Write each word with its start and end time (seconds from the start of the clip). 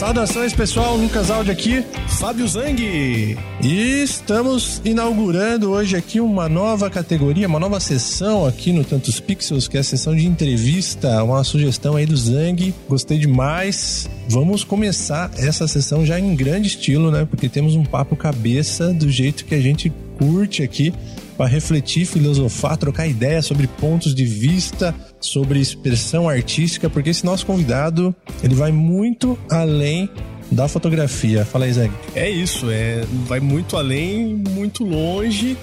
Saudações 0.00 0.54
pessoal, 0.54 0.96
Lucas 0.96 1.30
Aldi 1.30 1.50
aqui, 1.50 1.84
Fábio 2.08 2.48
Zang. 2.48 3.36
E 3.62 4.02
estamos 4.02 4.80
inaugurando 4.82 5.72
hoje 5.72 5.94
aqui 5.94 6.20
uma 6.20 6.48
nova 6.48 6.88
categoria, 6.88 7.46
uma 7.46 7.60
nova 7.60 7.78
sessão 7.80 8.46
aqui 8.46 8.72
no 8.72 8.82
Tantos 8.82 9.20
Pixels, 9.20 9.68
que 9.68 9.76
é 9.76 9.80
a 9.80 9.84
sessão 9.84 10.16
de 10.16 10.26
entrevista, 10.26 11.22
uma 11.22 11.44
sugestão 11.44 11.96
aí 11.96 12.06
do 12.06 12.16
Zang. 12.16 12.74
Gostei 12.88 13.18
demais. 13.18 14.08
Vamos 14.26 14.64
começar 14.64 15.30
essa 15.36 15.68
sessão 15.68 16.06
já 16.06 16.18
em 16.18 16.34
grande 16.34 16.68
estilo, 16.68 17.10
né? 17.10 17.26
Porque 17.28 17.46
temos 17.46 17.74
um 17.74 17.84
papo 17.84 18.16
cabeça 18.16 18.94
do 18.94 19.10
jeito 19.10 19.44
que 19.44 19.54
a 19.54 19.60
gente 19.60 19.92
curte 20.18 20.62
aqui 20.62 20.94
para 21.36 21.46
refletir, 21.46 22.06
filosofar, 22.06 22.78
trocar 22.78 23.06
ideias 23.06 23.44
sobre 23.44 23.66
pontos 23.66 24.14
de 24.14 24.24
vista, 24.24 24.94
sobre 25.20 25.60
expressão 25.60 26.28
artística, 26.28 26.88
porque 26.88 27.10
esse 27.10 27.24
nosso 27.24 27.44
convidado, 27.46 28.14
ele 28.42 28.54
vai 28.54 28.72
muito 28.72 29.38
além 29.50 30.08
da 30.50 30.66
fotografia. 30.66 31.44
Fala 31.44 31.66
aí, 31.66 31.72
Zeg. 31.72 31.92
É 32.14 32.28
isso, 32.28 32.70
é, 32.70 33.04
vai 33.26 33.38
muito 33.38 33.76
além, 33.76 34.34
muito 34.34 34.84
longe. 34.84 35.56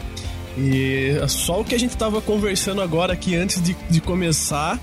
E 0.58 1.16
só 1.28 1.62
o 1.62 1.66
que 1.66 1.76
a 1.76 1.80
gente 1.80 1.92
estava 1.92 2.22
conversando 2.22 2.82
agora 2.82 3.14
aqui 3.14 3.36
antes 3.36 3.62
de, 3.62 3.76
de 3.90 4.02
começar 4.02 4.80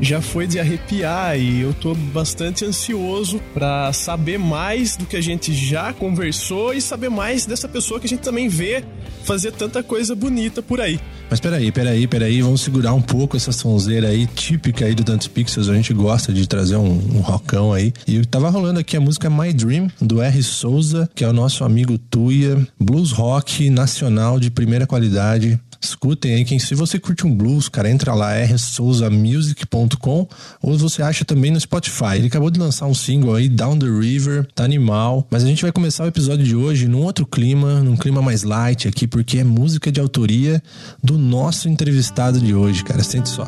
já 0.00 0.20
foi 0.20 0.46
de 0.46 0.58
arrepiar 0.58 1.38
e 1.38 1.60
eu 1.60 1.74
tô 1.74 1.94
bastante 1.94 2.64
ansioso 2.64 3.40
para 3.54 3.92
saber 3.92 4.38
mais 4.38 4.96
do 4.96 5.06
que 5.06 5.16
a 5.16 5.20
gente 5.20 5.54
já 5.54 5.92
conversou 5.92 6.74
e 6.74 6.80
saber 6.80 7.08
mais 7.08 7.46
dessa 7.46 7.68
pessoa 7.68 7.98
que 7.98 8.06
a 8.06 8.08
gente 8.08 8.22
também 8.22 8.48
vê 8.48 8.84
fazer 9.24 9.52
tanta 9.52 9.82
coisa 9.82 10.14
bonita 10.14 10.62
por 10.62 10.80
aí. 10.80 11.00
Mas 11.28 11.40
peraí, 11.40 11.72
peraí, 11.72 12.06
peraí, 12.06 12.40
vamos 12.40 12.60
segurar 12.60 12.94
um 12.94 13.02
pouco 13.02 13.36
essa 13.36 13.50
sonzeira 13.50 14.08
aí, 14.08 14.26
típica 14.28 14.84
aí 14.84 14.94
do 14.94 15.02
Tantos 15.02 15.26
Pixels. 15.26 15.68
A 15.68 15.74
gente 15.74 15.92
gosta 15.92 16.32
de 16.32 16.46
trazer 16.46 16.76
um, 16.76 16.92
um 17.16 17.20
rockão 17.20 17.72
aí. 17.72 17.92
E 18.06 18.24
tava 18.24 18.48
rolando 18.48 18.78
aqui 18.78 18.96
a 18.96 19.00
música 19.00 19.28
My 19.28 19.52
Dream, 19.52 19.90
do 20.00 20.22
R. 20.22 20.42
Souza, 20.42 21.10
que 21.14 21.24
é 21.24 21.28
o 21.28 21.32
nosso 21.32 21.64
amigo 21.64 21.98
Tuia. 21.98 22.64
Blues 22.78 23.10
rock 23.10 23.68
nacional 23.68 24.38
de 24.38 24.50
primeira 24.52 24.86
qualidade. 24.86 25.60
Escutem 25.80 26.34
aí, 26.34 26.44
quem, 26.44 26.58
se 26.58 26.74
você 26.74 26.98
curte 26.98 27.26
um 27.26 27.34
blues, 27.34 27.68
cara, 27.68 27.90
entra 27.90 28.14
lá, 28.14 28.34
rsouzamusic.com 28.44 30.28
ou 30.62 30.78
você 30.78 31.02
acha 31.02 31.24
também 31.24 31.50
no 31.50 31.60
Spotify. 31.60 32.16
Ele 32.16 32.26
acabou 32.26 32.50
de 32.50 32.58
lançar 32.58 32.86
um 32.86 32.94
single 32.94 33.34
aí, 33.34 33.48
Down 33.48 33.78
the 33.78 33.86
River, 33.86 34.46
tá 34.54 34.64
animal. 34.64 35.26
Mas 35.30 35.44
a 35.44 35.46
gente 35.46 35.62
vai 35.62 35.72
começar 35.72 36.04
o 36.04 36.08
episódio 36.08 36.44
de 36.44 36.56
hoje 36.56 36.88
num 36.88 37.02
outro 37.02 37.26
clima, 37.26 37.80
num 37.80 37.96
clima 37.96 38.22
mais 38.22 38.42
light 38.42 38.88
aqui, 38.88 39.06
porque 39.06 39.38
é 39.38 39.44
música 39.44 39.90
de 39.90 40.00
autoria 40.00 40.62
do 41.02 41.18
nosso 41.18 41.68
entrevistado 41.68 42.40
de 42.40 42.54
hoje, 42.54 42.82
cara. 42.84 43.02
Sente 43.02 43.28
só. 43.28 43.46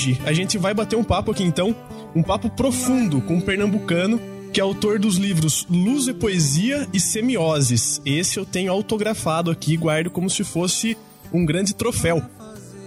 Hoje 0.00 0.18
a 0.24 0.32
gente 0.32 0.56
vai 0.56 0.72
bater 0.72 0.96
um 0.96 1.04
papo 1.04 1.30
aqui 1.30 1.42
então, 1.42 1.76
um 2.14 2.22
papo 2.22 2.48
profundo 2.48 3.20
com 3.20 3.34
um 3.34 3.40
pernambucano 3.40 4.18
que 4.50 4.58
é 4.58 4.62
autor 4.62 4.98
dos 4.98 5.16
livros 5.16 5.66
Luz 5.68 6.08
e 6.08 6.14
Poesia 6.14 6.88
e 6.90 6.98
Semioses. 6.98 8.00
Esse 8.02 8.38
eu 8.38 8.46
tenho 8.46 8.72
autografado 8.72 9.50
aqui, 9.50 9.76
guardo 9.76 10.08
como 10.08 10.30
se 10.30 10.42
fosse 10.42 10.96
um 11.30 11.44
grande 11.44 11.74
troféu. 11.74 12.22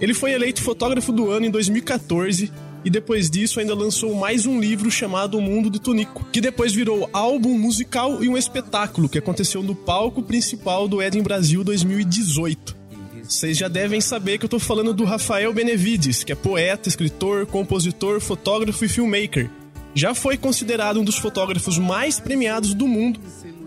Ele 0.02 0.16
foi 0.16 0.32
eleito 0.32 0.64
fotógrafo 0.64 1.12
do 1.12 1.30
ano 1.30 1.46
em 1.46 1.52
2014 1.52 2.52
e 2.84 2.90
depois 2.90 3.30
disso 3.30 3.60
ainda 3.60 3.76
lançou 3.76 4.16
mais 4.16 4.48
um 4.48 4.60
livro 4.60 4.90
chamado 4.90 5.38
O 5.38 5.42
Mundo 5.42 5.70
de 5.70 5.80
Tunico, 5.80 6.26
que 6.32 6.42
depois 6.42 6.74
virou 6.74 7.08
álbum 7.14 7.60
musical 7.60 8.24
e 8.24 8.28
um 8.28 8.36
espetáculo 8.36 9.08
que 9.08 9.20
aconteceu 9.20 9.62
no 9.62 9.76
palco 9.76 10.24
principal 10.24 10.88
do 10.88 11.00
Eden 11.00 11.22
Brasil 11.22 11.64
2018. 11.64 12.83
Vocês 13.28 13.58
já 13.58 13.70
devem 13.70 14.02
saber 14.02 14.38
que 14.38 14.46
eu 14.46 14.50
tô 14.50 14.60
falando 14.60 14.94
do 14.94 15.06
Rafael 15.06 15.54
Benevides, 15.54 16.24
que 16.24 16.32
é 16.34 16.36
poeta, 16.36 16.90
escritor, 16.90 17.46
compositor, 17.46 18.20
fotógrafo 18.20 18.84
e 18.84 18.90
filmmaker. 18.90 19.50
Já 19.96 20.14
foi 20.14 20.38
considerado 20.38 21.00
um 21.00 21.04
dos 21.04 21.18
fotógrafos 21.18 21.78
mais 21.78 22.20
premiados 22.20 22.74
do 22.74 22.88
mundo 22.88 23.20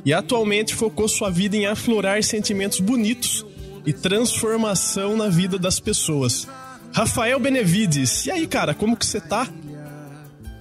e 0.05 0.12
atualmente 0.12 0.75
focou 0.75 1.09
sua 1.09 1.31
vida 1.31 1.56
em 1.56 1.66
aflorar 1.66 2.22
sentimentos 2.22 2.81
bonitos 2.81 3.47
e 3.87 3.93
transformação 3.93 5.16
na 5.16 5.28
vida 5.28 5.59
das 5.59 5.81
pessoas. 5.81 6.47
Rafael 6.93 7.41
Benevides, 7.41 8.27
e 8.27 8.31
aí, 8.31 8.47
cara, 8.47 8.75
como 8.75 8.97
que 8.97 9.06
você 9.06 9.21
tá? 9.21 9.49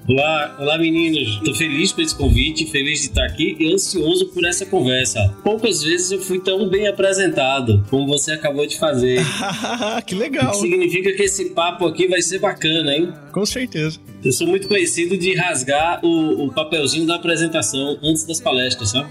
Olá, 0.08 0.56
olá 0.60 0.78
meninos. 0.78 1.42
Tô 1.44 1.56
feliz 1.56 1.92
por 1.92 2.04
esse 2.04 2.16
convite, 2.16 2.68
feliz 2.68 3.00
de 3.02 3.08
estar 3.08 3.26
aqui 3.26 3.58
e 3.60 3.74
ansioso 3.74 4.28
por 4.28 4.46
essa 4.46 4.64
conversa. 4.64 5.36
Poucas 5.44 5.82
vezes 5.82 6.12
eu 6.12 6.22
fui 6.22 6.40
tão 6.40 6.70
bem 6.70 6.88
apresentado 6.88 7.84
como 7.90 8.06
você 8.06 8.34
acabou 8.34 8.68
de 8.68 8.78
fazer. 8.78 9.20
que 10.06 10.14
legal. 10.14 10.52
Que 10.52 10.58
significa 10.58 11.12
que 11.12 11.24
esse 11.24 11.50
papo 11.50 11.88
aqui 11.88 12.08
vai 12.08 12.22
ser 12.22 12.38
bacana, 12.38 12.96
hein? 12.96 13.12
Com 13.32 13.44
certeza. 13.48 14.00
Eu 14.24 14.32
sou 14.32 14.46
muito 14.46 14.68
conhecido 14.68 15.18
de 15.18 15.34
rasgar 15.34 16.00
o, 16.06 16.46
o 16.46 16.54
papelzinho 16.54 17.08
da 17.08 17.16
apresentação 17.16 17.98
antes 18.04 18.26
das 18.26 18.40
palestras, 18.40 18.92
sabe? 18.92 19.10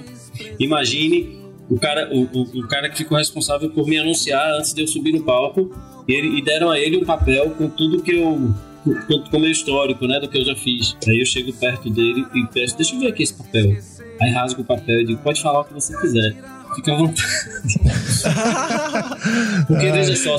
Imagine 0.60 1.40
o 1.68 1.76
cara, 1.76 2.08
o, 2.14 2.22
o, 2.22 2.42
o, 2.60 2.68
cara 2.68 2.88
que 2.88 2.98
ficou 2.98 3.18
responsável 3.18 3.68
por 3.68 3.88
me 3.88 3.98
anunciar 3.98 4.48
antes 4.58 4.72
de 4.72 4.82
eu 4.82 4.86
subir 4.86 5.10
no 5.10 5.24
palco 5.24 5.74
e, 6.06 6.12
ele, 6.12 6.38
e 6.38 6.42
deram 6.42 6.70
a 6.70 6.78
ele 6.78 6.98
um 6.98 7.04
papel 7.04 7.50
com 7.50 7.68
tudo 7.68 8.00
que 8.00 8.12
eu 8.12 8.54
com 8.84 9.36
o 9.36 9.40
meu 9.40 9.50
histórico, 9.50 10.06
né, 10.06 10.20
do 10.20 10.28
que 10.28 10.38
eu 10.38 10.44
já 10.44 10.54
fiz. 10.54 10.96
Aí 11.08 11.18
eu 11.18 11.26
chego 11.26 11.52
perto 11.52 11.90
dele 11.90 12.24
e 12.34 12.46
peço, 12.48 12.76
deixa 12.76 12.94
eu 12.94 13.00
ver 13.00 13.08
aqui 13.08 13.22
esse 13.22 13.34
papel. 13.34 13.76
Aí 14.20 14.30
rasgo 14.30 14.62
o 14.62 14.64
papel 14.64 15.00
e 15.00 15.06
digo, 15.06 15.22
pode 15.22 15.40
falar 15.40 15.60
o 15.60 15.64
que 15.64 15.72
você 15.72 15.98
quiser. 15.98 16.36
Fica 16.74 16.92
à 16.92 16.96
vontade. 16.96 17.22
Porque 19.66 19.90
veja 19.90 20.16
só, 20.16 20.36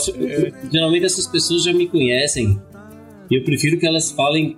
geralmente 0.72 1.06
essas 1.06 1.28
pessoas 1.28 1.64
já 1.64 1.74
me 1.74 1.88
conhecem 1.88 2.60
e 3.30 3.36
eu 3.36 3.44
prefiro 3.44 3.80
que 3.80 3.88
elas 3.88 4.12
falem 4.12 4.58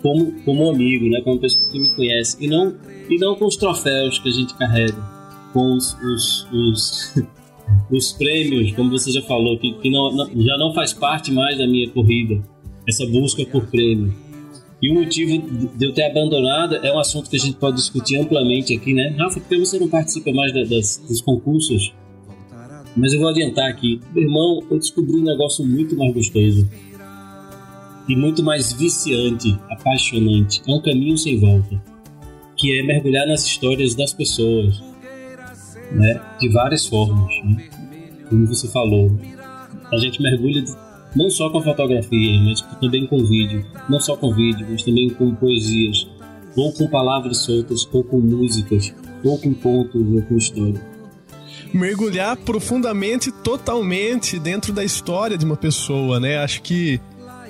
como, 0.00 0.32
como 0.42 0.66
um 0.66 0.70
amigo, 0.70 1.08
né, 1.10 1.20
como 1.22 1.38
pessoa 1.38 1.70
que 1.70 1.78
me 1.78 1.94
conhece 1.94 2.36
e 2.40 2.48
não, 2.48 2.74
e 3.10 3.18
não 3.18 3.34
com 3.34 3.46
os 3.46 3.56
troféus 3.56 4.18
que 4.18 4.28
a 4.28 4.32
gente 4.32 4.54
carrega, 4.54 4.96
com 5.52 5.74
os, 5.74 5.94
os, 5.94 6.46
os 6.52 7.14
os 7.90 8.12
prêmios, 8.12 8.72
como 8.72 8.90
você 8.90 9.10
já 9.10 9.22
falou, 9.22 9.58
que, 9.58 9.74
que 9.74 9.90
não, 9.90 10.14
não, 10.14 10.42
já 10.42 10.56
não 10.56 10.72
faz 10.72 10.92
parte 10.92 11.32
mais 11.32 11.58
da 11.58 11.66
minha 11.66 11.90
corrida 11.90 12.40
essa 12.88 13.06
busca 13.06 13.44
por 13.44 13.66
prêmio. 13.66 14.14
E 14.80 14.90
o 14.90 14.94
motivo 14.94 15.70
de 15.76 15.84
eu 15.84 15.92
ter 15.92 16.04
abandonado 16.04 16.76
é 16.76 16.92
um 16.92 16.98
assunto 16.98 17.28
que 17.28 17.36
a 17.36 17.38
gente 17.38 17.56
pode 17.56 17.76
discutir 17.76 18.16
amplamente 18.16 18.74
aqui, 18.74 18.94
né? 18.94 19.08
Rafa, 19.18 19.40
por 19.40 19.48
que 19.48 19.58
você 19.58 19.78
não 19.78 19.88
participa 19.88 20.32
mais 20.32 20.52
das, 20.52 21.02
dos 21.06 21.20
concursos? 21.20 21.92
Mas 22.96 23.12
eu 23.12 23.20
vou 23.20 23.28
adiantar 23.28 23.68
aqui. 23.68 24.00
Meu 24.14 24.24
irmão, 24.24 24.62
eu 24.70 24.78
descobri 24.78 25.16
um 25.16 25.24
negócio 25.24 25.66
muito 25.66 25.96
mais 25.96 26.14
gostoso. 26.14 26.68
E 28.08 28.16
muito 28.16 28.42
mais 28.42 28.72
viciante, 28.72 29.58
apaixonante. 29.68 30.62
É 30.66 30.72
um 30.72 30.80
caminho 30.80 31.18
sem 31.18 31.38
volta. 31.38 31.82
Que 32.56 32.78
é 32.78 32.82
mergulhar 32.82 33.26
nas 33.26 33.44
histórias 33.44 33.94
das 33.94 34.12
pessoas. 34.12 34.80
Né? 35.92 36.20
De 36.40 36.48
várias 36.48 36.86
formas. 36.86 37.34
Né? 37.44 37.68
Como 38.28 38.46
você 38.46 38.68
falou. 38.68 39.10
A 39.92 39.96
gente 39.98 40.22
mergulha 40.22 40.64
não 41.14 41.30
só 41.30 41.50
com 41.50 41.62
fotografia, 41.62 42.40
mas 42.40 42.60
também 42.80 43.06
com 43.06 43.24
vídeo, 43.24 43.64
não 43.88 44.00
só 44.00 44.16
com 44.16 44.32
vídeo, 44.32 44.66
mas 44.70 44.82
também 44.82 45.08
com 45.10 45.34
poesias, 45.34 46.06
ou 46.56 46.72
com 46.72 46.88
palavras 46.88 47.38
soltas, 47.38 47.88
ou 47.92 48.04
com 48.04 48.18
músicas, 48.18 48.94
ou 49.24 49.38
com 49.38 49.54
contos, 49.54 50.00
ou 50.00 50.22
com 50.22 50.36
história. 50.36 50.80
Mergulhar 51.72 52.36
profundamente, 52.36 53.30
totalmente 53.30 54.38
dentro 54.38 54.72
da 54.72 54.84
história 54.84 55.36
de 55.36 55.44
uma 55.44 55.56
pessoa, 55.56 56.18
né? 56.18 56.38
Acho 56.38 56.62
que 56.62 57.00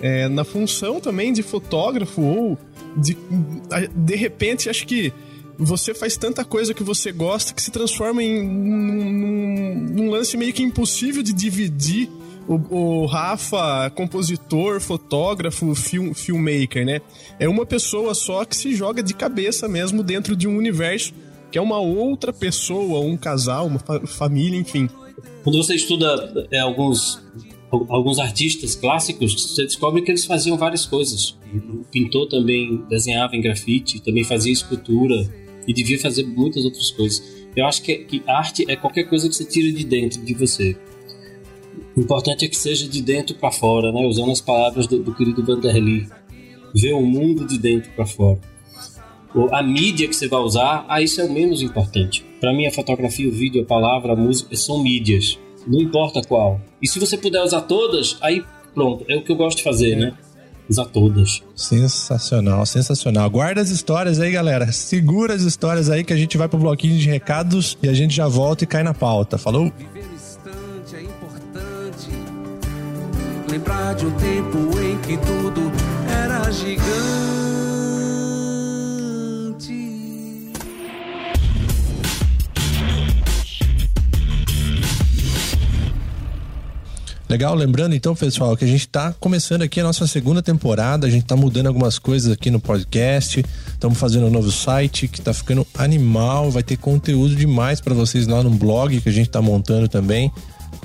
é, 0.00 0.28
na 0.28 0.44
função 0.44 1.00
também 1.00 1.32
de 1.32 1.42
fotógrafo 1.42 2.20
ou 2.20 2.58
de, 2.96 3.16
de 3.94 4.16
repente, 4.16 4.68
acho 4.68 4.86
que 4.86 5.12
você 5.56 5.92
faz 5.92 6.16
tanta 6.16 6.44
coisa 6.44 6.72
que 6.72 6.82
você 6.82 7.10
gosta 7.10 7.52
que 7.52 7.60
se 7.60 7.70
transforma 7.70 8.22
em 8.22 8.46
num, 8.46 9.12
num, 9.12 9.74
num 9.90 10.10
lance 10.10 10.36
meio 10.36 10.52
que 10.52 10.62
impossível 10.62 11.22
de 11.22 11.32
dividir 11.32 12.08
O, 12.48 13.02
o 13.02 13.06
Rafa, 13.06 13.90
compositor, 13.90 14.80
fotógrafo, 14.80 15.74
film, 15.74 16.14
filmmaker, 16.14 16.84
né? 16.84 17.00
É 17.38 17.48
uma 17.48 17.66
pessoa 17.66 18.14
só 18.14 18.44
que 18.44 18.56
se 18.56 18.74
joga 18.74 19.02
de 19.02 19.12
cabeça 19.12 19.68
mesmo 19.68 20.02
dentro 20.02 20.34
de 20.34 20.48
um 20.48 20.56
universo 20.56 21.12
que 21.50 21.58
é 21.58 21.60
uma 21.60 21.78
outra 21.78 22.32
pessoa, 22.32 23.00
um 23.00 23.16
casal, 23.16 23.66
uma 23.66 23.78
fa 23.78 24.00
família, 24.06 24.58
enfim. 24.58 24.88
Quando 25.42 25.62
você 25.62 25.74
estuda 25.74 26.46
é, 26.50 26.60
alguns 26.60 27.20
alguns 27.70 28.18
artistas 28.18 28.74
clássicos, 28.74 29.34
você 29.34 29.64
descobre 29.64 30.00
que 30.00 30.10
eles 30.10 30.24
faziam 30.24 30.56
várias 30.56 30.86
coisas. 30.86 31.36
O 31.52 31.84
pintor 31.90 32.26
também 32.26 32.82
desenhava 32.88 33.36
em 33.36 33.42
grafite, 33.42 34.00
também 34.00 34.24
fazia 34.24 34.52
escultura 34.52 35.28
e 35.66 35.72
devia 35.74 35.98
fazer 35.98 36.24
muitas 36.24 36.64
outras 36.64 36.90
coisas. 36.90 37.22
Eu 37.54 37.66
acho 37.66 37.82
que, 37.82 37.96
que 38.04 38.22
arte 38.26 38.64
é 38.68 38.76
qualquer 38.76 39.04
coisa 39.04 39.28
que 39.28 39.34
você 39.34 39.44
tira 39.44 39.70
de 39.70 39.84
dentro 39.84 40.24
de 40.24 40.32
você. 40.32 40.76
O 41.96 42.00
importante 42.00 42.44
é 42.44 42.48
que 42.48 42.56
seja 42.56 42.88
de 42.88 43.02
dentro 43.02 43.34
para 43.34 43.50
fora, 43.50 43.92
né? 43.92 44.06
Usando 44.06 44.30
as 44.30 44.40
palavras 44.40 44.86
do, 44.86 44.98
do 44.98 45.14
querido 45.14 45.44
Vanderly. 45.44 46.08
Ver 46.74 46.92
o 46.92 47.02
mundo 47.02 47.46
de 47.46 47.58
dentro 47.58 47.90
para 47.92 48.06
fora. 48.06 48.38
A 49.52 49.62
mídia 49.62 50.08
que 50.08 50.16
você 50.16 50.26
vai 50.26 50.40
usar, 50.40 50.84
ah, 50.88 51.02
isso 51.02 51.20
é 51.20 51.24
o 51.24 51.32
menos 51.32 51.62
importante. 51.62 52.24
Para 52.40 52.52
mim, 52.52 52.66
a 52.66 52.72
fotografia, 52.72 53.28
o 53.28 53.32
vídeo, 53.32 53.62
a 53.62 53.64
palavra, 53.64 54.12
a 54.12 54.16
música 54.16 54.56
são 54.56 54.82
mídias 54.82 55.38
não 55.68 55.80
importa 55.80 56.22
qual. 56.22 56.60
E 56.80 56.88
se 56.88 56.98
você 56.98 57.16
puder 57.16 57.42
usar 57.42 57.62
todas, 57.62 58.16
aí 58.20 58.42
pronto, 58.74 59.04
é 59.08 59.16
o 59.16 59.22
que 59.22 59.30
eu 59.30 59.36
gosto 59.36 59.58
de 59.58 59.62
fazer, 59.62 59.96
né? 59.96 60.14
Usar 60.68 60.84
todas. 60.86 61.42
Sensacional, 61.56 62.64
sensacional. 62.66 63.30
Guarda 63.30 63.60
as 63.60 63.70
histórias 63.70 64.20
aí, 64.20 64.30
galera. 64.30 64.70
Segura 64.70 65.34
as 65.34 65.42
histórias 65.42 65.88
aí 65.88 66.04
que 66.04 66.12
a 66.12 66.16
gente 66.16 66.36
vai 66.36 66.46
pro 66.46 66.58
bloquinho 66.58 66.98
de 66.98 67.08
recados 67.08 67.78
e 67.82 67.88
a 67.88 67.94
gente 67.94 68.14
já 68.14 68.28
volta 68.28 68.64
e 68.64 68.66
cai 68.66 68.82
na 68.82 68.92
pauta. 68.92 69.38
Falou? 69.38 69.72
Lembrar 73.58 73.92
de 73.96 74.06
um 74.06 74.12
tempo 74.12 74.58
em 74.78 74.96
que 74.98 75.16
tudo 75.16 75.72
era 76.08 76.48
gigante. 76.52 76.88
Legal, 87.28 87.52
lembrando 87.56 87.96
então, 87.96 88.14
pessoal, 88.14 88.56
que 88.56 88.64
a 88.64 88.68
gente 88.68 88.82
está 88.82 89.12
começando 89.18 89.62
aqui 89.62 89.80
a 89.80 89.82
nossa 89.82 90.06
segunda 90.06 90.40
temporada, 90.40 91.08
a 91.08 91.10
gente 91.10 91.24
está 91.24 91.34
mudando 91.34 91.66
algumas 91.66 91.98
coisas 91.98 92.30
aqui 92.30 92.52
no 92.52 92.60
podcast, 92.60 93.44
estamos 93.72 93.98
fazendo 93.98 94.26
um 94.26 94.30
novo 94.30 94.52
site 94.52 95.08
que 95.08 95.18
está 95.18 95.34
ficando 95.34 95.66
animal, 95.76 96.48
vai 96.52 96.62
ter 96.62 96.76
conteúdo 96.76 97.34
demais 97.34 97.80
para 97.80 97.92
vocês 97.92 98.28
lá 98.28 98.40
no 98.40 98.50
blog 98.50 99.00
que 99.00 99.08
a 99.08 99.12
gente 99.12 99.26
está 99.26 99.42
montando 99.42 99.88
também. 99.88 100.32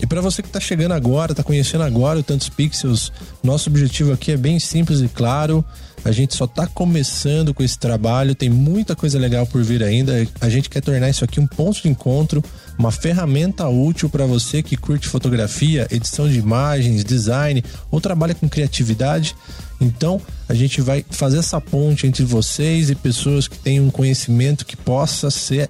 E 0.01 0.06
para 0.06 0.22
você 0.22 0.42
que 0.42 0.50
está 0.50 0.60
chegando 0.60 0.94
agora, 0.94 1.31
está 1.31 1.44
conhecendo 1.44 1.84
agora 1.84 2.19
o 2.19 2.24
Tantos 2.24 2.50
Pixels, 2.50 3.12
nosso 3.42 3.69
objetivo 3.69 4.12
aqui 4.12 4.31
é 4.31 4.38
bem 4.38 4.60
simples 4.60 5.01
e 5.01 5.07
claro. 5.07 5.63
A 6.06 6.12
gente 6.12 6.36
só 6.36 6.44
está 6.44 6.68
começando 6.68 7.54
com 7.54 7.63
esse 7.63 7.80
trabalho, 7.80 8.36
tem 8.36 8.50
muita 8.50 8.94
coisa 8.94 9.18
legal 9.18 9.48
por 9.48 9.63
vir 9.63 9.81
ainda. 9.81 10.28
A 10.42 10.50
gente 10.50 10.69
quer 10.69 10.81
tornar 10.81 11.10
isso 11.10 11.24
aqui 11.24 11.40
um 11.40 11.48
ponto 11.48 11.81
de 11.81 11.88
encontro, 11.88 12.44
uma 12.78 12.92
ferramenta 12.92 13.69
útil 13.69 14.10
para 14.10 14.25
você 14.25 14.62
que 14.62 14.75
curte 14.75 15.07
fotografia, 15.07 15.88
edição 15.90 16.28
de 16.28 16.38
imagens, 16.38 17.06
design 17.06 17.63
ou 17.90 18.01
trabalha 18.01 18.36
com 18.36 18.50
criatividade. 18.50 19.34
Então, 19.80 20.19
a 20.50 20.54
gente 20.54 20.81
vai 20.81 21.06
fazer 21.10 21.38
essa 21.38 21.62
ponte 21.62 22.06
entre 22.06 22.25
vocês 22.25 22.90
e 22.90 22.95
pessoas 22.95 23.48
que 23.48 23.57
têm 23.57 23.80
um 23.80 23.90
conhecimento 23.90 24.66
que 24.66 24.75
possa 24.75 25.31
ser 25.31 25.69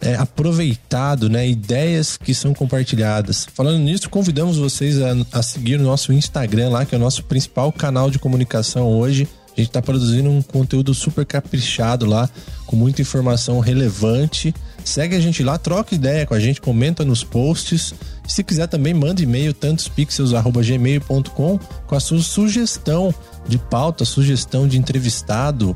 é, 0.00 0.14
aproveitado, 0.14 1.28
né? 1.28 1.48
Ideias 1.48 2.16
que 2.16 2.34
são 2.34 2.54
compartilhadas. 2.54 3.46
Falando 3.52 3.78
nisso, 3.78 4.10
convidamos 4.10 4.58
vocês 4.58 5.00
a, 5.00 5.16
a 5.32 5.42
seguir 5.42 5.80
o 5.80 5.82
nosso 5.82 6.12
Instagram 6.12 6.70
lá, 6.70 6.84
que 6.84 6.94
é 6.94 6.98
o 6.98 7.00
nosso 7.00 7.24
principal 7.24 7.72
canal 7.72 8.10
de 8.10 8.18
comunicação 8.18 8.88
hoje. 8.88 9.28
A 9.56 9.60
gente 9.60 9.70
está 9.70 9.80
produzindo 9.80 10.28
um 10.28 10.42
conteúdo 10.42 10.92
super 10.92 11.24
caprichado 11.24 12.04
lá, 12.04 12.28
com 12.66 12.76
muita 12.76 13.00
informação 13.00 13.58
relevante. 13.58 14.54
Segue 14.84 15.16
a 15.16 15.20
gente 15.20 15.42
lá, 15.42 15.56
troca 15.56 15.94
ideia 15.94 16.26
com 16.26 16.34
a 16.34 16.38
gente, 16.38 16.60
comenta 16.60 17.06
nos 17.06 17.24
posts. 17.24 17.94
Se 18.28 18.44
quiser 18.44 18.66
também, 18.66 18.92
manda 18.92 19.22
e-mail 19.22 19.54
tantospixels.gmail.com 19.54 21.58
com 21.86 21.94
a 21.94 22.00
sua 22.00 22.20
sugestão 22.20 23.14
de 23.48 23.56
pauta, 23.56 24.04
sugestão 24.04 24.68
de 24.68 24.78
entrevistado, 24.78 25.74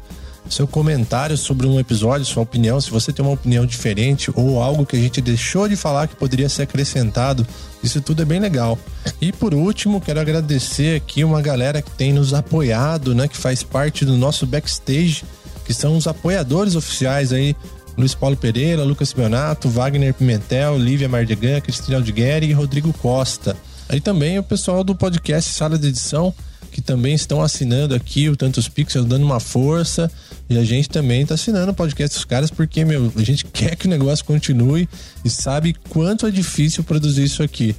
seu 0.51 0.67
comentário 0.67 1.37
sobre 1.37 1.67
um 1.67 1.79
episódio, 1.79 2.27
sua 2.27 2.43
opinião, 2.43 2.81
se 2.81 2.91
você 2.91 3.13
tem 3.13 3.25
uma 3.25 3.35
opinião 3.35 3.65
diferente 3.65 4.31
ou 4.35 4.61
algo 4.61 4.85
que 4.85 4.97
a 4.97 4.99
gente 4.99 5.21
deixou 5.21 5.69
de 5.69 5.77
falar 5.77 6.09
que 6.09 6.17
poderia 6.17 6.49
ser 6.49 6.63
acrescentado, 6.63 7.47
isso 7.83 8.01
tudo 8.01 8.23
é 8.23 8.25
bem 8.25 8.41
legal. 8.41 8.79
E 9.21 9.33
por 9.33 9.55
último, 9.55 10.01
quero 10.01 10.21
agradecer 10.21 10.97
aqui 10.97 11.23
uma 11.23 11.41
galera 11.41 11.81
que 11.81 11.91
tem 11.93 12.13
nos 12.13 12.35
apoiado, 12.35 13.15
né, 13.15 13.29
que 13.29 13.37
faz 13.37 13.63
parte 13.63 14.05
do 14.05 14.17
nosso 14.17 14.45
backstage, 14.45 15.23
que 15.65 15.73
são 15.73 15.97
os 15.97 16.09
apoiadores 16.09 16.75
oficiais 16.75 17.33
aí, 17.33 17.55
Luiz 17.97 18.15
Paulo 18.15 18.37
Pereira, 18.37 18.83
Lucas 18.83 19.13
Bionato, 19.13 19.69
Wagner 19.69 20.13
Pimentel, 20.13 20.77
Lívia 20.77 21.09
Mardegan, 21.09 21.61
Cristina 21.61 21.99
Aldigueri 21.99 22.47
e 22.47 22.53
Rodrigo 22.53 22.93
Costa. 22.95 23.57
Aí 23.89 24.01
também 24.01 24.39
o 24.39 24.43
pessoal 24.43 24.83
do 24.83 24.95
podcast 24.95 25.53
Sala 25.53 25.79
de 25.79 25.89
Edição, 25.89 26.35
que 26.71 26.81
também 26.81 27.15
estão 27.15 27.43
assinando 27.43 27.95
aqui 27.95 28.29
o 28.29 28.37
Tantos 28.37 28.69
Pixels, 28.69 29.07
dando 29.07 29.25
uma 29.25 29.41
força. 29.41 30.11
E 30.49 30.57
a 30.57 30.65
gente 30.65 30.89
também 30.89 31.23
está 31.23 31.35
assinando 31.35 31.73
o 31.73 31.75
podcast 31.75 32.17
dos 32.17 32.25
caras, 32.25 32.51
porque, 32.51 32.85
meu, 32.85 33.13
a 33.17 33.23
gente 33.23 33.45
quer 33.53 33.77
que 33.77 33.87
o 33.87 33.91
negócio 33.91 34.25
continue 34.25 34.89
e 35.25 35.31
sabe 35.31 35.75
quanto 35.89 36.27
é 36.27 36.31
difícil 36.31 36.83
produzir 36.85 37.25
isso 37.25 37.43
aqui. 37.43 37.75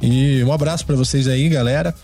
E 0.00 0.42
um 0.44 0.52
abraço 0.52 0.84
para 0.84 0.96
vocês 0.96 1.28
aí, 1.28 1.48
galera. 1.48 1.94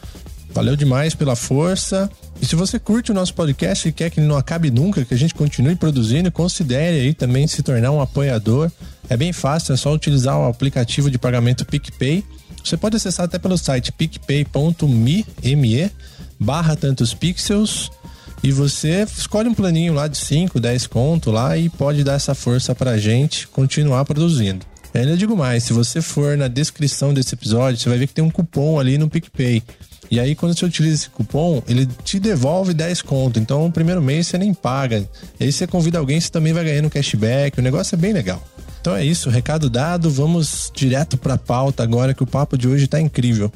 Valeu 0.50 0.76
demais 0.76 1.14
pela 1.14 1.36
força. 1.36 2.10
E 2.40 2.46
se 2.46 2.54
você 2.54 2.78
curte 2.78 3.10
o 3.10 3.14
nosso 3.14 3.34
podcast 3.34 3.88
e 3.88 3.92
quer 3.92 4.10
que 4.10 4.20
ele 4.20 4.26
não 4.26 4.36
acabe 4.36 4.70
nunca, 4.70 5.04
que 5.04 5.12
a 5.12 5.16
gente 5.16 5.34
continue 5.34 5.74
produzindo, 5.74 6.30
considere 6.30 7.00
aí 7.00 7.12
também 7.12 7.46
se 7.46 7.62
tornar 7.62 7.90
um 7.90 8.00
apoiador. 8.00 8.70
É 9.08 9.16
bem 9.16 9.32
fácil, 9.32 9.74
é 9.74 9.76
só 9.76 9.92
utilizar 9.92 10.38
o 10.38 10.48
aplicativo 10.48 11.10
de 11.10 11.18
pagamento 11.18 11.66
PicPay. 11.66 12.24
Você 12.64 12.76
pode 12.76 12.96
acessar 12.96 13.26
até 13.26 13.38
pelo 13.38 13.56
site 13.56 13.92
picpay.me 13.92 15.26
barra 16.38 16.76
tantos 16.76 17.14
pixels 17.14 17.90
e 18.42 18.52
você 18.52 19.02
escolhe 19.02 19.48
um 19.48 19.54
planinho 19.54 19.94
lá 19.94 20.06
de 20.06 20.16
5, 20.16 20.60
10 20.60 20.86
conto 20.86 21.30
lá 21.30 21.56
e 21.56 21.68
pode 21.68 22.04
dar 22.04 22.14
essa 22.14 22.34
força 22.34 22.74
pra 22.74 22.98
gente 22.98 23.48
continuar 23.48 24.04
produzindo. 24.04 24.64
Eu 24.94 25.02
ainda 25.02 25.16
digo 25.16 25.36
mais, 25.36 25.64
se 25.64 25.72
você 25.72 26.00
for 26.00 26.36
na 26.36 26.48
descrição 26.48 27.12
desse 27.12 27.34
episódio, 27.34 27.78
você 27.78 27.88
vai 27.88 27.98
ver 27.98 28.06
que 28.06 28.14
tem 28.14 28.24
um 28.24 28.30
cupom 28.30 28.80
ali 28.80 28.96
no 28.96 29.08
PicPay. 29.08 29.62
E 30.10 30.18
aí, 30.18 30.34
quando 30.34 30.56
você 30.56 30.64
utiliza 30.64 30.94
esse 30.94 31.10
cupom, 31.10 31.62
ele 31.68 31.86
te 32.02 32.18
devolve 32.18 32.72
10 32.72 33.02
conto. 33.02 33.38
Então, 33.38 33.66
o 33.66 33.72
primeiro 33.72 34.00
mês 34.00 34.26
você 34.26 34.38
nem 34.38 34.54
paga. 34.54 35.06
E 35.38 35.44
aí, 35.44 35.52
você 35.52 35.66
convida 35.66 35.98
alguém, 35.98 36.18
você 36.18 36.30
também 36.30 36.54
vai 36.54 36.64
ganhando 36.64 36.88
cashback. 36.88 37.58
O 37.58 37.62
negócio 37.62 37.94
é 37.94 37.98
bem 37.98 38.14
legal. 38.14 38.42
Então 38.80 38.96
é 38.96 39.04
isso, 39.04 39.28
recado 39.28 39.68
dado. 39.68 40.10
Vamos 40.10 40.72
direto 40.74 41.18
pra 41.18 41.36
pauta 41.36 41.82
agora, 41.82 42.14
que 42.14 42.22
o 42.22 42.26
papo 42.26 42.56
de 42.56 42.66
hoje 42.66 42.86
tá 42.86 42.98
incrível. 42.98 43.52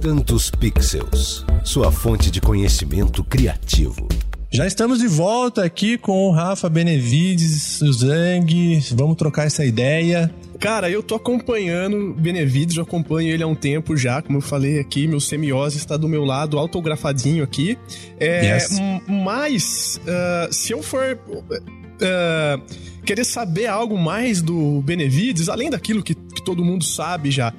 Tantos 0.00 0.50
Pixels, 0.50 1.44
sua 1.62 1.92
fonte 1.92 2.30
de 2.30 2.40
conhecimento 2.40 3.22
criativo. 3.22 4.08
Já 4.52 4.66
estamos 4.66 4.98
de 4.98 5.06
volta 5.06 5.64
aqui 5.64 5.96
com 5.96 6.28
o 6.28 6.32
Rafa 6.32 6.68
Benevides, 6.68 7.62
Suzang. 7.62 8.80
Vamos 8.94 9.16
trocar 9.16 9.46
essa 9.46 9.64
ideia. 9.64 10.32
Cara, 10.58 10.90
eu 10.90 11.02
tô 11.02 11.14
acompanhando 11.14 12.14
Benevides, 12.14 12.76
eu 12.76 12.82
acompanho 12.82 13.30
ele 13.30 13.42
há 13.42 13.46
um 13.46 13.54
tempo 13.54 13.96
já, 13.96 14.20
como 14.20 14.38
eu 14.38 14.42
falei 14.42 14.78
aqui, 14.78 15.06
meu 15.06 15.20
semiose 15.20 15.76
está 15.76 15.96
do 15.96 16.08
meu 16.08 16.24
lado, 16.24 16.58
autografadinho 16.58 17.44
aqui. 17.44 17.78
É, 18.18 18.54
yes. 18.54 18.78
Mas, 19.08 20.00
uh, 20.02 20.52
se 20.52 20.72
eu 20.72 20.82
for 20.82 21.18
uh, 21.26 23.02
querer 23.04 23.24
saber 23.24 23.66
algo 23.66 23.98
mais 23.98 24.42
do 24.42 24.82
Benevides, 24.82 25.48
além 25.48 25.70
daquilo 25.70 26.02
que, 26.02 26.14
que 26.14 26.44
todo 26.44 26.64
mundo 26.64 26.84
sabe 26.84 27.30
já, 27.30 27.52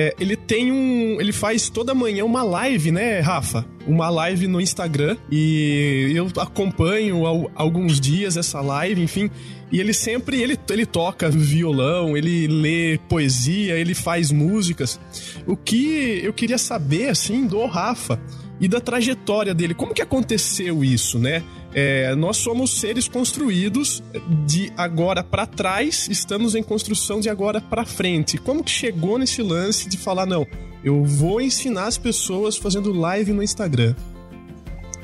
é, 0.00 0.14
ele 0.20 0.36
tem 0.36 0.70
um. 0.70 1.20
Ele 1.20 1.32
faz 1.32 1.68
toda 1.68 1.92
manhã 1.92 2.24
uma 2.24 2.44
live, 2.44 2.92
né, 2.92 3.18
Rafa? 3.18 3.66
Uma 3.84 4.08
live 4.08 4.46
no 4.46 4.60
Instagram. 4.60 5.16
E 5.28 6.12
eu 6.14 6.28
acompanho 6.36 7.24
alguns 7.56 7.98
dias 7.98 8.36
essa 8.36 8.60
live, 8.60 9.02
enfim. 9.02 9.28
E 9.72 9.80
ele 9.80 9.92
sempre 9.92 10.40
ele, 10.40 10.56
ele 10.70 10.86
toca 10.86 11.28
violão, 11.28 12.16
ele 12.16 12.46
lê 12.46 13.00
poesia, 13.08 13.74
ele 13.74 13.92
faz 13.92 14.30
músicas. 14.30 15.00
O 15.48 15.56
que 15.56 16.20
eu 16.22 16.32
queria 16.32 16.58
saber, 16.58 17.08
assim, 17.08 17.44
do 17.44 17.66
Rafa 17.66 18.20
e 18.60 18.68
da 18.68 18.80
trajetória 18.80 19.54
dele. 19.54 19.74
Como 19.74 19.94
que 19.94 20.02
aconteceu 20.02 20.84
isso, 20.84 21.18
né? 21.18 21.42
É, 21.74 22.14
nós 22.14 22.38
somos 22.38 22.80
seres 22.80 23.06
construídos 23.06 24.02
de 24.46 24.72
agora 24.76 25.22
para 25.22 25.46
trás, 25.46 26.08
estamos 26.08 26.54
em 26.54 26.62
construção 26.62 27.20
de 27.20 27.28
agora 27.28 27.60
para 27.60 27.84
frente. 27.84 28.38
Como 28.38 28.64
que 28.64 28.70
chegou 28.70 29.18
nesse 29.18 29.42
lance 29.42 29.88
de 29.88 29.96
falar 29.98 30.26
não, 30.26 30.46
eu 30.82 31.04
vou 31.04 31.40
ensinar 31.40 31.86
as 31.86 31.98
pessoas 31.98 32.56
fazendo 32.56 32.92
live 32.92 33.32
no 33.32 33.42
Instagram? 33.42 33.94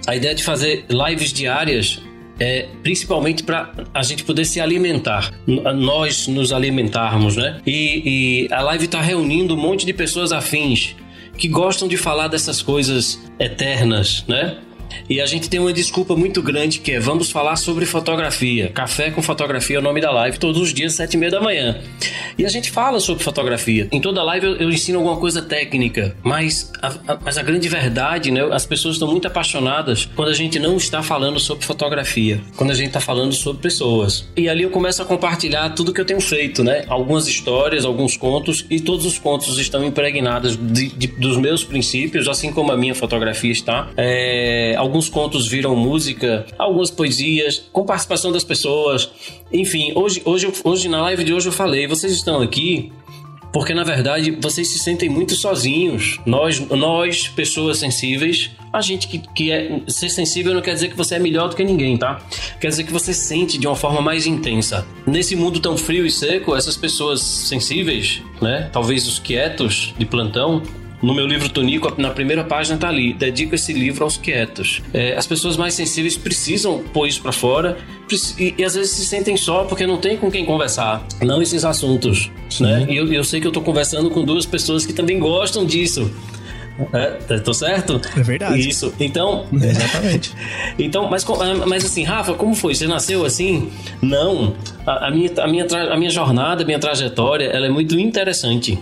A 0.07 0.17
ideia 0.17 0.35
de 0.35 0.43
fazer 0.43 0.85
lives 0.89 1.33
diárias 1.33 2.03
é 2.39 2.67
principalmente 2.83 3.43
para 3.43 3.73
a 3.93 4.03
gente 4.03 4.25
poder 4.25 4.45
se 4.45 4.61
alimentar, 4.61 5.33
nós 5.47 6.27
nos 6.27 6.53
alimentarmos, 6.53 7.37
né? 7.37 7.61
E, 7.65 8.49
e 8.49 8.53
a 8.53 8.61
live 8.63 8.87
está 8.87 9.01
reunindo 9.01 9.55
um 9.55 9.57
monte 9.57 9.87
de 9.87 9.93
pessoas 9.93 10.33
afins 10.33 10.97
que 11.37 11.49
gostam 11.49 11.89
de 11.89 11.97
falar 11.97 12.29
dessas 12.29 12.63
coisas 12.63 13.21
eternas, 13.39 14.25
né? 14.29 14.59
E 15.09 15.21
a 15.21 15.27
gente 15.27 15.49
tem 15.49 15.61
uma 15.61 15.73
desculpa 15.73 16.17
muito 16.17 16.43
grande 16.43 16.79
que 16.79 16.93
é 16.93 17.01
vamos 17.01 17.31
falar 17.31 17.57
sobre 17.57 17.87
fotografia. 17.87 18.69
Café 18.69 19.11
com 19.11 19.23
fotografia 19.23 19.77
é 19.77 19.79
o 19.79 19.83
nome 19.83 20.01
da 20.01 20.11
live, 20.11 20.39
todos 20.39 20.61
os 20.61 20.73
dias, 20.73 20.95
sete 20.95 21.15
e 21.15 21.17
meia 21.17 21.31
da 21.31 21.41
manhã. 21.41 21.81
E 22.39 22.45
a 22.45 22.49
gente 22.49 22.71
fala 22.71 23.01
sobre 23.01 23.23
fotografia. 23.23 23.89
Em 23.93 24.01
toda 24.01 24.23
live 24.23 24.47
eu, 24.47 24.57
eu 24.57 24.71
ensino 24.71 24.99
alguma 24.99 25.17
coisa 25.17 25.43
técnica, 25.43 26.17
mas 26.23 26.73
a, 26.83 27.13
a, 27.13 27.19
mas 27.23 27.39
a 27.39 27.43
grande 27.43 27.69
verdade, 27.69 28.31
né? 28.31 28.43
As 28.53 28.67
pessoas 28.67 28.97
estão 28.97 29.09
muito 29.09 29.27
apaixonadas 29.27 30.09
quando 30.15 30.29
a 30.29 30.35
gente 30.35 30.59
não 30.59 30.77
está 30.77 31.03
falando 31.03 31.39
sobre 31.39 31.65
fotografia, 31.65 32.41
quando 32.57 32.71
a 32.71 32.75
gente 32.75 32.89
está 32.89 33.01
falando 33.01 33.33
sobre 33.33 33.63
pessoas. 33.63 34.29
E 34.37 34.49
ali 34.49 34.63
eu 34.63 34.71
começo 34.71 35.03
a 35.03 35.05
compartilhar 35.05 35.71
tudo 35.71 35.93
que 35.93 36.01
eu 36.01 36.05
tenho 36.05 36.21
feito, 36.21 36.65
né? 36.65 36.85
Algumas 36.89 37.29
histórias, 37.29 37.85
alguns 37.85 38.17
contos, 38.17 38.65
e 38.71 38.81
todos 38.81 39.07
os 39.07 39.19
contos 39.19 39.59
estão 39.59 39.85
impregnados 39.85 40.57
de, 40.57 40.89
de, 40.89 41.07
dos 41.07 41.37
meus 41.37 41.65
princípios, 41.65 42.29
assim 42.29 42.53
como 42.53 42.73
a 42.73 42.77
minha 42.77 42.95
fotografia 42.95 43.53
está. 43.53 43.89
É, 43.97 44.75
alguns 44.85 45.09
contos 45.09 45.49
viram 45.49 45.75
música, 45.75 46.47
algumas 46.59 46.91
poesias, 46.91 47.65
com 47.73 47.85
participação 47.85 48.31
das 48.31 48.45
pessoas. 48.45 49.11
Enfim, 49.53 49.93
hoje, 49.95 50.23
hoje, 50.25 50.53
hoje 50.63 50.89
na 50.89 51.03
live 51.03 51.25
de 51.25 51.33
hoje 51.33 51.49
eu 51.49 51.53
falei, 51.53 51.87
vocês 51.87 52.13
estão 52.13 52.41
aqui 52.41 52.93
porque 53.55 53.73
na 53.73 53.85
verdade 53.85 54.33
vocês 54.33 54.67
se 54.67 54.81
sentem 54.81 55.09
muito 55.09 55.37
sozinhos. 55.37 56.19
Nós, 56.27 56.59
nós 56.59 57.29
pessoas 57.29 57.79
sensíveis, 57.79 58.51
a 58.73 58.81
gente 58.81 59.07
que, 59.07 59.19
que 59.19 59.53
é 59.53 59.81
ser 59.87 60.11
sensível 60.11 60.53
não 60.53 60.61
quer 60.61 60.75
dizer 60.75 60.89
que 60.89 60.97
você 60.97 61.15
é 61.15 61.19
melhor 61.21 61.49
do 61.49 61.55
que 61.55 61.63
ninguém, 61.63 61.97
tá? 61.97 62.21
Quer 62.61 62.67
dizer 62.67 62.83
que 62.83 62.93
você 62.93 63.15
sente 63.15 63.57
de 63.57 63.69
uma 63.69 63.77
forma 63.77 64.01
mais 64.01 64.27
intensa. 64.27 64.85
Nesse 65.07 65.37
mundo 65.37 65.61
tão 65.61 65.79
frio 65.79 66.05
e 66.05 66.11
seco, 66.11 66.57
essas 66.57 66.77
pessoas 66.77 67.23
sensíveis, 67.23 68.21
né? 68.43 68.69
Talvez 68.73 69.07
os 69.07 69.21
quietos 69.21 69.95
de 69.97 70.05
plantão, 70.05 70.61
no 71.03 71.15
meu 71.15 71.27
livro 71.27 71.49
Tonico, 71.49 71.93
na 72.01 72.11
primeira 72.11 72.45
página 72.45 72.77
tá 72.77 72.89
ali, 72.89 73.13
dedico 73.13 73.55
esse 73.55 73.73
livro 73.73 74.05
aos 74.05 74.17
quietos. 74.17 74.83
É, 74.93 75.17
as 75.17 75.27
pessoas 75.27 75.57
mais 75.57 75.75
sensíveis 75.75 76.17
precisam 76.17 76.83
pôr 76.93 77.07
isso 77.07 77.21
para 77.21 77.33
fora 77.33 77.77
e, 78.39 78.55
e, 78.59 78.65
às 78.65 78.75
vezes 78.75 78.93
se 78.93 79.05
sentem 79.05 79.37
só 79.37 79.65
porque 79.65 79.87
não 79.87 79.99
tem 79.99 80.17
com 80.17 80.31
quem 80.31 80.45
conversar, 80.45 81.07
não 81.23 81.43
esses 81.43 81.65
assuntos, 81.65 82.31
né? 82.61 82.87
E 82.89 82.97
eu, 82.97 83.13
eu 83.13 83.25
sei 83.25 83.41
que 83.41 83.47
eu 83.47 83.53
tô 83.53 83.61
conversando 83.61 84.11
com 84.11 84.25
duas 84.25 84.47
pessoas 84.47 84.87
que 84.87 84.93
também 84.93 85.19
gostam 85.19 85.65
disso. 85.65 86.11
É, 86.93 87.39
tô 87.39 87.55
certo? 87.55 88.01
É 88.17 88.23
verdade. 88.23 88.69
Isso. 88.69 88.93
Então. 88.99 89.47
Exatamente. 89.53 90.35
então, 90.77 91.09
mas, 91.09 91.25
mas 91.67 91.85
assim, 91.85 92.03
Rafa, 92.03 92.35
como 92.35 92.55
foi? 92.55 92.75
Você 92.75 92.87
nasceu 92.87 93.25
assim? 93.25 93.71
Não. 94.03 94.55
A, 94.85 95.07
a 95.07 95.11
minha, 95.11 95.31
a, 95.39 95.47
minha, 95.47 95.67
a 95.93 95.97
minha 95.97 96.11
jornada, 96.11 96.63
a 96.63 96.67
minha 96.67 96.79
trajetória, 96.79 97.47
ela 97.47 97.67
é 97.67 97.71
muito 97.71 97.99
interessante. 97.99 98.77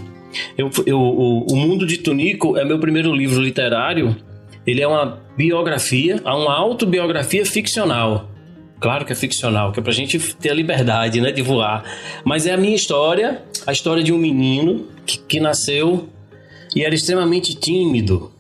Eu, 0.57 0.71
eu, 0.87 0.99
o, 0.99 1.47
o 1.47 1.57
Mundo 1.57 1.87
de 1.87 1.99
Tunico 1.99 2.57
é 2.57 2.65
meu 2.65 2.79
primeiro 2.79 3.15
livro 3.15 3.41
literário. 3.41 4.17
Ele 4.67 4.81
é 4.81 4.87
uma 4.87 5.21
biografia, 5.37 6.21
uma 6.25 6.55
autobiografia 6.55 7.45
ficcional. 7.45 8.31
Claro 8.81 9.05
que 9.05 9.13
é 9.13 9.17
ficcional, 9.17 9.71
que 9.73 9.79
é 9.79 9.83
pra 9.83 9.93
gente 9.93 10.19
ter 10.37 10.51
a 10.51 10.55
liberdade, 10.55 11.21
né, 11.21 11.31
de 11.31 11.41
voar. 11.41 11.85
Mas 12.25 12.47
é 12.47 12.53
a 12.53 12.57
minha 12.57 12.75
história, 12.75 13.43
a 13.67 13.73
história 13.73 14.03
de 14.03 14.13
um 14.13 14.19
menino 14.19 14.89
que, 15.07 15.19
que 15.19 15.41
nasceu 15.41 16.09
e 16.75 16.83
era 16.83 16.95
extremamente 16.95 17.55
tímido. 17.55 18.33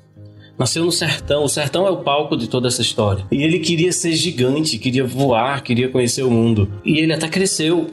Nasceu 0.62 0.85
no 0.85 0.92
sertão. 0.92 1.42
O 1.42 1.49
sertão 1.49 1.88
é 1.88 1.90
o 1.90 1.97
palco 1.97 2.37
de 2.37 2.49
toda 2.49 2.69
essa 2.69 2.81
história. 2.81 3.26
E 3.33 3.42
ele 3.42 3.59
queria 3.59 3.90
ser 3.90 4.12
gigante, 4.12 4.78
queria 4.78 5.04
voar, 5.04 5.61
queria 5.61 5.88
conhecer 5.88 6.23
o 6.23 6.31
mundo. 6.31 6.71
E 6.85 7.00
ele 7.00 7.12
até 7.12 7.26
cresceu, 7.26 7.85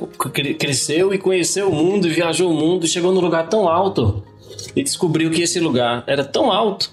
cresceu 0.60 1.12
e 1.12 1.18
conheceu 1.18 1.72
o 1.72 1.74
mundo, 1.74 2.08
viajou 2.08 2.52
o 2.52 2.54
mundo, 2.54 2.88
chegou 2.88 3.12
num 3.12 3.22
lugar 3.22 3.50
tão 3.50 3.68
alto. 3.68 4.24
E 4.76 4.84
descobriu 4.84 5.32
que 5.32 5.42
esse 5.42 5.60
lugar 5.60 6.04
era 6.06 6.24
tão 6.24 6.52
alto 6.52 6.92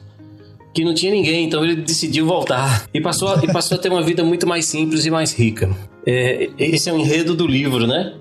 que 0.72 0.82
não 0.82 0.94
tinha 0.94 1.12
ninguém, 1.12 1.44
então 1.44 1.62
ele 1.62 1.76
decidiu 1.76 2.24
voltar 2.24 2.88
e 2.94 2.98
passou 2.98 3.28
a, 3.28 3.44
e 3.44 3.52
passou 3.52 3.76
a 3.76 3.80
ter 3.80 3.90
uma 3.90 4.02
vida 4.02 4.24
muito 4.24 4.46
mais 4.46 4.64
simples 4.64 5.04
e 5.04 5.10
mais 5.10 5.34
rica. 5.34 5.68
É, 6.06 6.48
esse 6.58 6.88
é 6.88 6.92
o 6.92 6.96
enredo 6.96 7.34
do 7.34 7.46
livro, 7.46 7.86
né? 7.86 8.14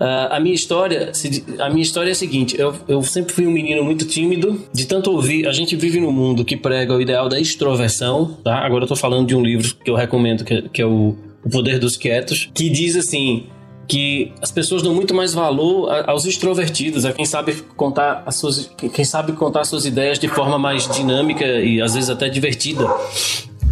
Uh, 0.00 0.30
a 0.30 0.40
minha 0.40 0.54
história, 0.54 1.12
a 1.58 1.68
minha 1.68 1.82
história 1.82 2.10
é 2.10 2.12
a 2.12 2.14
seguinte: 2.14 2.58
eu, 2.58 2.74
eu 2.88 3.02
sempre 3.02 3.32
fui 3.32 3.46
um 3.46 3.50
menino 3.50 3.84
muito 3.84 4.04
tímido, 4.04 4.60
de 4.72 4.86
tanto 4.86 5.10
ouvir. 5.10 5.46
A 5.46 5.52
gente 5.52 5.76
vive 5.76 6.00
num 6.00 6.12
mundo 6.12 6.44
que 6.44 6.56
prega 6.56 6.94
o 6.94 7.00
ideal 7.00 7.28
da 7.28 7.38
extroversão, 7.38 8.38
tá? 8.44 8.58
Agora 8.58 8.84
eu 8.84 8.88
tô 8.88 8.96
falando 8.96 9.26
de 9.26 9.34
um 9.34 9.42
livro 9.42 9.74
que 9.76 9.90
eu 9.90 9.94
recomendo, 9.94 10.44
que, 10.44 10.62
que 10.70 10.82
é 10.82 10.86
o, 10.86 11.16
o 11.44 11.50
Poder 11.50 11.78
dos 11.78 11.96
Quietos, 11.96 12.50
que 12.54 12.68
diz 12.68 12.96
assim 12.96 13.46
que 13.90 14.32
as 14.40 14.52
pessoas 14.52 14.82
dão 14.82 14.94
muito 14.94 15.12
mais 15.12 15.34
valor 15.34 15.90
aos 16.08 16.24
extrovertidos, 16.24 17.04
a 17.04 17.12
quem 17.12 17.26
sabe 17.26 17.56
contar 17.76 18.22
as 18.24 18.36
suas, 18.36 18.70
quem 18.94 19.04
sabe 19.04 19.32
contar 19.32 19.64
suas 19.64 19.84
ideias 19.84 20.16
de 20.16 20.28
forma 20.28 20.56
mais 20.56 20.88
dinâmica 20.88 21.44
e 21.44 21.82
às 21.82 21.94
vezes 21.94 22.08
até 22.08 22.28
divertida. 22.28 22.86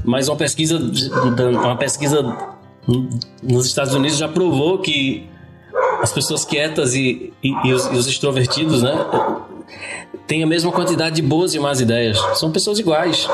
Mas 0.04 0.28
uma 0.28 0.36
pesquisa, 0.36 0.76
uma 1.38 1.76
pesquisa 1.76 2.20
nos 3.42 3.66
Estados 3.66 3.94
Unidos 3.94 4.18
já 4.18 4.26
provou 4.26 4.78
que 4.78 5.24
as 6.00 6.12
pessoas 6.12 6.44
quietas 6.44 6.94
e, 6.94 7.32
e, 7.42 7.52
e, 7.64 7.72
os, 7.72 7.86
e, 7.86 7.96
os, 7.96 8.06
extrovertidos, 8.06 8.82
né? 8.82 8.94
Têm 10.26 10.42
a 10.42 10.46
mesma 10.46 10.70
quantidade 10.72 11.16
de 11.16 11.22
boas 11.22 11.54
e 11.54 11.58
más 11.58 11.80
ideias. 11.80 12.18
São 12.38 12.50
pessoas 12.50 12.78
iguais. 12.78 13.28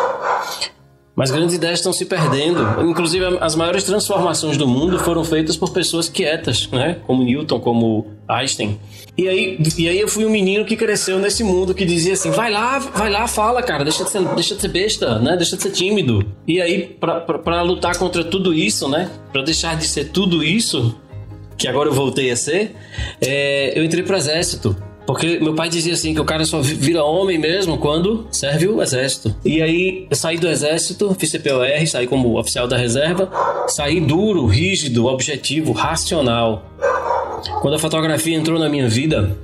Mas 1.16 1.30
grandes 1.30 1.54
ideias 1.54 1.78
estão 1.78 1.92
se 1.92 2.04
perdendo. 2.04 2.60
Inclusive, 2.82 3.38
as 3.40 3.54
maiores 3.54 3.84
transformações 3.84 4.56
do 4.56 4.66
mundo 4.66 4.98
foram 4.98 5.24
feitas 5.24 5.56
por 5.56 5.70
pessoas 5.70 6.08
quietas, 6.08 6.68
né? 6.72 6.98
Como 7.06 7.22
Newton, 7.22 7.60
como 7.60 8.06
Einstein. 8.28 8.78
E 9.16 9.28
aí, 9.28 9.58
e 9.78 9.88
aí 9.88 10.00
eu 10.00 10.08
fui 10.08 10.24
um 10.24 10.30
menino 10.30 10.64
que 10.64 10.76
cresceu 10.76 11.20
nesse 11.20 11.44
mundo 11.44 11.72
que 11.72 11.84
dizia 11.84 12.14
assim: 12.14 12.32
vai 12.32 12.50
lá, 12.50 12.80
vai 12.80 13.08
lá, 13.10 13.28
fala, 13.28 13.62
cara, 13.62 13.84
deixa 13.84 14.02
de 14.02 14.10
ser, 14.10 14.24
deixa 14.34 14.56
de 14.56 14.60
ser 14.60 14.68
besta, 14.68 15.20
né? 15.20 15.36
Deixa 15.36 15.56
de 15.56 15.62
ser 15.62 15.70
tímido. 15.70 16.26
E 16.48 16.60
aí, 16.60 16.96
para 16.98 17.62
lutar 17.62 17.96
contra 17.96 18.24
tudo 18.24 18.52
isso, 18.52 18.88
né? 18.88 19.08
Para 19.32 19.42
deixar 19.42 19.76
de 19.76 19.86
ser 19.86 20.06
tudo 20.06 20.42
isso, 20.42 20.96
que 21.56 21.68
agora 21.68 21.88
eu 21.88 21.94
voltei 21.94 22.30
a 22.30 22.36
ser, 22.36 22.74
é, 23.20 23.78
eu 23.78 23.84
entrei 23.84 24.02
pro 24.02 24.16
exército. 24.16 24.76
Porque 25.06 25.38
meu 25.38 25.54
pai 25.54 25.68
dizia 25.68 25.92
assim 25.92 26.14
que 26.14 26.20
o 26.20 26.24
cara 26.24 26.44
só 26.46 26.60
vira 26.60 27.04
homem 27.04 27.38
mesmo 27.38 27.76
quando 27.76 28.26
serve 28.30 28.68
o 28.68 28.82
exército. 28.82 29.34
E 29.44 29.60
aí 29.60 30.06
eu 30.08 30.16
saí 30.16 30.38
do 30.38 30.48
exército, 30.48 31.14
fiz 31.18 31.30
CPOR, 31.30 31.66
saí 31.86 32.06
como 32.06 32.38
oficial 32.38 32.66
da 32.66 32.76
reserva, 32.76 33.30
saí 33.68 34.00
duro, 34.00 34.46
rígido, 34.46 35.04
objetivo, 35.06 35.72
racional. 35.72 36.70
Quando 37.60 37.74
a 37.74 37.78
fotografia 37.78 38.34
entrou 38.34 38.58
na 38.58 38.68
minha 38.68 38.88
vida, 38.88 39.36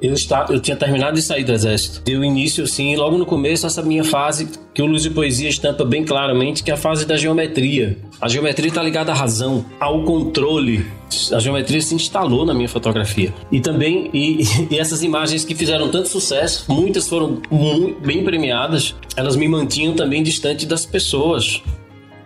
eu, 0.00 0.14
estava, 0.14 0.52
eu 0.52 0.60
tinha 0.60 0.76
terminado 0.76 1.14
de 1.14 1.22
sair 1.22 1.44
do 1.44 1.52
exército. 1.52 2.02
Deu 2.04 2.24
início, 2.24 2.66
sim, 2.66 2.96
logo 2.96 3.18
no 3.18 3.26
começo, 3.26 3.66
essa 3.66 3.82
minha 3.82 4.02
fase 4.02 4.48
que 4.72 4.80
o 4.80 4.86
Luz 4.86 5.04
e 5.04 5.10
Poesia 5.10 5.48
estampa 5.48 5.84
bem 5.84 6.04
claramente, 6.04 6.62
que 6.62 6.70
é 6.70 6.74
a 6.74 6.76
fase 6.76 7.04
da 7.04 7.16
geometria. 7.16 7.98
A 8.20 8.28
geometria 8.28 8.68
está 8.68 8.82
ligada 8.82 9.12
à 9.12 9.14
razão, 9.14 9.64
ao 9.78 10.02
controle. 10.04 10.86
A 11.32 11.38
geometria 11.38 11.80
se 11.82 11.94
instalou 11.94 12.46
na 12.46 12.54
minha 12.54 12.68
fotografia. 12.68 13.34
E 13.52 13.60
também, 13.60 14.10
e, 14.14 14.42
e 14.70 14.78
essas 14.78 15.02
imagens 15.02 15.44
que 15.44 15.54
fizeram 15.54 15.90
tanto 15.90 16.08
sucesso, 16.08 16.64
muitas 16.72 17.08
foram 17.08 17.42
bem 18.04 18.24
premiadas, 18.24 18.94
elas 19.16 19.36
me 19.36 19.48
mantinham 19.48 19.94
também 19.94 20.22
distante 20.22 20.64
das 20.64 20.86
pessoas. 20.86 21.62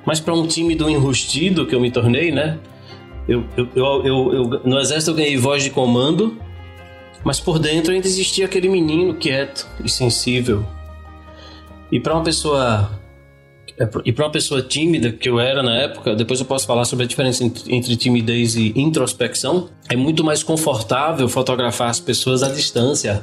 Mas 0.07 0.21
para 0.21 0.35
um 0.35 0.47
tímido 0.47 0.89
enrustido 0.89 1.67
que 1.67 1.75
eu 1.75 1.81
me 1.81 1.91
tornei, 1.91 2.31
né? 2.31 2.59
Eu, 3.27 3.43
eu, 3.57 3.69
eu, 3.75 4.33
eu, 4.33 4.61
no 4.65 4.79
exército 4.79 5.13
eu 5.13 5.15
ganhei 5.15 5.37
voz 5.39 5.63
de 5.63 5.71
comando, 5.71 6.37
mas 7.25 7.41
por 7.41 7.59
dentro 7.59 7.93
ainda 7.93 8.07
existia 8.07 8.45
aquele 8.45 8.69
menino 8.69 9.15
quieto 9.15 9.67
e 9.83 9.89
sensível. 9.89 10.65
E 11.91 11.99
para 11.99 12.15
uma 12.15 12.23
pessoa 12.23 12.91
e 14.05 14.13
para 14.13 14.27
uma 14.27 14.31
pessoa 14.31 14.63
tímida 14.63 15.11
que 15.11 15.29
eu 15.29 15.41
era 15.41 15.61
na 15.61 15.75
época, 15.75 16.15
depois 16.15 16.39
eu 16.39 16.47
posso 16.47 16.65
falar 16.65 16.85
sobre 16.85 17.07
a 17.07 17.09
diferença 17.09 17.43
entre 17.43 17.97
timidez 17.97 18.55
e 18.55 18.73
introspecção, 18.77 19.69
é 19.89 19.97
muito 19.97 20.23
mais 20.23 20.45
confortável 20.45 21.29
fotografar 21.29 21.91
as 21.91 21.99
pessoas 21.99 22.45
à 22.45 22.51
distância. 22.51 23.21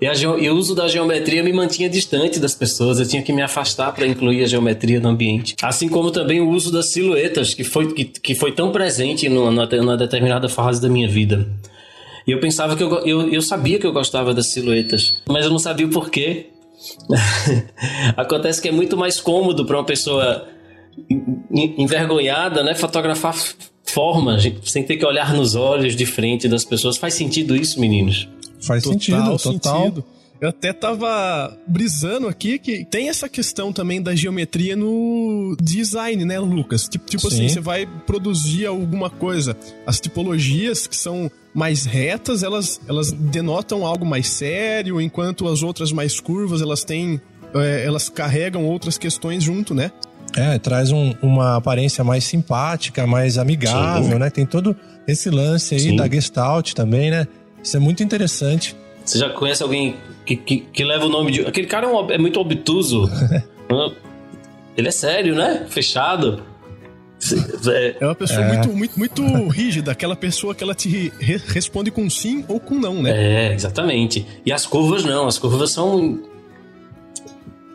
E, 0.00 0.06
a, 0.06 0.12
e 0.14 0.50
o 0.50 0.56
uso 0.56 0.74
da 0.74 0.88
geometria 0.88 1.42
me 1.42 1.52
mantinha 1.52 1.88
distante 1.88 2.38
das 2.38 2.54
pessoas, 2.54 2.98
eu 2.98 3.06
tinha 3.06 3.22
que 3.22 3.32
me 3.32 3.40
afastar 3.40 3.92
para 3.92 4.06
incluir 4.06 4.44
a 4.44 4.46
geometria 4.46 5.00
no 5.00 5.08
ambiente. 5.08 5.54
Assim 5.62 5.88
como 5.88 6.10
também 6.10 6.40
o 6.40 6.50
uso 6.50 6.70
das 6.70 6.90
silhuetas, 6.90 7.54
que 7.54 7.64
foi, 7.64 7.92
que, 7.94 8.04
que 8.04 8.34
foi 8.34 8.52
tão 8.52 8.72
presente 8.72 9.26
numa, 9.28 9.66
numa 9.66 9.96
determinada 9.96 10.48
fase 10.50 10.82
da 10.82 10.88
minha 10.88 11.08
vida. 11.08 11.48
E 12.26 12.30
eu 12.30 12.40
pensava 12.40 12.76
que 12.76 12.82
eu, 12.82 12.90
eu, 13.06 13.28
eu 13.28 13.42
sabia 13.42 13.78
que 13.78 13.86
eu 13.86 13.92
gostava 13.92 14.32
das 14.32 14.52
silhuetas, 14.52 15.18
mas 15.28 15.44
eu 15.44 15.50
não 15.50 15.58
sabia 15.58 15.86
o 15.86 15.90
porquê. 15.90 16.46
Acontece 18.16 18.60
que 18.60 18.68
é 18.68 18.72
muito 18.72 18.96
mais 18.96 19.20
cômodo 19.20 19.64
para 19.64 19.76
uma 19.76 19.84
pessoa 19.84 20.48
envergonhada, 21.50 22.62
né, 22.62 22.74
fotografar 22.74 23.34
forma, 23.84 24.38
sem 24.64 24.82
ter 24.82 24.96
que 24.96 25.04
olhar 25.04 25.34
nos 25.34 25.54
olhos 25.54 25.94
de 25.94 26.06
frente 26.06 26.48
das 26.48 26.64
pessoas. 26.64 26.96
Faz 26.96 27.14
sentido 27.14 27.54
isso, 27.54 27.78
meninos? 27.78 28.28
Faz 28.60 28.82
total 28.82 29.38
sentido, 29.38 29.38
total. 29.38 29.82
Sentido. 29.82 30.04
Eu 30.40 30.48
até 30.48 30.72
tava 30.72 31.56
brisando 31.66 32.28
aqui 32.28 32.58
que 32.58 32.84
tem 32.84 33.08
essa 33.08 33.28
questão 33.28 33.72
também 33.72 34.02
da 34.02 34.14
geometria 34.14 34.76
no 34.76 35.56
design, 35.60 36.24
né, 36.24 36.38
Lucas? 36.38 36.88
Tipo, 36.88 37.06
tipo 37.06 37.28
assim, 37.28 37.48
você 37.48 37.60
vai 37.60 37.86
produzir 38.06 38.66
alguma 38.66 39.08
coisa. 39.08 39.56
As 39.86 40.00
tipologias 40.00 40.86
que 40.86 40.96
são 40.96 41.30
mais 41.54 41.84
retas, 41.84 42.42
elas, 42.42 42.80
elas 42.88 43.12
denotam 43.12 43.86
algo 43.86 44.04
mais 44.04 44.28
sério, 44.28 45.00
enquanto 45.00 45.46
as 45.46 45.62
outras 45.62 45.92
mais 45.92 46.20
curvas, 46.20 46.60
elas 46.60 46.84
têm. 46.84 47.20
É, 47.54 47.84
elas 47.86 48.08
carregam 48.08 48.64
outras 48.64 48.98
questões 48.98 49.44
junto, 49.44 49.72
né? 49.74 49.92
É, 50.36 50.58
traz 50.58 50.90
um, 50.90 51.14
uma 51.22 51.56
aparência 51.56 52.02
mais 52.02 52.24
simpática, 52.24 53.06
mais 53.06 53.38
amigável, 53.38 54.14
Sim. 54.14 54.18
né? 54.18 54.30
Tem 54.30 54.44
todo 54.44 54.74
esse 55.06 55.30
lance 55.30 55.76
aí 55.76 55.80
Sim. 55.80 55.96
da 55.96 56.08
Gestalt 56.08 56.72
também, 56.72 57.12
né? 57.12 57.28
Isso 57.62 57.76
é 57.76 57.80
muito 57.80 58.02
interessante. 58.02 58.76
Você 59.04 59.18
já 59.18 59.28
conhece 59.30 59.62
alguém 59.62 59.96
que, 60.24 60.36
que, 60.36 60.60
que 60.60 60.84
leva 60.84 61.06
o 61.06 61.08
nome 61.08 61.30
de. 61.30 61.40
Aquele 61.42 61.66
cara 61.66 61.86
é, 61.86 61.90
um, 61.90 62.10
é 62.10 62.18
muito 62.18 62.40
obtuso. 62.40 63.08
Ele 64.76 64.88
é 64.88 64.90
sério, 64.90 65.34
né? 65.34 65.66
Fechado. 65.68 66.42
É 68.00 68.04
uma 68.04 68.14
pessoa 68.14 68.40
é. 68.40 68.48
muito, 68.48 68.98
muito, 68.98 69.22
muito 69.22 69.48
rígida, 69.48 69.92
aquela 69.92 70.14
pessoa 70.16 70.54
que 70.54 70.62
ela 70.62 70.74
te 70.74 70.88
re 71.18 71.40
responde 71.46 71.90
com 71.90 72.10
sim 72.10 72.44
ou 72.48 72.60
com 72.60 72.74
não, 72.74 73.02
né? 73.02 73.12
É, 73.50 73.54
exatamente. 73.54 74.26
E 74.44 74.52
as 74.52 74.66
curvas 74.66 75.04
não, 75.04 75.26
as 75.26 75.38
curvas 75.38 75.70
são 75.70 76.20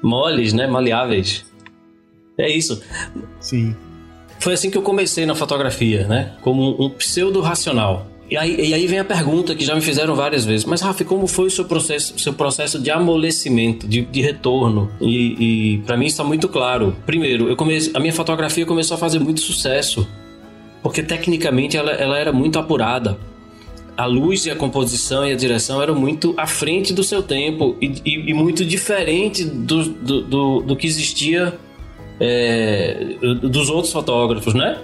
moles, 0.04 0.54
né? 0.54 0.68
Maleáveis. 0.68 1.46
É 2.38 2.50
isso. 2.50 2.82
Sim. 3.40 3.76
Foi 4.40 4.54
assim 4.54 4.70
que 4.70 4.78
eu 4.78 4.82
comecei 4.82 5.26
na 5.26 5.36
fotografia, 5.36 6.08
né? 6.08 6.34
Como 6.42 6.82
um 6.84 6.90
pseudo-racional. 6.90 8.08
E 8.30 8.38
aí, 8.38 8.70
e 8.70 8.74
aí 8.74 8.86
vem 8.86 9.00
a 9.00 9.04
pergunta 9.04 9.56
que 9.56 9.66
já 9.66 9.74
me 9.74 9.82
fizeram 9.82 10.16
várias 10.16 10.46
vezes. 10.46 10.64
Mas, 10.66 10.82
Rafa, 10.82 11.04
como 11.04 11.26
foi 11.26 11.48
o 11.48 11.52
seu 11.52 11.66
processo, 11.66 12.18
seu 12.20 12.34
processo 12.34 12.80
de 12.80 12.92
amolecimento, 12.92 13.88
de, 13.88 14.02
de 14.02 14.22
retorno? 14.22 14.92
E, 15.02 15.74
e 15.74 15.78
para 15.80 15.98
mim 15.98 16.06
está 16.06 16.24
muito 16.24 16.48
claro. 16.48 16.96
Primeiro, 17.06 17.50
eu 17.50 17.56
comecei, 17.56 17.92
a 17.96 18.00
minha 18.00 18.14
fotografia 18.14 18.66
começou 18.66 18.96
a 18.96 18.98
fazer 18.98 19.20
muito 19.20 19.42
sucesso. 19.42 20.08
Porque 20.84 21.02
tecnicamente 21.02 21.76
ela, 21.76 21.92
ela 21.92 22.18
era 22.18 22.32
muito 22.32 22.60
apurada 22.60 23.18
a 24.00 24.06
luz 24.06 24.46
e 24.46 24.52
a 24.52 24.56
composição 24.56 25.28
e 25.28 25.34
a 25.34 25.36
direção 25.36 25.82
eram 25.82 25.94
muito 25.94 26.34
à 26.38 26.48
frente 26.48 26.94
do 26.94 27.04
seu 27.04 27.22
tempo 27.22 27.76
e, 27.82 27.88
e, 28.06 28.30
e 28.30 28.34
muito 28.34 28.64
diferente 28.64 29.44
do, 29.44 29.84
do, 29.84 30.22
do, 30.22 30.60
do 30.62 30.76
que 30.78 30.88
existia 30.88 31.54
é, 32.18 33.18
dos 33.42 33.70
outros 33.70 33.92
fotógrafos, 33.92 34.54
né? 34.54 34.80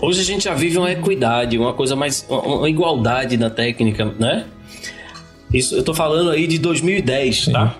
Hoje 0.00 0.20
a 0.20 0.24
gente 0.24 0.44
já 0.44 0.54
vive 0.54 0.78
uma 0.78 0.90
equidade, 0.90 1.58
uma 1.58 1.72
coisa 1.72 1.96
mais. 1.96 2.24
uma 2.28 2.68
igualdade 2.68 3.36
na 3.36 3.50
técnica, 3.50 4.04
né? 4.18 4.46
Isso 5.52 5.74
eu 5.74 5.82
tô 5.82 5.92
falando 5.92 6.30
aí 6.30 6.46
de 6.46 6.58
2010, 6.58 7.44
Sim. 7.44 7.52
tá? 7.52 7.74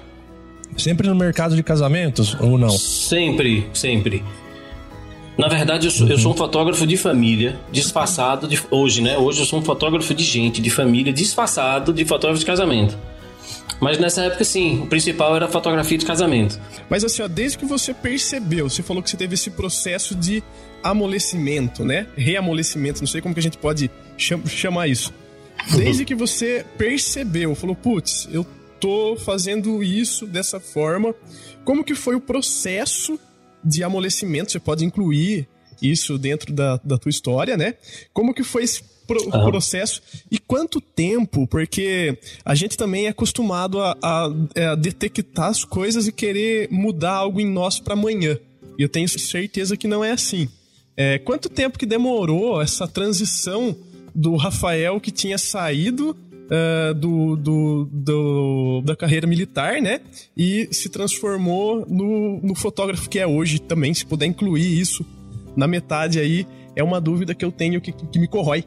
Sempre 0.76 1.08
no 1.08 1.14
mercado 1.14 1.54
de 1.54 1.62
casamentos 1.62 2.36
ou 2.40 2.58
não? 2.58 2.70
Sempre, 2.70 3.66
sempre. 3.72 4.24
Na 5.38 5.48
verdade, 5.48 5.86
eu 5.86 5.90
sou, 5.90 6.06
uhum. 6.06 6.12
eu 6.12 6.18
sou 6.18 6.32
um 6.32 6.36
fotógrafo 6.36 6.86
de 6.86 6.96
família, 6.96 7.58
disfarçado 7.70 8.46
de. 8.48 8.60
Hoje, 8.70 9.00
né? 9.00 9.16
Hoje 9.16 9.40
eu 9.40 9.46
sou 9.46 9.58
um 9.58 9.62
fotógrafo 9.62 10.12
de 10.12 10.24
gente, 10.24 10.60
de 10.60 10.68
família, 10.68 11.12
disfarçado 11.12 11.92
de 11.92 12.04
fotógrafo 12.04 12.40
de 12.40 12.46
casamento. 12.46 12.98
Mas 13.80 13.98
nessa 13.98 14.24
época, 14.24 14.44
sim, 14.44 14.82
o 14.82 14.86
principal 14.86 15.34
era 15.34 15.46
a 15.46 15.48
fotografia 15.48 15.96
de 15.96 16.04
casamento. 16.04 16.60
Mas 16.90 17.02
assim, 17.02 17.22
ó, 17.22 17.28
desde 17.28 17.56
que 17.56 17.64
você 17.64 17.94
percebeu, 17.94 18.68
você 18.68 18.82
falou 18.82 19.02
que 19.02 19.08
você 19.08 19.16
teve 19.16 19.34
esse 19.34 19.50
processo 19.50 20.14
de 20.14 20.42
amolecimento, 20.82 21.84
né? 21.84 22.06
Reamolecimento, 22.16 23.00
não 23.00 23.06
sei 23.06 23.20
como 23.20 23.34
que 23.34 23.40
a 23.40 23.42
gente 23.42 23.58
pode 23.58 23.90
cham 24.16 24.46
chamar 24.46 24.88
isso. 24.88 25.12
Desde 25.76 26.04
que 26.04 26.14
você 26.14 26.64
percebeu, 26.78 27.54
falou, 27.54 27.76
putz, 27.76 28.28
eu 28.32 28.46
tô 28.78 29.16
fazendo 29.16 29.82
isso 29.82 30.26
dessa 30.26 30.58
forma. 30.58 31.14
Como 31.64 31.84
que 31.84 31.94
foi 31.94 32.14
o 32.14 32.20
processo 32.20 33.18
de 33.62 33.84
amolecimento? 33.84 34.52
Você 34.52 34.58
pode 34.58 34.84
incluir 34.84 35.46
isso 35.82 36.18
dentro 36.18 36.52
da, 36.52 36.80
da 36.82 36.98
tua 36.98 37.10
história, 37.10 37.56
né? 37.56 37.74
Como 38.12 38.34
que 38.34 38.42
foi 38.42 38.64
esse 38.64 38.82
pro, 39.06 39.22
uhum. 39.24 39.50
processo 39.50 40.00
e 40.30 40.38
quanto 40.38 40.80
tempo, 40.80 41.46
porque 41.46 42.18
a 42.44 42.54
gente 42.54 42.76
também 42.76 43.06
é 43.06 43.08
acostumado 43.08 43.80
a, 43.80 43.96
a, 44.02 44.32
é, 44.54 44.66
a 44.66 44.74
detectar 44.74 45.48
as 45.48 45.64
coisas 45.64 46.06
e 46.06 46.12
querer 46.12 46.68
mudar 46.70 47.14
algo 47.14 47.40
em 47.40 47.46
nós 47.46 47.80
para 47.80 47.94
amanhã. 47.94 48.38
E 48.78 48.82
eu 48.82 48.88
tenho 48.88 49.08
certeza 49.08 49.76
que 49.76 49.88
não 49.88 50.04
é 50.04 50.12
assim. 50.12 50.48
É, 51.02 51.18
quanto 51.18 51.48
tempo 51.48 51.78
que 51.78 51.86
demorou 51.86 52.60
essa 52.60 52.86
transição 52.86 53.74
do 54.14 54.36
Rafael 54.36 55.00
que 55.00 55.10
tinha 55.10 55.38
saído 55.38 56.10
uh, 56.10 56.92
do, 56.92 57.36
do, 57.36 57.88
do, 57.90 58.82
da 58.84 58.94
carreira 58.94 59.26
militar, 59.26 59.80
né? 59.80 60.02
E 60.36 60.68
se 60.70 60.90
transformou 60.90 61.86
no, 61.88 62.38
no 62.42 62.54
fotógrafo 62.54 63.08
que 63.08 63.18
é 63.18 63.26
hoje 63.26 63.58
também, 63.58 63.94
se 63.94 64.04
puder 64.04 64.26
incluir 64.26 64.78
isso 64.78 65.02
na 65.56 65.66
metade 65.66 66.20
aí, 66.20 66.46
é 66.76 66.84
uma 66.84 67.00
dúvida 67.00 67.34
que 67.34 67.46
eu 67.46 67.50
tenho 67.50 67.80
que, 67.80 67.92
que 67.92 68.18
me 68.18 68.28
corrói. 68.28 68.62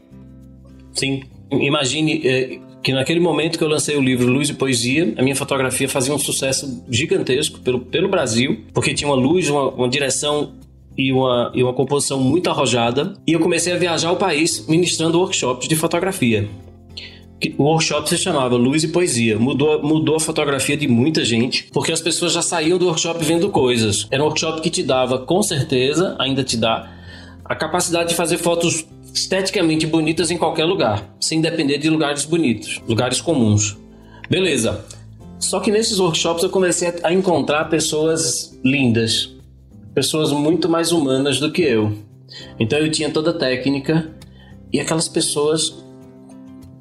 Sim. 0.92 1.22
Imagine 1.52 2.20
é, 2.26 2.58
que 2.82 2.92
naquele 2.92 3.20
momento 3.20 3.56
que 3.56 3.62
eu 3.62 3.68
lancei 3.68 3.94
o 3.94 4.02
livro 4.02 4.26
Luz 4.26 4.48
e 4.48 4.54
Poesia, 4.54 5.14
a 5.16 5.22
minha 5.22 5.36
fotografia 5.36 5.88
fazia 5.88 6.12
um 6.12 6.18
sucesso 6.18 6.84
gigantesco 6.90 7.60
pelo, 7.60 7.78
pelo 7.78 8.08
Brasil, 8.08 8.64
porque 8.74 8.92
tinha 8.92 9.08
uma 9.08 9.14
luz, 9.14 9.48
uma, 9.48 9.70
uma 9.70 9.88
direção 9.88 10.63
e 10.96 11.12
uma, 11.12 11.50
e 11.54 11.62
uma 11.62 11.72
composição 11.72 12.20
muito 12.20 12.48
arrojada. 12.48 13.14
E 13.26 13.32
eu 13.32 13.40
comecei 13.40 13.72
a 13.72 13.76
viajar 13.76 14.12
o 14.12 14.16
país 14.16 14.66
ministrando 14.66 15.18
workshops 15.18 15.68
de 15.68 15.76
fotografia. 15.76 16.48
O 17.58 17.64
workshop 17.64 18.08
se 18.08 18.16
chamava 18.16 18.56
Luz 18.56 18.84
e 18.84 18.88
Poesia. 18.88 19.38
Mudou, 19.38 19.82
mudou 19.82 20.16
a 20.16 20.20
fotografia 20.20 20.76
de 20.76 20.88
muita 20.88 21.24
gente, 21.24 21.68
porque 21.72 21.92
as 21.92 22.00
pessoas 22.00 22.32
já 22.32 22.40
saíam 22.40 22.78
do 22.78 22.86
workshop 22.86 23.22
vendo 23.24 23.50
coisas. 23.50 24.06
Era 24.10 24.22
um 24.22 24.26
workshop 24.26 24.62
que 24.62 24.70
te 24.70 24.82
dava, 24.82 25.18
com 25.18 25.42
certeza, 25.42 26.16
ainda 26.18 26.42
te 26.42 26.56
dá, 26.56 26.90
a 27.44 27.54
capacidade 27.54 28.10
de 28.10 28.14
fazer 28.14 28.38
fotos 28.38 28.86
esteticamente 29.12 29.86
bonitas 29.86 30.30
em 30.30 30.38
qualquer 30.38 30.64
lugar, 30.64 31.14
sem 31.20 31.40
depender 31.40 31.78
de 31.78 31.90
lugares 31.90 32.24
bonitos, 32.24 32.80
lugares 32.88 33.20
comuns. 33.20 33.76
Beleza. 34.28 34.84
Só 35.38 35.60
que 35.60 35.70
nesses 35.70 35.98
workshops 35.98 36.42
eu 36.42 36.48
comecei 36.48 36.94
a 37.02 37.12
encontrar 37.12 37.66
pessoas 37.66 38.58
lindas, 38.64 39.30
pessoas 39.94 40.32
muito 40.32 40.68
mais 40.68 40.92
humanas 40.92 41.38
do 41.38 41.50
que 41.52 41.62
eu. 41.62 41.92
Então 42.58 42.78
eu 42.78 42.90
tinha 42.90 43.10
toda 43.10 43.30
a 43.30 43.34
técnica 43.34 44.10
e 44.72 44.80
aquelas 44.80 45.08
pessoas 45.08 45.84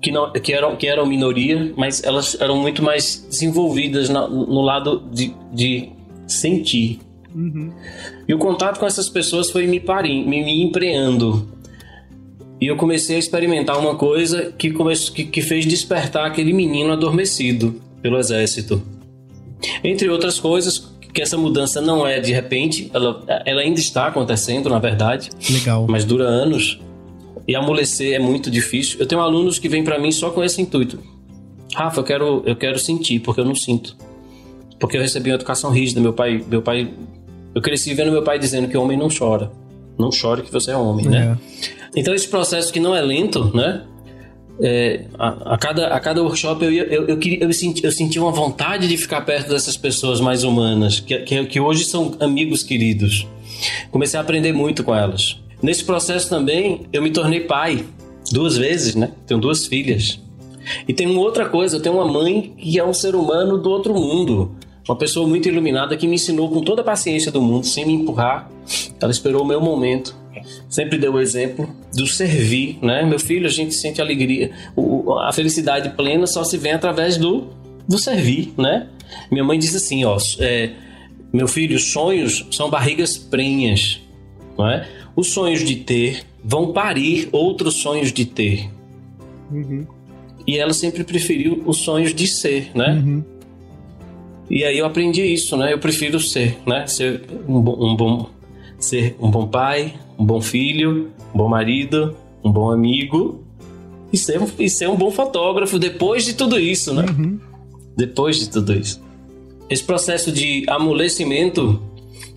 que, 0.02 0.12
não, 0.12 0.32
que, 0.34 0.52
eram, 0.52 0.76
que 0.76 0.88
eram 0.88 1.06
minoria, 1.06 1.74
mas 1.78 2.04
elas 2.04 2.40
eram 2.42 2.58
muito 2.58 2.84
mais 2.84 3.26
desenvolvidas 3.30 4.10
na, 4.10 4.28
no 4.28 4.62
lado 4.62 5.04
de, 5.12 5.34
de 5.54 5.90
sentir. 6.28 7.00
Uhum. 7.34 7.72
E 8.28 8.34
o 8.34 8.38
contato 8.38 8.80
com 8.80 8.86
essas 8.86 9.10
pessoas 9.10 9.50
foi 9.50 9.66
me, 9.66 9.80
parim, 9.80 10.28
me, 10.28 10.44
me 10.44 10.62
empreando. 10.62 11.48
E 12.60 12.68
eu 12.68 12.76
comecei 12.76 13.16
a 13.16 13.20
experimentar 13.20 13.80
uma 13.80 13.96
coisa 13.96 14.54
que, 14.58 14.72
come... 14.72 14.96
que, 14.96 15.26
que 15.26 15.42
fez 15.42 15.66
despertar 15.66 16.26
aquele 16.26 16.54
menino 16.54 16.92
adormecido 16.94 17.82
pelo 18.02 18.18
exército. 18.18 18.82
Entre 19.84 20.10
outras 20.10 20.40
coisas, 20.40 20.93
que 21.14 21.22
essa 21.22 21.38
mudança 21.38 21.80
não 21.80 22.06
é 22.06 22.20
de 22.20 22.34
repente, 22.34 22.90
ela, 22.94 23.24
ela 23.46 23.62
ainda 23.62 23.80
está 23.80 24.08
acontecendo, 24.08 24.70
na 24.70 24.80
verdade. 24.80 25.30
Legal. 25.50 25.86
Mas 25.88 26.04
dura 26.04 26.26
anos. 26.26 26.80
E 27.48 27.56
amolecer 27.56 28.16
é 28.16 28.20
muito 28.20 28.50
difícil. 28.50 29.00
Eu 29.00 29.06
tenho 29.06 29.22
alunos 29.22 29.60
que 29.60 29.70
vêm 29.70 29.84
para 29.84 30.00
mim 30.00 30.12
só 30.12 30.30
com 30.32 30.44
esse 30.44 30.62
intuito. 30.62 31.00
Rafa, 31.76 32.00
eu 32.00 32.04
quero, 32.04 32.44
eu 32.46 32.56
quero 32.56 32.80
sentir, 32.80 33.20
porque 33.20 33.42
eu 33.42 33.46
não 33.46 33.56
sinto. 33.56 33.96
Porque 34.80 34.98
eu 34.98 35.02
recebi 35.02 35.30
uma 35.30 35.36
educação 35.36 35.70
rígida. 35.70 36.02
Meu 36.02 36.14
pai, 36.14 36.44
meu 36.48 36.62
pai, 36.62 36.92
eu 37.54 37.62
cresci 37.62 37.94
vendo 37.94 38.12
meu 38.12 38.24
pai 38.24 38.40
dizendo 38.40 38.68
que 38.68 38.78
homem 38.78 38.98
não 38.98 39.08
chora. 39.10 39.52
Não 40.00 40.12
chore 40.12 40.42
que 40.42 40.52
você 40.52 40.72
é 40.72 40.76
homem, 40.76 41.08
né? 41.08 41.18
é. 41.18 41.26
né? 41.26 41.38
Então 41.96 42.14
esse 42.14 42.28
processo 42.28 42.74
que 42.74 42.80
não 42.80 42.96
é 42.96 43.02
lento, 43.02 43.56
né? 43.56 43.84
É, 44.62 45.06
a, 45.18 45.56
a, 45.56 45.58
cada, 45.58 45.88
a 45.88 46.00
cada 46.00 46.22
workshop 46.22 46.64
eu, 46.64 46.72
ia, 46.72 46.84
eu, 46.84 47.08
eu, 47.08 47.18
queria, 47.18 47.44
eu, 47.44 47.52
senti, 47.52 47.84
eu 47.84 47.92
senti 47.92 48.20
uma 48.20 48.32
vontade 48.32 48.88
de 48.88 48.98
ficar 48.98 49.22
perto 49.22 49.50
dessas 49.50 49.76
pessoas 49.76 50.22
mais 50.22 50.44
humanas, 50.44 51.00
que, 51.00 51.18
que, 51.20 51.46
que 51.46 51.60
hoje 51.60 51.86
são 51.86 52.16
amigos 52.20 52.62
queridos. 52.62 53.28
Comecei 53.92 54.18
a 54.18 54.22
aprender 54.22 54.54
muito 54.54 54.84
com 54.84 54.94
elas. 54.94 55.40
Nesse 55.62 55.84
processo 55.84 56.30
também, 56.30 56.82
eu 56.92 57.02
me 57.02 57.10
tornei 57.10 57.42
pai, 57.42 57.86
duas 58.32 58.58
vezes, 58.58 58.96
né? 58.96 59.12
Tenho 59.26 59.40
duas 59.40 59.66
filhas. 59.66 60.20
E 60.88 60.94
tem 60.94 61.08
uma 61.08 61.22
outra 61.22 61.48
coisa, 61.48 61.78
eu 61.78 61.82
tenho 61.82 61.96
uma 61.96 62.08
mãe 62.08 62.54
que 62.58 62.78
é 62.78 62.86
um 62.86 62.94
ser 62.94 63.16
humano 63.16 63.58
do 63.58 63.70
outro 63.70 63.94
mundo. 63.94 64.52
Uma 64.88 64.98
pessoa 64.98 65.28
muito 65.28 65.48
iluminada 65.48 65.96
que 65.96 66.06
me 66.06 66.16
ensinou 66.16 66.50
com 66.50 66.62
toda 66.62 66.82
a 66.82 66.86
paciência 66.86 67.32
do 67.32 67.42
mundo, 67.42 67.66
sem 67.66 67.86
me 67.86 67.94
empurrar. 67.94 68.50
Ela 69.00 69.12
esperou 69.12 69.42
o 69.42 69.46
meu 69.46 69.62
momento 69.62 70.23
sempre 70.70 70.98
deu 70.98 71.14
o 71.14 71.20
exemplo 71.20 71.70
do 71.94 72.08
servir, 72.08 72.78
né? 72.82 73.04
Meu 73.04 73.20
filho, 73.20 73.46
a 73.48 73.50
gente 73.50 73.74
sente 73.74 74.02
alegria, 74.02 74.52
o, 74.76 75.14
a 75.20 75.32
felicidade 75.32 75.90
plena 75.92 76.28
só 76.28 76.44
se 76.44 76.58
vê 76.58 76.72
através 76.72 77.18
do, 77.18 77.48
do 77.88 77.98
servir, 77.98 78.54
né? 78.58 78.88
Minha 79.32 79.44
mãe 79.44 79.60
disse 79.60 79.78
assim, 79.78 80.04
ó, 80.06 80.18
é, 80.40 80.72
meu 81.32 81.48
filho, 81.48 81.80
sonhos 81.80 82.46
são 82.52 82.70
barrigas 82.70 83.18
prenhas, 83.18 84.02
não 84.58 84.70
é? 84.70 84.88
Os 85.16 85.30
sonhos 85.30 85.64
de 85.64 85.76
ter 85.76 86.24
vão 86.44 86.74
parir 86.74 87.30
outros 87.32 87.76
sonhos 87.76 88.12
de 88.12 88.26
ter. 88.26 88.70
Uhum. 89.52 89.86
E 90.46 90.58
ela 90.58 90.74
sempre 90.74 91.04
preferiu 91.04 91.64
os 91.66 91.78
sonhos 91.78 92.14
de 92.14 92.28
ser, 92.28 92.72
né? 92.76 92.94
Uhum. 92.94 93.24
E 94.50 94.64
aí 94.64 94.78
eu 94.78 94.86
aprendi 94.86 95.22
isso, 95.22 95.56
né? 95.56 95.74
Eu 95.74 95.80
prefiro 95.80 96.20
ser, 96.20 96.58
né? 96.68 96.86
Ser 96.86 97.22
um 97.48 97.62
bom, 97.62 97.92
um 97.92 97.96
bom, 97.96 98.30
ser 98.84 99.16
um 99.20 99.32
bom 99.32 99.48
pai, 99.48 99.96
um 100.18 100.26
bom 100.26 100.42
filho, 100.42 101.12
um 101.34 101.38
bom 101.38 101.50
marido, 101.50 102.16
um 102.44 102.52
bom 102.52 102.70
amigo 102.72 103.44
e 104.12 104.18
ser, 104.18 104.40
e 104.60 104.70
ser 104.70 104.88
um 104.90 104.96
bom 104.96 105.10
fotógrafo 105.10 105.80
depois 105.80 106.24
de 106.26 106.34
tudo 106.34 106.60
isso, 106.60 106.94
né? 106.94 107.06
Uhum. 107.10 107.40
Depois 107.98 108.38
de 108.38 108.50
tudo 108.50 108.74
isso. 108.74 109.02
Esse 109.70 109.84
processo 109.84 110.32
de 110.32 110.64
amolecimento, 110.68 111.82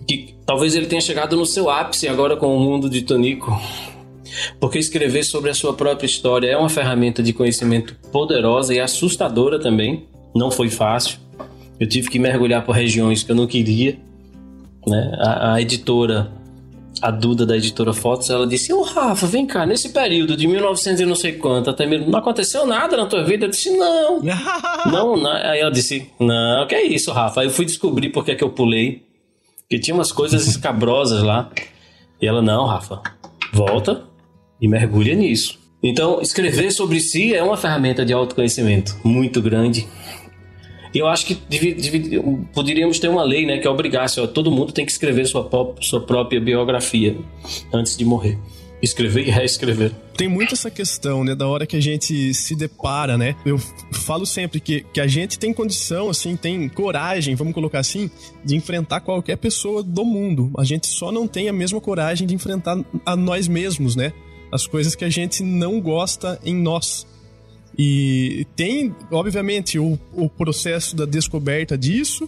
que 0.07 0.33
talvez 0.45 0.73
ele 0.73 0.87
tenha 0.87 1.01
chegado 1.01 1.35
no 1.35 1.45
seu 1.45 1.69
ápice 1.69 2.07
agora 2.07 2.35
com 2.35 2.55
o 2.55 2.59
mundo 2.59 2.89
de 2.89 3.03
Tonico, 3.03 3.59
porque 4.59 4.79
escrever 4.79 5.23
sobre 5.23 5.51
a 5.51 5.53
sua 5.53 5.73
própria 5.73 6.05
história 6.05 6.47
é 6.47 6.57
uma 6.57 6.69
ferramenta 6.69 7.21
de 7.21 7.33
conhecimento 7.33 7.95
poderosa 8.11 8.73
e 8.73 8.79
assustadora 8.79 9.59
também. 9.59 10.05
Não 10.35 10.49
foi 10.49 10.69
fácil. 10.69 11.19
Eu 11.79 11.87
tive 11.87 12.09
que 12.09 12.17
mergulhar 12.17 12.63
por 12.63 12.73
regiões 12.73 13.23
que 13.23 13.31
eu 13.31 13.35
não 13.35 13.45
queria. 13.45 13.97
Né? 14.87 15.11
A, 15.19 15.53
a 15.53 15.61
editora, 15.61 16.31
a 17.01 17.11
Duda 17.11 17.45
da 17.45 17.55
editora 17.55 17.93
Fotos, 17.93 18.29
ela 18.29 18.47
disse: 18.47 18.73
Ô 18.73 18.81
Rafa, 18.81 19.27
vem 19.27 19.45
cá, 19.45 19.65
nesse 19.65 19.89
período 19.89 20.35
de 20.35 20.47
1900 20.47 21.01
e 21.01 21.05
não 21.05 21.15
sei 21.15 21.33
quanto, 21.33 21.69
até 21.69 21.85
mesmo, 21.85 22.09
não 22.09 22.19
aconteceu 22.19 22.65
nada 22.65 22.97
na 22.97 23.05
tua 23.05 23.23
vida? 23.23 23.45
Eu 23.45 23.49
disse: 23.49 23.69
Não. 23.71 24.21
não, 24.89 25.17
não. 25.17 25.31
Aí 25.31 25.59
ela 25.59 25.71
disse: 25.71 26.09
Não, 26.19 26.67
que 26.67 26.75
é 26.75 26.85
isso, 26.85 27.11
Rafa? 27.11 27.41
Aí 27.41 27.47
eu 27.47 27.51
fui 27.51 27.65
descobrir 27.65 28.09
por 28.09 28.23
que, 28.23 28.31
é 28.31 28.35
que 28.35 28.43
eu 28.43 28.49
pulei. 28.49 29.05
Que 29.69 29.77
tinha 29.79 29.93
umas 29.93 30.11
coisas 30.11 30.45
escabrosas 30.47 31.23
lá. 31.23 31.49
E 32.21 32.27
ela: 32.27 32.41
Não, 32.41 32.65
Rafa, 32.65 33.01
volta 33.53 34.03
e 34.61 34.67
mergulha 34.67 35.15
nisso. 35.15 35.59
Então, 35.81 36.19
escrever 36.21 36.71
sobre 36.71 36.99
si 36.99 37.35
é 37.35 37.43
uma 37.43 37.55
ferramenta 37.55 38.03
de 38.03 38.11
autoconhecimento 38.11 38.95
muito 39.03 39.41
grande 39.41 39.87
e 40.97 40.99
eu 40.99 41.07
acho 41.07 41.27
que 41.27 41.37
poderíamos 42.55 42.97
ter 42.97 43.07
uma 43.07 43.23
lei 43.23 43.45
né, 43.45 43.59
que 43.59 43.67
obrigasse, 43.67 44.19
ó, 44.19 44.25
todo 44.25 44.49
mundo 44.49 44.71
tem 44.71 44.83
que 44.83 44.91
escrever 44.91 45.27
sua, 45.27 45.47
sua 45.79 46.01
própria 46.01 46.41
biografia 46.41 47.15
antes 47.71 47.95
de 47.95 48.03
morrer. 48.03 48.35
Escrever 48.81 49.27
e 49.27 49.29
reescrever. 49.29 49.91
Tem 50.15 50.27
muito 50.27 50.55
essa 50.55 50.71
questão, 50.71 51.23
né, 51.23 51.35
da 51.35 51.47
hora 51.47 51.67
que 51.67 51.75
a 51.75 51.79
gente 51.79 52.33
se 52.33 52.55
depara, 52.55 53.15
né? 53.15 53.35
Eu 53.45 53.59
falo 53.91 54.25
sempre 54.25 54.59
que, 54.59 54.81
que 54.91 54.99
a 54.99 55.05
gente 55.05 55.37
tem 55.37 55.53
condição, 55.53 56.09
assim, 56.09 56.35
tem 56.35 56.67
coragem, 56.67 57.35
vamos 57.35 57.53
colocar 57.53 57.77
assim, 57.77 58.09
de 58.43 58.55
enfrentar 58.55 59.01
qualquer 59.01 59.37
pessoa 59.37 59.83
do 59.83 60.03
mundo. 60.03 60.49
A 60.57 60.63
gente 60.63 60.87
só 60.87 61.11
não 61.11 61.27
tem 61.27 61.47
a 61.47 61.53
mesma 61.53 61.79
coragem 61.79 62.27
de 62.27 62.33
enfrentar 62.33 62.83
a 63.05 63.15
nós 63.15 63.47
mesmos, 63.47 63.95
né? 63.95 64.13
As 64.51 64.65
coisas 64.65 64.95
que 64.95 65.05
a 65.05 65.09
gente 65.11 65.43
não 65.43 65.79
gosta 65.79 66.39
em 66.43 66.55
nós. 66.55 67.05
E 67.77 68.47
tem, 68.55 68.95
obviamente, 69.11 69.77
o, 69.77 69.99
o 70.13 70.27
processo 70.27 70.95
da 70.95 71.05
descoberta 71.05 71.77
disso, 71.77 72.27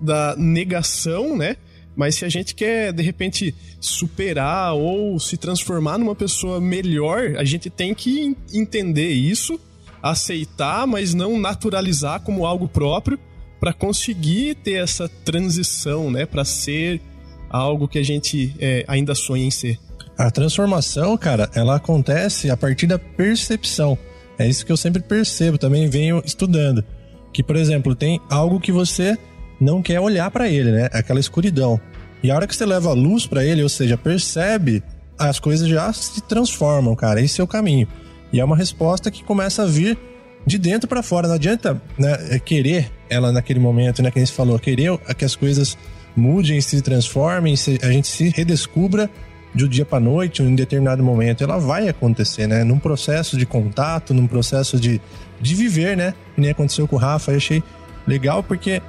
da 0.00 0.36
negação, 0.36 1.36
né? 1.36 1.56
Mas 1.96 2.16
se 2.16 2.24
a 2.24 2.28
gente 2.28 2.54
quer, 2.54 2.92
de 2.92 3.02
repente, 3.02 3.54
superar 3.80 4.74
ou 4.74 5.18
se 5.18 5.36
transformar 5.36 5.98
numa 5.98 6.14
pessoa 6.14 6.60
melhor, 6.60 7.36
a 7.36 7.44
gente 7.44 7.70
tem 7.70 7.94
que 7.94 8.36
entender 8.52 9.10
isso, 9.10 9.58
aceitar, 10.02 10.86
mas 10.86 11.14
não 11.14 11.38
naturalizar 11.38 12.20
como 12.20 12.46
algo 12.46 12.68
próprio, 12.68 13.18
para 13.60 13.72
conseguir 13.72 14.56
ter 14.56 14.74
essa 14.74 15.08
transição, 15.08 16.10
né? 16.10 16.26
Para 16.26 16.44
ser 16.44 17.00
algo 17.48 17.88
que 17.88 17.98
a 17.98 18.02
gente 18.02 18.54
é, 18.58 18.84
ainda 18.86 19.14
sonha 19.14 19.46
em 19.46 19.50
ser. 19.50 19.78
A 20.18 20.30
transformação, 20.30 21.16
cara, 21.16 21.50
ela 21.54 21.76
acontece 21.76 22.50
a 22.50 22.56
partir 22.56 22.86
da 22.86 22.98
percepção. 22.98 23.96
É 24.38 24.48
isso 24.48 24.64
que 24.64 24.72
eu 24.72 24.76
sempre 24.76 25.02
percebo, 25.02 25.58
também 25.58 25.88
venho 25.88 26.22
estudando. 26.24 26.84
Que, 27.32 27.42
por 27.42 27.56
exemplo, 27.56 27.94
tem 27.94 28.20
algo 28.28 28.60
que 28.60 28.72
você 28.72 29.16
não 29.60 29.82
quer 29.82 30.00
olhar 30.00 30.30
para 30.30 30.48
ele, 30.48 30.70
né? 30.70 30.88
Aquela 30.92 31.20
escuridão. 31.20 31.80
E 32.22 32.30
a 32.30 32.34
hora 32.34 32.46
que 32.46 32.54
você 32.54 32.64
leva 32.64 32.90
a 32.90 32.94
luz 32.94 33.26
para 33.26 33.44
ele, 33.44 33.62
ou 33.62 33.68
seja, 33.68 33.96
percebe, 33.96 34.82
as 35.18 35.38
coisas 35.38 35.68
já 35.68 35.92
se 35.92 36.20
transformam, 36.22 36.94
cara. 36.94 37.20
Esse 37.20 37.40
é 37.40 37.44
o 37.44 37.46
caminho. 37.46 37.86
E 38.32 38.40
é 38.40 38.44
uma 38.44 38.56
resposta 38.56 39.10
que 39.10 39.22
começa 39.22 39.62
a 39.62 39.66
vir 39.66 39.98
de 40.46 40.58
dentro 40.58 40.88
para 40.88 41.02
fora. 41.02 41.28
Não 41.28 41.34
adianta 41.34 41.80
né, 41.98 42.16
é 42.30 42.38
querer 42.38 42.90
ela 43.08 43.30
naquele 43.30 43.60
momento, 43.60 44.02
né? 44.02 44.10
Que 44.10 44.18
gente 44.18 44.32
falou, 44.32 44.58
querer 44.58 44.96
que 45.16 45.24
as 45.24 45.36
coisas 45.36 45.76
mudem, 46.16 46.60
se 46.60 46.80
transformem, 46.80 47.54
a 47.82 47.90
gente 47.90 48.08
se 48.08 48.28
redescubra 48.30 49.10
de 49.54 49.64
um 49.64 49.68
dia 49.68 49.84
para 49.84 50.00
noite, 50.00 50.42
em 50.42 50.48
um 50.48 50.54
determinado 50.54 51.02
momento, 51.02 51.44
ela 51.44 51.58
vai 51.58 51.88
acontecer, 51.88 52.46
né? 52.46 52.64
Num 52.64 52.78
processo 52.78 53.36
de 53.36 53.46
contato, 53.46 54.12
num 54.12 54.26
processo 54.26 54.78
de, 54.78 55.00
de 55.40 55.54
viver, 55.54 55.96
né? 55.96 56.12
Que 56.34 56.40
nem 56.40 56.50
aconteceu 56.50 56.88
com 56.88 56.96
o 56.96 56.98
Rafa, 56.98 57.30
eu 57.30 57.36
achei 57.36 57.62
legal 58.06 58.42
porque 58.42 58.82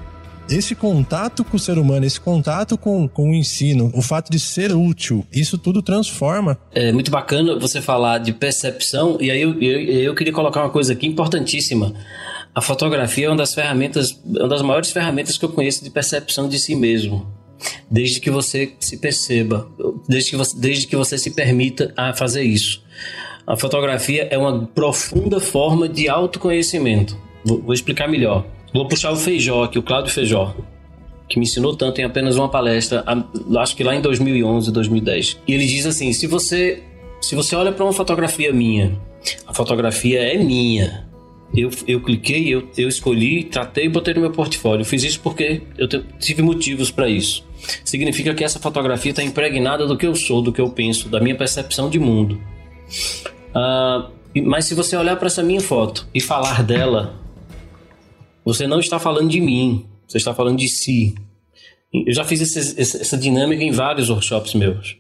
esse 0.49 0.75
contato 0.75 1.43
com 1.43 1.58
o 1.58 1.60
ser 1.60 1.78
humano, 1.78 2.06
esse 2.06 2.19
contato 2.19 2.78
com, 2.78 3.08
com 3.08 3.32
o 3.32 3.34
ensino, 3.34 3.91
o 3.93 4.01
fato 4.01 4.32
de 4.32 4.39
ser 4.39 4.73
útil, 4.73 5.25
isso 5.32 5.58
tudo 5.58 5.82
transforma. 5.82 6.58
É 6.71 6.91
muito 6.91 7.10
bacana 7.10 7.58
você 7.58 7.82
falar 7.82 8.19
de 8.19 8.34
percepção, 8.34 9.17
e 9.19 9.32
aí 9.32 9.41
eu, 9.41 9.60
eu, 9.62 9.80
eu 9.82 10.15
queria 10.15 10.34
colocar 10.34 10.62
uma 10.62 10.69
coisa 10.69 10.93
aqui 10.93 11.08
importantíssima. 11.08 11.93
A 12.54 12.62
fotografia 12.62 13.25
é 13.25 13.30
uma 13.30 13.38
das 13.38 13.54
ferramentas, 13.54 14.19
uma 14.23 14.47
das 14.47 14.62
maiores 14.62 14.91
ferramentas 14.91 15.38
que 15.38 15.45
eu 15.45 15.49
conheço 15.49 15.84
de 15.84 15.89
percepção 15.89 16.47
de 16.47 16.58
si 16.60 16.75
mesmo 16.75 17.34
desde 17.89 18.19
que 18.19 18.29
você 18.29 18.73
se 18.79 18.97
perceba, 18.97 19.67
desde 20.07 20.31
que 20.31 20.37
você, 20.37 20.57
desde 20.57 20.87
que 20.87 20.95
você 20.95 21.17
se 21.17 21.31
permita 21.31 21.93
a 21.95 22.13
fazer 22.13 22.43
isso. 22.43 22.83
A 23.47 23.55
fotografia 23.55 24.27
é 24.31 24.37
uma 24.37 24.65
profunda 24.65 25.39
forma 25.39 25.87
de 25.87 26.09
autoconhecimento. 26.09 27.17
Vou, 27.43 27.61
vou 27.61 27.73
explicar 27.73 28.07
melhor. 28.07 28.45
Vou 28.73 28.87
puxar 28.87 29.11
o 29.11 29.15
Feijó 29.15 29.63
aqui, 29.63 29.77
o 29.77 29.83
Cláudio 29.83 30.11
Feijó, 30.11 30.55
que 31.29 31.39
me 31.39 31.45
ensinou 31.45 31.75
tanto 31.75 32.01
em 32.01 32.03
apenas 32.03 32.35
uma 32.35 32.49
palestra, 32.49 33.03
acho 33.57 33.75
que 33.75 33.83
lá 33.83 33.95
em 33.95 34.01
2011, 34.01 34.71
2010. 34.71 35.39
E 35.47 35.53
ele 35.53 35.65
diz 35.65 35.85
assim: 35.85 36.11
se 36.11 36.27
você 36.27 36.83
se 37.21 37.33
você 37.33 37.55
olha 37.55 37.71
para 37.71 37.83
uma 37.83 37.93
fotografia 37.93 38.53
minha, 38.53 38.99
a 39.47 39.53
fotografia 39.53 40.21
é 40.21 40.37
minha. 40.37 41.07
Eu, 41.53 41.69
eu 41.88 42.01
cliquei, 42.01 42.53
eu, 42.53 42.67
eu 42.77 42.88
escolhi, 42.88 43.43
tratei 43.43 43.86
e 43.86 43.89
botei 43.89 44.13
no 44.13 44.21
meu 44.21 44.31
portfólio. 44.31 44.81
Eu 44.81 44.86
fiz 44.86 45.03
isso 45.03 45.19
porque 45.21 45.62
eu 45.77 45.88
tive 46.19 46.41
motivos 46.41 46.91
para 46.91 47.10
isso. 47.10 47.45
Significa 47.84 48.34
que 48.34 48.43
essa 48.43 48.60
fotografia 48.60 49.12
está 49.12 49.23
impregnada 49.23 49.88
do 49.88 49.97
que 49.97 50.05
eu 50.05 50.15
sou, 50.15 50.41
do 50.41 50.51
que 50.51 50.60
eu 50.60 50.69
penso, 50.69 51.08
da 51.08 51.19
minha 51.19 51.36
percepção 51.36 51.89
de 51.89 51.99
mundo. 51.99 52.39
Uh, 53.49 54.12
mas 54.43 54.65
se 54.65 54.75
você 54.75 54.97
olhar 54.97 55.15
para 55.15 55.27
essa 55.27 55.41
minha 55.41 55.62
foto 55.62 56.08
e 56.13 56.19
falar 56.19 56.62
dela, 56.62 57.19
você 58.43 58.67
não 58.67 58.79
está 58.79 58.99
falando 58.99 59.29
de 59.29 59.39
mim, 59.39 59.86
você 60.08 60.17
está 60.17 60.34
falando 60.34 60.58
de 60.58 60.67
si. 60.67 61.15
Eu 61.93 62.13
já 62.13 62.25
fiz 62.25 62.41
esse, 62.41 62.79
essa 62.79 63.17
dinâmica 63.17 63.63
em 63.63 63.71
vários 63.71 64.10
workshops 64.10 64.53
meus. 64.53 64.97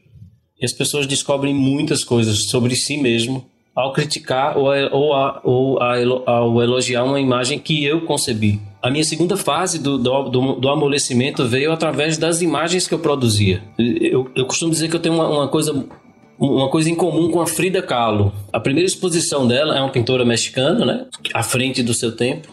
E 0.59 0.65
as 0.65 0.71
pessoas 0.71 1.05
descobrem 1.05 1.53
muitas 1.53 2.03
coisas 2.03 2.45
sobre 2.45 2.75
si 2.75 2.95
mesmo 2.95 3.49
ao 3.75 3.91
criticar 3.91 4.57
ou, 4.57 4.71
a, 4.71 4.89
ou, 4.91 5.13
a, 5.13 5.41
ou 5.43 5.81
a, 5.81 5.95
ao 6.25 6.63
elogiar 6.63 7.03
uma 7.03 7.19
imagem 7.19 7.59
que 7.59 7.83
eu 7.83 8.01
concebi. 8.01 8.61
A 8.81 8.89
minha 8.89 9.03
segunda 9.03 9.35
fase 9.35 9.79
do, 9.79 9.97
do, 9.97 10.53
do, 10.53 10.69
amolecimento 10.69 11.45
veio 11.45 11.73
através 11.73 12.17
das 12.17 12.41
imagens 12.41 12.87
que 12.87 12.93
eu 12.93 12.99
produzia. 12.99 13.61
Eu, 13.77 14.29
eu 14.33 14.45
costumo 14.45 14.71
dizer 14.71 14.89
que 14.89 14.95
eu 14.95 14.99
tenho 14.99 15.15
uma, 15.15 15.27
uma 15.27 15.47
coisa 15.47 15.85
uma 16.37 16.69
coisa 16.69 16.89
em 16.89 16.95
comum 16.95 17.31
com 17.31 17.41
a 17.41 17.47
Frida 17.47 17.81
Kahlo. 17.81 18.31
A 18.51 18.59
primeira 18.59 18.85
exposição 18.85 19.47
dela 19.47 19.77
é 19.77 19.79
uma 19.79 19.89
pintora 19.89 20.25
mexicana, 20.25 20.85
né? 20.85 21.05
À 21.33 21.41
frente 21.41 21.81
do 21.81 21.93
seu 21.93 22.15
tempo. 22.15 22.49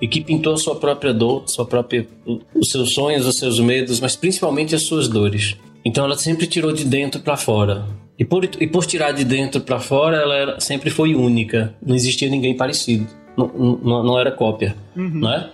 E 0.00 0.06
que 0.06 0.20
pintou 0.20 0.52
a 0.52 0.58
sua 0.58 0.76
própria 0.76 1.14
dor, 1.14 1.44
sua 1.46 1.64
própria, 1.64 2.06
os 2.54 2.70
seus 2.70 2.92
sonhos, 2.92 3.26
os 3.26 3.38
seus 3.38 3.58
medos, 3.58 4.00
mas 4.00 4.14
principalmente 4.14 4.74
as 4.74 4.82
suas 4.82 5.08
dores. 5.08 5.56
Então 5.82 6.04
ela 6.04 6.16
sempre 6.18 6.46
tirou 6.46 6.72
de 6.72 6.84
dentro 6.84 7.20
para 7.22 7.36
fora. 7.36 7.86
E 8.18 8.24
por, 8.24 8.44
e 8.44 8.66
por 8.66 8.86
tirar 8.86 9.12
de 9.12 9.24
dentro 9.24 9.60
para 9.60 9.78
fora, 9.78 10.16
ela 10.16 10.34
era, 10.34 10.60
sempre 10.60 10.90
foi 10.90 11.14
única. 11.14 11.74
Não 11.84 11.94
existia 11.94 12.28
ninguém 12.30 12.56
parecido. 12.56 13.06
Não, 13.36 13.48
não, 13.48 14.02
não 14.02 14.18
era 14.18 14.32
cópia, 14.32 14.74
uhum. 14.96 15.10
não 15.14 15.32
é? 15.32 15.50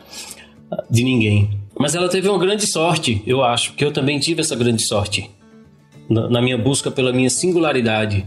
De 0.88 1.02
ninguém. 1.02 1.50
Mas 1.78 1.94
ela 1.94 2.08
teve 2.08 2.28
uma 2.28 2.38
grande 2.38 2.66
sorte, 2.66 3.22
eu 3.26 3.42
acho, 3.42 3.74
que 3.74 3.84
eu 3.84 3.92
também 3.92 4.18
tive 4.20 4.40
essa 4.40 4.54
grande 4.54 4.82
sorte 4.86 5.28
na, 6.08 6.28
na 6.28 6.42
minha 6.42 6.58
busca 6.58 6.90
pela 6.90 7.12
minha 7.12 7.30
singularidade. 7.30 8.24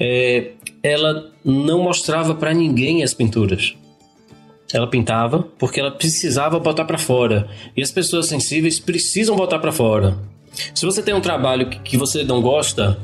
É, 0.00 0.52
ela 0.82 1.30
não 1.44 1.82
mostrava 1.82 2.34
para 2.34 2.52
ninguém 2.52 3.02
as 3.02 3.14
pinturas. 3.14 3.74
Ela 4.72 4.86
pintava 4.86 5.46
porque 5.58 5.78
ela 5.78 5.90
precisava 5.90 6.58
botar 6.58 6.84
para 6.84 6.98
fora. 6.98 7.48
E 7.76 7.82
as 7.82 7.90
pessoas 7.90 8.26
sensíveis 8.26 8.80
precisam 8.80 9.36
botar 9.36 9.58
para 9.58 9.70
fora. 9.70 10.18
Se 10.74 10.84
você 10.84 11.02
tem 11.02 11.14
um 11.14 11.20
trabalho 11.20 11.68
que, 11.68 11.78
que 11.80 11.96
você 11.96 12.24
não 12.24 12.40
gosta, 12.40 12.98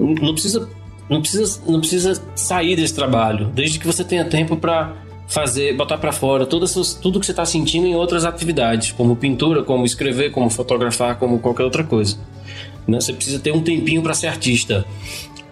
não 0.00 0.32
precisa, 0.32 0.68
não 1.08 1.20
precisa, 1.20 1.60
não 1.66 1.80
precisa 1.80 2.22
sair 2.34 2.76
desse 2.76 2.94
trabalho, 2.94 3.46
desde 3.54 3.78
que 3.78 3.86
você 3.86 4.02
tenha 4.02 4.24
tempo 4.24 4.56
para 4.56 4.94
fazer, 5.28 5.76
botar 5.76 5.96
para 5.98 6.10
fora 6.10 6.44
todas 6.44 6.94
tudo 6.94 7.20
que 7.20 7.26
você 7.26 7.32
está 7.32 7.44
sentindo 7.44 7.86
em 7.86 7.94
outras 7.94 8.24
atividades, 8.24 8.92
como 8.92 9.14
pintura, 9.14 9.62
como 9.62 9.84
escrever, 9.84 10.30
como 10.32 10.50
fotografar, 10.50 11.16
como 11.16 11.38
qualquer 11.38 11.64
outra 11.64 11.84
coisa. 11.84 12.18
Né? 12.86 13.00
Você 13.00 13.12
precisa 13.12 13.38
ter 13.38 13.52
um 13.52 13.62
tempinho 13.62 14.02
para 14.02 14.12
ser 14.12 14.26
artista. 14.26 14.84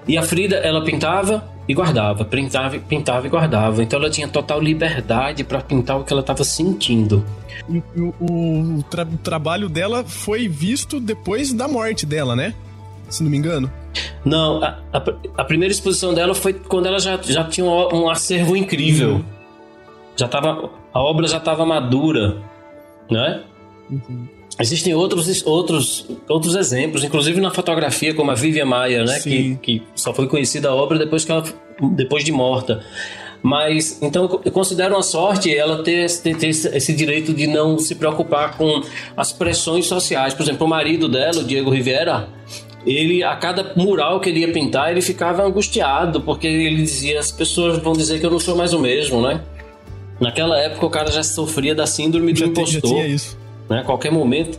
E 0.07 0.17
a 0.17 0.23
Frida, 0.23 0.57
ela 0.57 0.83
pintava 0.83 1.47
e 1.69 1.75
guardava, 1.75 2.25
pintava, 2.25 2.79
pintava 2.79 3.27
e 3.27 3.31
guardava. 3.31 3.83
Então 3.83 3.99
ela 3.99 4.11
tinha 4.11 4.27
total 4.27 4.61
liberdade 4.61 5.45
para 5.45 5.61
pintar 5.61 6.01
o 6.01 6.05
que 6.05 6.13
ela 6.13 6.23
estava 6.23 6.43
sentindo. 6.43 7.25
E 7.69 8.01
o, 8.01 8.15
o, 8.19 8.83
tra 8.91 9.03
o, 9.03 9.19
trabalho 9.19 9.69
dela 9.69 10.03
foi 10.03 10.49
visto 10.49 10.99
depois 10.99 11.53
da 11.53 11.69
morte 11.69 12.07
dela, 12.07 12.35
né? 12.35 12.55
Se 13.09 13.23
não 13.23 13.31
me 13.31 13.37
engano. 13.37 13.73
Não, 14.25 14.63
a, 14.63 14.79
a, 14.93 15.03
a 15.39 15.45
primeira 15.45 15.73
exposição 15.73 16.13
dela 16.13 16.35
foi 16.35 16.53
quando 16.53 16.87
ela 16.87 16.99
já, 16.99 17.19
já 17.23 17.45
tinha 17.45 17.67
um, 17.67 18.03
um 18.03 18.11
acervo 18.11 18.57
incrível. 18.57 19.15
Uhum. 19.17 19.25
Já 20.17 20.29
tava, 20.29 20.71
a 20.93 21.01
obra 21.01 21.27
já 21.27 21.39
estava 21.39 21.65
madura, 21.65 22.37
né? 23.11 23.43
Uhum. 23.91 24.29
Existem 24.61 24.93
outros, 24.93 25.47
outros, 25.47 26.07
outros 26.29 26.57
exemplos, 26.57 27.05
inclusive 27.05 27.41
na 27.41 27.51
fotografia, 27.51 28.13
como 28.13 28.31
a 28.33 28.35
Vivian 28.35 28.65
Maia, 28.65 29.05
né? 29.05 29.21
Que, 29.21 29.57
que 29.63 29.83
só 29.95 30.13
foi 30.13 30.27
conhecida 30.27 30.69
a 30.69 30.75
obra 30.75 30.99
depois, 30.99 31.25
que 31.25 31.31
ela, 31.31 31.45
depois 31.95 32.25
de 32.25 32.33
morta. 32.33 32.85
Mas, 33.41 34.03
então, 34.03 34.41
eu 34.45 34.51
considero 34.51 34.97
uma 34.97 35.03
sorte 35.03 35.55
ela 35.55 35.85
ter, 35.85 36.11
ter, 36.21 36.37
ter, 36.37 36.49
esse 36.49 36.93
direito 36.93 37.33
de 37.33 37.47
não 37.47 37.79
se 37.79 37.95
preocupar 37.95 38.57
com 38.57 38.83
as 39.17 39.33
pressões 39.33 39.87
sociais. 39.87 40.35
Por 40.35 40.43
exemplo, 40.43 40.67
o 40.67 40.69
marido 40.69 41.09
dela, 41.09 41.39
o 41.39 41.45
Diego 41.45 41.71
Rivera, 41.71 42.29
ele, 42.87 43.23
a 43.23 43.37
cada 43.37 43.73
mural 43.77 44.21
que 44.21 44.29
ele 44.31 44.41
ia 44.41 44.53
pintar, 44.53 44.91
ele 44.91 45.03
ficava 45.03 45.43
angustiado, 45.43 46.21
porque 46.21 46.47
ele 46.47 46.77
dizia: 46.77 47.19
as 47.19 47.31
pessoas 47.31 47.79
vão 47.79 47.93
dizer 47.93 48.21
que 48.21 48.27
eu 48.27 48.31
não 48.31 48.41
sou 48.41 48.57
mais 48.57 48.73
o 48.73 48.79
mesmo, 48.79 49.21
né? 49.21 49.41
Naquela 50.21 50.59
época, 50.59 50.87
o 50.87 50.91
cara 50.91 51.11
já 51.11 51.23
sofria 51.23 51.75
da 51.75 51.87
síndrome 51.87 52.33
do 52.33 52.39
já 52.39 52.47
impostor. 52.47 52.91
Tinha 52.91 53.07
isso 53.07 53.39
né? 53.69 53.83
Qualquer 53.85 54.11
momento 54.11 54.59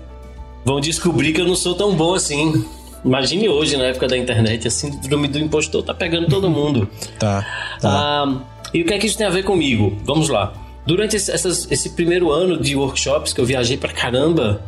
vão 0.64 0.80
descobrir 0.80 1.34
que 1.34 1.42
eu 1.42 1.48
não 1.48 1.56
sou 1.56 1.74
tão 1.74 1.96
bom 1.96 2.14
assim. 2.14 2.66
Imagine 3.04 3.48
hoje, 3.48 3.78
na 3.78 3.86
época 3.86 4.08
da 4.08 4.18
internet, 4.18 4.68
a 4.68 4.72
síndrome 4.72 5.28
do 5.28 5.40
impostor 5.40 5.84
tá 5.84 5.94
pegando 5.94 6.28
todo 6.28 6.50
mundo. 6.52 6.88
tá. 7.18 7.46
tá. 7.82 7.90
Ah, 7.90 8.42
e 8.74 8.82
o 8.82 8.86
que 8.86 8.94
é 8.94 9.00
que 9.00 9.08
isso 9.08 9.18
tem 9.18 9.26
a 9.26 9.32
ver 9.32 9.44
comigo? 9.44 9.98
Vamos 10.04 10.30
lá. 10.30 10.54
Durante 10.86 11.16
esse, 11.16 11.32
essas, 11.32 11.70
esse 11.72 11.92
primeiro 11.92 12.32
ano 12.32 12.58
de 12.58 12.76
workshops 12.76 13.34
que 13.34 13.42
eu 13.42 13.46
viajei 13.46 13.78
pra 13.78 13.92
caramba, 13.92 14.62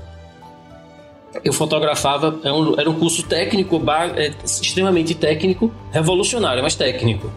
eu 1.43 1.53
fotografava, 1.53 2.39
era 2.43 2.49
é 2.49 2.53
um, 2.53 2.79
era 2.79 2.89
um 2.89 2.93
curso 2.93 3.23
técnico, 3.23 3.81
é, 4.15 4.33
extremamente 4.43 5.15
técnico, 5.15 5.71
revolucionário, 5.91 6.61
mas 6.61 6.75
técnico. 6.75 7.31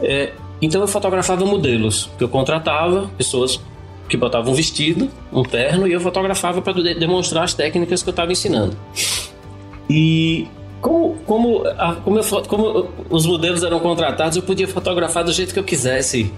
É, 0.00 0.32
então 0.60 0.80
eu 0.80 0.88
fotografava 0.88 1.44
modelos, 1.44 2.10
que 2.18 2.24
eu 2.24 2.28
contratava, 2.28 3.10
pessoas 3.16 3.60
que 4.08 4.16
botava 4.16 4.50
um 4.50 4.54
vestido, 4.54 5.10
um 5.32 5.42
terno, 5.42 5.86
e 5.86 5.92
eu 5.92 6.00
fotografava 6.00 6.62
para 6.62 6.72
demonstrar 6.94 7.44
as 7.44 7.54
técnicas 7.54 8.02
que 8.02 8.08
eu 8.08 8.12
estava 8.12 8.32
ensinando. 8.32 8.76
E 9.88 10.46
como, 10.80 11.16
como, 11.26 11.62
como, 12.04 12.18
eu, 12.18 12.42
como, 12.48 12.88
os 13.10 13.26
modelos 13.26 13.62
eram 13.62 13.80
contratados, 13.80 14.36
eu 14.36 14.42
podia 14.42 14.68
fotografar 14.68 15.24
do 15.24 15.32
jeito 15.32 15.52
que 15.52 15.58
eu 15.58 15.64
quisesse. 15.64 16.32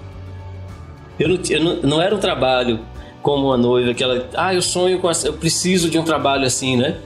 Eu 1.19 1.29
não, 1.29 1.39
eu 1.49 1.65
não, 1.65 1.77
não 1.83 2.03
era 2.03 2.15
um 2.15 2.19
trabalho 2.19 2.81
como 3.23 3.53
a 3.53 3.57
noiva, 3.57 3.95
que 3.95 4.03
ela, 4.03 4.29
ah, 4.35 4.55
eu 4.55 4.63
sonho 4.63 4.99
com, 4.99 5.11
eu 5.11 5.33
preciso 5.35 5.91
de 5.91 5.99
um 5.99 6.05
trabalho 6.05 6.45
assim, 6.45 6.77
né? 6.77 6.99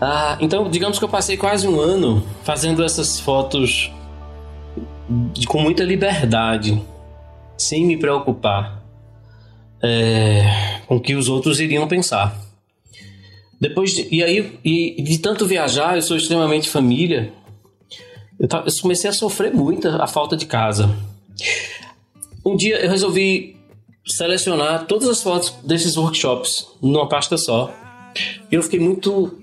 Ah, 0.00 0.36
então, 0.40 0.68
digamos 0.70 0.98
que 0.98 1.04
eu 1.04 1.08
passei 1.08 1.36
quase 1.36 1.66
um 1.66 1.80
ano 1.80 2.24
fazendo 2.44 2.84
essas 2.84 3.18
fotos 3.18 3.90
de, 5.08 5.46
com 5.46 5.60
muita 5.60 5.82
liberdade, 5.82 6.80
sem 7.56 7.84
me 7.84 7.96
preocupar 7.96 8.82
é, 9.82 10.80
com 10.86 10.96
o 10.96 11.00
que 11.00 11.14
os 11.14 11.28
outros 11.28 11.60
iriam 11.60 11.88
pensar. 11.88 12.36
Depois 13.60 13.92
de, 13.92 14.06
e 14.14 14.22
aí 14.22 14.58
e 14.64 15.02
de 15.02 15.18
tanto 15.18 15.46
viajar, 15.46 15.96
eu 15.96 16.02
sou 16.02 16.16
extremamente 16.16 16.68
família. 16.68 17.32
Eu, 18.38 18.48
eu 18.48 18.72
comecei 18.80 19.10
a 19.10 19.12
sofrer 19.12 19.52
muito 19.52 19.88
a 19.88 20.06
falta 20.06 20.36
de 20.36 20.46
casa. 20.46 20.94
Um 22.44 22.56
dia 22.56 22.76
eu 22.76 22.90
resolvi 22.90 23.57
selecionar 24.08 24.86
todas 24.86 25.08
as 25.08 25.22
fotos 25.22 25.54
desses 25.64 25.96
workshops 25.96 26.66
numa 26.82 27.08
pasta 27.08 27.36
só. 27.36 27.72
E 28.50 28.54
eu 28.54 28.62
fiquei 28.62 28.80
muito 28.80 29.38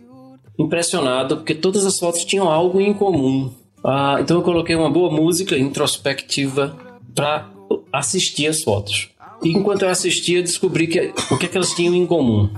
impressionado 0.57 1.37
porque 1.37 1.53
todas 1.53 1.85
as 1.85 1.97
fotos 1.97 2.25
tinham 2.25 2.49
algo 2.49 2.81
em 2.81 2.93
comum. 2.93 3.53
Ah, 3.83 4.17
então 4.19 4.37
eu 4.37 4.43
coloquei 4.43 4.75
uma 4.75 4.89
boa 4.89 5.11
música 5.11 5.57
introspectiva 5.57 6.75
para 7.13 7.49
assistir 7.93 8.47
as 8.47 8.63
fotos. 8.63 9.09
E 9.43 9.49
enquanto 9.49 9.83
eu 9.83 9.89
assistia, 9.89 10.41
descobri 10.41 10.87
que 10.87 11.13
o 11.31 11.37
que, 11.37 11.45
é 11.45 11.49
que 11.49 11.55
elas 11.55 11.73
tinham 11.73 11.93
em 11.93 12.05
comum. 12.05 12.49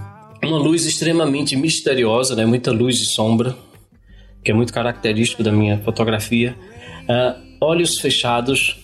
Uma 0.43 0.57
luz 0.57 0.85
extremamente 0.85 1.55
misteriosa, 1.55 2.35
né? 2.35 2.45
muita 2.45 2.71
luz 2.71 3.01
e 3.01 3.05
sombra, 3.05 3.57
que 4.43 4.51
é 4.51 4.53
muito 4.53 4.71
característico 4.71 5.43
da 5.43 5.51
minha 5.51 5.79
fotografia. 5.79 6.55
Uh, 7.03 7.47
olhos 7.59 7.99
fechados, 7.99 8.77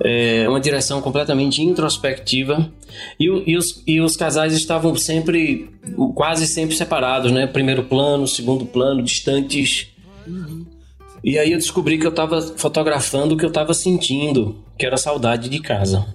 é, 0.00 0.48
uma 0.48 0.60
direção 0.60 1.00
completamente 1.00 1.62
introspectiva 1.62 2.70
e, 3.18 3.24
e, 3.24 3.56
os, 3.56 3.82
e 3.86 4.00
os 4.00 4.16
casais 4.16 4.52
estavam 4.52 4.94
sempre, 4.96 5.70
quase 6.14 6.46
sempre 6.46 6.76
separados, 6.76 7.32
né? 7.32 7.46
Primeiro 7.46 7.84
plano, 7.84 8.26
segundo 8.26 8.64
plano, 8.64 9.02
distantes. 9.02 9.88
Uhum. 10.26 10.64
E 11.22 11.38
aí 11.38 11.52
eu 11.52 11.58
descobri 11.58 11.98
que 11.98 12.06
eu 12.06 12.10
estava 12.10 12.40
fotografando 12.40 13.34
o 13.34 13.38
que 13.38 13.44
eu 13.44 13.48
estava 13.48 13.74
sentindo, 13.74 14.56
que 14.78 14.86
era 14.86 14.96
saudade 14.96 15.48
de 15.48 15.60
casa. 15.60 16.06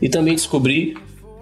E 0.00 0.08
também 0.08 0.34
descobri 0.34 0.96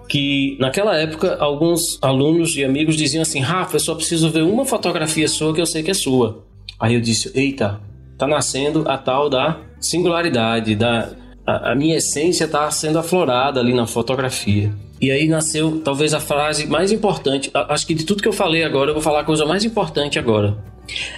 que 0.07 0.57
naquela 0.59 0.97
época 0.97 1.37
alguns 1.39 1.97
alunos 2.01 2.55
e 2.55 2.63
amigos 2.63 2.95
diziam 2.95 3.21
assim: 3.21 3.39
Rafa, 3.39 3.75
eu 3.75 3.79
só 3.79 3.95
preciso 3.95 4.29
ver 4.29 4.43
uma 4.43 4.65
fotografia 4.65 5.27
sua 5.27 5.53
que 5.53 5.61
eu 5.61 5.65
sei 5.65 5.81
que 5.81 5.91
é 5.91 5.93
sua. 5.93 6.43
Aí 6.79 6.93
eu 6.93 7.01
disse: 7.01 7.31
Eita, 7.33 7.79
tá 8.17 8.27
nascendo 8.27 8.83
a 8.87 8.97
tal 8.97 9.29
da 9.29 9.59
singularidade, 9.79 10.75
da 10.75 11.09
a, 11.45 11.71
a 11.71 11.75
minha 11.75 11.97
essência 11.97 12.45
está 12.45 12.69
sendo 12.71 12.97
aflorada 12.97 13.59
ali 13.59 13.73
na 13.73 13.85
fotografia. 13.85 14.73
E 14.99 15.11
aí 15.11 15.27
nasceu 15.27 15.81
talvez 15.83 16.13
a 16.13 16.19
frase 16.19 16.65
mais 16.67 16.91
importante. 16.91 17.51
Acho 17.53 17.85
que 17.85 17.93
de 17.93 18.05
tudo 18.05 18.23
que 18.23 18.27
eu 18.27 18.33
falei 18.33 18.63
agora, 18.63 18.89
eu 18.89 18.93
vou 18.93 19.03
falar 19.03 19.21
a 19.21 19.23
coisa 19.23 19.45
mais 19.45 19.63
importante 19.63 20.17
agora. 20.17 20.57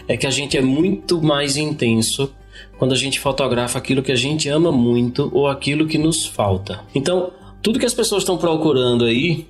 É 0.08 0.18
que 0.18 0.26
a 0.26 0.32
gente 0.32 0.58
é 0.58 0.62
muito 0.62 1.22
mais 1.22 1.58
intenso 1.58 2.34
quando 2.78 2.94
a 2.94 2.96
gente 2.96 3.20
fotografa 3.20 3.78
aquilo 3.78 4.02
que 4.02 4.12
a 4.12 4.16
gente 4.16 4.50
ama 4.50 4.72
muito 4.72 5.30
ou 5.34 5.48
aquilo 5.48 5.88
que 5.88 5.98
nos 5.98 6.26
falta. 6.26 6.82
Então, 6.94 7.32
tudo 7.62 7.80
que 7.80 7.86
as 7.86 7.94
pessoas 7.94 8.24
estão 8.24 8.38
procurando 8.38 9.06
aí, 9.06 9.48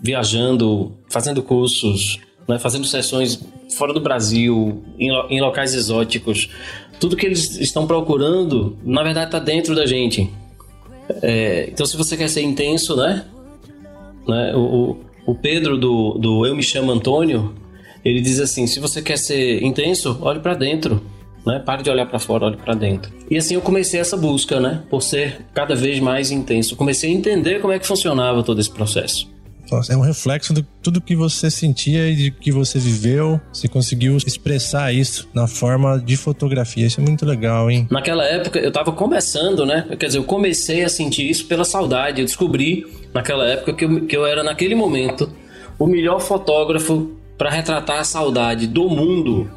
viajando, 0.00 0.92
fazendo 1.08 1.42
cursos, 1.42 2.18
né, 2.48 2.58
fazendo 2.58 2.86
sessões 2.86 3.40
fora 3.76 3.92
do 3.92 4.00
Brasil, 4.00 4.82
em, 4.98 5.10
em 5.30 5.40
locais 5.40 5.74
exóticos, 5.74 6.48
tudo 6.98 7.16
que 7.16 7.26
eles 7.26 7.56
estão 7.56 7.86
procurando, 7.86 8.76
na 8.84 9.02
verdade, 9.02 9.26
está 9.26 9.38
dentro 9.38 9.74
da 9.74 9.86
gente. 9.86 10.30
É, 11.22 11.68
então, 11.70 11.86
se 11.86 11.96
você 11.96 12.16
quer 12.16 12.28
ser 12.28 12.42
intenso, 12.42 12.96
né? 12.96 13.24
né 14.26 14.52
o, 14.54 14.98
o 15.26 15.34
Pedro 15.34 15.78
do, 15.78 16.14
do 16.18 16.46
Eu 16.46 16.54
Me 16.54 16.62
Chamo 16.62 16.92
Antônio, 16.92 17.54
ele 18.04 18.20
diz 18.20 18.40
assim: 18.40 18.66
se 18.66 18.80
você 18.80 19.00
quer 19.00 19.18
ser 19.18 19.62
intenso, 19.62 20.18
olhe 20.20 20.40
para 20.40 20.54
dentro 20.54 21.02
né? 21.48 21.58
Pare 21.58 21.82
de 21.82 21.90
olhar 21.90 22.06
para 22.06 22.18
fora, 22.18 22.44
olhe 22.44 22.56
para 22.56 22.74
dentro. 22.74 23.10
E 23.30 23.36
assim 23.36 23.54
eu 23.54 23.62
comecei 23.62 23.98
essa 23.98 24.16
busca, 24.16 24.60
né? 24.60 24.82
Por 24.90 25.02
ser 25.02 25.46
cada 25.54 25.74
vez 25.74 25.98
mais 25.98 26.30
intenso. 26.30 26.76
comecei 26.76 27.10
a 27.10 27.14
entender 27.14 27.60
como 27.60 27.72
é 27.72 27.78
que 27.78 27.86
funcionava 27.86 28.42
todo 28.42 28.60
esse 28.60 28.70
processo. 28.70 29.28
É 29.88 29.96
um 29.96 30.00
reflexo 30.00 30.52
de 30.52 30.64
tudo 30.82 31.00
que 31.00 31.16
você 31.16 31.50
sentia 31.50 32.08
e 32.08 32.16
de 32.16 32.30
que 32.30 32.52
você 32.52 32.78
viveu. 32.78 33.40
Você 33.52 33.68
conseguiu 33.68 34.16
expressar 34.16 34.92
isso 34.92 35.28
na 35.34 35.46
forma 35.46 35.98
de 35.98 36.16
fotografia. 36.16 36.86
Isso 36.86 37.00
é 37.00 37.04
muito 37.04 37.24
legal, 37.26 37.70
hein? 37.70 37.86
Naquela 37.90 38.24
época 38.24 38.58
eu 38.58 38.72
tava 38.72 38.92
começando, 38.92 39.66
né? 39.66 39.86
Quer 39.98 40.06
dizer, 40.06 40.18
eu 40.18 40.24
comecei 40.24 40.84
a 40.84 40.88
sentir 40.88 41.28
isso 41.28 41.46
pela 41.46 41.64
saudade. 41.64 42.20
Eu 42.20 42.26
descobri 42.26 42.86
naquela 43.12 43.46
época 43.46 43.72
que 43.74 43.84
eu, 43.84 44.06
que 44.06 44.16
eu 44.16 44.26
era, 44.26 44.42
naquele 44.42 44.74
momento, 44.74 45.30
o 45.78 45.86
melhor 45.86 46.20
fotógrafo 46.20 47.12
para 47.36 47.50
retratar 47.50 48.00
a 48.00 48.04
saudade 48.04 48.66
do 48.66 48.88
mundo 48.88 49.48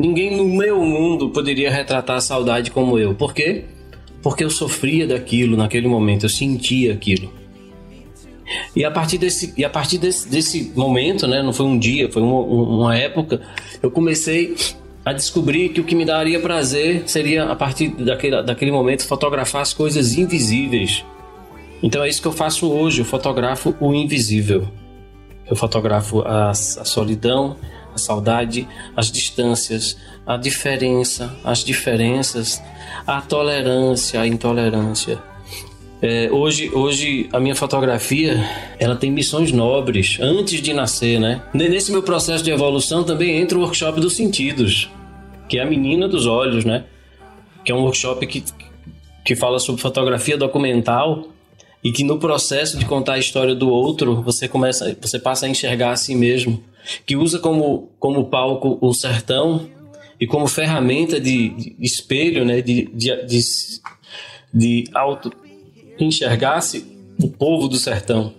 Ninguém 0.00 0.34
no 0.34 0.46
meu 0.46 0.82
mundo 0.82 1.28
poderia 1.28 1.70
retratar 1.70 2.16
a 2.16 2.20
saudade 2.22 2.70
como 2.70 2.98
eu. 2.98 3.14
Por 3.14 3.34
quê? 3.34 3.64
Porque 4.22 4.42
eu 4.42 4.48
sofria 4.48 5.06
daquilo 5.06 5.58
naquele 5.58 5.86
momento, 5.88 6.24
eu 6.24 6.30
sentia 6.30 6.94
aquilo. 6.94 7.30
E 8.74 8.84
a 8.84 8.90
partir 8.90 9.18
desse, 9.18 9.52
e 9.56 9.64
a 9.64 9.70
partir 9.70 9.98
desse, 9.98 10.28
desse 10.28 10.72
momento, 10.74 11.26
né, 11.26 11.42
não 11.42 11.52
foi 11.52 11.66
um 11.66 11.78
dia, 11.78 12.10
foi 12.10 12.22
uma, 12.22 12.40
uma 12.40 12.96
época, 12.96 13.40
eu 13.82 13.90
comecei 13.90 14.56
a 15.04 15.12
descobrir 15.12 15.70
que 15.70 15.80
o 15.80 15.84
que 15.84 15.94
me 15.94 16.04
daria 16.04 16.38
prazer 16.40 17.04
seria, 17.06 17.44
a 17.44 17.56
partir 17.56 17.88
daquele, 17.88 18.42
daquele 18.42 18.70
momento, 18.70 19.06
fotografar 19.06 19.62
as 19.62 19.72
coisas 19.72 20.16
invisíveis. 20.16 21.04
Então 21.82 22.04
é 22.04 22.08
isso 22.08 22.20
que 22.20 22.28
eu 22.28 22.32
faço 22.32 22.70
hoje, 22.70 23.00
eu 23.00 23.04
fotografo 23.04 23.74
o 23.80 23.94
invisível. 23.94 24.68
Eu 25.48 25.56
fotografo 25.56 26.20
a, 26.20 26.50
a 26.50 26.54
solidão, 26.54 27.56
a 27.94 27.98
saudade, 27.98 28.68
as 28.94 29.10
distâncias, 29.10 29.96
a 30.26 30.36
diferença, 30.36 31.34
as 31.42 31.64
diferenças, 31.64 32.62
a 33.06 33.20
tolerância, 33.20 34.20
a 34.20 34.26
intolerância. 34.26 35.18
É, 36.02 36.30
hoje, 36.32 36.70
hoje 36.72 37.28
a 37.32 37.38
minha 37.38 37.54
fotografia 37.54 38.38
ela 38.78 38.96
tem 38.96 39.10
missões 39.10 39.52
nobres 39.52 40.18
antes 40.20 40.62
de 40.62 40.72
nascer, 40.72 41.20
né? 41.20 41.42
Nesse 41.52 41.92
meu 41.92 42.02
processo 42.02 42.42
de 42.42 42.50
evolução 42.50 43.04
também 43.04 43.38
entra 43.38 43.58
o 43.58 43.60
workshop 43.60 44.00
dos 44.00 44.14
sentidos, 44.16 44.90
que 45.48 45.58
é 45.58 45.62
a 45.62 45.66
menina 45.66 46.08
dos 46.08 46.26
olhos, 46.26 46.64
né? 46.64 46.84
que 47.64 47.72
é 47.72 47.74
um 47.74 47.82
workshop 47.82 48.26
que, 48.26 48.42
que 49.24 49.36
fala 49.36 49.58
sobre 49.58 49.80
fotografia 49.80 50.36
documental 50.36 51.28
e 51.82 51.92
que 51.92 52.04
no 52.04 52.18
processo 52.18 52.78
de 52.78 52.84
contar 52.84 53.14
a 53.14 53.18
história 53.18 53.54
do 53.54 53.68
outro, 53.68 54.22
você 54.22 54.48
começa, 54.48 54.96
você 55.00 55.18
passa 55.18 55.46
a 55.46 55.48
enxergar 55.48 55.92
a 55.92 55.96
si 55.96 56.14
mesmo, 56.14 56.62
que 57.06 57.16
usa 57.16 57.38
como, 57.38 57.90
como 57.98 58.26
palco 58.26 58.78
o 58.80 58.92
sertão 58.92 59.68
e 60.18 60.26
como 60.26 60.46
ferramenta 60.46 61.18
de, 61.18 61.48
de 61.50 61.76
espelho, 61.80 62.44
né, 62.44 62.60
de, 62.60 62.90
de, 62.92 63.26
de, 63.26 63.40
de 64.52 64.84
auto 64.94 65.32
enxergar-se 66.04 66.84
o 67.20 67.28
povo 67.28 67.68
do 67.68 67.76
sertão. 67.76 68.32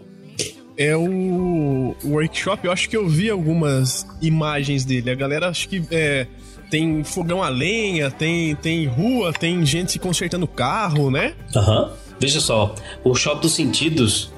É 0.78 0.96
o, 0.96 1.96
o 2.04 2.08
workshop, 2.08 2.66
eu 2.66 2.72
acho 2.72 2.90
que 2.90 2.98
eu 2.98 3.08
vi 3.08 3.30
algumas 3.30 4.08
imagens 4.22 4.84
dele. 4.84 5.12
A 5.12 5.16
galera 5.16 5.50
acho 5.50 5.70
que 5.70 5.84
é, 5.92 6.26
tem 6.70 7.04
fogão 7.04 7.44
a 7.44 7.50
lenha, 7.50 8.10
tem, 8.10 8.56
tem 8.56 8.86
rua, 8.86 9.34
tem 9.34 9.64
gente 9.66 10.00
consertando 10.00 10.48
carro, 10.48 11.12
né? 11.12 11.34
Aham. 11.56 11.84
Uhum. 11.84 11.90
Veja 12.20 12.40
só, 12.40 12.76
o 13.04 13.16
Shop 13.16 13.42
dos 13.42 13.54
Sentidos, 13.54 14.32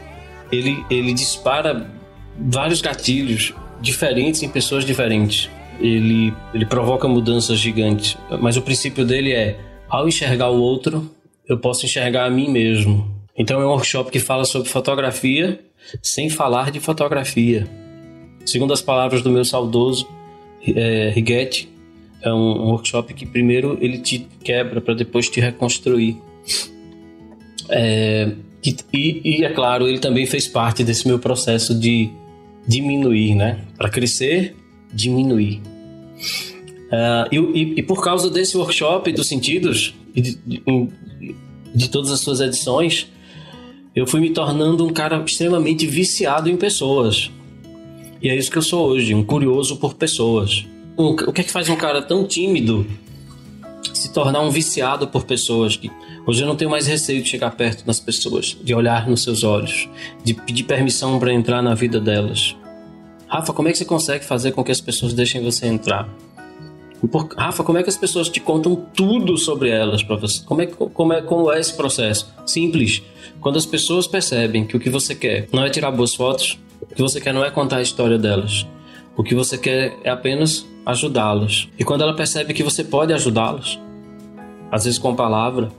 ele, 0.51 0.85
ele 0.89 1.13
dispara 1.13 1.91
vários 2.39 2.81
gatilhos 2.81 3.53
diferentes 3.81 4.41
em 4.41 4.47
pessoas 4.47 4.85
diferentes. 4.85 5.49
Ele, 5.79 6.33
ele 6.53 6.65
provoca 6.65 7.07
mudanças 7.09 7.59
gigantes. 7.59 8.17
Mas 8.39 8.55
o 8.55 8.61
princípio 8.61 9.05
dele 9.05 9.33
é, 9.33 9.59
ao 9.89 10.07
enxergar 10.07 10.49
o 10.49 10.61
outro, 10.61 11.11
eu 11.47 11.57
posso 11.57 11.85
enxergar 11.85 12.25
a 12.25 12.29
mim 12.29 12.49
mesmo. 12.49 13.21
Então 13.37 13.61
é 13.61 13.65
um 13.65 13.69
workshop 13.69 14.11
que 14.11 14.19
fala 14.19 14.45
sobre 14.45 14.69
fotografia 14.69 15.59
sem 16.01 16.29
falar 16.29 16.71
de 16.71 16.79
fotografia. 16.79 17.67
Segundo 18.45 18.73
as 18.73 18.81
palavras 18.81 19.21
do 19.21 19.29
meu 19.29 19.43
saudoso 19.43 20.07
é, 20.65 21.13
é 22.21 22.33
um, 22.33 22.37
um 22.37 22.69
workshop 22.71 23.13
que 23.13 23.25
primeiro 23.25 23.77
ele 23.81 23.97
te 23.97 24.27
quebra 24.43 24.79
para 24.79 24.93
depois 24.93 25.29
te 25.29 25.39
reconstruir. 25.39 26.17
É, 27.69 28.31
e, 28.93 29.21
e, 29.23 29.45
é 29.45 29.49
claro, 29.49 29.87
ele 29.87 29.99
também 29.99 30.25
fez 30.25 30.47
parte 30.47 30.83
desse 30.83 31.07
meu 31.07 31.19
processo 31.19 31.77
de 31.77 32.09
diminuir, 32.65 33.35
né? 33.35 33.59
Para 33.77 33.89
crescer, 33.89 34.55
diminuir. 34.93 35.61
Uh, 36.87 37.27
e, 37.53 37.79
e, 37.79 37.83
por 37.83 38.03
causa 38.03 38.29
desse 38.29 38.55
workshop 38.55 39.11
dos 39.11 39.27
sentidos 39.27 39.95
e 40.15 40.21
de, 40.21 40.39
de, 40.45 40.63
de, 41.73 41.89
todas 41.89 42.11
as 42.11 42.19
suas 42.19 42.39
edições, 42.39 43.07
eu 43.95 44.07
fui 44.07 44.19
me 44.19 44.31
tornando 44.31 44.85
um 44.85 44.91
cara 44.91 45.21
extremamente 45.25 45.85
viciado 45.85 46.49
em 46.49 46.57
pessoas. 46.57 47.31
E 48.21 48.29
é 48.29 48.35
isso 48.35 48.49
que 48.49 48.57
eu 48.57 48.61
sou 48.61 48.87
hoje, 48.87 49.13
um 49.13 49.23
curioso 49.23 49.77
por 49.77 49.93
pessoas. 49.95 50.65
O 50.95 51.15
que 51.15 51.41
é 51.41 51.43
que 51.43 51.51
faz 51.51 51.69
um 51.69 51.75
cara 51.75 52.01
tão 52.01 52.25
tímido 52.25 52.85
se 53.93 54.11
tornar 54.11 54.41
um 54.41 54.49
viciado 54.49 55.07
por 55.07 55.23
pessoas 55.23 55.75
que 55.75 55.91
Hoje 56.25 56.41
eu 56.41 56.47
não 56.47 56.55
tenho 56.55 56.71
mais 56.71 56.87
receio 56.87 57.21
de 57.21 57.27
chegar 57.27 57.51
perto 57.51 57.85
das 57.85 57.99
pessoas, 57.99 58.57
de 58.63 58.73
olhar 58.73 59.09
nos 59.09 59.23
seus 59.23 59.43
olhos, 59.43 59.89
de 60.23 60.33
pedir 60.33 60.63
permissão 60.63 61.19
para 61.19 61.33
entrar 61.33 61.61
na 61.61 61.75
vida 61.75 61.99
delas. 61.99 62.55
Rafa, 63.27 63.51
como 63.51 63.67
é 63.67 63.73
que 63.73 63.77
você 63.77 63.83
consegue 63.83 64.23
fazer 64.23 64.53
com 64.53 64.63
que 64.63 64.71
as 64.71 64.79
pessoas 64.79 65.13
deixem 65.13 65.43
você 65.43 65.67
entrar? 65.67 66.07
Por, 67.07 67.27
Rafa, 67.37 67.63
como 67.63 67.77
é 67.77 67.83
que 67.83 67.89
as 67.89 67.97
pessoas 67.97 68.29
te 68.29 68.39
contam 68.39 68.75
tudo 68.75 69.37
sobre 69.37 69.69
elas 69.69 70.01
para 70.01 70.15
você? 70.15 70.43
Como 70.43 70.61
é, 70.61 70.67
como, 70.67 71.13
é, 71.13 71.21
como 71.21 71.51
é 71.51 71.59
esse 71.59 71.75
processo? 71.75 72.33
Simples. 72.45 73.01
Quando 73.41 73.57
as 73.57 73.65
pessoas 73.65 74.07
percebem 74.07 74.65
que 74.65 74.77
o 74.77 74.79
que 74.79 74.89
você 74.89 75.13
quer 75.13 75.47
não 75.51 75.65
é 75.65 75.69
tirar 75.69 75.91
boas 75.91 76.15
fotos, 76.15 76.57
o 76.81 76.95
que 76.95 77.01
você 77.01 77.19
quer 77.19 77.33
não 77.33 77.43
é 77.43 77.51
contar 77.51 77.77
a 77.77 77.81
história 77.81 78.17
delas. 78.17 78.65
O 79.17 79.23
que 79.23 79.35
você 79.35 79.57
quer 79.57 79.97
é 80.03 80.09
apenas 80.09 80.65
ajudá-las. 80.85 81.67
E 81.77 81.83
quando 81.83 82.01
ela 82.01 82.15
percebe 82.15 82.53
que 82.53 82.63
você 82.63 82.83
pode 82.83 83.13
ajudá-las, 83.13 83.79
às 84.71 84.85
vezes 84.85 84.97
com 84.97 85.15
palavra, 85.15 85.71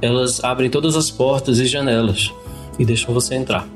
elas 0.00 0.42
abrem 0.42 0.68
todas 0.68 0.96
as 0.96 1.10
portas 1.10 1.58
e 1.58 1.66
janelas 1.66 2.32
e 2.78 2.84
deixam 2.84 3.14
você 3.14 3.34
entrar. 3.34 3.66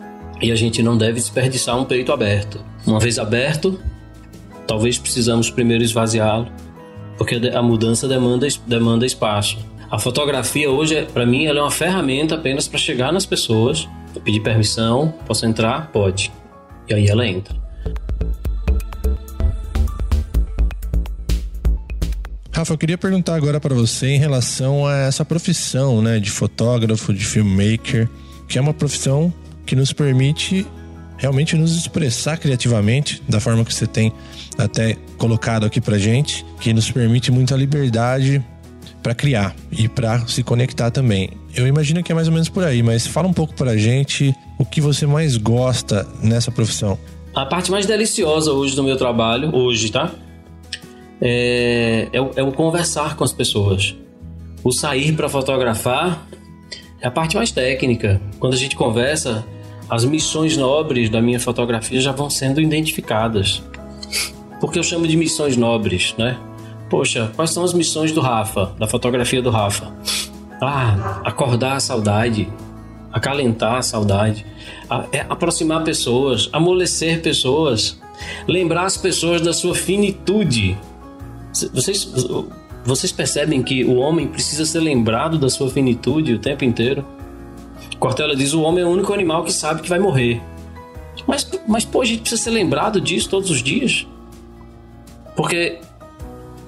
E 0.42 0.52
a 0.52 0.57
gente 0.57 0.83
não 0.83 0.98
deve 0.98 1.14
desperdiçar 1.14 1.79
um 1.79 1.85
peito 1.85 2.12
aberto. 2.12 2.61
Uma 2.87 3.00
vez 3.00 3.18
aberto, 3.18 3.81
talvez 4.66 4.98
precisamos 4.98 5.50
primeiro 5.50 5.83
esvaziá-lo, 5.83 6.48
porque 7.16 7.37
a 7.55 7.62
mudança 7.62 8.07
demanda, 8.07 8.46
demanda 8.66 9.07
espaço. 9.07 9.59
A 9.90 9.98
fotografia 9.98 10.70
hoje, 10.70 11.07
para 11.12 11.24
mim, 11.24 11.46
ela 11.46 11.61
é 11.61 11.62
uma 11.62 11.70
ferramenta 11.70 12.35
apenas 12.35 12.66
para 12.66 12.79
chegar 12.79 13.12
nas 13.12 13.24
pessoas, 13.24 13.88
pedir 14.24 14.40
permissão, 14.40 15.14
posso 15.26 15.46
entrar? 15.46 15.90
Pode. 15.92 16.33
E 16.88 16.94
aí 16.94 17.07
ela 17.07 17.26
entra. 17.26 17.55
Rafa, 22.52 22.72
eu 22.72 22.79
queria 22.79 22.96
perguntar 22.96 23.35
agora 23.35 23.61
para 23.61 23.74
você 23.74 24.09
em 24.09 24.18
relação 24.18 24.87
a 24.87 24.96
essa 24.96 25.24
profissão, 25.26 26.00
né, 26.00 26.18
de 26.18 26.31
fotógrafo, 26.31 27.12
de 27.12 27.24
filmmaker, 27.24 28.09
que 28.48 28.57
é 28.59 28.61
uma 28.61 28.72
profissão 28.72 29.33
que 29.66 29.76
nos 29.76 29.92
permite 29.92 30.66
realmente 31.16 31.57
nos 31.57 31.76
expressar 31.76 32.37
criativamente, 32.37 33.22
da 33.29 33.40
forma 33.40 33.64
que 33.64 33.72
você 33.72 33.87
tem 33.87 34.12
até 34.59 34.96
colocado 35.18 35.64
aqui 35.66 35.81
pra 35.81 35.98
gente, 35.98 36.44
que 36.61 36.72
nos 36.72 36.90
permite 36.90 37.31
muita 37.31 37.55
liberdade 37.57 38.44
para 39.02 39.14
criar 39.14 39.55
e 39.70 39.88
para 39.88 40.26
se 40.26 40.42
conectar 40.42 40.90
também. 40.90 41.31
Eu 41.55 41.66
imagino 41.66 42.02
que 42.02 42.12
é 42.12 42.14
mais 42.14 42.29
ou 42.29 42.35
menos 42.35 42.48
por 42.48 42.64
aí, 42.64 42.83
mas 42.83 43.07
fala 43.07 43.29
um 43.29 43.33
pouco 43.33 43.55
pra 43.55 43.76
gente 43.76 44.35
o 44.59 44.64
que 44.64 44.81
você 44.81 45.07
mais 45.07 45.37
gosta 45.37 46.07
nessa 46.22 46.50
profissão. 46.50 46.98
A 47.35 47.46
parte 47.46 47.70
mais 47.70 47.87
deliciosa 47.87 48.52
hoje 48.52 48.74
do 48.74 48.83
meu 48.83 48.96
trabalho, 48.96 49.55
hoje, 49.55 49.90
tá? 49.90 50.12
é, 51.20 52.09
é, 52.12 52.18
é 52.18 52.42
o 52.42 52.52
conversar 52.52 53.16
com 53.16 53.24
as 53.24 53.33
pessoas. 53.33 53.94
O 54.62 54.72
sair 54.72 55.12
para 55.14 55.29
fotografar 55.29 56.26
é 57.00 57.07
a 57.07 57.11
parte 57.11 57.37
mais 57.37 57.50
técnica. 57.50 58.20
Quando 58.38 58.55
a 58.55 58.57
gente 58.57 58.76
conversa, 58.76 59.44
as 59.88 60.05
missões 60.05 60.57
nobres 60.57 61.09
da 61.09 61.20
minha 61.20 61.38
fotografia 61.38 62.01
já 62.01 62.12
vão 62.12 62.29
sendo 62.29 62.61
identificadas. 62.61 63.62
Porque 64.61 64.79
eu 64.79 64.83
chamo 64.83 65.07
de 65.07 65.16
missões 65.16 65.57
nobres, 65.57 66.14
né? 66.18 66.38
Poxa, 66.88 67.33
quais 67.35 67.51
são 67.51 67.64
as 67.64 67.72
missões 67.72 68.12
do 68.12 68.20
Rafa, 68.20 68.72
da 68.79 68.87
fotografia 68.87 69.42
do 69.42 69.51
Rafa? 69.51 69.92
Ah, 70.62 71.20
acordar 71.25 71.77
a 71.77 71.81
saudade, 71.81 72.49
acalentar 73.12 73.77
a 73.77 73.83
saudade, 73.83 74.46
é 75.12 75.20
aproximar 75.29 75.85
pessoas, 75.85 76.49
amolecer 76.53 77.20
pessoas, 77.22 78.01
lembrar 78.46 78.85
as 78.85 78.96
pessoas 78.96 79.40
da 79.40 79.53
sua 79.53 79.75
finitude, 79.75 80.79
vocês, 81.72 82.09
vocês 82.85 83.12
percebem 83.12 83.62
que 83.62 83.85
o 83.85 83.96
homem 83.96 84.27
precisa 84.27 84.64
ser 84.64 84.81
lembrado 84.81 85.38
da 85.38 85.49
sua 85.49 85.70
finitude 85.70 86.35
o 86.35 86.38
tempo 86.38 86.64
inteiro? 86.64 87.05
Cortella 87.98 88.37
diz: 88.37 88.52
o 88.52 88.62
homem 88.62 88.85
é 88.85 88.87
o 88.87 88.90
único 88.90 89.12
animal 89.12 89.44
que 89.44 89.52
sabe 89.52 89.82
que 89.82 89.88
vai 89.88 89.98
morrer. 89.98 90.40
Mas, 91.26 91.48
mas 91.66 91.85
pô, 91.85 92.02
a 92.02 92.04
gente 92.04 92.20
precisa 92.20 92.42
ser 92.42 92.50
lembrado 92.50 93.00
disso 93.00 93.28
todos 93.28 93.50
os 93.50 93.62
dias. 93.62 94.06
Porque. 95.35 95.78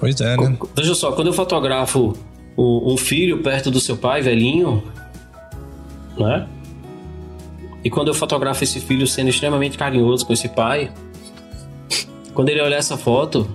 Pois 0.01 0.21
é, 0.21 0.37
né? 0.37 0.57
Veja 0.75 0.95
só, 0.95 1.13
quando 1.13 1.29
eu 1.29 1.33
fotografo 1.33 2.15
um 2.57 2.97
filho 2.97 3.43
perto 3.43 3.71
do 3.71 3.81
seu 3.81 3.97
pai, 3.97 4.21
velhinho, 4.21 4.83
né? 6.17 6.47
E 7.85 7.91
quando 7.91 8.09
eu 8.09 8.15
fotografo 8.15 8.65
esse 8.65 8.81
filho 8.81 9.07
sendo 9.07 9.29
extremamente 9.31 9.79
carinhoso 9.79 10.27
com 10.27 10.33
esse 10.33 10.49
pai, 10.49 10.91
quando 12.35 12.49
ele 12.49 12.61
olhar 12.61 12.77
essa 12.77 12.97
foto, 12.97 13.49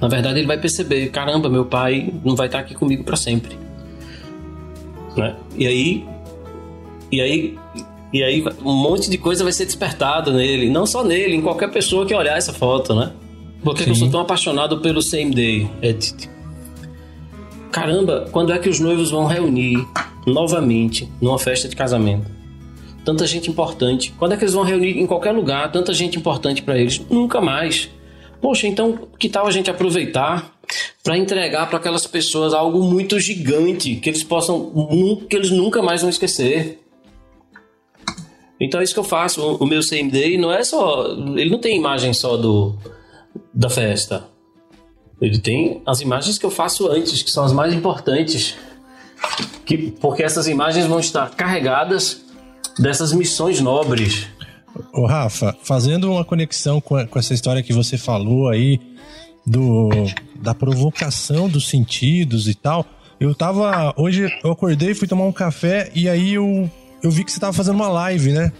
na 0.00 0.08
verdade, 0.08 0.38
ele 0.38 0.46
vai 0.46 0.58
perceber: 0.58 1.08
caramba, 1.10 1.48
meu 1.48 1.64
pai 1.64 2.12
não 2.24 2.34
vai 2.34 2.46
estar 2.46 2.58
aqui 2.58 2.74
comigo 2.74 3.04
para 3.04 3.16
sempre. 3.16 3.56
Né? 5.16 5.36
E 5.56 5.66
aí, 5.66 6.04
e 7.14 7.20
aí, 7.20 7.58
e 8.12 8.22
aí, 8.22 8.44
um 8.64 8.72
monte 8.72 9.10
de 9.10 9.18
coisa 9.18 9.42
vai 9.42 9.52
ser 9.52 9.64
despertado 9.64 10.32
nele, 10.32 10.70
não 10.70 10.86
só 10.86 11.04
nele, 11.04 11.34
em 11.34 11.42
qualquer 11.42 11.70
pessoa 11.70 12.06
que 12.06 12.14
olhar 12.14 12.36
essa 12.36 12.52
foto, 12.52 12.94
né? 12.94 13.12
Por 13.62 13.74
que 13.74 13.88
eu 13.88 13.94
sou 13.94 14.10
tão 14.10 14.20
apaixonado 14.20 14.80
pelo 14.80 15.00
Same 15.00 15.34
Day 15.34 15.70
Edit? 15.80 16.28
Caramba, 17.72 18.28
quando 18.30 18.52
é 18.52 18.58
que 18.58 18.68
os 18.68 18.78
noivos 18.78 19.10
vão 19.10 19.26
reunir 19.26 19.84
novamente 20.26 21.08
numa 21.20 21.38
festa 21.38 21.66
de 21.66 21.74
casamento? 21.74 22.30
Tanta 23.04 23.26
gente 23.26 23.50
importante. 23.50 24.14
Quando 24.18 24.32
é 24.32 24.36
que 24.36 24.44
eles 24.44 24.54
vão 24.54 24.62
reunir 24.62 24.98
em 24.98 25.06
qualquer 25.06 25.32
lugar? 25.32 25.72
Tanta 25.72 25.92
gente 25.92 26.18
importante 26.18 26.62
para 26.62 26.78
eles? 26.78 27.00
Nunca 27.10 27.40
mais. 27.40 27.90
Poxa, 28.40 28.66
então 28.66 29.08
que 29.18 29.28
tal 29.28 29.46
a 29.46 29.50
gente 29.50 29.70
aproveitar 29.70 30.54
para 31.02 31.18
entregar 31.18 31.68
para 31.68 31.78
aquelas 31.78 32.06
pessoas 32.06 32.54
algo 32.54 32.82
muito 32.82 33.18
gigante 33.18 33.96
que 33.96 34.08
eles 34.08 34.22
possam 34.22 35.18
que 35.28 35.34
eles 35.34 35.50
nunca 35.50 35.82
mais 35.82 36.00
vão 36.00 36.10
esquecer. 36.10 36.83
Então 38.60 38.80
é 38.80 38.84
isso 38.84 38.94
que 38.94 39.00
eu 39.00 39.04
faço. 39.04 39.56
O 39.56 39.66
meu 39.66 39.80
CMD 39.80 40.38
não 40.38 40.52
é 40.52 40.62
só, 40.64 41.06
ele 41.36 41.50
não 41.50 41.58
tem 41.58 41.76
imagem 41.76 42.12
só 42.12 42.36
do 42.36 42.76
da 43.52 43.68
festa. 43.68 44.28
Ele 45.20 45.38
tem 45.38 45.82
as 45.86 46.00
imagens 46.00 46.38
que 46.38 46.46
eu 46.46 46.50
faço 46.50 46.88
antes, 46.88 47.22
que 47.22 47.30
são 47.30 47.44
as 47.44 47.52
mais 47.52 47.72
importantes. 47.72 48.56
Que, 49.64 49.90
porque 49.92 50.22
essas 50.22 50.46
imagens 50.46 50.86
vão 50.86 51.00
estar 51.00 51.30
carregadas 51.30 52.24
dessas 52.78 53.12
missões 53.12 53.60
nobres 53.60 54.28
Ô, 54.92 55.06
Rafa, 55.06 55.56
fazendo 55.62 56.10
uma 56.10 56.24
conexão 56.24 56.80
com, 56.80 56.96
a, 56.96 57.06
com 57.06 57.18
essa 57.18 57.34
história 57.34 57.62
que 57.62 57.72
você 57.72 57.96
falou 57.96 58.48
aí, 58.48 58.80
do, 59.46 59.88
da 60.36 60.54
provocação 60.54 61.48
dos 61.48 61.68
sentidos 61.68 62.48
e 62.48 62.54
tal, 62.54 62.86
Eu 63.20 63.34
tava. 63.34 63.94
Hoje 63.96 64.28
eu 64.42 64.50
acordei, 64.50 64.94
fui 64.94 65.06
tomar 65.06 65.24
um 65.24 65.32
café 65.32 65.90
e 65.94 66.08
aí 66.08 66.34
eu, 66.34 66.70
eu 67.04 67.10
vi 67.10 67.22
que 67.22 67.30
você 67.30 67.38
tava 67.38 67.52
fazendo 67.52 67.76
uma 67.76 67.88
live, 67.88 68.32
né? 68.32 68.50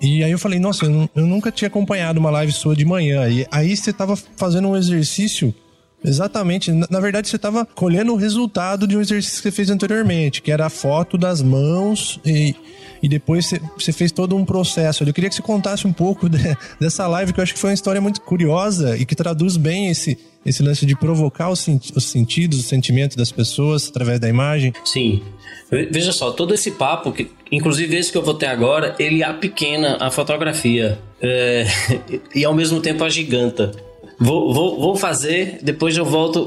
E 0.00 0.24
aí 0.24 0.32
eu 0.32 0.38
falei, 0.38 0.58
nossa, 0.58 0.86
eu, 0.86 1.08
eu 1.14 1.26
nunca 1.26 1.52
tinha 1.52 1.68
acompanhado 1.68 2.18
uma 2.18 2.30
live 2.30 2.50
sua 2.50 2.74
de 2.74 2.84
manhã. 2.84 3.28
E 3.28 3.46
aí 3.50 3.76
você 3.76 3.92
tava 3.92 4.16
fazendo 4.16 4.68
um 4.68 4.76
exercício 4.76 5.54
Exatamente. 6.02 6.72
Na, 6.72 6.86
na 6.90 7.00
verdade, 7.00 7.28
você 7.28 7.36
estava 7.36 7.64
colhendo 7.64 8.12
o 8.12 8.16
resultado 8.16 8.86
de 8.86 8.96
um 8.96 9.00
exercício 9.00 9.36
que 9.36 9.42
você 9.42 9.52
fez 9.52 9.70
anteriormente, 9.70 10.40
que 10.42 10.50
era 10.50 10.66
a 10.66 10.70
foto 10.70 11.18
das 11.18 11.42
mãos 11.42 12.18
e, 12.24 12.54
e 13.02 13.08
depois 13.08 13.52
você, 13.78 13.92
fez 13.92 14.10
todo 14.10 14.34
um 14.34 14.44
processo. 14.44 15.04
Eu 15.04 15.12
queria 15.12 15.28
que 15.28 15.36
você 15.36 15.42
contasse 15.42 15.86
um 15.86 15.92
pouco 15.92 16.28
de, 16.28 16.38
dessa 16.80 17.06
live, 17.06 17.32
que 17.32 17.40
eu 17.40 17.42
acho 17.42 17.54
que 17.54 17.60
foi 17.60 17.70
uma 17.70 17.74
história 17.74 18.00
muito 18.00 18.20
curiosa 18.22 18.96
e 18.96 19.04
que 19.04 19.14
traduz 19.14 19.56
bem 19.56 19.88
esse, 19.88 20.18
esse 20.44 20.62
lance 20.62 20.86
de 20.86 20.96
provocar 20.96 21.50
os, 21.50 21.66
os 21.94 22.04
sentidos, 22.04 22.60
os 22.60 22.66
sentimentos 22.66 23.16
das 23.16 23.30
pessoas 23.30 23.88
através 23.88 24.18
da 24.18 24.28
imagem. 24.28 24.72
Sim. 24.84 25.22
Veja 25.70 26.12
só, 26.12 26.32
todo 26.32 26.52
esse 26.52 26.72
papo, 26.72 27.12
que, 27.12 27.30
inclusive 27.50 27.96
esse 27.96 28.10
que 28.10 28.18
eu 28.18 28.22
vou 28.22 28.34
ter 28.34 28.46
agora, 28.46 28.96
ele 28.98 29.22
pequena 29.34 29.96
a 30.00 30.10
fotografia 30.10 30.98
é, 31.22 31.64
e 32.34 32.44
ao 32.44 32.52
mesmo 32.52 32.80
tempo 32.80 33.04
a 33.04 33.08
giganta. 33.08 33.70
Vou, 34.18 34.52
vou, 34.52 34.78
vou 34.78 34.96
fazer, 34.96 35.60
depois 35.62 35.96
eu 35.96 36.04
volto 36.04 36.46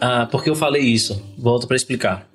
a, 0.00 0.22
a, 0.22 0.26
porque 0.26 0.50
eu 0.50 0.56
falei 0.56 0.82
isso. 0.82 1.22
Volto 1.38 1.66
para 1.68 1.76
explicar. 1.76 2.28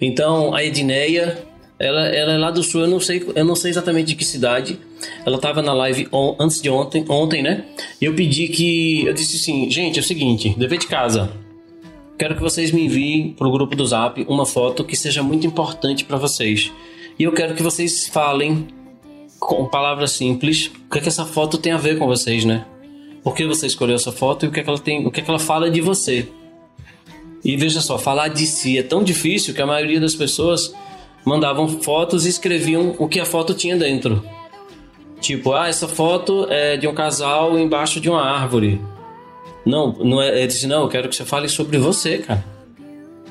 Então, 0.00 0.54
a 0.54 0.64
Edneia, 0.64 1.38
ela, 1.78 2.08
ela 2.08 2.32
é 2.32 2.38
lá 2.38 2.50
do 2.50 2.62
sul, 2.62 2.80
eu 2.80 2.88
não 2.88 2.98
sei, 2.98 3.24
eu 3.36 3.44
não 3.44 3.54
sei 3.54 3.70
exatamente 3.70 4.08
de 4.08 4.14
que 4.16 4.24
cidade. 4.24 4.78
Ela 5.24 5.36
estava 5.36 5.62
na 5.62 5.72
live 5.72 6.08
on, 6.10 6.34
antes 6.40 6.60
de 6.60 6.68
ontem, 6.68 7.04
ontem, 7.08 7.42
né? 7.42 7.66
E 8.00 8.06
eu 8.06 8.14
pedi 8.14 8.48
que. 8.48 9.06
Eu 9.06 9.12
disse 9.12 9.36
assim, 9.36 9.70
gente, 9.70 9.98
é 9.98 10.02
o 10.02 10.04
seguinte, 10.04 10.52
dever 10.58 10.78
de 10.78 10.88
casa. 10.88 11.30
Quero 12.18 12.34
que 12.34 12.42
vocês 12.42 12.72
me 12.72 12.84
enviem 12.84 13.32
pro 13.32 13.50
grupo 13.50 13.76
do 13.76 13.86
Zap 13.86 14.24
uma 14.28 14.44
foto 14.44 14.84
que 14.84 14.96
seja 14.96 15.22
muito 15.22 15.46
importante 15.46 16.04
para 16.04 16.16
vocês. 16.16 16.72
E 17.18 17.24
eu 17.24 17.32
quero 17.32 17.54
que 17.54 17.62
vocês 17.62 18.08
falem 18.08 18.66
com 19.38 19.66
palavras 19.66 20.12
simples 20.12 20.70
o 20.86 20.90
que, 20.90 20.98
é 20.98 21.00
que 21.00 21.08
essa 21.08 21.24
foto 21.24 21.58
tem 21.58 21.72
a 21.72 21.78
ver 21.78 21.98
com 21.98 22.06
vocês, 22.06 22.44
né? 22.44 22.64
por 23.28 23.34
que 23.34 23.44
você 23.44 23.66
escolheu 23.66 23.94
essa 23.94 24.10
foto 24.10 24.46
e 24.46 24.48
o 24.48 24.52
que, 24.52 24.60
é 24.60 24.62
que 24.62 24.70
ela 24.70 24.78
tem, 24.78 25.06
o 25.06 25.10
que, 25.10 25.20
é 25.20 25.22
que 25.22 25.30
ela 25.30 25.38
fala 25.38 25.70
de 25.70 25.82
você. 25.82 26.28
E 27.44 27.56
veja 27.56 27.80
só, 27.80 27.98
falar 27.98 28.28
de 28.28 28.46
si 28.46 28.78
é 28.78 28.82
tão 28.82 29.02
difícil 29.02 29.54
que 29.54 29.60
a 29.60 29.66
maioria 29.66 30.00
das 30.00 30.14
pessoas 30.14 30.74
mandavam 31.24 31.68
fotos 31.68 32.24
e 32.24 32.30
escreviam 32.30 32.94
o 32.98 33.06
que 33.06 33.20
a 33.20 33.26
foto 33.26 33.52
tinha 33.52 33.76
dentro. 33.76 34.24
Tipo, 35.20 35.52
ah, 35.52 35.68
essa 35.68 35.86
foto 35.86 36.46
é 36.48 36.76
de 36.76 36.86
um 36.88 36.94
casal 36.94 37.58
embaixo 37.58 38.00
de 38.00 38.08
uma 38.08 38.22
árvore. 38.22 38.80
Não, 39.64 39.92
não 39.92 40.22
é, 40.22 40.42
é 40.42 40.46
disse, 40.46 40.66
não, 40.66 40.82
eu 40.82 40.88
quero 40.88 41.08
que 41.08 41.16
você 41.16 41.24
fale 41.24 41.48
sobre 41.48 41.78
você, 41.78 42.18
cara. 42.18 42.44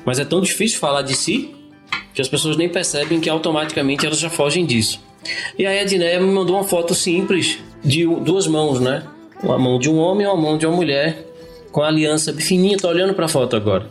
Mas 0.04 0.18
é 0.18 0.24
tão 0.24 0.40
difícil 0.40 0.78
falar 0.78 1.02
de 1.02 1.14
si 1.14 1.54
que 2.14 2.22
as 2.22 2.28
pessoas 2.28 2.56
nem 2.56 2.68
percebem 2.68 3.20
que 3.20 3.28
automaticamente 3.28 4.06
elas 4.06 4.18
já 4.18 4.30
fogem 4.30 4.64
disso. 4.64 5.00
E 5.58 5.66
aí 5.66 5.80
a 5.80 5.84
Diné 5.84 6.18
me 6.18 6.26
mandou 6.26 6.56
uma 6.56 6.64
foto 6.64 6.94
simples 6.94 7.58
de 7.84 8.06
duas 8.06 8.46
mãos, 8.46 8.80
né? 8.80 9.04
uma 9.42 9.58
mão 9.58 9.78
de 9.78 9.88
um 9.88 9.98
homem 9.98 10.26
e 10.26 10.28
uma 10.28 10.36
mão 10.36 10.58
de 10.58 10.66
uma 10.66 10.74
mulher, 10.74 11.24
com 11.70 11.82
a 11.82 11.88
aliança 11.88 12.32
fininha. 12.34 12.76
Tô 12.76 12.88
olhando 12.88 13.14
para 13.14 13.26
a 13.26 13.28
foto 13.28 13.56
agora. 13.56 13.88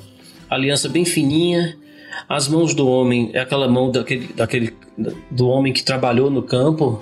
Aliança 0.49 0.89
bem 0.89 1.05
fininha. 1.05 1.77
As 2.27 2.47
mãos 2.47 2.73
do 2.73 2.87
homem 2.87 3.29
é 3.33 3.39
aquela 3.39 3.67
mão 3.67 3.91
daquele, 3.91 4.27
daquele 4.33 4.73
do 5.29 5.47
homem 5.47 5.71
que 5.71 5.83
trabalhou 5.83 6.29
no 6.29 6.41
campo, 6.41 7.01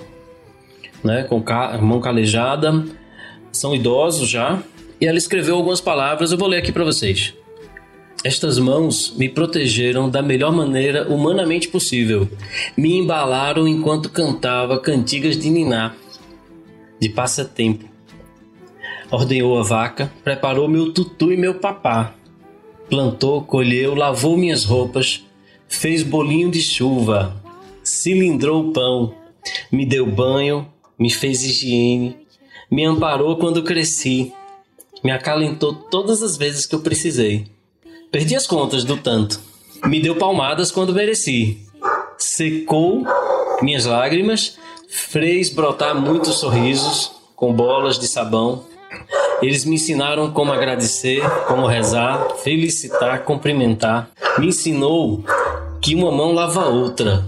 né, 1.02 1.24
com 1.24 1.42
a 1.46 1.78
mão 1.78 2.00
calejada. 2.00 2.84
São 3.50 3.74
idosos 3.74 4.28
já. 4.28 4.62
E 5.00 5.06
ela 5.06 5.18
escreveu 5.18 5.56
algumas 5.56 5.80
palavras, 5.80 6.32
eu 6.32 6.38
vou 6.38 6.48
ler 6.48 6.58
aqui 6.58 6.72
para 6.72 6.84
vocês. 6.84 7.34
Estas 8.24 8.58
mãos 8.58 9.14
me 9.16 9.28
protegeram 9.28 10.08
da 10.08 10.22
melhor 10.22 10.52
maneira 10.52 11.06
humanamente 11.08 11.68
possível. 11.68 12.28
Me 12.76 12.96
embalaram 12.96 13.68
enquanto 13.68 14.10
cantava 14.10 14.80
cantigas 14.80 15.38
de 15.38 15.50
niná, 15.50 15.94
de 17.00 17.08
passatempo 17.10 17.96
ordenhou 19.10 19.58
a 19.58 19.62
vaca, 19.62 20.12
preparou 20.24 20.68
meu 20.68 20.92
tutu 20.92 21.32
e 21.32 21.36
meu 21.36 21.54
papá. 21.54 22.14
Plantou, 22.88 23.42
colheu, 23.42 23.94
lavou 23.94 24.36
minhas 24.36 24.64
roupas, 24.64 25.24
fez 25.68 26.02
bolinho 26.02 26.50
de 26.50 26.60
chuva, 26.60 27.42
cilindrou 27.82 28.68
o 28.68 28.72
pão, 28.72 29.14
me 29.70 29.84
deu 29.84 30.06
banho, 30.06 30.66
me 30.98 31.10
fez 31.10 31.42
higiene, 31.44 32.16
me 32.70 32.84
amparou 32.84 33.36
quando 33.36 33.62
cresci, 33.62 34.32
me 35.06 35.12
acalentou 35.12 35.72
todas 35.72 36.20
as 36.20 36.36
vezes 36.36 36.66
que 36.66 36.74
eu 36.74 36.80
precisei. 36.80 37.46
Perdi 38.10 38.34
as 38.34 38.44
contas 38.44 38.82
do 38.82 38.96
tanto. 38.96 39.38
Me 39.84 40.00
deu 40.00 40.16
palmadas 40.16 40.72
quando 40.72 40.92
mereci. 40.92 41.64
Secou 42.18 43.06
minhas 43.62 43.84
lágrimas, 43.84 44.58
fez 44.88 45.48
brotar 45.48 45.94
muitos 45.94 46.40
sorrisos 46.40 47.12
com 47.36 47.52
bolas 47.52 48.00
de 48.00 48.08
sabão 48.08 48.64
eles 49.42 49.64
me 49.64 49.74
ensinaram 49.76 50.32
como 50.32 50.50
agradecer, 50.50 51.22
como 51.46 51.66
rezar, 51.66 52.30
felicitar, 52.38 53.22
cumprimentar. 53.22 54.08
Me 54.38 54.48
ensinou 54.48 55.22
que 55.80 55.94
uma 55.94 56.10
mão 56.10 56.32
lava 56.32 56.62
a 56.62 56.68
outra. 56.68 57.22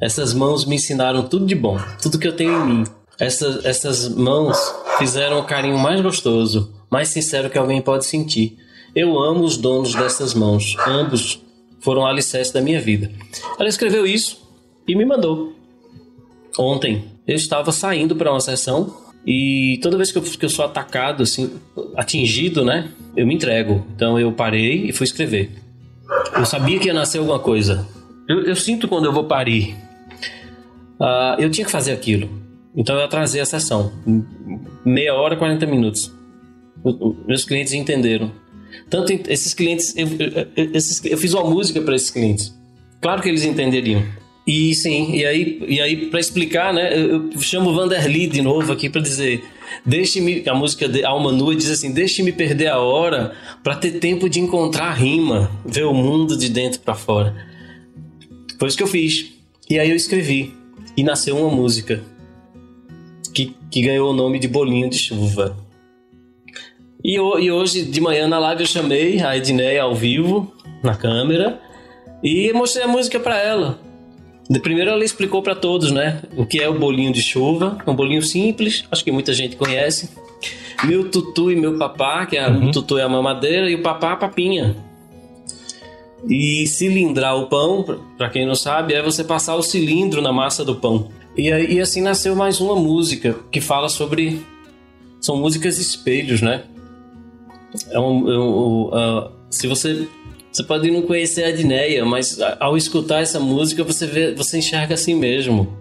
Essas 0.00 0.32
mãos 0.32 0.64
me 0.64 0.76
ensinaram 0.76 1.26
tudo 1.26 1.46
de 1.46 1.54
bom, 1.54 1.78
tudo 2.00 2.18
que 2.18 2.28
eu 2.28 2.36
tenho 2.36 2.52
em 2.52 2.66
mim. 2.66 2.84
Essas, 3.18 3.64
essas 3.64 4.08
mãos 4.08 4.58
fizeram 4.98 5.38
o 5.38 5.44
carinho 5.44 5.78
mais 5.78 6.00
gostoso, 6.00 6.72
mais 6.94 7.08
sincero 7.08 7.50
que 7.50 7.58
alguém 7.58 7.82
pode 7.82 8.06
sentir. 8.06 8.56
Eu 8.94 9.18
amo 9.18 9.42
os 9.42 9.56
donos 9.56 9.92
dessas 9.96 10.32
mãos. 10.32 10.76
Ambos 10.86 11.40
foram 11.80 12.06
alicerce 12.06 12.54
da 12.54 12.60
minha 12.60 12.80
vida. 12.80 13.10
Ela 13.58 13.68
escreveu 13.68 14.06
isso 14.06 14.40
e 14.86 14.94
me 14.94 15.04
mandou. 15.04 15.52
Ontem 16.56 17.04
eu 17.26 17.34
estava 17.34 17.72
saindo 17.72 18.14
para 18.14 18.30
uma 18.30 18.38
sessão 18.38 18.96
e 19.26 19.80
toda 19.82 19.96
vez 19.96 20.12
que 20.12 20.18
eu, 20.18 20.22
que 20.22 20.44
eu 20.44 20.48
sou 20.48 20.64
atacado, 20.64 21.24
assim, 21.24 21.50
atingido, 21.96 22.64
né? 22.64 22.88
Eu 23.16 23.26
me 23.26 23.34
entrego. 23.34 23.84
Então 23.96 24.16
eu 24.16 24.30
parei 24.30 24.88
e 24.88 24.92
fui 24.92 25.04
escrever. 25.04 25.50
Eu 26.38 26.46
sabia 26.46 26.78
que 26.78 26.86
ia 26.86 26.94
nascer 26.94 27.18
alguma 27.18 27.40
coisa. 27.40 27.88
Eu, 28.28 28.44
eu 28.44 28.54
sinto 28.54 28.86
quando 28.86 29.06
eu 29.06 29.12
vou 29.12 29.24
parir. 29.24 29.74
Uh, 31.00 31.40
eu 31.40 31.50
tinha 31.50 31.64
que 31.64 31.72
fazer 31.72 31.90
aquilo. 31.90 32.30
Então 32.76 32.94
eu 32.94 33.04
atrasei 33.04 33.40
a 33.40 33.44
sessão. 33.44 33.92
Meia 34.84 35.12
hora, 35.12 35.34
40 35.34 35.66
minutos. 35.66 36.14
O, 36.84 37.16
meus 37.26 37.44
clientes 37.44 37.72
entenderam. 37.72 38.30
Tanto 38.90 39.12
esses 39.28 39.54
clientes. 39.54 39.94
Eu, 39.96 40.06
esses, 40.74 41.02
eu 41.04 41.16
fiz 41.16 41.32
uma 41.32 41.48
música 41.48 41.80
para 41.80 41.96
esses 41.96 42.10
clientes. 42.10 42.54
Claro 43.00 43.22
que 43.22 43.28
eles 43.28 43.44
entenderiam. 43.44 44.04
E 44.46 44.74
sim, 44.74 45.14
e 45.14 45.24
aí, 45.24 45.62
e 45.66 45.80
aí 45.80 46.10
para 46.10 46.20
explicar, 46.20 46.72
né, 46.74 46.94
eu, 46.94 47.30
chamo 47.40 47.72
Vanderly 47.72 48.26
de 48.26 48.42
novo 48.42 48.72
aqui 48.72 48.90
para 48.90 49.00
dizer: 49.00 49.42
deixe-me, 49.86 50.46
a 50.46 50.54
música 50.54 50.86
de 50.86 51.02
Alma 51.02 51.32
Nua 51.32 51.56
diz 51.56 51.70
assim: 51.70 51.92
deixe-me 51.92 52.30
perder 52.30 52.68
a 52.68 52.78
hora 52.78 53.34
para 53.62 53.74
ter 53.74 53.92
tempo 53.92 54.28
de 54.28 54.40
encontrar 54.40 54.92
rima, 54.92 55.50
ver 55.64 55.84
o 55.84 55.94
mundo 55.94 56.36
de 56.36 56.50
dentro 56.50 56.80
para 56.80 56.94
fora. 56.94 57.34
Foi 58.58 58.68
isso 58.68 58.76
que 58.76 58.82
eu 58.82 58.88
fiz. 58.88 59.32
E 59.68 59.78
aí 59.78 59.88
eu 59.88 59.96
escrevi, 59.96 60.52
e 60.94 61.02
nasceu 61.02 61.38
uma 61.38 61.50
música 61.50 62.02
que, 63.32 63.56
que 63.70 63.80
ganhou 63.80 64.10
o 64.10 64.14
nome 64.14 64.38
de 64.38 64.46
Bolinho 64.46 64.90
de 64.90 64.98
Chuva. 64.98 65.56
E, 67.04 67.16
e 67.16 67.52
hoje 67.52 67.84
de 67.84 68.00
manhã 68.00 68.26
na 68.26 68.38
live 68.38 68.62
eu 68.62 68.66
chamei 68.66 69.20
a 69.20 69.36
Edneia 69.36 69.82
ao 69.82 69.94
vivo, 69.94 70.50
na 70.82 70.96
câmera, 70.96 71.60
e 72.22 72.50
mostrei 72.54 72.84
a 72.84 72.88
música 72.88 73.20
para 73.20 73.38
ela. 73.38 73.78
Primeiro 74.62 74.90
ela 74.90 75.04
explicou 75.04 75.42
para 75.42 75.54
todos, 75.54 75.90
né, 75.90 76.22
o 76.34 76.46
que 76.46 76.60
é 76.60 76.68
o 76.68 76.78
bolinho 76.78 77.12
de 77.12 77.20
chuva, 77.20 77.76
um 77.86 77.94
bolinho 77.94 78.22
simples, 78.22 78.84
acho 78.90 79.04
que 79.04 79.12
muita 79.12 79.34
gente 79.34 79.54
conhece. 79.54 80.10
Meu 80.84 81.10
tutu 81.10 81.50
e 81.50 81.56
meu 81.56 81.76
papá, 81.78 82.24
que 82.24 82.36
é 82.38 82.48
uhum. 82.48 82.68
o 82.68 82.70
tutu 82.70 82.98
é 82.98 83.02
a 83.02 83.08
mamadeira 83.08 83.70
e 83.70 83.74
o 83.74 83.82
papá 83.82 84.12
a 84.12 84.16
papinha. 84.16 84.74
E 86.26 86.66
cilindrar 86.66 87.36
o 87.36 87.48
pão, 87.48 87.84
para 88.16 88.30
quem 88.30 88.46
não 88.46 88.54
sabe, 88.54 88.94
é 88.94 89.02
você 89.02 89.22
passar 89.22 89.56
o 89.56 89.62
cilindro 89.62 90.22
na 90.22 90.32
massa 90.32 90.64
do 90.64 90.76
pão. 90.76 91.08
E, 91.36 91.50
e 91.50 91.80
assim 91.80 92.00
nasceu 92.00 92.34
mais 92.34 92.60
uma 92.60 92.76
música 92.76 93.36
que 93.50 93.60
fala 93.60 93.90
sobre. 93.90 94.42
São 95.20 95.36
músicas 95.36 95.78
espelhos, 95.78 96.42
né? 96.42 96.64
É 97.90 97.98
um, 97.98 98.30
é 98.30 98.38
um, 98.38 98.88
uh, 98.88 99.30
se 99.50 99.66
você 99.66 100.06
você 100.54 100.62
pode 100.62 100.88
não 100.88 101.02
conhecer 101.02 101.42
a 101.42 101.48
Adneia, 101.48 102.04
mas 102.04 102.38
ao 102.60 102.76
escutar 102.76 103.20
essa 103.20 103.40
música 103.40 103.82
você 103.82 104.06
vê, 104.06 104.32
você 104.34 104.58
enxerga 104.58 104.94
assim 104.94 105.14
mesmo. 105.14 105.76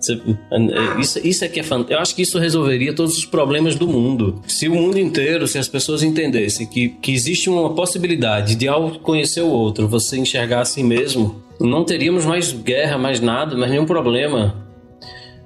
Você, 0.00 0.14
é, 0.14 1.00
isso, 1.00 1.26
isso 1.26 1.44
é 1.44 1.48
que 1.48 1.60
é 1.60 1.62
fantástico. 1.62 1.92
Eu 1.92 1.98
acho 1.98 2.14
que 2.14 2.22
isso 2.22 2.38
resolveria 2.38 2.94
todos 2.94 3.18
os 3.18 3.26
problemas 3.26 3.74
do 3.74 3.86
mundo. 3.86 4.40
Se 4.46 4.66
o 4.66 4.74
mundo 4.74 4.98
inteiro, 4.98 5.46
se 5.46 5.58
as 5.58 5.68
pessoas 5.68 6.02
entendessem 6.02 6.66
que, 6.66 6.88
que 6.88 7.12
existe 7.12 7.50
uma 7.50 7.74
possibilidade 7.74 8.54
de 8.54 8.66
ao 8.66 8.92
conhecer 9.00 9.42
o 9.42 9.50
outro, 9.50 9.86
você 9.86 10.16
enxergar 10.16 10.60
assim 10.60 10.82
mesmo, 10.82 11.42
não 11.60 11.84
teríamos 11.84 12.24
mais 12.24 12.50
guerra, 12.50 12.96
mais 12.96 13.20
nada, 13.20 13.56
mais 13.58 13.70
nenhum 13.70 13.84
problema. 13.84 14.66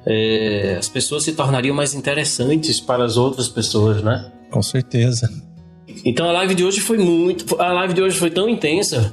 É, 0.07 0.76
as 0.78 0.89
pessoas 0.89 1.24
se 1.24 1.33
tornariam 1.33 1.74
mais 1.74 1.95
interessantes 1.95 2.78
para 2.78 3.05
as 3.05 3.16
outras 3.16 3.49
pessoas, 3.49 4.03
né? 4.05 4.30
Com 4.51 4.62
certeza. 4.62 5.28
Então 6.05 6.28
a 6.28 6.32
live 6.32 6.55
de 6.55 6.64
hoje 6.64 6.80
foi 6.80 6.98
muito. 6.98 7.61
A 7.61 7.72
live 7.72 7.94
de 7.94 8.03
hoje 8.03 8.18
foi 8.18 8.30
tão 8.30 8.48
intensa 8.48 9.12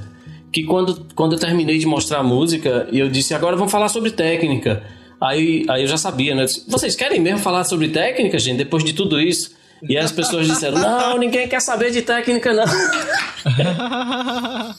que 0.51 0.63
quando, 0.63 1.05
quando 1.13 1.33
eu 1.33 1.39
terminei 1.39 1.77
de 1.77 1.85
mostrar 1.85 2.19
a 2.19 2.23
música, 2.23 2.87
eu 2.91 3.09
disse, 3.09 3.33
agora 3.33 3.55
vamos 3.55 3.71
falar 3.71 3.89
sobre 3.89 4.11
técnica. 4.11 4.81
Aí, 5.21 5.65
aí 5.69 5.81
eu 5.83 5.87
já 5.87 5.97
sabia, 5.97 6.33
né? 6.33 6.45
Disse, 6.45 6.63
Vocês 6.67 6.95
querem 6.95 7.19
mesmo 7.19 7.39
falar 7.39 7.63
sobre 7.65 7.89
técnica, 7.89 8.39
gente, 8.39 8.57
depois 8.57 8.83
de 8.83 8.93
tudo 8.93 9.19
isso? 9.19 9.51
E 9.87 9.97
as 9.97 10.11
pessoas 10.11 10.45
disseram, 10.45 10.77
não, 10.77 11.17
ninguém 11.17 11.47
quer 11.47 11.61
saber 11.61 11.91
de 11.91 12.01
técnica, 12.01 12.51
não. 12.53 12.65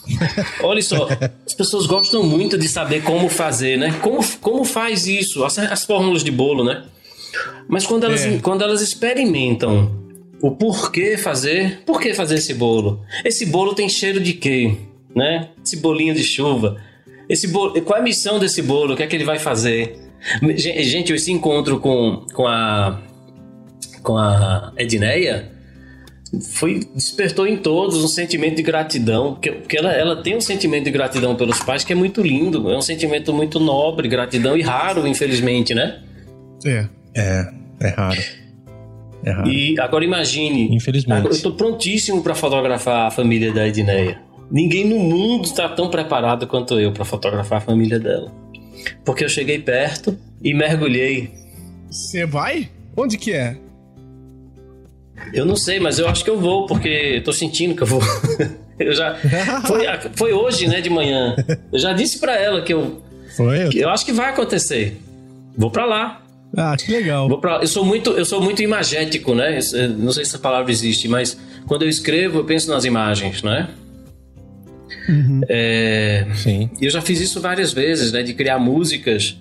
Olha 0.62 0.82
só, 0.82 1.08
as 1.46 1.54
pessoas 1.54 1.86
gostam 1.86 2.22
muito 2.22 2.58
de 2.58 2.68
saber 2.68 3.02
como 3.02 3.28
fazer, 3.28 3.78
né? 3.78 3.98
Como, 4.02 4.20
como 4.40 4.64
faz 4.64 5.06
isso? 5.06 5.44
As, 5.44 5.58
as 5.58 5.84
fórmulas 5.84 6.22
de 6.22 6.30
bolo, 6.30 6.64
né? 6.64 6.84
Mas 7.68 7.86
quando 7.86 8.04
elas, 8.04 8.24
É. 8.24 8.38
quando 8.38 8.62
elas 8.62 8.82
experimentam 8.82 9.90
o 10.43 10.51
porquê 10.53 11.16
fazer, 11.16 11.80
por 11.84 12.01
que 12.01 12.14
fazer 12.14 12.36
esse 12.36 12.55
bolo? 12.55 13.01
Esse 13.24 13.47
bolo 13.47 13.74
tem 13.74 13.88
cheiro 13.88 14.20
de 14.20 14.32
quê? 14.34 14.74
Né? 15.14 15.49
Esse 15.64 15.76
bolinho 15.76 16.14
de 16.14 16.22
chuva. 16.22 16.76
Esse 17.28 17.49
bolo, 17.49 17.80
qual 17.82 17.99
é 17.99 18.01
a 18.01 18.05
missão 18.05 18.38
desse 18.38 18.62
bolo? 18.62 18.95
O 18.95 18.97
que 18.97 19.03
é 19.03 19.07
que 19.07 19.16
ele 19.16 19.24
vai 19.24 19.38
fazer? 19.38 19.99
Gen- 20.57 20.82
Gente, 20.82 21.12
esse 21.12 21.30
encontro 21.32 21.78
com, 21.80 22.26
com 22.34 22.47
a 22.47 23.01
com 24.03 24.16
a 24.16 24.72
Edneia 24.78 25.51
foi 26.55 26.80
despertou 26.95 27.47
em 27.47 27.57
todos 27.57 28.03
um 28.03 28.09
sentimento 28.09 28.57
de 28.57 28.62
gratidão, 28.62 29.32
porque, 29.34 29.51
porque 29.53 29.76
ela, 29.76 29.93
ela 29.93 30.22
tem 30.22 30.36
um 30.36 30.41
sentimento 30.41 30.84
de 30.84 30.91
gratidão 30.91 31.34
pelos 31.36 31.59
pais 31.61 31.84
que 31.84 31.93
é 31.93 31.97
muito 31.97 32.22
lindo, 32.22 32.70
é 32.70 32.76
um 32.76 32.80
sentimento 32.82 33.32
muito 33.32 33.59
nobre, 33.61 34.09
gratidão 34.09 34.57
e 34.57 34.62
raro, 34.62 35.07
infelizmente, 35.07 35.74
né? 35.74 36.01
É. 36.64 36.86
É, 37.14 37.53
é 37.80 37.88
raro. 37.88 38.20
É 39.24 39.30
raro. 39.30 39.48
E 39.48 39.78
agora 39.78 40.04
imagine, 40.04 40.74
Infelizmente. 40.74 41.18
agora 41.18 41.34
eu 41.34 41.42
tô 41.42 41.52
prontíssimo 41.52 42.22
para 42.22 42.34
fotografar 42.34 43.06
a 43.06 43.10
família 43.10 43.52
da 43.52 43.66
Edneia. 43.66 44.20
Ninguém 44.50 44.84
no 44.84 44.98
mundo 44.98 45.44
está 45.44 45.68
tão 45.68 45.88
preparado 45.90 46.46
quanto 46.46 46.78
eu 46.80 46.92
para 46.92 47.04
fotografar 47.04 47.58
a 47.58 47.60
família 47.60 47.98
dela. 47.98 48.32
Porque 49.04 49.24
eu 49.24 49.28
cheguei 49.28 49.58
perto 49.58 50.18
e 50.42 50.54
mergulhei. 50.54 51.30
Você 51.90 52.26
vai? 52.26 52.68
Onde 52.96 53.16
que 53.18 53.32
é? 53.32 53.56
Eu 55.32 55.44
não 55.44 55.54
sei, 55.54 55.78
mas 55.78 55.98
eu 55.98 56.08
acho 56.08 56.24
que 56.24 56.30
eu 56.30 56.40
vou, 56.40 56.66
porque 56.66 56.88
eu 56.88 57.22
tô 57.22 57.32
sentindo 57.32 57.74
que 57.74 57.82
eu 57.82 57.86
vou. 57.86 58.00
eu 58.78 58.92
já 58.92 59.16
foi, 59.66 59.86
foi 60.14 60.32
hoje, 60.32 60.66
né, 60.66 60.80
de 60.80 60.90
manhã. 60.90 61.36
Eu 61.72 61.78
já 61.78 61.92
disse 61.92 62.18
para 62.18 62.36
ela 62.36 62.62
que 62.62 62.72
eu 62.72 63.02
Foi? 63.36 63.68
que 63.68 63.78
eu 63.78 63.88
acho 63.90 64.04
que 64.04 64.12
vai 64.12 64.30
acontecer. 64.30 64.96
Vou 65.56 65.70
para 65.70 65.84
lá. 65.84 66.22
Ah, 66.57 66.76
que 66.76 66.90
legal. 66.90 67.38
Pra, 67.40 67.59
eu 67.62 67.68
sou 67.68 67.84
muito, 67.84 68.11
eu 68.11 68.24
sou 68.24 68.42
muito 68.42 68.62
imagético, 68.62 69.34
né? 69.34 69.59
Eh, 69.59 69.88
Não 69.88 70.12
sei 70.12 70.24
se 70.24 70.30
essa 70.30 70.38
palavra 70.38 70.70
existe, 70.70 71.07
mas 71.09 71.38
quando 71.66 71.82
eu 71.82 71.88
escrevo, 71.88 72.38
eu 72.38 72.44
penso 72.44 72.68
nas 72.70 72.84
imagens, 72.84 73.42
né? 73.42 73.68
É, 75.48 76.26
Sim. 76.34 76.70
e 76.80 76.84
eu 76.84 76.90
já 76.90 77.01
fiz 77.01 77.20
isso 77.20 77.40
várias 77.40 77.72
vezes, 77.72 78.12
né? 78.12 78.22
De 78.22 78.34
criar 78.34 78.59
músicas. 78.59 79.36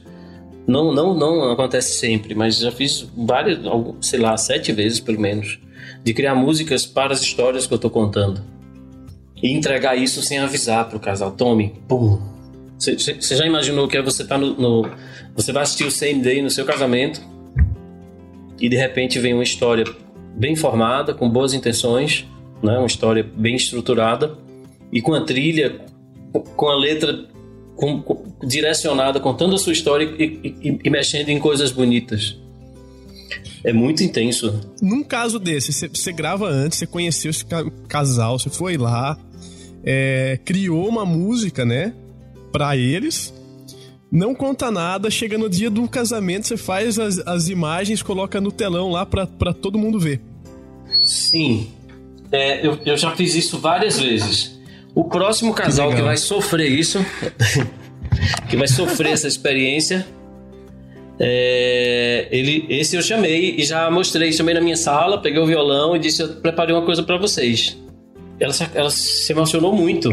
Não, 0.68 0.94
não, 0.94 1.16
não 1.16 1.52
acontece 1.52 1.98
sempre, 1.98 2.36
mas 2.36 2.58
já 2.60 2.72
fiz 2.72 3.08
várias, 3.18 3.60
sei 4.02 4.20
lá, 4.20 4.38
sete 4.38 4.72
vezes 4.72 5.00
pelo 5.00 5.20
menos, 5.20 5.60
de 6.04 6.14
criar 6.14 6.36
músicas 6.36 6.86
para 6.86 7.12
as 7.14 7.22
histórias 7.22 7.66
que 7.66 7.74
eu 7.74 7.80
tô 7.80 7.90
contando 7.90 8.42
e 9.42 9.52
entregar 9.52 9.96
isso 9.96 10.22
sem 10.22 10.38
avisar 10.38 10.88
pro 10.88 11.00
casal. 11.00 11.32
Tome, 11.32 11.74
pum. 11.88 12.20
Você 12.80 13.36
já 13.36 13.46
imaginou 13.46 13.88
que 13.88 13.98
é 13.98 14.02
você 14.02 14.24
tá 14.26 14.38
no, 14.38 14.56
no- 14.56 14.90
você 15.36 15.52
vai 15.52 15.64
assistir 15.64 15.86
o 15.86 16.22
Day 16.22 16.42
no 16.42 16.50
seu 16.50 16.66
casamento 16.66 17.22
e 18.60 18.70
de 18.70 18.76
repente 18.78 19.20
vem 19.20 19.34
uma 19.34 19.44
história 19.44 19.84
bem 20.36 20.56
formada, 20.56 21.14
com 21.14 21.30
boas 21.30 21.54
intenções, 21.54 22.26
né? 22.64 22.78
Uma 22.78 22.88
história 22.88 23.24
bem 23.36 23.56
estruturada 23.56 24.38
e 24.92 25.02
com 25.02 25.14
a 25.14 25.22
trilha, 25.22 25.82
com 26.56 26.68
a 26.70 26.76
letra 26.78 27.26
com- 27.76 28.02
com- 28.02 28.24
direcionada, 28.46 29.20
contando 29.20 29.56
a 29.56 29.58
sua 29.58 29.74
história 29.74 30.06
e, 30.18 30.58
e- 30.62 30.80
e 30.84 30.90
mexendo 30.90 31.30
em 31.30 31.40
coisas 31.40 31.72
bonitas. 31.72 32.38
É 33.64 33.74
muito 33.74 34.04
intenso. 34.04 34.60
Num 34.82 35.04
caso 35.04 35.38
desse, 35.38 35.72
você- 35.74 36.12
grava 36.14 36.48
antes, 36.48 36.78
você 36.78 36.88
conheceu 36.88 37.30
esse 37.30 37.46
ca- 37.46 37.70
casal, 37.88 38.40
você 38.40 38.50
foi 38.50 38.78
lá, 38.78 39.18
é, 39.84 40.40
criou 40.46 40.88
uma 40.88 41.06
música, 41.06 41.66
né? 41.66 41.94
Pra 42.52 42.76
eles. 42.76 43.34
Não 44.12 44.34
conta 44.34 44.72
nada, 44.72 45.10
chega 45.12 45.38
no 45.38 45.48
dia 45.48 45.70
do 45.70 45.88
casamento, 45.88 46.48
você 46.48 46.58
faz 46.58 46.98
as, 46.98 47.20
as 47.20 47.48
imagens, 47.48 48.02
coloca 48.02 48.42
no 48.42 48.52
telão 48.52 48.90
lá 48.90 49.06
pra, 49.06 49.28
pra 49.28 49.54
todo 49.54 49.78
mundo 49.78 50.00
ver. 50.00 50.20
Sim, 51.00 51.70
É, 52.32 52.66
eu, 52.66 52.80
eu 52.86 52.98
já 52.98 53.16
fiz 53.16 53.36
isso 53.36 53.60
várias 53.60 54.00
vezes. 54.00 54.60
O 54.96 55.04
próximo 55.04 55.54
casal 55.54 55.90
que, 55.90 55.94
legal. 55.96 56.08
vai 56.08 56.18
sofrer 56.18 56.72
isso, 56.72 56.98
que 58.50 58.58
vai 58.58 58.68
sofrer 58.68 59.14
essa 59.14 59.28
experiência, 59.28 60.08
é, 61.20 62.28
ele, 62.32 62.66
esse 62.70 62.96
eu 62.96 63.02
chamei 63.02 63.56
e 63.58 63.64
já 63.64 63.92
mostrei, 63.92 64.32
chamei 64.32 64.54
na 64.54 64.62
minha 64.62 64.78
sala, 64.78 65.22
peguei 65.22 65.40
o 65.40 65.46
violão 65.46 65.96
e 65.96 66.00
disse: 66.00 66.22
Eu 66.24 66.30
preparei 66.36 66.74
uma 66.74 66.86
coisa 66.86 67.04
pra 67.04 67.18
vocês. 67.18 67.78
Ela, 68.40 68.54
ela 68.74 68.90
se 68.90 69.32
emocionou 69.32 69.74
muito. 69.74 70.10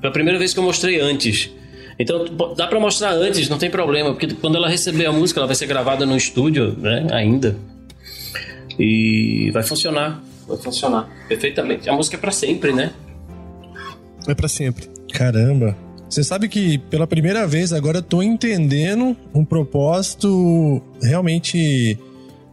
Foi 0.00 0.08
a 0.08 0.12
primeira 0.12 0.38
vez 0.38 0.52
que 0.52 0.58
eu 0.58 0.64
mostrei 0.64 1.00
antes. 1.00 1.50
Então 1.98 2.24
dá 2.56 2.66
pra 2.66 2.80
mostrar 2.80 3.12
antes, 3.12 3.48
não 3.48 3.58
tem 3.58 3.70
problema, 3.70 4.10
porque 4.10 4.28
quando 4.34 4.56
ela 4.56 4.68
receber 4.68 5.06
a 5.06 5.12
música, 5.12 5.40
ela 5.40 5.46
vai 5.46 5.56
ser 5.56 5.66
gravada 5.66 6.06
no 6.06 6.16
estúdio, 6.16 6.76
né? 6.78 7.06
Ainda. 7.12 7.56
E 8.78 9.50
vai 9.52 9.62
funcionar. 9.62 10.22
Vai 10.46 10.56
funcionar 10.56 11.08
perfeitamente. 11.28 11.88
A 11.88 11.92
música 11.92 12.16
é 12.16 12.20
pra 12.20 12.32
sempre, 12.32 12.72
né? 12.72 12.92
É 14.26 14.34
pra 14.34 14.48
sempre. 14.48 14.88
Caramba. 15.12 15.76
Você 16.08 16.22
sabe 16.22 16.48
que 16.48 16.78
pela 16.78 17.06
primeira 17.06 17.46
vez 17.46 17.72
agora 17.72 17.98
eu 17.98 18.02
tô 18.02 18.22
entendendo 18.22 19.16
um 19.34 19.44
propósito 19.44 20.82
realmente 21.02 21.98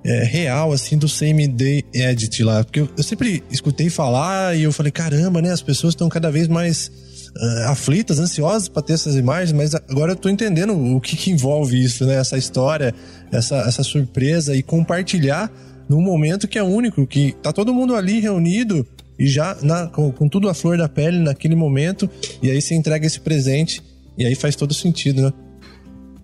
é, 0.03 0.23
real, 0.23 0.71
assim, 0.71 0.97
do 0.97 1.09
Same 1.09 1.47
Day 1.47 1.83
Edit 1.93 2.41
lá. 2.43 2.63
Porque 2.63 2.79
eu, 2.79 2.89
eu 2.97 3.03
sempre 3.03 3.43
escutei 3.51 3.89
falar 3.89 4.55
e 4.55 4.63
eu 4.63 4.71
falei, 4.71 4.91
caramba, 4.91 5.41
né? 5.41 5.51
As 5.51 5.61
pessoas 5.61 5.93
estão 5.93 6.07
cada 6.07 6.31
vez 6.31 6.47
mais 6.47 6.91
ah, 7.37 7.71
aflitas, 7.71 8.19
ansiosas 8.19 8.67
para 8.67 8.81
ter 8.81 8.93
essas 8.93 9.15
imagens, 9.15 9.51
mas 9.51 9.75
agora 9.75 10.13
eu 10.13 10.15
tô 10.15 10.29
entendendo 10.29 10.73
o 10.73 10.99
que, 11.01 11.15
que 11.15 11.31
envolve 11.31 11.81
isso, 11.81 12.05
né? 12.05 12.15
Essa 12.15 12.37
história, 12.37 12.93
essa, 13.31 13.57
essa 13.57 13.83
surpresa 13.83 14.55
e 14.55 14.63
compartilhar 14.63 15.51
num 15.87 16.01
momento 16.01 16.47
que 16.47 16.57
é 16.57 16.63
único, 16.63 17.05
que 17.07 17.33
tá 17.41 17.51
todo 17.51 17.73
mundo 17.73 17.95
ali 17.95 18.19
reunido 18.19 18.85
e 19.17 19.27
já 19.27 19.57
na- 19.61 19.87
com, 19.87 20.11
com 20.11 20.29
tudo 20.29 20.47
a 20.47 20.53
flor 20.53 20.77
da 20.77 20.87
pele 20.87 21.19
naquele 21.19 21.55
momento, 21.55 22.09
e 22.41 22.49
aí 22.49 22.61
você 22.61 22.75
entrega 22.75 23.05
esse 23.05 23.19
presente, 23.19 23.81
e 24.17 24.25
aí 24.25 24.35
faz 24.35 24.55
todo 24.55 24.73
sentido, 24.73 25.23
né? 25.23 25.33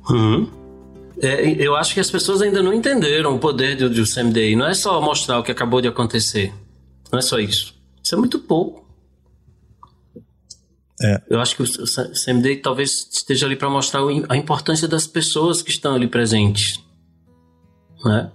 Uhum. 0.10 0.47
É, 1.22 1.49
eu 1.62 1.76
acho 1.76 1.93
que 1.93 1.99
as 1.99 2.12
pessoas 2.12 2.41
ainda 2.41 2.62
não 2.62 2.74
entenderam 2.74 3.36
o 3.36 3.39
poder 3.39 3.76
do, 3.78 3.89
do 3.89 4.03
Day. 4.32 4.56
Não 4.56 4.68
é 4.68 4.74
só 4.74 5.01
mostrar 5.01 5.39
o 5.39 5.43
que 5.43 5.51
acabou 5.51 5.82
de 5.82 5.88
acontecer. 5.88 6.53
Não 7.12 7.20
é 7.20 7.22
só 7.22 7.39
isso. 7.39 7.74
Isso 8.03 8.14
é 8.14 8.18
muito 8.18 8.39
pouco. 8.39 8.84
É. 11.02 11.22
Eu 11.30 11.39
acho 11.41 11.56
que 11.56 11.64
o 11.64 12.41
Day 12.41 12.58
talvez 12.58 13.08
esteja 13.12 13.46
ali 13.46 13.56
para 13.56 13.70
mostrar 13.70 14.02
a 14.30 14.38
importância 14.38 14.88
das 14.88 15.06
pessoas 15.06 15.62
que 15.62 15.70
estão 15.70 15.93
ali 15.93 16.08
presentes. 16.08 16.80
Né? 18.04 18.32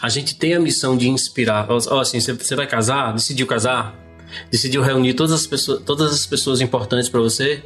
A 0.00 0.08
gente 0.08 0.36
tem 0.36 0.54
a 0.54 0.60
missão 0.60 0.96
de 0.96 1.08
inspirar. 1.08 1.68
Ó, 1.70 2.00
assim, 2.00 2.20
você 2.20 2.56
vai 2.56 2.66
casar, 2.66 3.12
decidiu 3.12 3.46
casar, 3.46 3.94
decidiu 4.50 4.82
reunir 4.82 5.14
todas 5.14 5.32
as 5.32 5.46
pessoas, 5.46 5.82
todas 5.82 6.12
as 6.12 6.26
pessoas 6.26 6.60
importantes 6.60 7.08
para 7.08 7.20
você, 7.20 7.62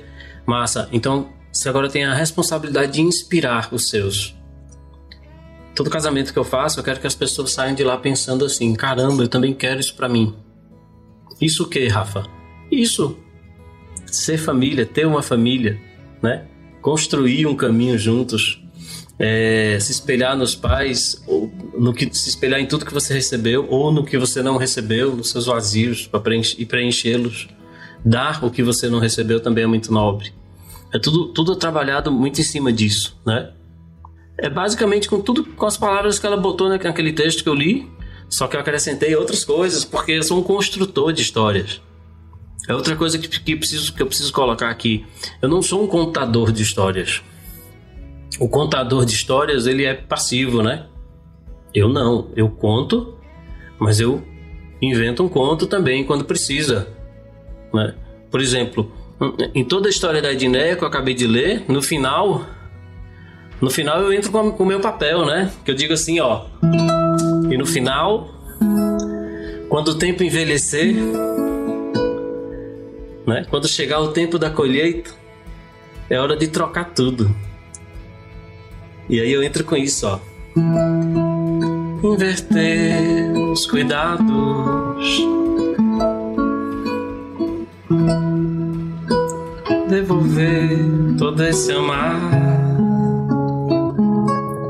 massa. 0.46 0.88
Então 0.92 1.30
você 1.52 1.68
agora 1.68 1.88
tem 1.88 2.04
a 2.04 2.14
responsabilidade 2.14 2.92
de 2.92 3.02
inspirar 3.02 3.68
os 3.72 3.88
seus. 3.88 4.34
Todo 5.74 5.90
casamento 5.90 6.32
que 6.32 6.38
eu 6.38 6.44
faço, 6.44 6.80
eu 6.80 6.84
quero 6.84 7.00
que 7.00 7.06
as 7.06 7.14
pessoas 7.14 7.52
saiam 7.52 7.74
de 7.74 7.84
lá 7.84 7.96
pensando 7.96 8.44
assim: 8.44 8.74
caramba, 8.74 9.22
eu 9.22 9.28
também 9.28 9.54
quero 9.54 9.78
isso 9.78 9.94
para 9.94 10.08
mim. 10.08 10.34
Isso 11.40 11.64
o 11.64 11.68
que, 11.68 11.86
Rafa? 11.88 12.24
Isso. 12.70 13.18
Ser 14.14 14.36
família, 14.38 14.84
ter 14.84 15.06
uma 15.06 15.22
família, 15.22 15.80
né? 16.22 16.44
Construir 16.80 17.46
um 17.46 17.56
caminho 17.56 17.96
juntos, 17.98 18.62
é, 19.18 19.78
se 19.80 19.90
espelhar 19.92 20.36
nos 20.36 20.54
pais, 20.54 21.22
ou 21.26 21.50
no 21.78 21.94
que 21.94 22.12
se 22.14 22.28
espelhar 22.28 22.60
em 22.60 22.66
tudo 22.66 22.84
que 22.84 22.92
você 22.92 23.14
recebeu 23.14 23.66
ou 23.70 23.90
no 23.90 24.04
que 24.04 24.18
você 24.18 24.42
não 24.42 24.56
recebeu, 24.58 25.16
nos 25.16 25.30
seus 25.30 25.46
vazios 25.46 26.06
para 26.06 26.20
preencher, 26.20 26.60
e 26.60 26.66
preenchê-los. 26.66 27.48
Dar 28.04 28.44
o 28.44 28.50
que 28.50 28.62
você 28.62 28.88
não 28.88 28.98
recebeu 28.98 29.40
também 29.40 29.64
é 29.64 29.66
muito 29.66 29.92
nobre. 29.92 30.32
É 30.92 30.98
tudo, 30.98 31.28
tudo 31.32 31.56
trabalhado 31.56 32.12
muito 32.12 32.40
em 32.40 32.44
cima 32.44 32.70
disso, 32.72 33.18
né? 33.24 33.50
É 34.36 34.50
basicamente 34.50 35.08
com 35.08 35.20
tudo 35.20 35.44
com 35.44 35.66
as 35.66 35.76
palavras 35.76 36.18
que 36.18 36.26
ela 36.26 36.36
botou 36.36 36.68
na- 36.68 36.76
naquele 36.78 37.12
texto 37.12 37.42
que 37.42 37.48
eu 37.48 37.54
li, 37.54 37.88
só 38.28 38.46
que 38.48 38.56
eu 38.56 38.60
acrescentei 38.60 39.14
outras 39.14 39.44
coisas 39.44 39.84
porque 39.84 40.12
eu 40.12 40.22
sou 40.22 40.38
um 40.38 40.42
construtor 40.42 41.12
de 41.12 41.22
histórias. 41.22 41.80
É 42.68 42.74
outra 42.74 42.94
coisa 42.94 43.18
que, 43.18 43.28
que, 43.28 43.56
preciso, 43.56 43.92
que 43.92 44.02
eu 44.02 44.06
preciso 44.06 44.32
colocar 44.32 44.70
aqui. 44.70 45.04
Eu 45.40 45.48
não 45.48 45.60
sou 45.60 45.82
um 45.82 45.86
contador 45.86 46.52
de 46.52 46.62
histórias. 46.62 47.22
O 48.38 48.48
contador 48.48 49.04
de 49.04 49.14
histórias 49.14 49.66
ele 49.66 49.84
é 49.84 49.94
passivo, 49.94 50.62
né? 50.62 50.86
Eu 51.74 51.88
não. 51.88 52.30
Eu 52.36 52.48
conto, 52.48 53.18
mas 53.78 53.98
eu 53.98 54.22
invento 54.80 55.22
um 55.22 55.28
conto 55.28 55.66
também 55.66 56.04
quando 56.04 56.24
precisa. 56.24 56.88
Né? 57.74 57.94
Por 58.30 58.40
exemplo, 58.40 58.92
em 59.54 59.64
toda 59.64 59.88
a 59.88 59.90
história 59.90 60.22
da 60.22 60.32
Edneia 60.32 60.76
que 60.76 60.84
eu 60.84 60.88
acabei 60.88 61.14
de 61.14 61.26
ler, 61.26 61.64
no 61.68 61.82
final, 61.82 62.46
no 63.60 63.70
final 63.70 64.00
eu 64.00 64.12
entro 64.12 64.30
com, 64.30 64.50
o 64.50 64.66
meu 64.66 64.80
papel, 64.80 65.26
né? 65.26 65.50
Que 65.64 65.70
eu 65.70 65.74
digo 65.74 65.92
assim, 65.92 66.20
ó. 66.20 66.46
E 67.50 67.56
no 67.56 67.66
final, 67.66 68.30
quando 69.68 69.88
o 69.88 69.94
tempo 69.94 70.22
envelhecer, 70.22 70.94
né? 73.26 73.46
Quando 73.48 73.68
chegar 73.68 74.00
o 74.00 74.08
tempo 74.08 74.38
da 74.38 74.50
colheita, 74.50 75.10
é 76.08 76.18
hora 76.18 76.36
de 76.36 76.48
trocar 76.48 76.92
tudo. 76.92 77.34
E 79.08 79.20
aí 79.20 79.32
eu 79.32 79.42
entro 79.42 79.64
com 79.64 79.76
isso, 79.76 80.06
ó. 80.06 80.18
Inverter 82.04 83.32
os 83.52 83.66
cuidados. 83.66 85.26
Devolver 89.88 90.78
todo 91.18 91.42
esse 91.44 91.72
amar. 91.72 92.20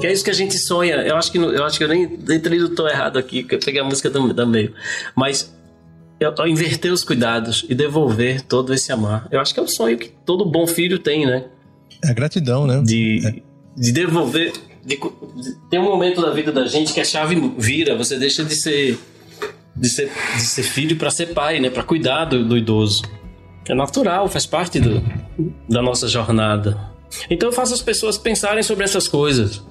Que 0.00 0.08
é 0.08 0.12
isso 0.12 0.24
que 0.24 0.30
a 0.30 0.34
gente 0.34 0.58
sonha. 0.58 0.96
Eu 0.96 1.16
acho 1.16 1.30
que, 1.30 1.38
eu, 1.38 1.64
acho 1.64 1.78
que 1.78 1.84
eu 1.84 1.88
nem 1.88 2.04
entrei 2.04 2.58
do 2.58 2.70
tom 2.70 2.88
errado 2.88 3.18
aqui, 3.18 3.44
que 3.44 3.54
eu 3.54 3.58
peguei 3.60 3.80
a 3.80 3.84
música 3.84 4.10
do, 4.10 4.32
do 4.32 4.46
meio. 4.46 4.74
Mas 5.14 5.52
eu, 6.22 6.34
eu 6.36 6.46
inverter 6.46 6.92
os 6.92 7.04
cuidados 7.04 7.64
e 7.68 7.74
devolver 7.74 8.42
todo 8.42 8.72
esse 8.72 8.92
amar. 8.92 9.26
Eu 9.30 9.40
acho 9.40 9.52
que 9.52 9.60
é 9.60 9.62
o 9.62 9.68
sonho 9.68 9.98
que 9.98 10.08
todo 10.24 10.44
bom 10.44 10.66
filho 10.66 10.98
tem, 10.98 11.26
né? 11.26 11.46
É 12.04 12.10
a 12.10 12.12
gratidão, 12.12 12.66
né? 12.66 12.82
De, 12.84 13.20
é. 13.26 13.80
de 13.80 13.92
devolver. 13.92 14.52
De, 14.84 14.96
de, 14.96 15.56
tem 15.70 15.78
um 15.78 15.84
momento 15.84 16.20
da 16.20 16.30
vida 16.30 16.50
da 16.50 16.66
gente 16.66 16.92
que 16.92 17.00
a 17.00 17.04
chave 17.04 17.36
vira, 17.58 17.96
você 17.96 18.18
deixa 18.18 18.44
de 18.44 18.54
ser 18.54 18.98
de 19.74 19.88
ser, 19.88 20.10
de 20.34 20.42
ser 20.42 20.62
filho 20.62 20.96
para 20.96 21.10
ser 21.10 21.26
pai, 21.28 21.58
né? 21.58 21.70
Para 21.70 21.82
cuidar 21.82 22.26
do, 22.26 22.44
do, 22.44 22.56
idoso. 22.56 23.02
É 23.68 23.74
natural, 23.74 24.28
faz 24.28 24.44
parte 24.44 24.78
do, 24.78 25.02
da 25.68 25.80
nossa 25.80 26.08
jornada. 26.08 26.78
Então 27.30 27.48
eu 27.48 27.52
faço 27.52 27.74
as 27.74 27.82
pessoas 27.82 28.18
pensarem 28.18 28.62
sobre 28.62 28.84
essas 28.84 29.08
coisas. 29.08 29.62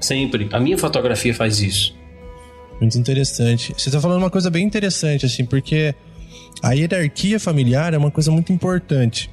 Sempre. 0.00 0.48
A 0.52 0.60
minha 0.60 0.76
fotografia 0.76 1.34
faz 1.34 1.60
isso. 1.60 1.94
Muito 2.84 2.98
interessante. 2.98 3.72
Você 3.74 3.88
está 3.88 3.98
falando 3.98 4.18
uma 4.18 4.28
coisa 4.28 4.50
bem 4.50 4.62
interessante, 4.62 5.24
assim, 5.24 5.42
porque 5.42 5.94
a 6.62 6.72
hierarquia 6.72 7.40
familiar 7.40 7.94
é 7.94 7.96
uma 7.96 8.10
coisa 8.10 8.30
muito 8.30 8.52
importante. 8.52 9.30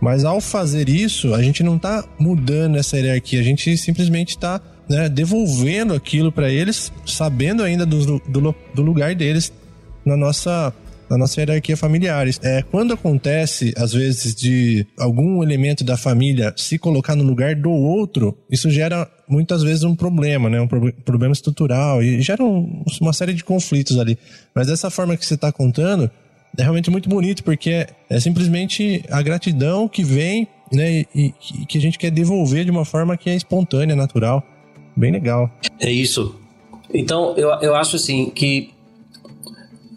Mas 0.00 0.24
ao 0.24 0.40
fazer 0.40 0.88
isso, 0.88 1.34
a 1.34 1.42
gente 1.42 1.64
não 1.64 1.74
está 1.74 2.04
mudando 2.16 2.76
essa 2.76 2.96
hierarquia, 2.96 3.40
a 3.40 3.42
gente 3.42 3.76
simplesmente 3.76 4.30
está 4.30 4.60
né, 4.88 5.08
devolvendo 5.08 5.94
aquilo 5.94 6.30
para 6.30 6.48
eles, 6.48 6.92
sabendo 7.04 7.64
ainda 7.64 7.84
do, 7.84 8.20
do, 8.20 8.54
do 8.72 8.82
lugar 8.82 9.16
deles 9.16 9.52
na 10.04 10.16
nossa 10.16 10.72
na 11.10 11.18
nossa 11.18 11.40
hierarquia 11.40 11.76
familiar. 11.76 12.26
É, 12.42 12.62
quando 12.62 12.94
acontece, 12.94 13.74
às 13.76 13.92
vezes, 13.92 14.34
de 14.34 14.86
algum 14.96 15.42
elemento 15.42 15.84
da 15.84 15.96
família 15.96 16.54
se 16.56 16.78
colocar 16.78 17.14
no 17.14 17.22
lugar 17.22 17.54
do 17.54 17.70
outro, 17.70 18.38
isso 18.50 18.70
gera 18.70 19.06
muitas 19.32 19.62
vezes 19.62 19.82
um 19.82 19.96
problema, 19.96 20.48
né? 20.50 20.60
Um 20.60 20.68
pro 20.68 20.92
problema 21.04 21.32
estrutural 21.32 22.02
e 22.02 22.20
gera 22.20 22.44
um, 22.44 22.84
uma 23.00 23.12
série 23.12 23.32
de 23.32 23.42
conflitos 23.42 23.98
ali. 23.98 24.18
Mas 24.54 24.66
dessa 24.66 24.90
forma 24.90 25.16
que 25.16 25.24
você 25.24 25.34
está 25.34 25.50
contando, 25.50 26.10
é 26.56 26.62
realmente 26.62 26.90
muito 26.90 27.08
bonito, 27.08 27.42
porque 27.42 27.70
é, 27.70 27.86
é 28.10 28.20
simplesmente 28.20 29.02
a 29.10 29.22
gratidão 29.22 29.88
que 29.88 30.04
vem, 30.04 30.46
né? 30.70 31.04
E, 31.14 31.34
e 31.60 31.66
que 31.66 31.78
a 31.78 31.80
gente 31.80 31.98
quer 31.98 32.10
devolver 32.10 32.64
de 32.64 32.70
uma 32.70 32.84
forma 32.84 33.16
que 33.16 33.30
é 33.30 33.34
espontânea, 33.34 33.96
natural. 33.96 34.44
Bem 34.94 35.10
legal. 35.10 35.50
É 35.80 35.90
isso. 35.90 36.34
Então, 36.92 37.34
eu, 37.36 37.48
eu 37.62 37.74
acho 37.74 37.96
assim 37.96 38.28
que 38.28 38.70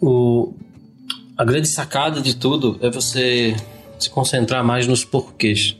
o, 0.00 0.54
a 1.36 1.44
grande 1.44 1.68
sacada 1.68 2.20
de 2.20 2.34
tudo 2.34 2.78
é 2.80 2.90
você 2.90 3.54
se 3.98 4.08
concentrar 4.08 4.64
mais 4.64 4.86
nos 4.86 5.04
porquês. 5.04 5.76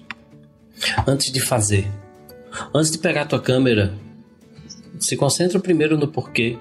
Antes 1.06 1.32
de 1.32 1.40
fazer. 1.40 1.86
Antes 2.74 2.90
de 2.90 2.98
pegar 2.98 3.22
a 3.22 3.26
tua 3.26 3.40
câmera, 3.40 3.94
se 4.98 5.16
concentra 5.16 5.58
primeiro 5.58 5.96
no 5.96 6.08
porquê. 6.08 6.56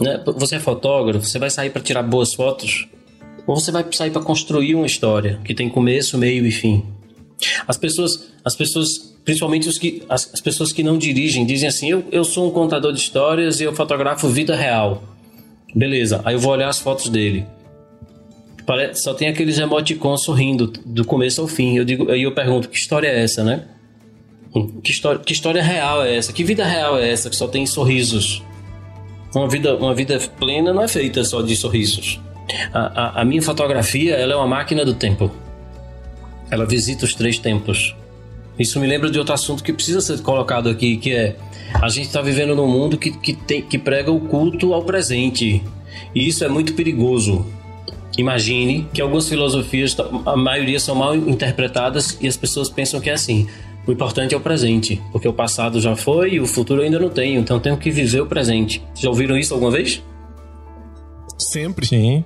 Né? 0.00 0.22
Você 0.36 0.56
é 0.56 0.60
fotógrafo, 0.60 1.26
você 1.26 1.38
vai 1.38 1.50
sair 1.50 1.70
para 1.70 1.82
tirar 1.82 2.02
boas 2.02 2.34
fotos, 2.34 2.88
ou 3.46 3.56
você 3.56 3.72
vai 3.72 3.84
sair 3.92 4.10
para 4.10 4.22
construir 4.22 4.74
uma 4.74 4.86
história 4.86 5.40
que 5.44 5.54
tem 5.54 5.68
começo, 5.68 6.18
meio 6.18 6.46
e 6.46 6.50
fim. 6.50 6.84
As 7.66 7.76
pessoas, 7.76 8.30
as 8.44 8.54
pessoas, 8.54 9.14
principalmente 9.24 9.68
os 9.68 9.78
que, 9.78 10.02
as, 10.08 10.32
as 10.34 10.40
pessoas 10.40 10.72
que 10.72 10.82
não 10.82 10.98
dirigem, 10.98 11.46
dizem 11.46 11.68
assim: 11.68 11.90
eu, 11.90 12.04
eu 12.10 12.24
sou 12.24 12.48
um 12.48 12.50
contador 12.50 12.92
de 12.92 12.98
histórias 12.98 13.60
e 13.60 13.64
eu 13.64 13.74
fotografo 13.74 14.28
vida 14.28 14.56
real. 14.56 15.02
Beleza, 15.74 16.20
aí 16.24 16.34
eu 16.34 16.40
vou 16.40 16.52
olhar 16.52 16.68
as 16.68 16.78
fotos 16.78 17.08
dele. 17.08 17.46
Só 18.94 19.14
tem 19.14 19.28
aqueles 19.28 19.58
emoticons 19.58 20.24
sorrindo 20.24 20.66
do 20.84 21.02
começo 21.04 21.40
ao 21.40 21.48
fim. 21.48 21.78
Eu 21.78 21.86
digo, 21.86 22.10
aí 22.10 22.24
eu 22.24 22.34
pergunto, 22.34 22.68
que 22.68 22.76
história 22.76 23.08
é 23.08 23.22
essa, 23.22 23.42
né? 23.42 23.64
Que 24.82 24.90
história, 24.90 25.20
que 25.20 25.32
história 25.32 25.62
real 25.62 26.02
é 26.02 26.16
essa? 26.16 26.32
Que 26.32 26.42
vida 26.42 26.64
real 26.64 26.98
é 26.98 27.10
essa 27.10 27.28
que 27.28 27.36
só 27.36 27.46
tem 27.46 27.66
sorrisos? 27.66 28.42
Uma 29.34 29.48
vida, 29.48 29.76
uma 29.76 29.94
vida 29.94 30.18
plena 30.38 30.72
não 30.72 30.82
é 30.82 30.88
feita 30.88 31.22
só 31.24 31.42
de 31.42 31.54
sorrisos. 31.54 32.20
A, 32.72 32.80
a, 32.80 33.20
a 33.20 33.24
minha 33.24 33.42
fotografia 33.42 34.14
ela 34.14 34.32
é 34.32 34.36
uma 34.36 34.46
máquina 34.46 34.84
do 34.84 34.94
tempo. 34.94 35.30
Ela 36.50 36.64
visita 36.64 37.04
os 37.04 37.14
três 37.14 37.38
tempos. 37.38 37.94
Isso 38.58 38.80
me 38.80 38.86
lembra 38.86 39.10
de 39.10 39.18
outro 39.18 39.34
assunto 39.34 39.62
que 39.62 39.72
precisa 39.72 40.00
ser 40.00 40.20
colocado 40.22 40.68
aqui, 40.68 40.96
que 40.96 41.12
é 41.12 41.36
a 41.74 41.88
gente 41.88 42.06
está 42.06 42.22
vivendo 42.22 42.56
num 42.56 42.66
mundo 42.66 42.96
que, 42.96 43.10
que, 43.10 43.34
tem, 43.34 43.62
que 43.62 43.78
prega 43.78 44.10
o 44.10 44.20
culto 44.20 44.72
ao 44.72 44.82
presente. 44.82 45.62
E 46.14 46.26
isso 46.26 46.42
é 46.42 46.48
muito 46.48 46.72
perigoso. 46.72 47.44
Imagine 48.16 48.88
que 48.92 49.00
algumas 49.00 49.28
filosofias, 49.28 49.96
a 50.26 50.36
maioria 50.36 50.80
são 50.80 50.94
mal 50.94 51.14
interpretadas 51.14 52.18
e 52.20 52.26
as 52.26 52.36
pessoas 52.36 52.68
pensam 52.68 53.00
que 53.00 53.10
é 53.10 53.12
assim. 53.12 53.46
O 53.88 53.92
importante 53.92 54.34
é 54.34 54.36
o 54.36 54.40
presente, 54.40 55.00
porque 55.10 55.26
o 55.26 55.32
passado 55.32 55.80
já 55.80 55.96
foi 55.96 56.34
e 56.34 56.40
o 56.40 56.46
futuro 56.46 56.82
eu 56.82 56.84
ainda 56.84 56.98
não 56.98 57.08
tenho, 57.08 57.40
então 57.40 57.58
tenho 57.58 57.78
que 57.78 57.90
viver 57.90 58.20
o 58.20 58.26
presente. 58.26 58.82
Já 58.94 59.08
ouviram 59.08 59.34
isso 59.34 59.54
alguma 59.54 59.70
vez? 59.70 60.02
Sempre. 61.38 61.86
Sim. 61.86 62.22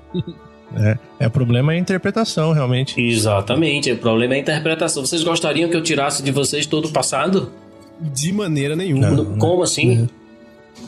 É, 0.74 0.98
é, 1.20 1.26
o 1.28 1.30
problema 1.30 1.72
é 1.72 1.76
a 1.76 1.78
interpretação, 1.78 2.50
realmente. 2.52 3.00
Exatamente, 3.00 3.92
o 3.92 3.96
problema 3.96 4.34
é 4.34 4.38
a 4.38 4.40
interpretação. 4.40 5.06
Vocês 5.06 5.22
gostariam 5.22 5.70
que 5.70 5.76
eu 5.76 5.82
tirasse 5.82 6.20
de 6.20 6.32
vocês 6.32 6.66
todo 6.66 6.86
o 6.86 6.90
passado? 6.90 7.52
De 8.00 8.32
maneira 8.32 8.74
nenhuma. 8.74 9.10
Não, 9.10 9.38
Como 9.38 9.62
assim? 9.62 10.08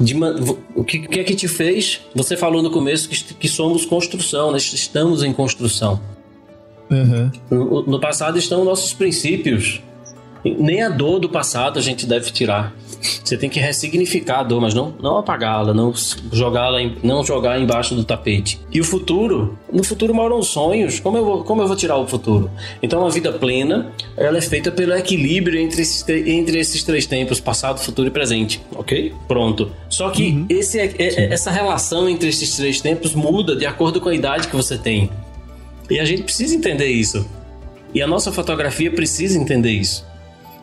Não. 0.01 0.05
De, 0.05 0.15
o 0.75 0.83
que, 0.83 1.07
que, 1.07 1.21
é 1.21 1.23
que 1.23 1.37
te 1.37 1.47
fez? 1.47 2.01
Você 2.17 2.37
falou 2.37 2.65
no 2.65 2.71
começo 2.73 3.09
que, 3.09 3.35
que 3.35 3.47
somos 3.47 3.87
construção, 3.87 4.51
nós 4.51 4.73
estamos 4.73 5.23
em 5.23 5.33
construção. 5.33 6.01
Uhum. 6.91 7.31
No, 7.49 7.83
no 7.87 8.01
passado 8.01 8.39
estão 8.39 8.65
nossos 8.65 8.93
princípios. 8.93 9.81
Nem 10.45 10.83
a 10.83 10.89
dor 10.89 11.19
do 11.19 11.29
passado 11.29 11.79
a 11.79 11.83
gente 11.83 12.07
deve 12.07 12.31
tirar. 12.31 12.75
Você 13.23 13.37
tem 13.37 13.51
que 13.51 13.61
ressignificar 13.61 14.41
a 14.41 14.43
dor, 14.43 14.61
mas 14.61 14.73
não, 14.73 14.95
não 15.01 15.19
apagá-la, 15.19 15.75
não 15.75 15.93
jogá-la, 16.33 16.79
não 17.03 17.25
jogar 17.25 17.61
embaixo 17.61 17.95
do 17.95 18.03
tapete. 18.03 18.61
E 18.73 18.81
o 18.81 18.85
futuro? 18.85 19.59
No 19.73 19.85
futuro 19.85 20.15
moram 20.15 20.39
os 20.39 20.49
sonhos. 20.49 21.01
Como 21.01 21.19
eu 21.19 21.25
vou, 21.25 21.45
como 21.45 21.63
eu 21.63 21.67
vou 21.67 21.77
tirar 21.77 21.97
o 21.97 22.07
futuro? 22.07 22.51
Então, 22.83 23.01
uma 23.01 23.11
vida 23.11 23.33
plena, 23.33 23.93
ela 24.17 24.39
é 24.39 24.41
feita 24.41 24.71
pelo 24.71 24.95
equilíbrio 24.95 25.59
entre 25.59 25.83
esses, 25.83 26.07
entre 26.09 26.59
esses 26.59 26.83
três 26.83 27.07
tempos, 27.07 27.41
passado, 27.41 27.79
futuro 27.79 28.09
e 28.09 28.11
presente. 28.11 28.61
Ok? 28.75 29.13
Pronto. 29.29 29.71
Só 29.89 30.11
que 30.11 30.31
uhum. 30.31 30.47
esse, 30.49 30.79
é, 30.79 30.95
é, 30.99 31.33
essa 31.33 31.51
relação 31.51 32.09
entre 32.09 32.29
esses 32.29 32.57
três 32.57 32.81
tempos 32.81 33.15
muda 33.15 33.55
de 33.55 33.67
acordo 33.67 34.01
com 34.01 34.09
a 34.09 34.15
idade 34.15 34.49
que 34.49 34.57
você 34.57 34.79
tem. 34.79 35.11
E 35.91 35.99
a 35.99 36.05
gente 36.05 36.23
precisa 36.23 36.55
entender 36.55 36.87
isso. 36.87 37.27
E 37.95 38.01
a 38.01 38.07
nossa 38.07 38.33
fotografia 38.33 38.91
precisa 38.91 39.39
entender 39.39 39.71
isso. 39.71 40.05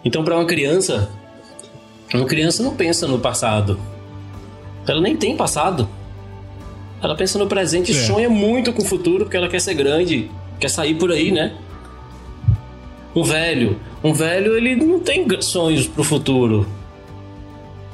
Então, 0.04 0.24
para 0.24 0.36
uma 0.36 0.46
criança, 0.46 1.10
uma 2.14 2.26
criança 2.26 2.64
não 2.64 2.76
pensa 2.76 3.08
no 3.08 3.20
passado. 3.20 3.80
Ela 4.88 5.02
nem 5.02 5.16
tem 5.16 5.38
passado. 5.38 5.88
Ela 7.02 7.16
pensa 7.16 7.40
no 7.40 7.48
presente 7.48 7.92
e 7.92 7.96
é. 7.96 8.00
sonha 8.00 8.30
muito 8.30 8.74
com 8.74 8.82
o 8.82 8.86
futuro 8.86 9.26
porque 9.26 9.38
ela 9.38 9.48
quer 9.48 9.60
ser 9.60 9.74
grande, 9.74 10.30
quer 10.60 10.70
sair 10.70 10.96
por 10.96 11.12
aí, 11.12 11.32
né? 11.32 11.54
Um 13.16 13.24
velho, 13.24 13.80
um 14.04 14.14
velho 14.14 14.56
ele 14.56 14.76
não 14.76 15.00
tem 15.00 15.26
sonhos 15.42 15.88
pro 15.88 16.04
futuro. 16.04 16.68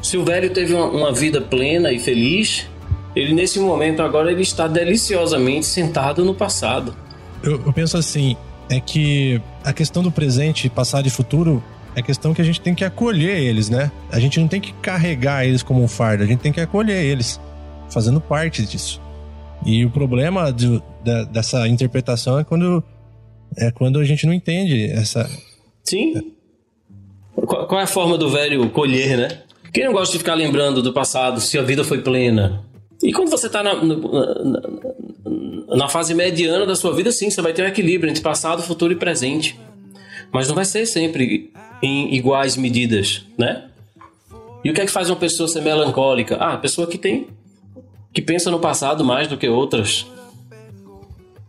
Se 0.02 0.18
o 0.18 0.24
velho 0.24 0.50
teve 0.52 0.74
uma, 0.74 0.86
uma 0.86 1.12
vida 1.12 1.42
plena 1.42 1.92
e 1.92 2.00
feliz, 2.00 2.68
ele 3.16 3.34
nesse 3.34 3.60
momento 3.60 4.02
agora 4.02 4.32
ele 4.32 4.44
está 4.44 4.68
deliciosamente 4.68 5.66
sentado 5.66 6.24
no 6.24 6.36
passado. 6.36 6.96
Eu, 7.42 7.62
eu 7.66 7.74
penso 7.74 7.98
assim, 7.98 8.36
é 8.70 8.80
que 8.80 9.42
a 9.64 9.74
questão 9.74 10.04
do 10.04 10.12
presente, 10.12 10.70
passado 10.70 11.08
e 11.08 11.10
futuro 11.10 11.64
é 11.98 12.02
questão 12.04 12.32
que 12.32 12.40
a 12.40 12.46
gente 12.46 12.62
tem 12.62 12.76
que 12.76 12.86
acolher 12.86 13.42
eles, 13.42 13.72
né? 13.72 13.92
A 14.12 14.20
gente 14.20 14.40
não 14.40 14.48
tem 14.48 14.62
que 14.62 14.72
carregar 14.74 15.48
eles 15.48 15.64
como 15.64 15.82
um 15.82 15.88
fardo, 15.88 16.24
a 16.24 16.28
gente 16.28 16.42
tem 16.42 16.54
que 16.54 16.62
acolher 16.62 17.04
eles, 17.04 17.42
fazendo 17.90 18.22
parte 18.22 18.64
disso. 18.64 19.02
E 19.66 19.84
o 19.84 19.90
problema 19.90 20.54
de, 20.54 20.80
de, 21.04 21.26
dessa 21.32 21.68
interpretação 21.68 22.38
é 22.38 22.44
quando, 22.44 22.84
é 23.58 23.72
quando 23.72 23.98
a 23.98 24.06
gente 24.06 24.28
não 24.28 24.34
entende 24.34 24.92
essa. 24.92 25.28
Sim. 25.84 26.34
Qual, 27.36 27.80
é 27.80 27.84
a 27.84 27.88
forma 27.88 28.16
do 28.16 28.30
velho 28.30 28.70
colher, 28.70 29.18
né? 29.18 29.30
Quem 29.74 29.86
não 29.86 29.94
gosta 29.94 30.12
de 30.12 30.20
ficar 30.20 30.36
lembrando 30.36 30.84
do 30.84 30.94
passado, 30.94 31.42
se 31.42 31.58
a 31.58 31.64
vida 31.64 31.84
foi 31.84 32.04
plena? 32.04 32.64
E 33.02 33.12
quando 33.12 33.32
você 33.32 33.48
está 33.48 33.64
na 33.64 33.74
fase 35.90 36.14
mediana 36.14 36.68
da 36.68 36.76
sua 36.76 36.94
vida, 36.94 37.12
sim, 37.12 37.32
você 37.32 37.42
vai 37.42 37.54
ter 37.54 37.64
um 37.64 37.68
equilíbrio 37.68 38.12
entre 38.12 38.22
passado, 38.22 38.62
futuro 38.62 38.94
e 38.94 38.96
presente. 38.96 39.60
Mas 40.32 40.48
não 40.48 40.56
vai 40.56 40.66
ser 40.66 40.86
sempre 40.86 41.52
em 41.82 42.14
iguais 42.16 42.58
medidas, 42.58 43.26
né? 43.38 43.66
E 44.64 44.70
o 44.70 44.74
que 44.74 44.82
é 44.82 44.86
que 44.86 44.92
faz 44.92 45.10
uma 45.10 45.16
pessoa 45.16 45.48
ser 45.48 45.62
melancólica? 45.62 46.36
Ah, 46.38 46.54
a 46.54 46.58
pessoa 46.58 46.88
que 46.88 46.98
tem 46.98 47.28
que 48.14 48.22
pensa 48.22 48.50
no 48.50 48.60
passado 48.60 49.06
mais 49.06 49.28
do 49.28 49.38
que 49.38 49.48
outras. 49.48 50.08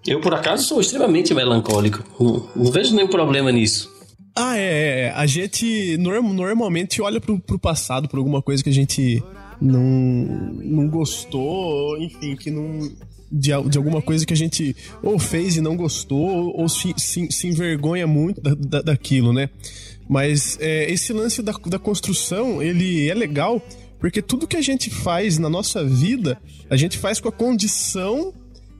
Eu, 0.06 0.20
por 0.20 0.34
acaso, 0.34 0.64
sou 0.66 0.80
extremamente 0.80 1.34
melancólico. 1.34 2.04
Não, 2.20 2.48
não 2.54 2.70
vejo 2.70 2.94
nenhum 2.94 3.08
problema 3.08 3.50
nisso. 3.50 3.90
Ah, 4.36 4.56
é, 4.56 4.62
é. 4.62 5.00
é. 5.00 5.10
A 5.12 5.26
gente 5.26 5.96
norm, 5.96 6.32
normalmente 6.32 7.00
olha 7.00 7.20
pro, 7.20 7.40
pro 7.40 7.58
passado, 7.58 8.08
por 8.08 8.18
alguma 8.18 8.42
coisa 8.42 8.62
que 8.62 8.70
a 8.70 8.72
gente 8.72 9.22
não, 9.60 9.80
não 9.80 10.88
gostou, 10.88 11.98
enfim, 11.98 12.36
que 12.36 12.50
não. 12.50 12.90
De, 13.30 13.50
de 13.68 13.76
alguma 13.76 14.00
coisa 14.00 14.24
que 14.24 14.32
a 14.32 14.36
gente 14.36 14.74
ou 15.02 15.18
fez 15.18 15.56
e 15.56 15.60
não 15.60 15.76
gostou, 15.76 16.50
ou 16.56 16.68
se, 16.68 16.94
se, 16.96 17.28
se 17.30 17.46
envergonha 17.46 18.06
muito 18.06 18.40
da, 18.40 18.54
da, 18.54 18.82
daquilo, 18.82 19.34
né? 19.34 19.50
Mas 20.08 20.56
é, 20.60 20.90
esse 20.90 21.12
lance 21.12 21.42
da, 21.42 21.52
da 21.66 21.78
construção, 21.78 22.62
ele 22.62 23.06
é 23.08 23.14
legal 23.14 23.62
porque 23.98 24.22
tudo 24.22 24.46
que 24.46 24.56
a 24.56 24.62
gente 24.62 24.90
faz 24.90 25.38
na 25.38 25.50
nossa 25.50 25.84
vida, 25.84 26.40
a 26.70 26.76
gente 26.76 26.96
faz 26.96 27.20
com 27.20 27.28
a 27.28 27.32
condição 27.32 28.32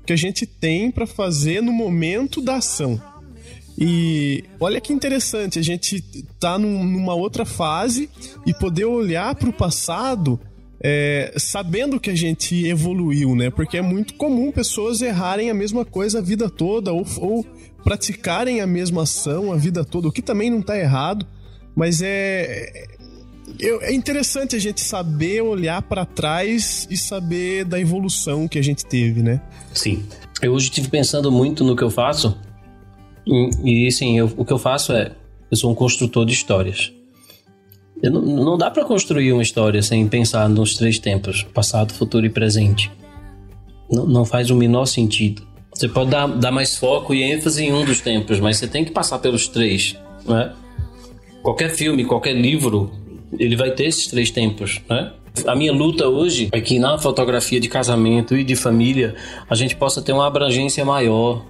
que 0.06 0.12
a 0.12 0.16
gente 0.16 0.46
tem 0.46 0.90
para 0.90 1.06
fazer 1.06 1.60
no 1.60 1.72
momento 1.72 2.40
da 2.40 2.56
ação. 2.56 3.00
E 3.76 4.44
olha 4.58 4.80
que 4.80 4.92
interessante, 4.92 5.58
a 5.58 5.62
gente 5.62 6.02
tá 6.40 6.58
num, 6.58 6.82
numa 6.82 7.14
outra 7.14 7.44
fase 7.44 8.08
e 8.46 8.54
poder 8.54 8.86
olhar 8.86 9.34
para 9.34 9.48
o 9.48 9.52
passado 9.52 10.40
é, 10.80 11.34
sabendo 11.36 11.98
que 11.98 12.10
a 12.10 12.14
gente 12.14 12.66
evoluiu, 12.66 13.34
né? 13.34 13.50
Porque 13.50 13.76
é 13.76 13.82
muito 13.82 14.14
comum 14.14 14.52
pessoas 14.52 15.02
errarem 15.02 15.50
a 15.50 15.54
mesma 15.54 15.84
coisa 15.84 16.18
a 16.18 16.22
vida 16.22 16.48
toda 16.48 16.92
ou, 16.92 17.04
ou 17.18 17.44
praticarem 17.82 18.60
a 18.60 18.66
mesma 18.66 19.02
ação 19.02 19.52
a 19.52 19.56
vida 19.56 19.84
toda, 19.84 20.08
o 20.08 20.12
que 20.12 20.22
também 20.22 20.50
não 20.50 20.60
está 20.60 20.78
errado, 20.78 21.26
mas 21.74 22.00
é, 22.02 22.86
é 23.60 23.92
interessante 23.92 24.54
a 24.54 24.58
gente 24.58 24.80
saber 24.80 25.40
olhar 25.42 25.82
para 25.82 26.04
trás 26.04 26.86
e 26.90 26.96
saber 26.96 27.64
da 27.64 27.80
evolução 27.80 28.46
que 28.46 28.58
a 28.58 28.62
gente 28.62 28.84
teve, 28.84 29.22
né? 29.22 29.40
Sim. 29.72 30.04
Eu 30.40 30.52
hoje 30.52 30.66
estive 30.66 30.88
pensando 30.88 31.32
muito 31.32 31.64
no 31.64 31.74
que 31.74 31.82
eu 31.82 31.90
faço 31.90 32.36
e, 33.26 33.88
e 33.88 33.92
sim, 33.92 34.18
eu, 34.18 34.32
o 34.36 34.44
que 34.44 34.52
eu 34.52 34.58
faço 34.58 34.92
é 34.92 35.12
eu 35.50 35.56
sou 35.56 35.72
um 35.72 35.74
construtor 35.74 36.26
de 36.26 36.32
histórias. 36.32 36.92
Não, 38.02 38.20
não, 38.20 38.58
dá 38.58 38.70
para 38.70 38.84
construir 38.84 39.32
uma 39.32 39.42
história 39.42 39.82
sem 39.82 40.06
pensar 40.06 40.48
nos 40.48 40.74
três 40.74 40.98
tempos, 40.98 41.42
passado, 41.42 41.92
futuro 41.92 42.24
e 42.24 42.30
presente. 42.30 42.90
Não, 43.90 44.06
não 44.06 44.24
faz 44.24 44.50
o 44.50 44.56
menor 44.56 44.86
sentido. 44.86 45.42
Você 45.74 45.88
pode 45.88 46.10
dar, 46.10 46.26
dar 46.26 46.50
mais 46.50 46.76
foco 46.76 47.14
e 47.14 47.22
ênfase 47.22 47.64
em 47.64 47.72
um 47.72 47.84
dos 47.84 48.00
tempos, 48.00 48.40
mas 48.40 48.56
você 48.56 48.66
tem 48.66 48.84
que 48.84 48.90
passar 48.90 49.18
pelos 49.18 49.48
três, 49.48 49.96
né? 50.26 50.52
Qualquer 51.42 51.70
filme, 51.70 52.04
qualquer 52.04 52.34
livro, 52.34 52.90
ele 53.38 53.56
vai 53.56 53.70
ter 53.70 53.86
esses 53.86 54.06
três 54.06 54.30
tempos, 54.30 54.80
né? 54.88 55.12
A 55.46 55.54
minha 55.54 55.72
luta 55.72 56.08
hoje 56.08 56.48
é 56.52 56.60
que 56.60 56.78
na 56.78 56.98
fotografia 56.98 57.60
de 57.60 57.68
casamento 57.68 58.36
e 58.36 58.42
de 58.42 58.56
família 58.56 59.14
a 59.48 59.54
gente 59.54 59.76
possa 59.76 60.02
ter 60.02 60.12
uma 60.12 60.26
abrangência 60.26 60.84
maior 60.84 61.44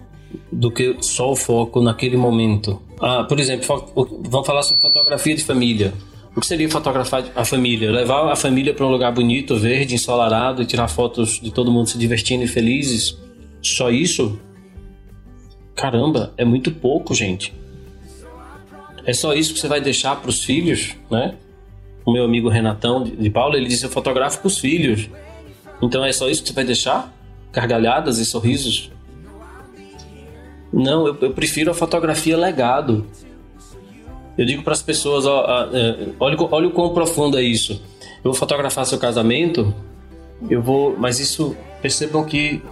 do 0.52 0.70
que 0.70 0.96
só 1.00 1.32
o 1.32 1.36
foco 1.36 1.80
naquele 1.80 2.16
momento. 2.16 2.80
Ah, 3.00 3.24
por 3.24 3.40
exemplo, 3.40 3.66
vamos 4.28 4.46
falar 4.46 4.62
sobre 4.62 4.82
fotografia 4.82 5.34
de 5.34 5.44
família. 5.44 5.94
O 6.36 6.40
que 6.40 6.46
seria 6.46 6.68
fotografar 6.70 7.24
a 7.34 7.44
família? 7.44 7.90
Levar 7.90 8.30
a 8.30 8.36
família 8.36 8.72
para 8.72 8.86
um 8.86 8.90
lugar 8.90 9.12
bonito, 9.12 9.56
verde, 9.56 9.94
ensolarado 9.94 10.62
e 10.62 10.66
tirar 10.66 10.88
fotos 10.88 11.40
de 11.40 11.50
todo 11.50 11.72
mundo 11.72 11.88
se 11.88 11.98
divertindo 11.98 12.44
e 12.44 12.46
felizes? 12.46 13.18
Só 13.62 13.90
isso? 13.90 14.38
Caramba, 15.74 16.32
é 16.36 16.44
muito 16.44 16.70
pouco, 16.70 17.14
gente. 17.14 17.54
É 19.04 19.12
só 19.12 19.32
isso 19.32 19.54
que 19.54 19.60
você 19.60 19.68
vai 19.68 19.80
deixar 19.80 20.16
para 20.16 20.28
os 20.28 20.44
filhos, 20.44 20.94
né? 21.10 21.34
O 22.04 22.12
meu 22.12 22.24
amigo 22.24 22.48
Renatão 22.48 23.04
de 23.04 23.30
Paula, 23.30 23.56
ele 23.56 23.66
disse: 23.66 23.84
Eu 23.84 23.90
fotografo 23.90 24.38
para 24.38 24.48
os 24.48 24.58
filhos. 24.58 25.08
Então 25.82 26.04
é 26.04 26.12
só 26.12 26.28
isso 26.28 26.42
que 26.42 26.48
você 26.48 26.54
vai 26.54 26.64
deixar? 26.64 27.12
Gargalhadas 27.52 28.18
e 28.18 28.24
sorrisos? 28.24 28.90
Não, 30.72 31.06
eu, 31.06 31.16
eu 31.20 31.32
prefiro 31.32 31.70
a 31.70 31.74
fotografia 31.74 32.36
legado. 32.36 33.06
Eu 34.38 34.46
digo 34.46 34.62
para 34.62 34.72
as 34.72 34.82
pessoas: 34.82 35.26
ó, 35.26 35.44
ó, 35.44 35.76
é, 35.76 36.08
olha, 36.20 36.36
olha 36.52 36.68
o 36.68 36.70
quão 36.70 36.94
profundo 36.94 37.36
é 37.36 37.42
isso. 37.42 37.72
Eu 38.18 38.30
vou 38.30 38.34
fotografar 38.34 38.86
seu 38.86 38.98
casamento, 38.98 39.74
eu 40.48 40.62
vou. 40.62 40.96
Mas 40.96 41.18
isso, 41.18 41.56
percebam 41.82 42.24
que 42.24 42.62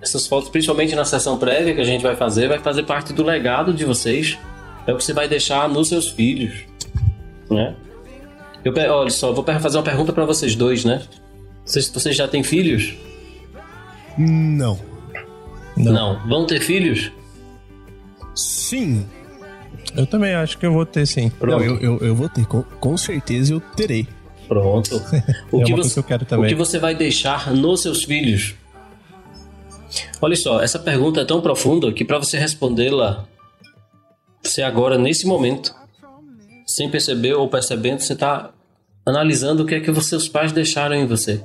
essas 0.00 0.26
fotos, 0.26 0.48
principalmente 0.48 0.94
na 0.94 1.04
sessão 1.04 1.36
prévia 1.36 1.74
que 1.74 1.80
a 1.80 1.84
gente 1.84 2.02
vai 2.02 2.14
fazer, 2.14 2.48
vai 2.48 2.60
fazer 2.60 2.84
parte 2.84 3.12
do 3.12 3.24
legado 3.24 3.74
de 3.74 3.84
vocês. 3.84 4.38
É 4.86 4.92
o 4.92 4.96
que 4.96 5.04
você 5.04 5.12
vai 5.12 5.26
deixar 5.26 5.68
nos 5.68 5.88
seus 5.88 6.08
filhos, 6.08 6.60
né? 7.50 7.74
Eu, 8.62 8.72
olha 8.92 9.10
só, 9.10 9.32
vou 9.32 9.44
fazer 9.44 9.78
uma 9.78 9.82
pergunta 9.82 10.12
para 10.12 10.24
vocês 10.24 10.54
dois, 10.54 10.84
né? 10.84 11.02
Vocês, 11.64 11.88
vocês 11.88 12.14
já 12.14 12.28
têm 12.28 12.42
filhos? 12.42 12.94
Não. 14.16 14.78
Não. 15.76 15.92
Não. 15.92 16.28
Vão 16.28 16.46
ter 16.46 16.60
filhos? 16.60 17.10
Sim. 18.34 19.06
Eu 19.96 20.06
também 20.06 20.34
acho 20.34 20.58
que 20.58 20.66
eu 20.66 20.72
vou 20.72 20.84
ter, 20.84 21.06
sim. 21.06 21.30
Não, 21.40 21.60
eu, 21.60 21.78
eu, 21.78 21.98
eu, 21.98 22.14
vou 22.14 22.28
ter. 22.28 22.44
Com, 22.46 22.62
com 22.62 22.96
certeza 22.96 23.54
eu 23.54 23.60
terei. 23.60 24.08
Pronto. 24.48 25.00
O, 25.52 25.62
é 25.62 25.64
que 25.64 25.74
você, 25.74 25.94
que 25.94 25.98
eu 26.00 26.04
quero 26.04 26.24
também. 26.24 26.46
o 26.46 26.48
que 26.48 26.54
você 26.54 26.78
vai 26.78 26.94
deixar 26.94 27.52
nos 27.52 27.82
seus 27.82 28.04
filhos? 28.04 28.54
Olha 30.20 30.36
só, 30.36 30.60
essa 30.60 30.78
pergunta 30.78 31.20
é 31.20 31.24
tão 31.24 31.40
profunda 31.40 31.92
que 31.92 32.04
para 32.04 32.18
você 32.18 32.38
respondê-la, 32.38 33.24
você 34.42 34.62
agora, 34.62 34.98
nesse 34.98 35.26
momento, 35.26 35.74
sem 36.66 36.90
perceber 36.90 37.34
ou 37.34 37.48
percebendo, 37.48 38.00
você 38.00 38.14
está 38.14 38.50
analisando 39.06 39.62
o 39.62 39.66
que 39.66 39.74
é 39.74 39.80
que 39.80 39.90
os 39.90 40.06
seus 40.06 40.28
pais 40.28 40.52
deixaram 40.52 40.96
em 40.96 41.06
você. 41.06 41.42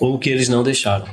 Ou 0.00 0.14
o 0.14 0.18
que 0.18 0.30
eles 0.30 0.48
não 0.48 0.62
deixaram. 0.62 1.06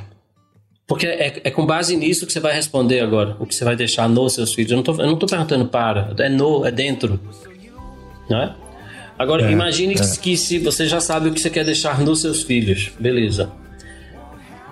Porque 0.90 1.06
é, 1.06 1.40
é, 1.44 1.50
com 1.52 1.64
base 1.64 1.96
nisso 1.96 2.26
que 2.26 2.32
você 2.32 2.40
vai 2.40 2.52
responder 2.52 2.98
agora. 2.98 3.36
O 3.38 3.46
que 3.46 3.54
você 3.54 3.64
vai 3.64 3.76
deixar 3.76 4.08
nos 4.08 4.34
seus 4.34 4.52
filhos. 4.52 4.72
Eu 4.72 4.76
não 4.76 4.82
tô, 4.82 4.90
eu 4.94 5.06
não 5.06 5.16
tô 5.16 5.24
perguntando 5.24 5.64
para. 5.66 6.12
É 6.18 6.28
no, 6.28 6.66
é 6.66 6.72
dentro. 6.72 7.20
Não 8.28 8.42
é? 8.42 8.56
Agora, 9.16 9.46
é, 9.46 9.52
imagine 9.52 9.94
é. 9.94 10.16
que 10.20 10.36
se 10.36 10.58
você 10.58 10.88
já 10.88 11.00
sabe 11.00 11.28
o 11.28 11.32
que 11.32 11.38
você 11.40 11.48
quer 11.48 11.64
deixar 11.64 12.00
nos 12.00 12.22
seus 12.22 12.42
filhos. 12.42 12.90
Beleza. 12.98 13.52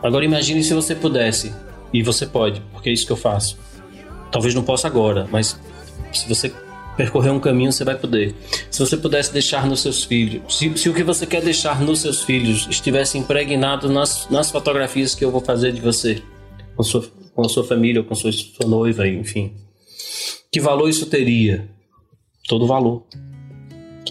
Agora 0.02 0.24
imagine 0.24 0.60
se 0.64 0.74
você 0.74 0.92
pudesse. 0.92 1.54
E 1.94 2.02
você 2.02 2.26
pode, 2.26 2.60
porque 2.72 2.90
é 2.90 2.92
isso 2.92 3.06
que 3.06 3.12
eu 3.12 3.16
faço. 3.16 3.56
Talvez 4.32 4.56
não 4.56 4.64
possa 4.64 4.88
agora, 4.88 5.28
mas 5.30 5.56
se 6.12 6.28
você 6.28 6.52
percorrer 6.98 7.30
um 7.30 7.38
caminho, 7.38 7.70
você 7.70 7.84
vai 7.84 7.96
poder. 7.96 8.34
Se 8.68 8.80
você 8.80 8.96
pudesse 8.96 9.32
deixar 9.32 9.64
nos 9.66 9.80
seus 9.80 10.02
filhos, 10.02 10.58
se, 10.58 10.76
se 10.76 10.88
o 10.88 10.94
que 10.94 11.04
você 11.04 11.24
quer 11.24 11.40
deixar 11.40 11.80
nos 11.80 12.00
seus 12.00 12.24
filhos 12.24 12.66
estivesse 12.68 13.16
impregnado 13.16 13.88
nas, 13.88 14.28
nas 14.28 14.50
fotografias 14.50 15.14
que 15.14 15.24
eu 15.24 15.30
vou 15.30 15.40
fazer 15.40 15.72
de 15.72 15.80
você, 15.80 16.20
com, 16.74 16.82
sua, 16.82 17.06
com 17.32 17.46
a 17.46 17.48
sua 17.48 17.62
família, 17.62 18.00
ou 18.00 18.06
com 18.06 18.16
sua, 18.16 18.32
sua 18.32 18.68
noiva, 18.68 19.06
enfim, 19.06 19.52
que 20.50 20.60
valor 20.60 20.88
isso 20.88 21.06
teria? 21.06 21.68
Todo 22.48 22.66
valor. 22.66 23.06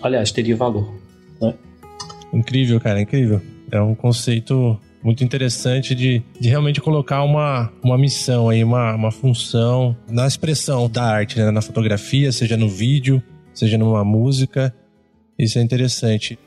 Aliás, 0.01 0.31
teria 0.31 0.55
valor. 0.55 0.89
Né? 1.41 1.53
Incrível, 2.31 2.79
cara, 2.79 3.01
incrível. 3.01 3.41
É 3.69 3.81
um 3.81 3.95
conceito 3.95 4.79
muito 5.07 5.23
interessante 5.23 5.95
de, 5.95 6.21
de 6.37 6.49
realmente 6.49 6.81
colocar 6.81 7.23
uma, 7.23 7.71
uma 7.81 7.97
missão 7.97 8.49
aí, 8.49 8.61
uma, 8.61 8.93
uma 8.93 9.09
função 9.09 9.95
na 10.09 10.27
expressão 10.27 10.89
da 10.89 11.01
arte, 11.01 11.39
né? 11.39 11.49
na 11.49 11.61
fotografia, 11.61 12.29
seja 12.29 12.57
no 12.57 12.67
vídeo, 12.67 13.23
seja 13.53 13.77
numa 13.77 14.03
música. 14.03 14.75
Isso 15.39 15.59
é 15.59 15.61
interessante. 15.61 16.37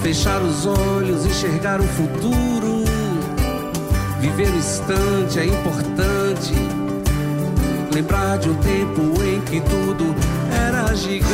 Fechar 0.00 0.40
os 0.40 0.66
olhos, 0.66 1.26
enxergar 1.26 1.80
o 1.80 1.84
futuro. 1.84 2.84
Viver 4.20 4.50
o 4.50 4.56
instante 4.56 5.40
é 5.40 5.46
importante 5.46 6.77
lembrar 7.98 8.38
de 8.38 8.48
um 8.48 8.54
tempo 8.60 9.00
em 9.24 9.40
que 9.40 9.60
tudo 9.60 10.14
era 10.54 10.94
gigante. 10.94 11.28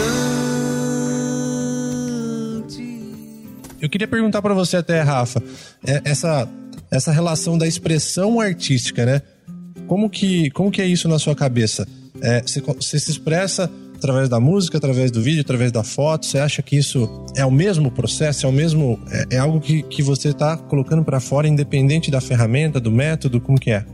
Eu 3.79 3.91
queria 3.91 4.09
perguntar 4.09 4.41
para 4.41 4.55
você 4.55 4.79
até, 4.79 5.03
Rafa, 5.03 5.43
é, 5.87 6.01
essa 6.07 6.49
essa 6.91 7.13
relação 7.13 7.59
da 7.59 7.67
expressão 7.67 8.41
artística, 8.41 9.05
né? 9.05 9.21
Como 9.87 10.09
que 10.09 10.51
como 10.53 10.71
que 10.71 10.81
é 10.81 10.87
isso 10.87 11.07
na 11.07 11.19
sua 11.19 11.35
cabeça? 11.35 11.87
É, 12.23 12.41
você, 12.41 12.63
você 12.63 12.99
se 12.99 13.11
expressa 13.11 13.71
através 13.97 14.31
da 14.31 14.41
música, 14.41 14.79
através 14.79 15.11
do 15.11 15.21
vídeo, 15.21 15.43
através 15.43 15.71
da 15.71 15.85
foto? 15.85 16.25
Você 16.25 16.39
acha 16.39 16.63
que 16.63 16.77
isso 16.77 17.27
é 17.37 17.45
o 17.45 17.51
mesmo 17.51 17.91
processo? 17.91 18.47
É 18.47 18.49
o 18.49 18.53
mesmo? 18.53 18.99
É, 19.11 19.37
é 19.37 19.39
algo 19.39 19.61
que, 19.61 19.83
que 19.83 20.03
você 20.03 20.31
está 20.31 20.57
colocando 20.57 21.05
para 21.05 21.21
fora, 21.21 21.47
independente 21.47 22.11
da 22.11 22.23
ferramenta, 22.23 22.81
do 22.81 22.91
método? 22.91 23.39
Como 23.39 23.61
que 23.61 23.71
é? 23.71 23.85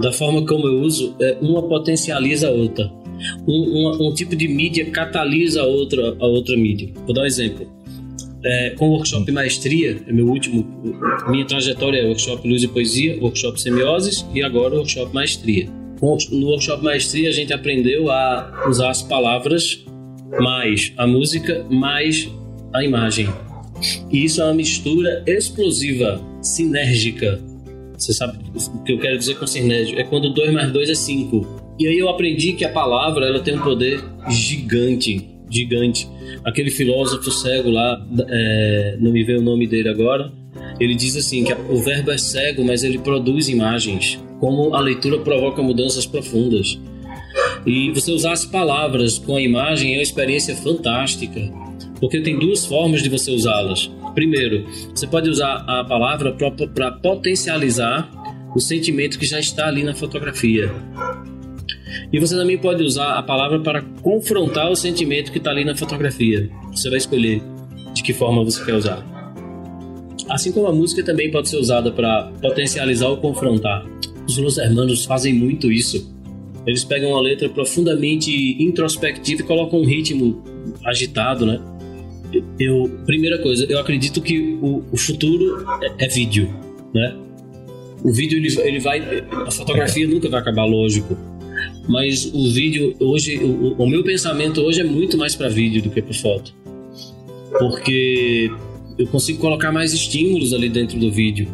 Da 0.00 0.12
forma 0.12 0.46
como 0.46 0.66
eu 0.66 0.80
uso, 0.80 1.14
é, 1.20 1.36
uma 1.40 1.62
potencializa 1.62 2.48
a 2.48 2.50
outra. 2.50 2.90
um, 3.46 3.52
um, 3.52 4.08
um, 4.08 4.14
tipo 4.14 4.34
de 4.34 4.48
mídia 4.48 4.90
catalisa 4.90 5.62
a 5.62 5.66
outra, 5.66 6.16
a 6.18 6.26
outra 6.26 6.56
mídia. 6.56 6.90
Vou 7.04 7.14
dar 7.14 7.22
um 7.22 7.26
exemplo. 7.26 7.66
É, 8.44 8.70
com 8.70 8.88
o 8.88 8.92
workshop 8.92 9.30
Maestria, 9.32 10.02
é 10.06 10.12
meu 10.12 10.28
último, 10.28 10.66
minha 11.28 11.46
trajetória 11.46 11.98
é 11.98 12.04
workshop 12.04 12.46
Luz 12.46 12.62
e 12.62 12.68
Poesia, 12.68 13.18
workshop 13.18 13.58
Semioses 13.58 14.26
e 14.34 14.42
agora 14.42 14.74
o 14.74 14.78
workshop 14.78 15.14
Maestria. 15.14 15.66
No 16.30 16.48
workshop 16.48 16.84
Maestria 16.84 17.30
a 17.30 17.32
gente 17.32 17.54
aprendeu 17.54 18.10
a 18.10 18.66
usar 18.68 18.90
as 18.90 19.00
palavras 19.00 19.82
mais 20.40 20.92
a 20.96 21.06
música 21.06 21.64
mais 21.70 22.28
a 22.72 22.84
imagem. 22.84 23.28
E 24.10 24.24
isso 24.24 24.40
é 24.40 24.44
uma 24.44 24.54
mistura 24.54 25.22
explosiva, 25.26 26.20
sinérgica. 26.42 27.40
Você 27.96 28.12
sabe 28.12 28.38
o 28.54 28.82
que 28.82 28.92
eu 28.92 28.98
quero 28.98 29.18
dizer 29.18 29.38
com 29.38 29.46
sinérgico? 29.46 30.00
É 30.00 30.04
quando 30.04 30.32
2 30.32 30.52
mais 30.52 30.72
2 30.72 30.90
é 30.90 30.94
5. 30.94 31.64
E 31.78 31.86
aí 31.86 31.98
eu 31.98 32.08
aprendi 32.08 32.52
que 32.52 32.64
a 32.64 32.68
palavra 32.68 33.26
ela 33.26 33.40
tem 33.40 33.56
um 33.56 33.62
poder 33.62 34.02
gigante, 34.28 35.28
gigante. 35.50 36.08
Aquele 36.44 36.70
filósofo 36.70 37.30
cego 37.30 37.70
lá, 37.70 38.04
é, 38.28 38.96
não 39.00 39.12
me 39.12 39.24
veio 39.24 39.40
o 39.40 39.42
nome 39.42 39.66
dele 39.66 39.88
agora, 39.88 40.32
ele 40.78 40.94
diz 40.94 41.16
assim 41.16 41.44
que 41.44 41.52
o 41.52 41.76
verbo 41.78 42.10
é 42.10 42.18
cego, 42.18 42.64
mas 42.64 42.82
ele 42.82 42.98
produz 42.98 43.48
imagens. 43.48 44.18
Como 44.40 44.74
a 44.74 44.80
leitura 44.80 45.18
provoca 45.20 45.62
mudanças 45.62 46.04
profundas. 46.04 46.78
E 47.66 47.90
você 47.92 48.12
usar 48.12 48.32
as 48.32 48.44
palavras 48.44 49.18
com 49.18 49.36
a 49.36 49.40
imagem 49.40 49.94
é 49.94 49.96
uma 49.98 50.02
experiência 50.02 50.54
fantástica, 50.54 51.40
porque 51.98 52.20
tem 52.20 52.38
duas 52.38 52.66
formas 52.66 53.02
de 53.02 53.08
você 53.08 53.30
usá-las. 53.30 53.90
Primeiro, 54.14 54.66
você 54.94 55.06
pode 55.06 55.28
usar 55.28 55.64
a 55.66 55.84
palavra 55.84 56.36
para 56.72 56.92
potencializar 56.92 58.08
o 58.54 58.60
sentimento 58.60 59.18
que 59.18 59.26
já 59.26 59.40
está 59.40 59.66
ali 59.66 59.82
na 59.82 59.94
fotografia. 59.94 60.72
E 62.12 62.18
você 62.20 62.36
também 62.36 62.56
pode 62.56 62.82
usar 62.82 63.14
a 63.18 63.22
palavra 63.22 63.58
para 63.60 63.82
confrontar 64.02 64.70
o 64.70 64.76
sentimento 64.76 65.32
que 65.32 65.38
está 65.38 65.50
ali 65.50 65.64
na 65.64 65.76
fotografia. 65.76 66.48
Você 66.70 66.88
vai 66.88 66.98
escolher 66.98 67.42
de 67.92 68.02
que 68.02 68.12
forma 68.12 68.44
você 68.44 68.64
quer 68.64 68.74
usar. 68.74 69.04
Assim 70.28 70.52
como 70.52 70.66
a 70.68 70.72
música 70.72 71.02
também 71.02 71.30
pode 71.30 71.48
ser 71.48 71.56
usada 71.56 71.90
para 71.90 72.30
potencializar 72.40 73.08
ou 73.08 73.16
confrontar. 73.16 73.84
Os 74.26 74.38
Los 74.38 74.58
Hermanos 74.58 75.04
fazem 75.04 75.34
muito 75.34 75.70
isso. 75.70 76.14
Eles 76.66 76.82
pegam 76.82 77.10
uma 77.10 77.20
letra 77.20 77.48
profundamente 77.48 78.30
introspectiva 78.62 79.42
e 79.42 79.44
colocam 79.44 79.80
um 79.80 79.84
ritmo 79.84 80.42
agitado, 80.84 81.44
né? 81.44 81.60
Eu, 82.58 82.90
primeira 83.04 83.38
coisa, 83.38 83.66
eu 83.68 83.78
acredito 83.78 84.20
que 84.20 84.58
o, 84.60 84.84
o 84.90 84.96
futuro 84.96 85.64
é, 85.82 86.04
é, 86.04 86.08
vídeo, 86.08 86.48
né? 86.94 87.16
O 88.02 88.12
vídeo 88.12 88.38
ele, 88.38 88.60
ele 88.60 88.80
vai, 88.80 89.24
a 89.46 89.50
fotografia 89.50 90.06
nunca 90.06 90.28
vai 90.28 90.40
acabar, 90.40 90.64
lógico 90.64 91.16
mas 91.88 92.26
o 92.32 92.50
vídeo 92.50 92.94
hoje, 92.98 93.38
o, 93.38 93.74
o 93.74 93.86
meu 93.86 94.02
pensamento 94.02 94.60
hoje 94.60 94.80
é 94.80 94.84
muito 94.84 95.18
mais 95.18 95.34
para 95.34 95.48
vídeo 95.48 95.82
do 95.82 95.90
que 95.90 96.00
para 96.00 96.14
foto, 96.14 96.54
porque 97.58 98.50
eu 98.98 99.06
consigo 99.08 99.38
colocar 99.38 99.70
mais 99.70 99.92
estímulos 99.92 100.52
ali 100.52 100.68
dentro 100.68 100.98
do 100.98 101.10
vídeo. 101.10 101.48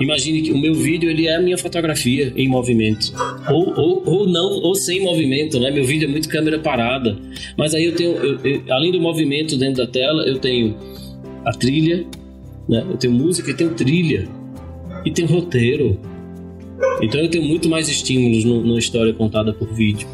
Imagine 0.00 0.42
que 0.42 0.52
o 0.52 0.58
meu 0.58 0.74
vídeo 0.74 1.10
ele 1.10 1.26
é 1.26 1.36
a 1.36 1.40
minha 1.40 1.58
fotografia 1.58 2.32
em 2.36 2.48
movimento, 2.48 3.12
ou, 3.50 3.72
ou, 3.78 4.02
ou 4.04 4.28
não, 4.28 4.60
ou 4.60 4.74
sem 4.74 5.02
movimento, 5.02 5.58
né? 5.60 5.70
Meu 5.70 5.84
vídeo 5.84 6.08
é 6.08 6.10
muito 6.10 6.28
câmera 6.28 6.58
parada, 6.58 7.18
mas 7.56 7.74
aí 7.74 7.84
eu 7.84 7.94
tenho, 7.94 8.12
eu, 8.12 8.38
eu, 8.44 8.62
além 8.70 8.92
do 8.92 9.00
movimento 9.00 9.56
dentro 9.56 9.84
da 9.84 9.90
tela, 9.90 10.22
eu 10.26 10.38
tenho 10.38 10.76
a 11.44 11.52
trilha, 11.52 12.04
né? 12.68 12.84
Eu 12.88 12.96
tenho 12.96 13.12
música 13.12 13.50
e 13.50 13.54
tenho 13.54 13.74
trilha 13.74 14.28
e 15.04 15.10
tenho 15.10 15.28
roteiro 15.28 15.98
então 17.00 17.20
eu 17.20 17.28
tenho 17.28 17.44
muito 17.44 17.68
mais 17.68 17.88
estímulos 17.88 18.44
no, 18.44 18.62
numa 18.62 18.78
história 18.78 19.12
contada 19.12 19.52
por 19.52 19.72
vídeo. 19.72 20.06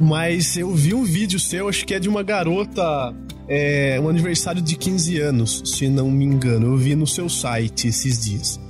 Mas 0.00 0.56
eu 0.56 0.72
vi 0.72 0.94
um 0.94 1.04
vídeo 1.04 1.40
seu, 1.40 1.68
acho 1.68 1.84
que 1.84 1.94
é 1.94 1.98
de 1.98 2.08
uma 2.08 2.22
garota. 2.22 3.14
É, 3.50 3.98
um 4.00 4.08
aniversário 4.08 4.60
de 4.60 4.76
15 4.76 5.20
anos, 5.20 5.62
se 5.64 5.88
não 5.88 6.10
me 6.10 6.24
engano. 6.24 6.66
Eu 6.66 6.76
vi 6.76 6.94
no 6.94 7.06
seu 7.06 7.28
site 7.28 7.88
esses 7.88 8.22
dias. 8.22 8.60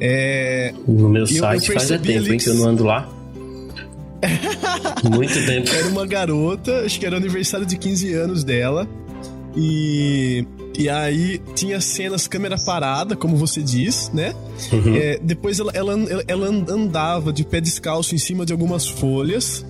É, 0.00 0.74
no 0.86 1.08
meu 1.08 1.26
site 1.26 1.72
faz 1.72 1.88
tempo, 1.88 2.32
hein, 2.32 2.38
que 2.38 2.48
eu 2.48 2.54
não 2.54 2.68
ando 2.68 2.84
lá. 2.84 3.08
Muito 5.04 5.34
tempo. 5.46 5.68
Era 5.68 5.88
uma 5.88 6.06
garota, 6.06 6.80
acho 6.84 6.98
que 6.98 7.06
era 7.06 7.16
aniversário 7.16 7.66
de 7.66 7.76
15 7.76 8.12
anos 8.14 8.44
dela. 8.44 8.88
E 9.56 10.46
e 10.78 10.90
aí 10.90 11.40
tinha 11.54 11.80
cenas 11.80 12.28
câmera 12.28 12.56
parada, 12.58 13.16
como 13.16 13.34
você 13.36 13.62
diz, 13.62 14.10
né? 14.12 14.34
Uhum. 14.70 14.94
É, 14.94 15.18
depois 15.22 15.58
ela, 15.58 15.72
ela, 15.72 15.94
ela 16.28 16.46
andava 16.48 17.32
de 17.32 17.44
pé 17.44 17.60
descalço 17.60 18.14
em 18.14 18.18
cima 18.18 18.44
de 18.44 18.52
algumas 18.52 18.86
folhas. 18.86 19.64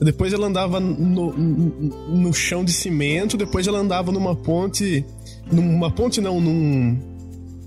Depois 0.00 0.32
ela 0.32 0.46
andava 0.46 0.78
no, 0.78 1.32
no 1.32 2.32
chão 2.32 2.64
de 2.64 2.72
cimento. 2.72 3.36
Depois 3.36 3.66
ela 3.66 3.78
andava 3.78 4.12
numa 4.12 4.36
ponte. 4.36 5.04
Numa 5.50 5.90
ponte 5.90 6.20
não, 6.20 6.40
num. 6.40 6.96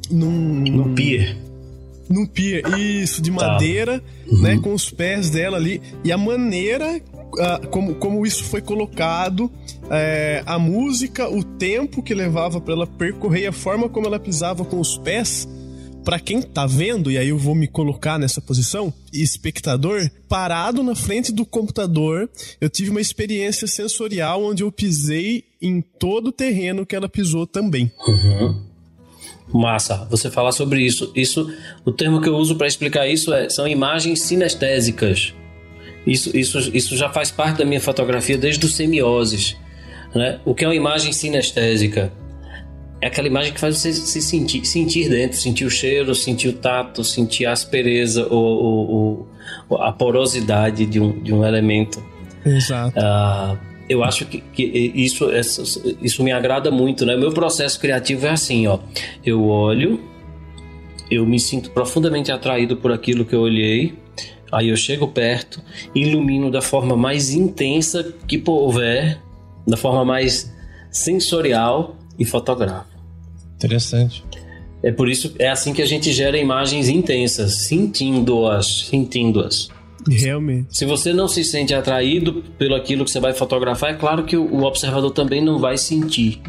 Num. 0.10 0.62
Num 0.62 0.96
pier 0.96 1.51
num 2.10 2.26
pier, 2.26 2.64
isso, 2.78 3.22
de 3.22 3.32
tá. 3.32 3.48
madeira, 3.48 4.04
uhum. 4.28 4.42
né, 4.42 4.58
com 4.58 4.74
os 4.74 4.90
pés 4.90 5.30
dela 5.30 5.58
ali. 5.58 5.82
E 6.04 6.12
a 6.12 6.18
maneira 6.18 6.98
uh, 6.98 7.68
como, 7.70 7.96
como 7.96 8.26
isso 8.26 8.44
foi 8.44 8.62
colocado 8.62 9.52
é, 9.90 10.44
a 10.46 10.58
música, 10.58 11.30
o 11.30 11.44
tempo 11.44 12.02
que 12.02 12.14
levava 12.14 12.62
para 12.62 12.74
ela 12.74 12.88
percorrer, 12.88 13.48
a 13.48 13.52
forma 13.52 13.90
como 13.90 14.08
ela 14.08 14.20
pisava 14.20 14.64
com 14.64 14.80
os 14.80 14.98
pés, 14.98 15.48
para 16.04 16.20
quem 16.20 16.42
tá 16.42 16.66
vendo, 16.66 17.12
e 17.12 17.18
aí 17.18 17.30
eu 17.30 17.38
vou 17.38 17.54
me 17.54 17.68
colocar 17.68 18.18
nessa 18.18 18.42
posição, 18.42 18.92
espectador, 19.14 20.10
parado 20.28 20.82
na 20.82 20.96
frente 20.96 21.32
do 21.32 21.46
computador, 21.46 22.30
eu 22.60 22.70
tive 22.70 22.90
uma 22.90 23.02
experiência 23.02 23.68
sensorial 23.68 24.44
onde 24.44 24.64
eu 24.64 24.72
pisei 24.72 25.44
em 25.62 25.82
todo 25.82 26.28
o 26.28 26.32
terreno 26.32 26.86
que 26.86 26.96
ela 26.96 27.08
pisou 27.08 27.46
também. 27.46 27.92
Uhum. 28.08 28.71
Massa, 29.54 30.08
você 30.10 30.30
falar 30.30 30.52
sobre 30.52 30.82
isso. 30.82 31.12
Isso, 31.16 31.52
o 31.84 31.92
termo 31.92 32.22
que 32.22 32.30
eu 32.30 32.36
uso 32.36 32.56
para 32.56 32.68
explicar 32.68 33.08
isso 33.08 33.34
é 33.34 33.50
são 33.50 33.68
imagens 33.68 34.22
sinestésicas. 34.24 35.34
Isso, 36.06 36.36
isso, 36.36 36.72
isso 36.74 36.98
já 36.98 37.10
faz 37.10 37.30
parte 37.30 37.58
da 37.58 37.66
minha 37.66 37.82
fotografia 37.82 38.38
desde 38.38 38.66
os 38.66 38.76
semioses. 38.76 39.58
Né? 40.16 40.40
O 40.46 40.56
que 40.56 40.64
é 40.64 40.68
uma 40.68 40.76
imagem 40.76 41.14
sinestésica? 41.14 42.12
É 43.02 43.08
aquela 43.08 43.28
imagem 43.28 43.54
que 43.54 43.60
faz 43.60 43.78
você 43.78 43.92
se 43.94 44.22
sentir, 44.22 44.64
sentir 44.66 45.10
dentro, 45.10 45.38
sentir 45.38 45.66
o 45.66 45.70
cheiro, 45.70 46.14
sentir 46.14 46.50
o 46.50 46.54
tato, 46.54 47.04
sentir 47.04 47.46
a 47.46 47.52
aspereza 47.52 48.28
ou, 48.30 48.64
ou, 48.64 49.28
ou 49.70 49.82
a 49.82 49.92
porosidade 49.92 50.86
de 50.86 51.00
um, 51.00 51.22
de 51.22 51.34
um 51.34 51.44
elemento. 51.44 52.04
Exato. 52.46 52.98
Uh, 53.00 53.71
eu 53.92 54.04
acho 54.04 54.26
que, 54.26 54.40
que 54.40 54.64
isso, 54.96 55.28
isso 56.02 56.24
me 56.24 56.32
agrada 56.32 56.72
muito, 56.72 57.06
né? 57.06 57.16
O 57.16 57.20
meu 57.20 57.34
processo 57.34 57.80
criativo 57.80 58.26
é 58.26 58.30
assim, 58.30 58.66
ó. 58.66 58.80
Eu 59.26 59.48
olho, 59.48 60.00
eu 61.10 61.26
me 61.26 61.40
sinto 61.40 61.72
profundamente 61.72 62.32
atraído 62.32 62.78
por 62.78 62.92
aquilo 62.92 63.26
que 63.26 63.36
eu 63.36 63.42
olhei, 63.42 63.94
aí 64.50 64.70
eu 64.70 64.78
chego 64.78 65.10
perto, 65.10 65.62
ilumino 65.94 66.50
da 66.50 66.62
forma 66.62 66.96
mais 66.96 67.32
intensa 67.32 68.14
que 68.26 68.42
houver, 68.48 69.20
da 69.68 69.76
forma 69.76 70.06
mais 70.06 70.54
sensorial 70.90 71.98
e 72.18 72.24
fotográfica. 72.24 72.98
Interessante. 73.56 74.24
É 74.82 74.92
por 74.92 75.10
isso 75.10 75.36
é 75.38 75.50
assim 75.50 75.74
que 75.74 75.82
a 75.82 75.86
gente 75.86 76.12
gera 76.14 76.38
imagens 76.38 76.88
intensas, 76.88 77.58
sentindo-as, 77.58 78.88
sentindo-as. 78.88 79.70
Realmente. 80.08 80.76
Se 80.76 80.86
você 80.86 81.14
não 81.14 81.28
se 81.28 81.44
sente 81.44 81.74
atraído 81.74 82.44
pelo 82.58 82.76
aquilo 82.76 83.06
que 83.06 83.12
você 83.12 83.20
vai 83.20 83.34
fotografar, 83.34 83.92
é 83.92 83.94
claro 83.94 84.24
que 84.24 84.36
o 84.36 84.64
observador 84.64 85.12
também 85.12 85.44
não 85.44 85.60
vai 85.60 85.78
sentir. 85.78 86.42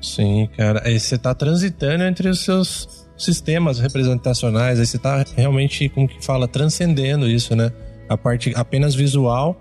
Sim, 0.00 0.48
cara. 0.56 0.82
Aí 0.84 0.98
você 0.98 1.16
está 1.16 1.34
transitando 1.34 2.04
entre 2.04 2.28
os 2.28 2.40
seus 2.44 3.06
sistemas 3.16 3.80
representacionais, 3.80 4.78
aí 4.78 4.86
você 4.86 4.96
está 4.96 5.24
realmente, 5.36 5.88
como 5.88 6.06
que 6.08 6.24
fala, 6.24 6.46
transcendendo 6.46 7.28
isso, 7.28 7.56
né? 7.56 7.72
A 8.08 8.16
parte 8.16 8.52
apenas 8.54 8.94
visual 8.94 9.60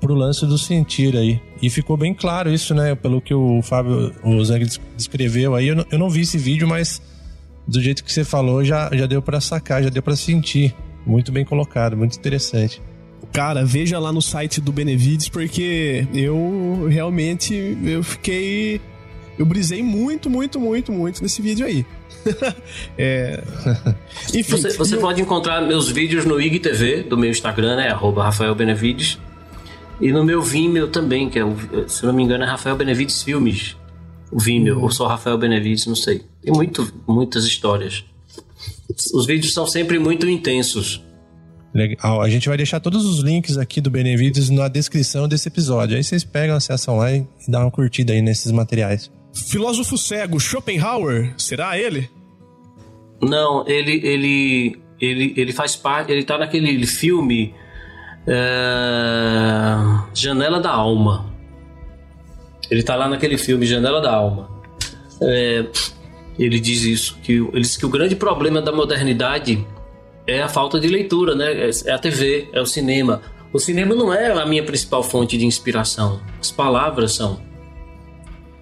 pro 0.00 0.14
lance 0.14 0.44
do 0.46 0.58
sentir 0.58 1.16
aí. 1.16 1.40
E 1.62 1.70
ficou 1.70 1.96
bem 1.96 2.12
claro 2.12 2.52
isso, 2.52 2.74
né? 2.74 2.94
Pelo 2.94 3.20
que 3.20 3.34
o 3.34 3.62
Fábio, 3.62 4.12
o 4.24 4.44
Zang 4.44 4.66
descreveu 4.96 5.54
aí. 5.54 5.68
Eu 5.68 5.76
não, 5.76 5.86
eu 5.90 5.98
não 5.98 6.10
vi 6.10 6.22
esse 6.22 6.38
vídeo, 6.38 6.66
mas 6.66 7.00
do 7.66 7.80
jeito 7.80 8.04
que 8.04 8.12
você 8.12 8.24
falou, 8.24 8.64
já, 8.64 8.90
já 8.92 9.06
deu 9.06 9.22
para 9.22 9.40
sacar, 9.40 9.82
já 9.82 9.88
deu 9.88 10.02
para 10.02 10.16
sentir. 10.16 10.74
Muito 11.06 11.30
bem 11.30 11.44
colocado, 11.44 11.96
muito 11.96 12.18
interessante. 12.18 12.82
Cara, 13.32 13.64
veja 13.64 13.98
lá 13.98 14.12
no 14.12 14.20
site 14.20 14.60
do 14.60 14.72
Benevides, 14.72 15.28
porque 15.28 16.06
eu 16.12 16.86
realmente 16.88 17.78
eu 17.84 18.02
fiquei. 18.02 18.80
Eu 19.38 19.44
brisei 19.44 19.82
muito, 19.82 20.30
muito, 20.30 20.58
muito, 20.58 20.90
muito 20.90 21.22
nesse 21.22 21.42
vídeo 21.42 21.66
aí. 21.66 21.84
é... 22.96 23.42
Enfim, 24.34 24.56
você, 24.56 24.76
você 24.76 24.96
pode 24.96 25.20
encontrar 25.20 25.60
meus 25.60 25.90
vídeos 25.90 26.24
no 26.24 26.40
IGTV, 26.40 27.02
do 27.02 27.18
meu 27.18 27.30
Instagram, 27.30 27.76
né? 27.76 27.90
Arroba 27.90 28.24
Rafael 28.24 28.54
Benevides. 28.54 29.18
E 30.00 30.12
no 30.12 30.24
meu 30.24 30.42
Vimeo 30.42 30.88
também, 30.88 31.28
que 31.28 31.38
é, 31.38 31.44
o, 31.44 31.54
se 31.86 32.04
não 32.04 32.12
me 32.12 32.22
engano, 32.22 32.44
é 32.44 32.46
Rafael 32.46 32.76
Benevides 32.76 33.22
Filmes. 33.22 33.76
O 34.30 34.38
Vimeo, 34.38 34.78
uhum. 34.78 34.82
ou 34.84 34.90
só 34.90 35.06
Rafael 35.06 35.38
Benevides, 35.38 35.86
não 35.86 35.94
sei. 35.94 36.22
Tem 36.42 36.52
muito, 36.52 36.90
muitas 37.06 37.44
histórias. 37.44 38.04
Os 39.14 39.26
vídeos 39.26 39.52
são 39.52 39.66
sempre 39.66 39.98
muito 39.98 40.28
intensos. 40.28 41.02
Legal. 41.74 42.22
A 42.22 42.30
gente 42.30 42.48
vai 42.48 42.56
deixar 42.56 42.80
todos 42.80 43.04
os 43.04 43.20
links 43.20 43.58
aqui 43.58 43.80
do 43.80 43.90
Benevides 43.90 44.48
na 44.48 44.66
descrição 44.66 45.28
desse 45.28 45.48
episódio. 45.48 45.96
Aí 45.96 46.02
vocês 46.02 46.24
pegam, 46.24 46.56
acessam 46.56 46.96
lá 46.96 47.12
e 47.12 47.26
dão 47.46 47.62
uma 47.62 47.70
curtida 47.70 48.14
aí 48.14 48.22
nesses 48.22 48.50
materiais. 48.50 49.10
Filósofo 49.34 49.98
cego, 49.98 50.40
Schopenhauer, 50.40 51.34
será 51.36 51.78
ele? 51.78 52.08
Não, 53.20 53.66
ele, 53.68 54.00
ele, 54.02 54.78
ele, 54.98 55.34
ele 55.36 55.52
faz 55.52 55.76
parte. 55.76 56.10
Ele 56.10 56.24
tá 56.24 56.38
naquele 56.38 56.86
filme 56.86 57.54
é, 58.26 59.76
Janela 60.14 60.60
da 60.60 60.70
Alma. 60.70 61.30
Ele 62.70 62.82
tá 62.82 62.96
lá 62.96 63.08
naquele 63.08 63.36
filme 63.36 63.66
Janela 63.66 64.00
da 64.00 64.14
Alma. 64.14 64.48
É, 65.22 65.66
ele 66.44 66.60
diz 66.60 66.82
isso, 66.82 67.18
que 67.22 67.32
ele 67.32 67.60
diz 67.60 67.76
que 67.76 67.86
o 67.86 67.88
grande 67.88 68.14
problema 68.14 68.60
da 68.60 68.72
modernidade 68.72 69.64
é 70.26 70.42
a 70.42 70.48
falta 70.48 70.78
de 70.78 70.88
leitura, 70.88 71.34
né? 71.34 71.52
É, 71.52 71.70
é 71.86 71.92
a 71.92 71.98
TV, 71.98 72.48
é 72.52 72.60
o 72.60 72.66
cinema. 72.66 73.22
O 73.52 73.58
cinema 73.58 73.94
não 73.94 74.12
é 74.12 74.32
a 74.32 74.44
minha 74.44 74.62
principal 74.62 75.02
fonte 75.02 75.38
de 75.38 75.46
inspiração. 75.46 76.20
As 76.40 76.50
palavras 76.50 77.14
são. 77.14 77.40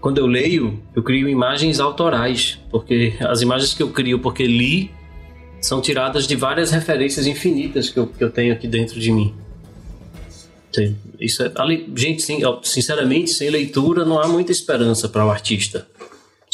Quando 0.00 0.18
eu 0.18 0.26
leio, 0.26 0.82
eu 0.94 1.02
crio 1.02 1.28
imagens 1.28 1.80
autorais, 1.80 2.60
porque 2.70 3.14
as 3.20 3.40
imagens 3.40 3.72
que 3.72 3.82
eu 3.82 3.88
crio 3.88 4.18
porque 4.18 4.46
li 4.46 4.90
são 5.60 5.80
tiradas 5.80 6.26
de 6.26 6.36
várias 6.36 6.70
referências 6.70 7.26
infinitas 7.26 7.88
que 7.88 7.98
eu, 7.98 8.06
que 8.06 8.22
eu 8.22 8.30
tenho 8.30 8.52
aqui 8.52 8.68
dentro 8.68 9.00
de 9.00 9.10
mim. 9.10 9.34
Isso 11.18 11.42
é, 11.42 11.50
gente, 11.96 12.22
sinceramente, 12.62 13.30
sem 13.30 13.48
leitura 13.48 14.04
não 14.04 14.20
há 14.20 14.28
muita 14.28 14.52
esperança 14.52 15.08
para 15.08 15.24
o 15.24 15.30
artista. 15.30 15.86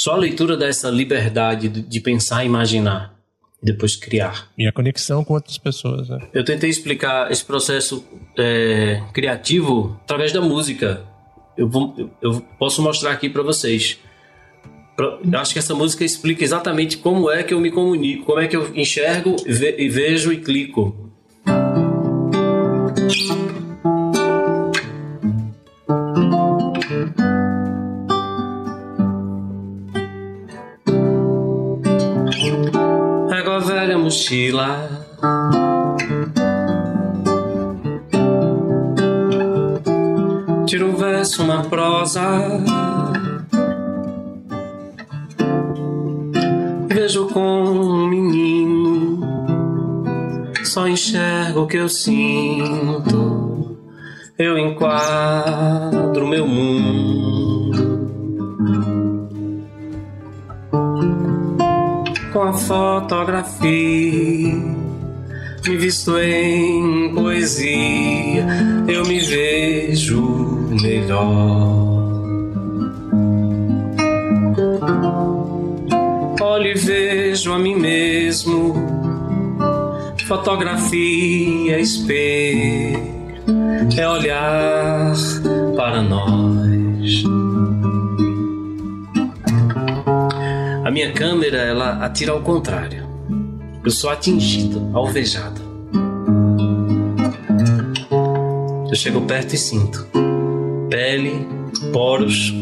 Só 0.00 0.12
a 0.14 0.16
leitura 0.16 0.56
dá 0.56 0.66
essa 0.66 0.88
liberdade 0.88 1.68
de 1.68 2.00
pensar 2.00 2.42
e 2.42 2.46
imaginar 2.46 3.14
e 3.62 3.66
depois 3.66 3.96
criar. 3.96 4.48
E 4.56 4.66
a 4.66 4.72
conexão 4.72 5.22
com 5.22 5.34
outras 5.34 5.58
pessoas. 5.58 6.08
Né? 6.08 6.18
Eu 6.32 6.42
tentei 6.42 6.70
explicar 6.70 7.30
esse 7.30 7.44
processo 7.44 8.02
é, 8.38 9.02
criativo 9.12 10.00
através 10.04 10.32
da 10.32 10.40
música. 10.40 11.04
Eu, 11.54 11.68
vou, 11.68 11.94
eu 12.22 12.40
posso 12.58 12.80
mostrar 12.80 13.10
aqui 13.10 13.28
para 13.28 13.42
vocês. 13.42 13.98
Eu 14.98 15.38
acho 15.38 15.52
que 15.52 15.58
essa 15.58 15.74
música 15.74 16.02
explica 16.02 16.42
exatamente 16.42 16.96
como 16.96 17.30
é 17.30 17.42
que 17.42 17.52
eu 17.52 17.60
me 17.60 17.70
comunico, 17.70 18.24
como 18.24 18.40
é 18.40 18.48
que 18.48 18.56
eu 18.56 18.74
enxergo 18.74 19.36
e 19.46 19.86
vejo 19.90 20.32
e 20.32 20.38
clico. 20.38 21.10
Mochila. 34.10 35.06
Tiro 40.66 40.88
um 40.88 40.96
verso, 40.96 41.44
uma 41.44 41.62
prosa. 41.62 42.20
Vejo 46.88 47.28
com 47.28 47.62
um 47.62 48.08
menino, 48.08 49.20
só 50.64 50.88
enxergo 50.88 51.60
o 51.60 51.66
que 51.68 51.76
eu 51.76 51.88
sinto. 51.88 53.78
Eu 54.36 54.58
enquadro 54.58 56.26
meu 56.26 56.48
mundo. 56.48 56.79
Fotografia. 62.70 64.54
Me 65.66 65.76
visto 65.76 66.16
em 66.18 67.12
poesia, 67.12 68.46
eu 68.86 69.04
me 69.06 69.18
vejo 69.18 70.68
melhor. 70.80 71.90
Olho 76.40 76.66
e 76.68 76.74
vejo 76.74 77.52
a 77.52 77.58
mim 77.58 77.74
mesmo, 77.74 78.76
fotografia, 80.28 81.80
espelho, 81.80 83.00
é 83.98 84.08
olhar 84.08 85.12
para 85.76 86.02
nós. 86.02 86.79
Minha 91.00 91.12
câmera, 91.12 91.56
ela 91.56 92.04
atira 92.04 92.32
ao 92.32 92.42
contrário. 92.42 93.08
Eu 93.82 93.90
sou 93.90 94.10
atingido, 94.10 94.90
alvejado. 94.92 95.58
Eu 98.86 98.94
chego 98.94 99.22
perto 99.22 99.54
e 99.54 99.58
sinto 99.58 100.06
pele, 100.90 101.46
poros, 101.90 102.52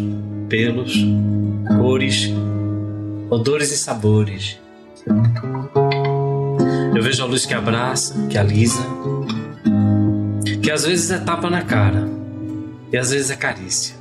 pelos, 0.49 0.95
cores, 1.80 2.32
odores 3.28 3.72
e 3.72 3.76
sabores. 3.76 4.61
Eu 6.95 7.03
vejo 7.03 7.22
a 7.24 7.26
luz 7.26 7.45
que 7.45 7.55
abraça, 7.55 8.28
que 8.28 8.39
alisa, 8.39 8.86
que 10.62 10.70
às 10.70 10.84
vezes 10.84 11.11
é 11.11 11.18
tapa 11.18 11.51
na 11.51 11.62
cara 11.62 12.09
e 12.93 12.97
às 12.97 13.11
vezes 13.11 13.30
é 13.30 13.36
carícia 13.36 13.97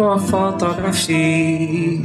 com 0.00 0.12
a 0.12 0.18
fotografia. 0.18 2.00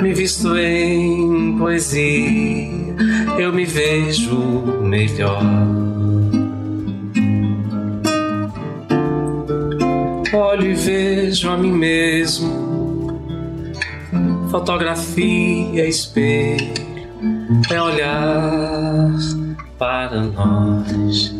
Me 0.00 0.14
visto 0.14 0.56
em 0.56 1.58
poesia, 1.58 2.96
eu 3.38 3.52
me 3.52 3.66
vejo 3.66 4.34
melhor. 4.80 5.42
Olho 10.32 10.70
e 10.70 10.74
vejo 10.74 11.50
a 11.50 11.58
mim 11.58 11.72
mesmo. 11.72 13.20
Fotografia, 14.50 15.86
espelho, 15.86 16.72
é 17.70 17.82
olhar 17.82 19.10
para 19.76 20.22
nós. 20.22 21.34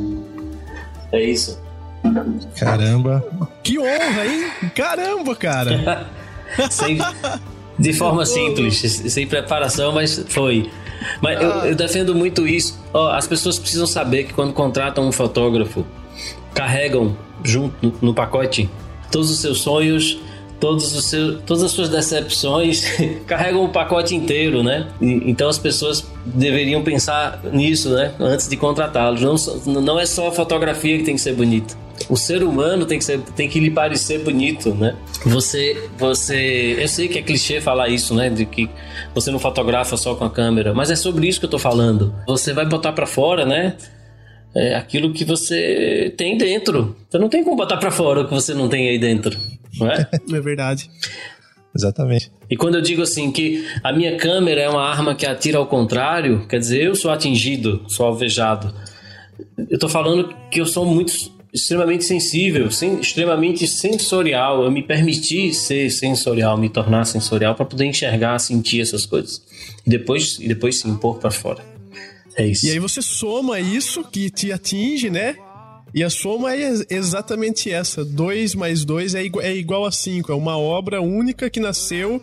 É 1.12 1.24
isso. 1.24 1.57
Caramba. 2.58 3.24
Que 3.62 3.78
honra, 3.78 4.26
hein? 4.26 4.50
Caramba, 4.74 5.36
cara. 5.36 6.06
sem, 6.70 6.98
de 7.78 7.92
forma 7.92 8.24
simples, 8.26 8.78
sem 8.78 9.26
preparação, 9.26 9.92
mas 9.92 10.24
foi. 10.28 10.70
Mas 11.20 11.40
eu, 11.40 11.50
eu 11.50 11.74
defendo 11.74 12.14
muito 12.14 12.46
isso. 12.46 12.78
Oh, 12.92 13.06
as 13.08 13.26
pessoas 13.26 13.58
precisam 13.58 13.86
saber 13.86 14.24
que 14.24 14.34
quando 14.34 14.52
contratam 14.52 15.06
um 15.06 15.12
fotógrafo, 15.12 15.84
carregam 16.54 17.16
junto 17.44 17.74
no, 17.86 17.94
no 18.00 18.14
pacote 18.14 18.68
todos 19.10 19.30
os 19.30 19.38
seus 19.38 19.60
sonhos, 19.60 20.20
todos 20.61 20.94
os 20.94 21.04
seus, 21.04 21.40
todas 21.46 21.62
as 21.62 21.70
suas 21.70 21.88
decepções, 21.88 22.84
carregam 23.26 23.64
o 23.64 23.68
pacote 23.68 24.14
inteiro, 24.14 24.62
né? 24.62 24.88
E, 25.00 25.30
então 25.30 25.48
as 25.48 25.59
pessoas 25.59 26.06
deveriam 26.24 26.82
pensar 26.82 27.40
nisso, 27.52 27.90
né? 27.90 28.12
Antes 28.18 28.48
de 28.48 28.56
contratá-los. 28.56 29.20
Não, 29.66 29.80
não 29.80 29.98
é 29.98 30.06
só 30.06 30.28
a 30.28 30.32
fotografia 30.32 30.98
que 30.98 31.04
tem 31.04 31.14
que 31.14 31.20
ser 31.20 31.34
bonita 31.34 31.76
o 32.09 32.16
ser 32.16 32.42
humano 32.42 32.86
tem 32.86 32.98
que, 32.98 33.04
ser, 33.04 33.20
tem 33.34 33.48
que 33.48 33.59
lhe 33.59 33.70
parecer 33.70 34.22
bonito, 34.22 34.74
né? 34.74 34.94
Você, 35.24 35.88
você, 35.96 36.76
eu 36.78 36.88
sei 36.88 37.09
que 37.09 37.18
é 37.18 37.22
clichê 37.22 37.61
falar 37.61 37.88
isso, 37.88 38.14
né? 38.14 38.30
De 38.30 38.44
que 38.44 38.68
você 39.14 39.30
não 39.30 39.38
fotografa 39.38 39.96
só 39.96 40.14
com 40.14 40.24
a 40.24 40.30
câmera, 40.30 40.72
mas 40.72 40.90
é 40.90 40.96
sobre 40.96 41.26
isso 41.26 41.40
que 41.40 41.46
eu 41.46 41.50
tô 41.50 41.59
falando. 41.59 42.14
Você 42.26 42.52
vai 42.52 42.66
botar 42.66 42.92
para 42.92 43.06
fora, 43.06 43.44
né? 43.44 43.76
É 44.61 44.74
aquilo 44.74 45.12
que 45.12 45.24
você 45.24 46.12
tem 46.16 46.36
dentro. 46.36 46.96
Você 47.09 47.16
não 47.16 47.28
tem 47.28 47.44
como 47.44 47.56
botar 47.56 47.76
para 47.76 47.92
fora 47.92 48.22
o 48.22 48.24
que 48.24 48.34
você 48.34 48.52
não 48.52 48.68
tem 48.68 48.88
aí 48.88 48.98
dentro, 48.98 49.38
não 49.78 49.88
é? 49.88 50.09
É 50.34 50.40
verdade. 50.40 50.90
Exatamente. 51.74 52.32
E 52.50 52.56
quando 52.56 52.74
eu 52.74 52.82
digo 52.82 53.02
assim 53.02 53.30
que 53.30 53.64
a 53.84 53.92
minha 53.92 54.16
câmera 54.16 54.61
é 54.61 54.68
uma 54.68 54.82
arma 54.82 55.14
que 55.14 55.24
atira 55.24 55.59
ao 55.59 55.66
contrário, 55.66 56.44
quer 56.48 56.59
dizer, 56.59 56.82
eu 56.82 56.96
sou 56.96 57.12
atingido, 57.12 57.84
sou 57.86 58.06
alvejado. 58.06 58.74
Eu 59.70 59.78
tô 59.78 59.88
falando 59.88 60.34
que 60.50 60.61
eu 60.61 60.66
sou 60.66 60.84
muito 60.84 61.12
extremamente 61.52 62.04
sensível, 62.04 62.68
sem, 62.68 62.98
extremamente 62.98 63.64
sensorial. 63.68 64.64
Eu 64.64 64.72
me 64.72 64.82
permiti 64.82 65.54
ser 65.54 65.88
sensorial, 65.90 66.59
me 66.59 66.68
tornar 66.68 67.04
sensorial 67.04 67.54
para 67.54 67.64
poder 67.64 67.84
enxergar, 67.84 68.36
sentir 68.40 68.80
essas 68.80 69.06
coisas. 69.06 69.40
E 69.86 69.90
depois, 69.90 70.38
e 70.40 70.48
depois 70.48 70.80
se 70.80 70.88
impor 70.88 71.18
para 71.18 71.30
fora. 71.30 71.78
É 72.39 72.47
isso. 72.47 72.66
E 72.66 72.70
aí 72.70 72.78
você 72.78 73.03
soma 73.03 73.59
isso 73.59 74.05
que 74.05 74.30
te 74.30 74.53
atinge, 74.53 75.11
né? 75.11 75.36
E 75.93 76.05
a 76.05 76.09
soma 76.09 76.55
é 76.55 76.72
exatamente 76.89 77.70
essa. 77.70 78.05
2 78.05 78.55
mais 78.55 78.84
2 78.84 79.16
é, 79.16 79.24
igual, 79.24 79.45
é 79.45 79.57
igual 79.57 79.84
a 79.84 79.91
5. 79.91 80.30
É 80.30 80.34
uma 80.34 80.57
obra 80.57 81.03
única 81.03 81.51
que 81.51 81.59
nasceu 81.59 82.22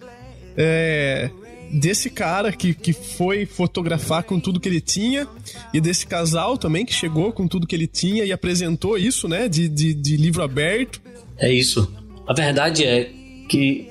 é, 0.56 1.30
desse 1.70 2.10
cara 2.10 2.54
que, 2.54 2.74
que 2.74 2.94
foi 2.94 3.46
fotografar 3.46 4.24
com 4.24 4.40
tudo 4.40 4.60
que 4.60 4.70
ele 4.70 4.80
tinha 4.80 5.28
e 5.74 5.82
desse 5.82 6.08
casal 6.08 6.58
também 6.58 6.86
que 6.86 6.94
chegou 6.94 7.34
com 7.34 7.48
tudo 7.48 7.68
que 7.68 7.76
ele 7.76 7.88
tinha 7.88 8.24
e 8.24 8.32
apresentou 8.32 8.98
isso, 8.98 9.28
né? 9.28 9.50
De, 9.50 9.68
de, 9.68 9.94
de 9.94 10.16
livro 10.16 10.44
aberto. 10.44 11.02
É 11.38 11.52
isso. 11.52 11.92
A 12.26 12.34
verdade 12.34 12.86
é 12.86 13.12
que 13.50 13.90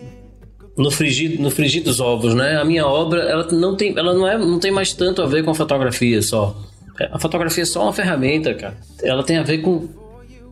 no 0.76 0.90
frigir, 0.90 1.40
no 1.40 1.50
frigir 1.50 1.82
dos 1.82 2.00
ovos, 2.00 2.34
né? 2.34 2.56
A 2.56 2.64
minha 2.64 2.86
obra, 2.86 3.22
ela 3.22 3.46
não 3.52 3.76
tem, 3.76 3.96
ela 3.96 4.12
não 4.12 4.26
é, 4.26 4.36
não 4.36 4.58
tem 4.58 4.72
mais 4.72 4.92
tanto 4.92 5.22
a 5.22 5.26
ver 5.26 5.44
com 5.44 5.50
a 5.50 5.54
fotografia 5.54 6.20
só. 6.20 6.56
A 7.12 7.18
fotografia 7.18 7.62
é 7.62 7.66
só 7.66 7.82
uma 7.82 7.92
ferramenta, 7.92 8.54
cara. 8.54 8.76
Ela 9.02 9.22
tem 9.22 9.36
a 9.36 9.42
ver 9.42 9.58
com, 9.58 9.88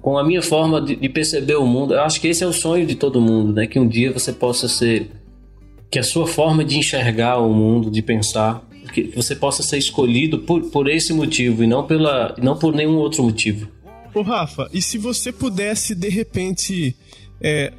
com 0.00 0.18
a 0.18 0.24
minha 0.24 0.42
forma 0.42 0.80
de, 0.80 0.96
de 0.96 1.08
perceber 1.08 1.56
o 1.56 1.66
mundo. 1.66 1.94
Eu 1.94 2.02
acho 2.02 2.20
que 2.20 2.28
esse 2.28 2.42
é 2.42 2.46
o 2.46 2.52
sonho 2.52 2.86
de 2.86 2.94
todo 2.94 3.20
mundo, 3.20 3.52
né? 3.52 3.66
Que 3.66 3.78
um 3.78 3.86
dia 3.86 4.12
você 4.12 4.32
possa 4.32 4.68
ser, 4.68 5.10
que 5.90 5.98
a 5.98 6.02
sua 6.02 6.26
forma 6.26 6.64
de 6.64 6.78
enxergar 6.78 7.38
o 7.38 7.52
mundo, 7.52 7.90
de 7.90 8.02
pensar, 8.02 8.64
que 8.92 9.12
você 9.14 9.34
possa 9.34 9.62
ser 9.62 9.78
escolhido 9.78 10.40
por, 10.40 10.62
por 10.70 10.88
esse 10.88 11.12
motivo 11.12 11.64
e 11.64 11.66
não 11.66 11.84
pela, 11.84 12.34
não 12.40 12.56
por 12.56 12.74
nenhum 12.74 12.96
outro 12.96 13.22
motivo. 13.22 13.68
Ô 14.14 14.22
Rafa, 14.22 14.68
e 14.72 14.82
se 14.82 14.98
você 14.98 15.32
pudesse 15.32 15.94
de 15.94 16.08
repente 16.08 16.94
é, 17.40 17.72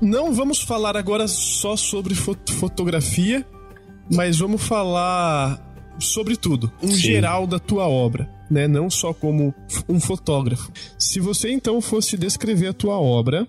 não 0.00 0.32
vamos 0.32 0.60
falar 0.60 0.96
agora 0.96 1.28
só 1.28 1.76
sobre 1.76 2.14
fot 2.14 2.52
fotografia, 2.52 3.46
mas 4.10 4.38
vamos 4.38 4.62
falar 4.62 5.64
sobre 5.98 6.36
tudo, 6.36 6.72
um 6.82 6.88
Sim. 6.88 6.96
geral 6.96 7.46
da 7.46 7.58
tua 7.58 7.88
obra, 7.88 8.28
né? 8.50 8.66
Não 8.66 8.88
só 8.90 9.12
como 9.12 9.54
um 9.88 10.00
fotógrafo. 10.00 10.70
Se 10.98 11.20
você 11.20 11.50
então 11.50 11.80
fosse 11.80 12.16
descrever 12.16 12.68
a 12.68 12.72
tua 12.72 12.98
obra 12.98 13.48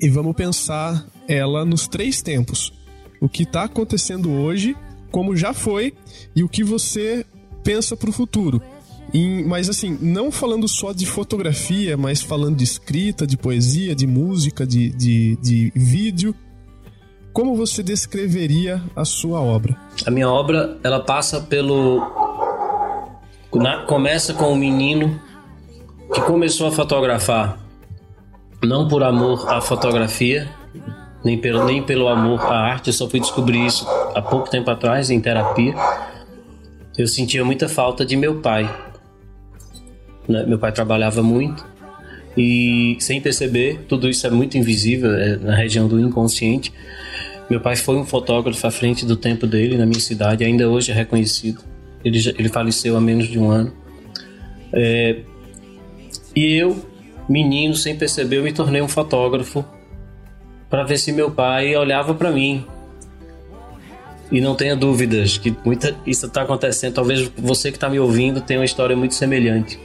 e 0.00 0.08
vamos 0.08 0.34
pensar 0.34 1.06
ela 1.28 1.64
nos 1.64 1.86
três 1.86 2.22
tempos, 2.22 2.72
o 3.20 3.28
que 3.28 3.44
está 3.44 3.64
acontecendo 3.64 4.30
hoje, 4.30 4.76
como 5.10 5.36
já 5.36 5.52
foi 5.52 5.94
e 6.34 6.42
o 6.42 6.48
que 6.48 6.64
você 6.64 7.24
pensa 7.62 7.96
para 7.96 8.10
o 8.10 8.12
futuro. 8.12 8.60
Mas 9.46 9.68
assim, 9.68 9.98
não 10.00 10.32
falando 10.32 10.66
só 10.66 10.92
de 10.92 11.04
fotografia, 11.04 11.96
mas 11.96 12.22
falando 12.22 12.56
de 12.56 12.64
escrita, 12.64 13.26
de 13.26 13.36
poesia, 13.36 13.94
de 13.94 14.06
música, 14.06 14.66
de, 14.66 14.90
de, 14.90 15.36
de 15.36 15.72
vídeo. 15.74 16.34
Como 17.32 17.54
você 17.54 17.82
descreveria 17.82 18.82
a 18.94 19.04
sua 19.04 19.40
obra? 19.40 19.76
A 20.06 20.10
minha 20.10 20.28
obra, 20.30 20.78
ela 20.82 21.00
passa 21.00 21.40
pelo. 21.40 22.00
Na, 23.54 23.84
começa 23.84 24.32
com 24.32 24.52
um 24.52 24.56
menino 24.56 25.20
que 26.12 26.20
começou 26.22 26.68
a 26.68 26.72
fotografar 26.72 27.62
não 28.66 28.86
por 28.86 29.02
amor 29.02 29.52
à 29.52 29.60
fotografia, 29.60 30.48
nem 31.24 31.38
pelo, 31.38 31.64
nem 31.64 31.82
pelo 31.82 32.08
amor 32.08 32.40
à 32.40 32.60
arte, 32.60 32.88
eu 32.88 32.92
só 32.92 33.08
fui 33.08 33.20
descobrir 33.20 33.66
isso 33.66 33.86
há 34.14 34.22
pouco 34.22 34.48
tempo 34.48 34.70
atrás 34.70 35.10
em 35.10 35.20
terapia. 35.20 35.74
Eu 36.96 37.08
sentia 37.08 37.44
muita 37.44 37.68
falta 37.68 38.04
de 38.04 38.16
meu 38.16 38.40
pai, 38.40 38.70
né? 40.28 40.44
Meu 40.46 40.58
pai 40.58 40.72
trabalhava 40.72 41.22
muito 41.22 41.64
e, 42.36 42.96
sem 43.00 43.20
perceber, 43.20 43.80
tudo 43.88 44.08
isso 44.08 44.26
é 44.26 44.30
muito 44.30 44.56
invisível, 44.56 45.12
é 45.12 45.36
na 45.36 45.54
região 45.54 45.86
do 45.86 46.00
inconsciente. 46.00 46.72
Meu 47.50 47.60
pai 47.60 47.76
foi 47.76 47.96
um 47.96 48.04
fotógrafo 48.04 48.66
à 48.66 48.70
frente 48.70 49.04
do 49.04 49.16
tempo 49.16 49.46
dele 49.46 49.76
na 49.76 49.84
minha 49.84 50.00
cidade, 50.00 50.44
ainda 50.44 50.68
hoje 50.68 50.90
é 50.90 50.94
reconhecido. 50.94 51.62
Ele, 52.04 52.18
ele 52.38 52.48
faleceu 52.48 52.96
há 52.96 53.00
menos 53.00 53.28
de 53.28 53.38
um 53.38 53.50
ano. 53.50 53.72
É, 54.72 55.18
e 56.34 56.54
eu, 56.54 56.84
menino, 57.28 57.74
sem 57.74 57.96
perceber, 57.96 58.38
eu 58.38 58.42
me 58.42 58.52
tornei 58.52 58.80
um 58.80 58.88
fotógrafo 58.88 59.64
para 60.70 60.84
ver 60.84 60.98
se 60.98 61.12
meu 61.12 61.30
pai 61.30 61.76
olhava 61.76 62.14
para 62.14 62.30
mim. 62.30 62.64
E 64.30 64.40
não 64.40 64.54
tenha 64.54 64.74
dúvidas 64.74 65.36
que 65.36 65.54
muita, 65.62 65.94
isso 66.06 66.24
está 66.24 66.40
acontecendo. 66.42 66.94
Talvez 66.94 67.30
você 67.36 67.70
que 67.70 67.76
está 67.76 67.90
me 67.90 68.00
ouvindo 68.00 68.40
tenha 68.40 68.60
uma 68.60 68.64
história 68.64 68.96
muito 68.96 69.14
semelhante. 69.14 69.78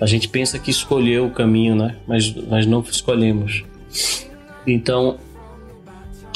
A 0.00 0.06
gente 0.06 0.28
pensa 0.28 0.58
que 0.58 0.70
escolheu 0.70 1.26
o 1.26 1.30
caminho, 1.30 1.74
né? 1.74 1.96
Mas 2.06 2.34
nós 2.34 2.66
não 2.66 2.80
escolhemos. 2.80 3.64
Então, 4.66 5.18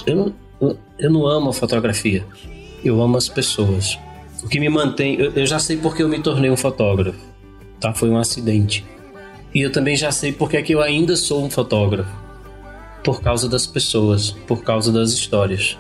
eu 0.07 0.17
não, 0.17 0.77
eu 0.99 1.11
não 1.11 1.27
amo 1.27 1.51
a 1.51 1.53
fotografia. 1.53 2.25
Eu 2.85 3.01
amo 3.01 3.17
as 3.17 3.29
pessoas. 3.29 3.99
O 4.43 4.49
que 4.49 4.59
me 4.59 4.69
mantém. 4.69 5.15
Eu, 5.15 5.33
eu 5.33 5.47
já 5.47 5.59
sei 5.59 5.77
porque 5.77 6.03
eu 6.03 6.09
me 6.09 6.21
tornei 6.21 6.51
um 6.51 6.57
fotógrafo. 6.57 7.19
Tá? 7.79 7.93
Foi 7.93 8.11
um 8.11 8.19
acidente. 8.19 8.85
E 9.55 9.61
eu 9.61 9.71
também 9.71 9.97
já 9.97 10.11
sei 10.11 10.33
porque 10.33 10.57
é 10.57 10.63
que 10.63 10.75
eu 10.75 10.81
ainda 10.81 11.17
sou 11.17 11.45
um 11.45 11.51
fotógrafo. 11.51 12.11
Por 13.05 13.21
causa 13.21 13.49
das 13.49 13.67
pessoas, 13.67 14.31
por 14.47 14.63
causa 14.63 14.91
das 14.93 15.13
histórias. 15.13 15.79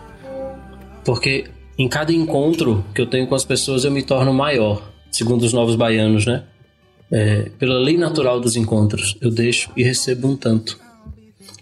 Porque 1.04 1.46
em 1.78 1.88
cada 1.88 2.12
encontro 2.12 2.84
que 2.94 3.00
eu 3.00 3.06
tenho 3.06 3.26
com 3.26 3.34
as 3.34 3.44
pessoas 3.44 3.84
eu 3.84 3.90
me 3.90 4.02
torno 4.02 4.32
maior, 4.32 4.82
segundo 5.10 5.42
os 5.42 5.52
novos 5.52 5.74
baianos, 5.74 6.26
né? 6.26 6.44
É, 7.12 7.50
pela 7.58 7.78
lei 7.78 7.98
natural 7.98 8.40
dos 8.40 8.56
encontros, 8.56 9.16
eu 9.20 9.30
deixo 9.30 9.70
e 9.76 9.82
recebo 9.82 10.28
um 10.28 10.36
tanto. 10.36 10.80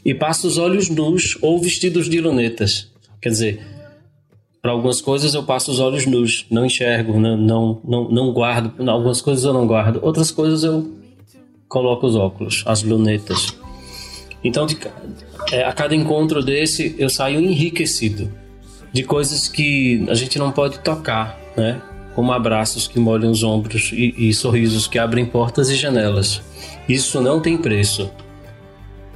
E 0.04 0.14
passo 0.14 0.46
os 0.46 0.56
olhos 0.56 0.88
nus 0.88 1.36
ou 1.42 1.60
vestidos 1.60 2.08
de 2.08 2.20
lunetas. 2.20 2.88
Quer 3.20 3.30
dizer, 3.30 3.60
para 4.62 4.70
algumas 4.70 5.00
coisas 5.00 5.34
eu 5.34 5.42
passo 5.42 5.72
os 5.72 5.80
olhos 5.80 6.06
nus, 6.06 6.46
não 6.50 6.64
enxergo, 6.64 7.18
não, 7.18 7.36
não, 7.36 7.80
não, 7.84 8.08
não 8.08 8.32
guardo. 8.32 8.88
Algumas 8.88 9.20
coisas 9.20 9.44
eu 9.44 9.52
não 9.52 9.66
guardo, 9.66 9.98
outras 10.02 10.30
coisas 10.30 10.62
eu 10.62 10.94
coloco 11.68 12.06
os 12.06 12.14
óculos, 12.14 12.62
as 12.64 12.82
lunetas. 12.82 13.54
Então, 14.42 14.66
de, 14.66 14.78
é, 15.52 15.64
a 15.64 15.72
cada 15.72 15.94
encontro 15.94 16.42
desse, 16.42 16.94
eu 16.96 17.10
saio 17.10 17.40
enriquecido 17.40 18.32
de 18.92 19.02
coisas 19.02 19.48
que 19.48 20.06
a 20.08 20.14
gente 20.14 20.38
não 20.38 20.50
pode 20.50 20.78
tocar, 20.78 21.38
né? 21.56 21.80
Como 22.20 22.32
abraços 22.32 22.86
que 22.86 23.00
molham 23.00 23.30
os 23.30 23.42
ombros 23.42 23.92
e, 23.94 24.28
e 24.28 24.34
sorrisos 24.34 24.86
que 24.86 24.98
abrem 24.98 25.24
portas 25.24 25.70
e 25.70 25.74
janelas. 25.74 26.42
Isso 26.86 27.18
não 27.18 27.40
tem 27.40 27.56
preço. 27.56 28.10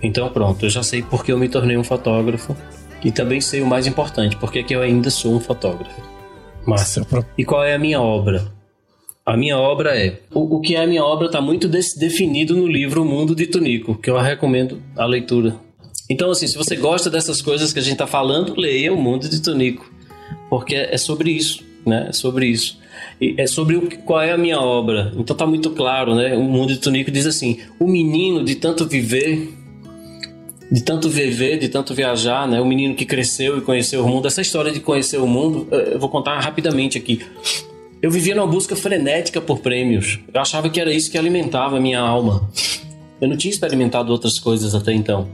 Então 0.02 0.30
pronto, 0.30 0.64
eu 0.64 0.70
já 0.70 0.82
sei 0.82 1.02
porque 1.02 1.30
eu 1.30 1.36
me 1.36 1.46
tornei 1.46 1.76
um 1.76 1.84
fotógrafo 1.84 2.57
e 3.05 3.12
também 3.12 3.42
sei 3.42 3.61
o 3.61 3.66
mais 3.66 3.86
importante, 3.86 4.38
porque 4.38 4.62
que 4.62 4.74
eu 4.74 4.80
ainda 4.80 5.11
sou 5.11 5.34
um 5.34 5.38
fotógrafo. 5.38 6.00
Massa. 6.66 7.07
E 7.36 7.44
qual 7.44 7.62
é 7.62 7.74
a 7.74 7.78
minha 7.78 8.00
obra? 8.00 8.50
A 9.26 9.36
minha 9.36 9.59
obra 9.59 9.94
é. 9.94 10.20
O, 10.32 10.57
o 10.57 10.61
que 10.62 10.74
é 10.74 10.82
a 10.82 10.86
minha 10.86 11.05
obra 11.05 11.26
está 11.26 11.42
muito 11.42 11.68
definido 11.68 12.57
no 12.57 12.66
livro 12.66 13.02
O 13.02 13.05
Mundo 13.05 13.36
de 13.36 13.46
Tunico, 13.46 13.96
que 13.96 14.09
eu 14.09 14.16
recomendo 14.16 14.82
a 14.96 15.05
leitura. 15.05 15.57
Então, 16.09 16.30
assim, 16.30 16.46
se 16.46 16.57
você 16.57 16.74
gosta 16.74 17.11
dessas 17.11 17.42
coisas 17.42 17.70
que 17.70 17.78
a 17.78 17.82
gente 17.82 17.92
está 17.92 18.07
falando, 18.07 18.59
leia 18.59 18.94
O 18.94 18.96
Mundo 18.96 19.28
de 19.28 19.42
Tunico, 19.42 19.92
porque 20.48 20.74
é 20.74 20.96
sobre 20.96 21.32
isso, 21.32 21.62
né? 21.84 22.07
É 22.09 22.12
sobre 22.14 22.46
isso 22.46 22.82
é 23.20 23.47
sobre 23.47 23.76
o, 23.76 23.88
qual 24.05 24.20
é 24.20 24.32
a 24.32 24.38
minha 24.38 24.61
obra. 24.61 25.12
Então 25.16 25.34
tá 25.34 25.47
muito 25.47 25.70
claro, 25.70 26.14
né? 26.14 26.36
O 26.36 26.42
mundo 26.42 26.72
de 26.72 26.78
Tonico 26.78 27.11
diz 27.11 27.26
assim: 27.26 27.59
o 27.78 27.86
menino 27.86 28.45
de 28.45 28.55
tanto 28.55 28.86
viver, 28.86 29.53
de 30.70 30.82
tanto 30.82 31.09
viver, 31.09 31.59
de 31.59 31.68
tanto 31.68 31.95
viajar, 31.95 32.49
né? 32.49 32.61
O 32.61 32.66
menino 32.66 32.95
que 32.95 33.05
cresceu 33.05 33.59
e 33.59 33.61
conheceu 33.61 34.05
o 34.05 34.09
mundo. 34.09 34.26
Essa 34.26 34.40
história 34.40 34.72
de 34.72 34.80
conhecer 34.80 35.18
o 35.18 35.26
mundo, 35.26 35.68
eu 35.70 35.99
vou 35.99 36.09
contar 36.09 36.38
rapidamente 36.40 36.99
aqui. 36.99 37.20
Eu 38.03 38.11
vivia 38.11 38.34
numa 38.34 38.47
busca 38.47 38.76
frenética 38.76 39.40
por 39.40 39.61
prêmios. 39.61 40.18
Eu 40.32 40.40
achava 40.40 40.68
que 40.68 40.80
era 40.80 40.92
isso 40.92 41.11
que 41.11 41.16
alimentava 41.16 41.78
a 41.78 41.80
minha 41.80 42.01
alma. 42.01 42.51
Eu 43.20 43.28
não 43.28 43.36
tinha 43.36 43.51
experimentado 43.51 44.12
outras 44.12 44.38
coisas 44.38 44.74
até 44.74 44.92
então. 44.92 45.26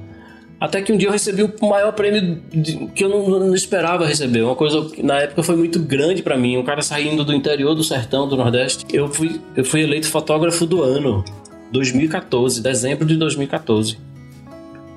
Até 0.60 0.82
que 0.82 0.92
um 0.92 0.96
dia 0.98 1.08
eu 1.08 1.12
recebi 1.12 1.42
o 1.42 1.66
maior 1.66 1.90
prêmio 1.92 2.42
de, 2.52 2.86
que 2.88 3.02
eu 3.02 3.08
não, 3.08 3.40
não, 3.40 3.54
esperava 3.54 4.04
receber. 4.04 4.42
Uma 4.42 4.54
coisa 4.54 4.90
que 4.90 5.02
na 5.02 5.18
época 5.18 5.42
foi 5.42 5.56
muito 5.56 5.78
grande 5.78 6.22
para 6.22 6.36
mim. 6.36 6.58
Um 6.58 6.62
cara 6.62 6.82
saindo 6.82 7.24
do 7.24 7.32
interior 7.32 7.74
do 7.74 7.82
sertão 7.82 8.28
do 8.28 8.36
Nordeste. 8.36 8.84
Eu 8.92 9.08
fui, 9.08 9.40
eu 9.56 9.64
fui 9.64 9.80
eleito 9.80 10.06
fotógrafo 10.08 10.66
do 10.66 10.82
ano, 10.82 11.24
2014, 11.72 12.60
dezembro 12.60 13.06
de 13.06 13.16
2014, 13.16 13.98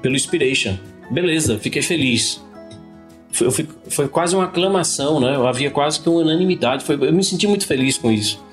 pelo 0.02 0.16
Inspiration. 0.16 0.78
Beleza, 1.10 1.58
fiquei 1.58 1.82
feliz. 1.82 2.44
Foi, 3.32 3.50
fui, 3.50 3.68
foi 3.88 4.08
quase 4.10 4.36
uma 4.36 4.44
aclamação, 4.44 5.22
né? 5.22 5.38
Havia 5.48 5.72
quase 5.72 6.02
que 6.02 6.10
uma 6.10 6.20
unanimidade. 6.20 6.84
Foi, 6.84 6.96
eu 6.96 7.14
me 7.14 7.24
senti 7.24 7.48
muito 7.48 7.66
feliz 7.66 7.98
com 7.98 8.12
isso. 8.12 8.44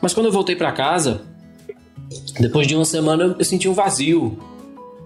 Mas 0.00 0.14
quando 0.14 0.26
eu 0.26 0.32
voltei 0.32 0.54
para 0.54 0.70
casa, 0.70 1.22
depois 2.38 2.68
de 2.68 2.76
uma 2.76 2.84
semana, 2.84 3.34
eu 3.36 3.44
senti 3.44 3.68
um 3.68 3.74
vazio 3.74 4.38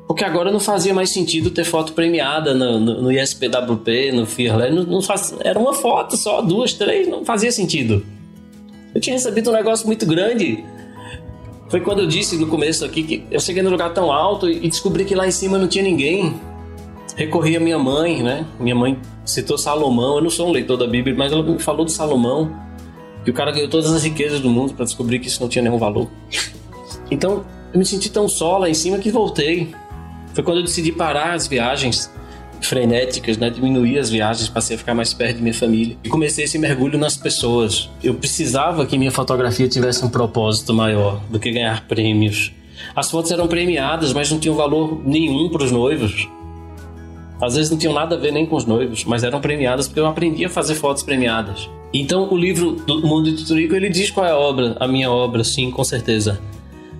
porque 0.07 0.25
agora 0.25 0.51
não 0.51 0.61
fazia 0.61 0.95
mais 0.95 1.11
sentido 1.11 1.51
ter 1.51 1.65
foto 1.65 1.93
premiada 1.93 2.55
no, 2.55 2.79
no, 2.79 3.03
no 3.03 3.13
ISPWP, 3.13 4.13
no 4.13 4.25
Fearless. 4.25 4.75
Não, 4.75 4.85
não 4.85 5.03
faz, 5.03 5.35
era 5.41 5.59
uma 5.59 5.75
foto 5.75 6.17
só, 6.17 6.41
duas, 6.41 6.73
três, 6.73 7.09
não 7.09 7.25
fazia 7.25 7.51
sentido. 7.51 8.05
Eu 8.95 9.01
tinha 9.01 9.15
recebido 9.15 9.51
um 9.51 9.53
negócio 9.53 9.87
muito 9.87 10.07
grande. 10.07 10.65
Foi 11.69 11.81
quando 11.81 12.01
eu 12.01 12.07
disse 12.07 12.37
no 12.37 12.47
começo 12.47 12.85
aqui 12.85 13.03
que 13.03 13.25
eu 13.31 13.41
cheguei 13.41 13.63
num 13.63 13.71
lugar 13.71 13.93
tão 13.93 14.13
alto 14.13 14.49
e 14.49 14.69
descobri 14.69 15.05
que 15.05 15.15
lá 15.15 15.27
em 15.27 15.33
cima 15.33 15.59
não 15.59 15.67
tinha 15.67 15.83
ninguém. 15.83 16.35
Recorri 17.17 17.57
à 17.57 17.61
minha 17.61 17.79
mãe, 17.79 18.23
né? 18.23 18.47
Minha 18.61 18.75
mãe 18.77 18.99
citou 19.25 19.59
Salomão. 19.59 20.17
Eu 20.17 20.23
não 20.23 20.31
sou 20.31 20.49
um 20.49 20.53
leitor 20.53 20.77
da 20.77 20.87
Bíblia, 20.87 21.15
mas 21.17 21.33
ela 21.33 21.43
me 21.43 21.59
falou 21.59 21.85
do 21.85 21.91
Salomão. 21.91 22.55
Que 23.25 23.31
o 23.31 23.35
cara 23.35 23.51
ganhou 23.51 23.69
todas 23.69 23.93
as 23.93 24.05
riquezas 24.05 24.39
do 24.41 24.49
mundo 24.49 24.75
para 24.75 24.85
descobrir 24.85 25.19
que 25.19 25.27
isso 25.27 25.43
não 25.43 25.49
tinha 25.49 25.63
nenhum 25.63 25.79
valor. 25.79 26.09
Então, 27.11 27.45
eu 27.73 27.79
me 27.79 27.85
senti 27.85 28.11
tão 28.11 28.29
só 28.29 28.59
lá 28.59 28.69
em 28.69 28.75
cima 28.75 28.99
que 28.99 29.11
voltei. 29.11 29.75
Foi 30.37 30.45
quando 30.45 30.59
eu 30.59 30.65
decidi 30.65 30.93
parar 30.93 31.33
as 31.33 31.49
viagens 31.49 32.13
frenéticas, 32.61 33.39
né? 33.39 33.49
Diminuir 33.49 33.99
as 33.99 34.11
viagens, 34.11 34.51
passei 34.51 34.77
a 34.77 34.79
ficar 34.79 34.95
mais 34.95 35.15
perto 35.15 35.37
de 35.37 35.43
minha 35.43 35.55
família 35.55 35.97
e 36.05 36.11
comecei 36.11 36.45
esse 36.45 36.59
mergulho 36.59 36.99
nas 36.99 37.17
pessoas. 37.17 37.89
Eu 38.05 38.13
precisava 38.13 38.85
que 38.85 38.99
minha 38.99 39.11
fotografia 39.11 39.67
tivesse 39.67 40.05
um 40.05 40.11
propósito 40.11 40.75
maior 40.75 41.23
do 41.31 41.41
que 41.41 41.51
ganhar 41.51 41.87
prêmios. 41.89 42.53
As 42.95 43.11
fotos 43.11 43.31
eram 43.31 43.49
premiadas, 43.49 44.13
mas 44.13 44.31
não 44.31 44.39
tinham 44.39 44.55
valor 44.55 45.01
nenhum 45.07 45.49
para 45.49 45.65
os 45.65 45.73
noivos. 45.73 46.29
Às 47.41 47.57
vezes 47.57 47.71
não 47.71 47.79
tinham 47.79 47.95
nada 47.95 48.15
a 48.15 48.19
ver 48.19 48.31
nem 48.31 48.45
com 48.45 48.57
os 48.57 48.67
noivos, 48.67 49.07
mas 49.07 49.25
eram 49.25 49.41
premiadas 49.41 49.89
porque 49.89 50.01
eu 50.01 50.07
aprendi 50.07 50.45
a 50.45 50.51
fazer 50.51 50.75
fotos 50.75 51.03
premiadas. 51.03 51.67
Então 51.95 52.31
o 52.31 52.37
livro 52.37 52.73
do 52.73 53.01
Mundo 53.07 53.33
de 53.33 53.43
Turico 53.43 53.75
ele 53.75 53.89
diz 53.89 54.11
qual 54.11 54.27
é 54.27 54.33
a 54.33 54.37
obra, 54.37 54.77
a 54.79 54.87
minha 54.87 55.11
obra, 55.11 55.43
sim, 55.43 55.71
com 55.71 55.83
certeza. 55.83 56.39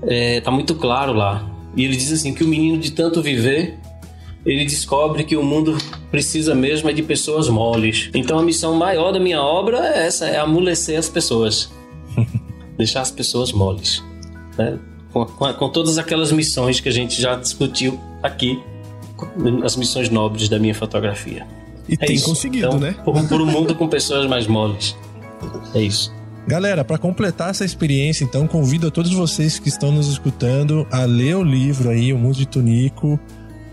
É, 0.03 0.41
tá 0.41 0.51
muito 0.51 0.75
claro 0.75 1.13
lá. 1.13 1.56
E 1.77 1.85
ele 1.85 1.97
diz 1.97 2.11
assim 2.11 2.33
que 2.33 2.43
o 2.43 2.49
menino 2.49 2.79
de 2.79 2.91
tanto 2.93 3.23
viver 3.23 3.79
ele 4.47 4.65
descobre 4.65 5.25
que 5.25 5.37
o 5.37 5.43
mundo 5.43 5.77
precisa 6.09 6.55
mesmo 6.55 6.89
é 6.89 6.93
de 6.93 7.03
pessoas 7.03 7.49
moles. 7.49 8.09
Então 8.15 8.39
a 8.39 8.43
missão 8.43 8.75
maior 8.75 9.11
da 9.11 9.19
minha 9.19 9.43
obra 9.43 9.79
é 9.79 10.07
essa, 10.07 10.27
é 10.27 10.39
amolecer 10.39 10.97
as 10.97 11.09
pessoas. 11.09 11.69
Deixar 12.79 13.01
as 13.01 13.11
pessoas 13.11 13.53
moles. 13.53 14.05
Né? 14.57 14.79
Com, 15.13 15.27
com, 15.27 15.53
com, 15.53 15.69
todas 15.69 15.99
aquelas 15.99 16.31
missões 16.31 16.79
que 16.79 16.89
a 16.89 16.93
gente 16.93 17.21
já 17.21 17.35
discutiu 17.35 17.99
aqui, 18.23 18.63
as 19.65 19.75
missões 19.75 20.09
nobres 20.11 20.49
da 20.49 20.61
minha 20.61 20.75
fotografia. 20.75 21.45
E 21.89 21.95
é 21.95 22.07
tem 22.07 22.17
isso. 22.17 22.27
conseguido, 22.27 22.67
então, 22.69 22.79
né? 22.79 22.95
Por, 23.05 23.29
por 23.29 23.41
um 23.41 23.47
mundo 23.47 23.75
com 23.75 23.89
pessoas 23.89 24.29
mais 24.29 24.47
moles. 24.47 24.97
É 25.75 25.83
isso. 25.83 26.15
Galera, 26.47 26.85
para 26.85 26.97
completar 26.97 27.51
essa 27.51 27.65
experiência, 27.65 28.23
então, 28.23 28.47
convido 28.47 28.87
a 28.87 28.91
todos 28.91 29.13
vocês 29.13 29.59
que 29.59 29.69
estão 29.69 29.91
nos 29.91 30.09
escutando 30.09 30.87
a 30.93 31.05
ler 31.05 31.37
o 31.37 31.43
livro 31.43 31.91
aí, 31.91 32.13
O 32.13 32.19
Mundo 32.19 32.37
de 32.37 32.47
Tonico, 32.47 33.19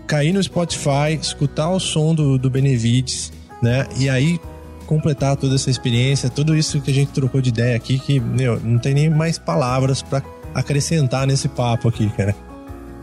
cair 0.08 0.32
no 0.32 0.42
Spotify, 0.42 1.14
escutar 1.20 1.70
o 1.70 1.78
som 1.78 2.12
do, 2.14 2.36
do 2.36 2.50
Benevides, 2.50 3.32
né? 3.62 3.86
E 3.96 4.08
aí 4.08 4.40
completar 4.86 5.36
toda 5.36 5.54
essa 5.54 5.70
experiência, 5.70 6.28
tudo 6.28 6.54
isso 6.56 6.80
que 6.80 6.90
a 6.90 6.94
gente 6.94 7.12
trocou 7.12 7.40
de 7.40 7.48
ideia 7.48 7.76
aqui, 7.76 7.98
que, 7.98 8.18
meu, 8.18 8.60
não 8.60 8.78
tem 8.78 8.92
nem 8.92 9.08
mais 9.08 9.38
palavras 9.38 10.02
para 10.02 10.22
acrescentar 10.52 11.26
nesse 11.26 11.48
papo 11.48 11.88
aqui, 11.88 12.10
cara. 12.10 12.34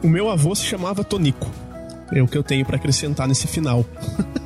O 0.03 0.07
meu 0.07 0.29
avô 0.29 0.53
se 0.53 0.65
chamava 0.65 1.03
Tonico. 1.03 1.49
É 2.11 2.21
o 2.21 2.27
que 2.27 2.37
eu 2.37 2.43
tenho 2.43 2.65
para 2.65 2.75
acrescentar 2.75 3.27
nesse 3.27 3.47
final. 3.47 3.85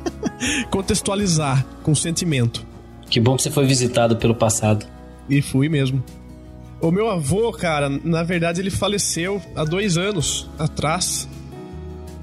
Contextualizar 0.70 1.66
com 1.82 1.94
sentimento. 1.94 2.64
Que 3.10 3.20
bom 3.20 3.36
que 3.36 3.42
você 3.42 3.50
foi 3.50 3.66
visitado 3.66 4.16
pelo 4.16 4.34
passado. 4.34 4.86
E 5.28 5.42
fui 5.42 5.68
mesmo. 5.68 6.02
O 6.80 6.90
meu 6.90 7.10
avô, 7.10 7.50
cara, 7.52 7.88
na 7.88 8.22
verdade 8.22 8.60
ele 8.60 8.70
faleceu 8.70 9.40
há 9.54 9.64
dois 9.64 9.96
anos 9.96 10.48
atrás 10.58 11.28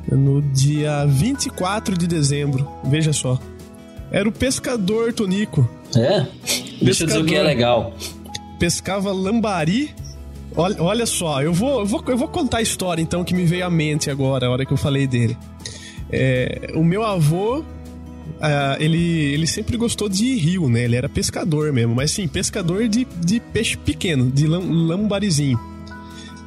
no 0.09 0.41
dia 0.41 1.05
24 1.05 1.97
de 1.97 2.07
dezembro. 2.07 2.67
Veja 2.83 3.11
só. 3.11 3.39
Era 4.11 4.29
o 4.29 4.31
pescador 4.31 5.11
Tonico. 5.11 5.67
É? 5.95 6.25
Deixa 6.81 7.03
eu 7.03 7.07
dizer 7.07 7.19
o 7.19 7.25
que 7.25 7.35
é 7.35 7.41
legal. 7.41 7.93
Pescava 8.59 9.11
lambari. 9.11 9.93
Olha, 10.55 10.83
olha 10.83 11.05
só, 11.07 11.41
eu 11.41 11.51
vou, 11.51 11.79
eu, 11.79 11.85
vou, 11.85 12.03
eu 12.07 12.17
vou 12.17 12.27
contar 12.27 12.59
a 12.59 12.61
história 12.61 13.01
então 13.01 13.23
que 13.23 13.33
me 13.33 13.43
veio 13.43 13.65
à 13.65 13.71
mente 13.71 14.11
agora, 14.11 14.45
a 14.45 14.51
hora 14.51 14.65
que 14.65 14.71
eu 14.71 14.77
falei 14.77 15.07
dele. 15.07 15.35
É, 16.11 16.71
o 16.75 16.83
meu 16.83 17.03
avô 17.03 17.63
Uh, 18.43 18.75
ele, 18.77 18.97
ele 18.97 19.47
sempre 19.47 19.77
gostou 19.77 20.09
de 20.09 20.35
rio, 20.35 20.67
né? 20.67 20.83
Ele 20.83 20.97
era 20.97 21.07
pescador 21.07 21.71
mesmo, 21.71 21.95
mas 21.95 22.11
sim, 22.11 22.27
pescador 22.27 22.89
de, 22.89 23.07
de 23.25 23.39
peixe 23.39 23.77
pequeno, 23.77 24.29
de 24.29 24.45
lam, 24.45 24.69
lambarizinho. 24.69 25.57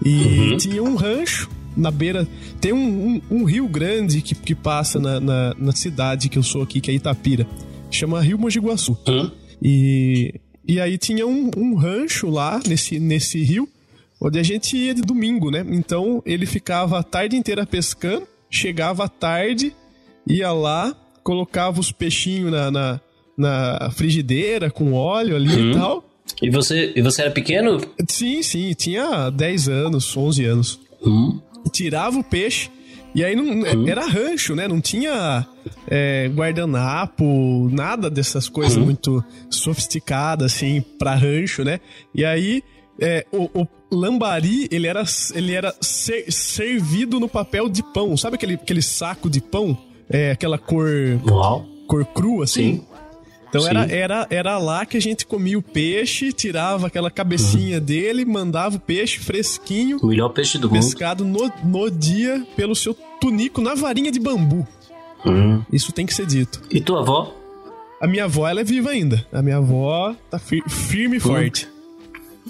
E 0.05 0.15
uhum. 0.15 0.57
tinha 0.59 0.83
um 0.83 0.95
rancho 0.95 1.49
na 1.75 1.91
beira. 1.91 2.29
Tem 2.61 2.71
um, 2.71 3.07
um, 3.07 3.23
um 3.31 3.45
rio 3.45 3.67
grande 3.67 4.21
que, 4.21 4.35
que 4.35 4.55
passa 4.55 5.01
na, 5.01 5.19
na, 5.19 5.55
na, 5.59 5.73
cidade 5.73 6.29
que 6.29 6.39
eu 6.39 6.43
sou 6.43 6.63
aqui, 6.63 6.83
que 6.83 6.91
é 6.91 6.95
Itapira. 6.95 7.47
Chama 7.91 8.21
Rio 8.21 8.39
Mojiguaçu. 8.39 8.99
Hum? 9.09 9.31
E, 9.63 10.35
e 10.69 10.79
aí 10.79 10.99
tinha 10.99 11.27
um, 11.27 11.51
um 11.57 11.77
rancho 11.77 12.29
lá 12.29 12.61
nesse, 12.67 13.01
nesse 13.01 13.43
rio, 13.43 13.67
onde 14.21 14.39
a 14.39 14.43
gente 14.43 14.77
ia 14.77 14.95
de 14.95 15.01
domingo, 15.01 15.51
né? 15.51 15.65
Então 15.67 16.23
ele 16.27 16.45
ficava 16.45 16.99
a 16.99 17.03
tarde 17.03 17.37
inteira 17.37 17.65
pescando, 17.65 18.29
chegava 18.51 19.05
à 19.05 19.09
tarde, 19.09 19.75
ia 20.27 20.53
lá, 20.53 20.95
colocava 21.27 21.81
os 21.81 21.91
peixinhos 21.91 22.53
na, 22.53 22.71
na, 22.71 23.01
na 23.37 23.91
frigideira 23.91 24.71
com 24.71 24.93
óleo 24.93 25.35
ali 25.35 25.51
hum. 25.51 25.71
e 25.71 25.75
tal. 25.75 26.05
E 26.41 26.51
você, 26.51 26.93
e 26.95 27.03
você 27.03 27.23
era 27.23 27.31
pequeno? 27.31 27.81
Sim, 28.09 28.43
sim, 28.43 28.73
tinha 28.75 29.31
10 29.31 29.69
anos, 29.69 30.17
11 30.17 30.45
anos. 30.45 30.81
Hum 31.05 31.41
tirava 31.71 32.19
o 32.19 32.25
peixe. 32.25 32.71
E 33.15 33.25
aí 33.25 33.35
não, 33.35 33.45
uhum. 33.45 33.89
era 33.89 34.07
rancho, 34.07 34.55
né? 34.55 34.69
Não 34.69 34.81
tinha 34.81 35.47
é, 35.89 36.29
guardanapo, 36.35 37.71
nada 37.73 38.11
dessas 38.11 38.49
coisas 38.49 38.77
uhum. 38.77 38.85
muito 38.85 39.25
sofisticadas, 39.49 40.53
assim, 40.53 40.83
pra 40.99 41.15
rancho, 41.15 41.65
né? 41.65 41.81
E 42.15 42.25
aí 42.25 42.63
é, 43.01 43.25
o, 43.33 43.63
o, 43.63 43.67
lambari, 43.91 44.69
ele 44.71 44.87
era, 44.87 45.03
ele 45.35 45.55
era 45.55 45.75
ser, 45.81 46.31
servido 46.31 47.19
no 47.19 47.29
papel 47.29 47.71
de 47.71 47.83
pão. 47.83 48.17
Sabe 48.19 48.37
aquele, 48.37 48.55
aquele 48.55 48.83
saco 48.83 49.31
de 49.31 49.41
pão? 49.41 49.79
É, 50.09 50.31
aquela 50.31 50.59
cor... 50.59 50.89
Uau. 51.29 51.67
Cor 51.87 52.05
crua, 52.05 52.45
assim? 52.45 52.79
Sim. 52.79 52.87
Então 53.49 53.67
era, 53.67 53.87
era, 53.91 54.27
era 54.29 54.59
lá 54.59 54.85
que 54.85 54.97
a 54.97 55.01
gente 55.01 55.25
comia 55.25 55.59
o 55.59 55.63
peixe, 55.63 56.33
tirava 56.33 56.89
aquela 56.89 57.11
cabecinha 57.11 57.79
uhum. 57.79 57.85
dele, 57.85 58.25
mandava 58.25 58.77
o 58.77 58.81
peixe 58.81 59.19
fresquinho. 59.19 59.99
O 60.03 60.09
melhor 60.09 60.31
peixe 60.31 60.59
do 60.59 60.69
pescado 60.69 61.25
mundo. 61.25 61.39
Pescado 61.39 61.63
no, 61.65 61.83
no 61.85 61.91
dia 61.91 62.45
pelo 62.57 62.75
seu 62.75 62.95
tunico 63.21 63.61
na 63.61 63.75
varinha 63.75 64.11
de 64.11 64.19
bambu. 64.19 64.67
Uhum. 65.25 65.63
Isso 65.73 65.93
tem 65.93 66.05
que 66.05 66.15
ser 66.15 66.27
dito. 66.27 66.61
E 66.71 66.81
tua 66.81 67.01
avó? 67.01 67.35
A 68.01 68.07
minha 68.07 68.25
avó, 68.25 68.47
ela 68.47 68.61
é 68.61 68.65
viva 68.65 68.91
ainda. 68.91 69.27
A 69.33 69.41
minha 69.41 69.57
avó 69.57 70.15
tá 70.31 70.39
fir 70.39 70.63
firme 70.69 71.17
e 71.17 71.21
forte. 71.21 71.69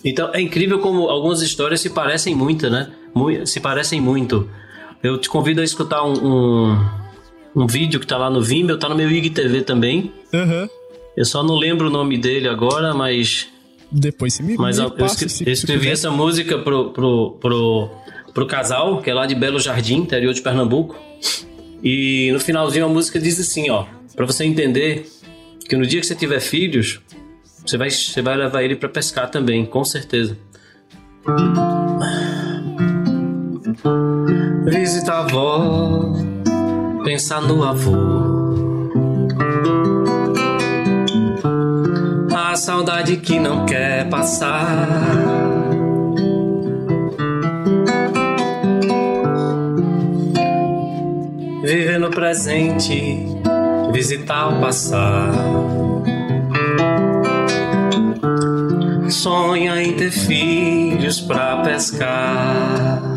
Então 0.04 0.30
é 0.34 0.40
incrível 0.40 0.80
como 0.80 1.08
algumas 1.08 1.40
histórias 1.40 1.80
se 1.80 1.90
parecem 1.90 2.34
muito, 2.34 2.68
né? 2.68 2.90
se 3.44 3.60
parecem 3.60 4.00
muito. 4.00 4.48
Eu 5.02 5.18
te 5.18 5.28
convido 5.28 5.60
a 5.60 5.64
escutar 5.64 6.04
um, 6.04 6.12
um, 6.12 6.90
um 7.56 7.66
vídeo 7.66 7.98
que 7.98 8.06
tá 8.06 8.18
lá 8.18 8.28
no 8.28 8.42
Vimeo, 8.42 8.78
tá 8.78 8.86
no 8.86 8.94
meu 8.94 9.10
IGTV 9.10 9.62
também. 9.62 10.12
Uhum. 10.32 10.68
Eu 11.16 11.24
só 11.24 11.42
não 11.42 11.56
lembro 11.56 11.86
o 11.86 11.90
nome 11.90 12.18
dele 12.18 12.46
agora, 12.46 12.92
mas. 12.92 13.48
Depois 13.90 14.34
você 14.34 14.42
me 14.42 14.56
Mas 14.58 14.78
me 14.78 14.84
eu, 14.84 14.90
passa, 14.90 15.24
eu, 15.24 15.26
escrevi, 15.26 15.50
eu 15.50 15.52
escrevi 15.52 15.88
essa 15.88 16.10
música 16.10 16.58
pro, 16.58 16.90
pro, 16.90 17.38
pro, 17.40 17.90
pro 18.34 18.46
casal, 18.46 19.00
que 19.00 19.08
é 19.08 19.14
lá 19.14 19.24
de 19.24 19.34
Belo 19.34 19.58
Jardim, 19.58 19.96
interior 20.00 20.34
de 20.34 20.42
Pernambuco. 20.42 20.96
E 21.82 22.30
no 22.32 22.40
finalzinho 22.40 22.84
a 22.84 22.88
música 22.88 23.18
diz 23.18 23.40
assim, 23.40 23.70
ó. 23.70 23.86
Pra 24.14 24.26
você 24.26 24.44
entender 24.44 25.06
que 25.66 25.76
no 25.76 25.86
dia 25.86 26.00
que 26.00 26.06
você 26.06 26.14
tiver 26.14 26.40
filhos, 26.40 27.00
você 27.64 27.78
vai, 27.78 27.90
você 27.90 28.20
vai 28.20 28.36
levar 28.36 28.62
ele 28.62 28.76
para 28.76 28.88
pescar 28.88 29.30
também, 29.30 29.64
com 29.64 29.84
certeza. 29.84 30.36
Visita 34.66 35.12
a 35.12 35.20
avó, 35.20 36.12
pensar 37.06 37.40
no 37.40 37.62
avô 37.62 37.94
a 42.34 42.56
saudade 42.56 43.18
que 43.18 43.38
não 43.38 43.64
quer 43.64 44.08
passar. 44.08 44.88
Viver 51.62 52.00
no 52.00 52.10
presente, 52.10 53.24
visitar 53.92 54.48
o 54.48 54.60
passado. 54.60 56.02
Sonha 59.08 59.80
em 59.80 59.92
ter 59.92 60.10
filhos 60.10 61.20
pra 61.20 61.58
pescar. 61.58 63.15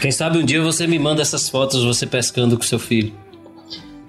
Quem 0.00 0.10
sabe 0.10 0.38
um 0.38 0.44
dia 0.44 0.62
você 0.62 0.86
me 0.86 0.98
manda 0.98 1.22
essas 1.22 1.48
fotos 1.48 1.84
você 1.84 2.06
pescando 2.06 2.56
com 2.56 2.62
seu 2.62 2.78
filho. 2.78 3.12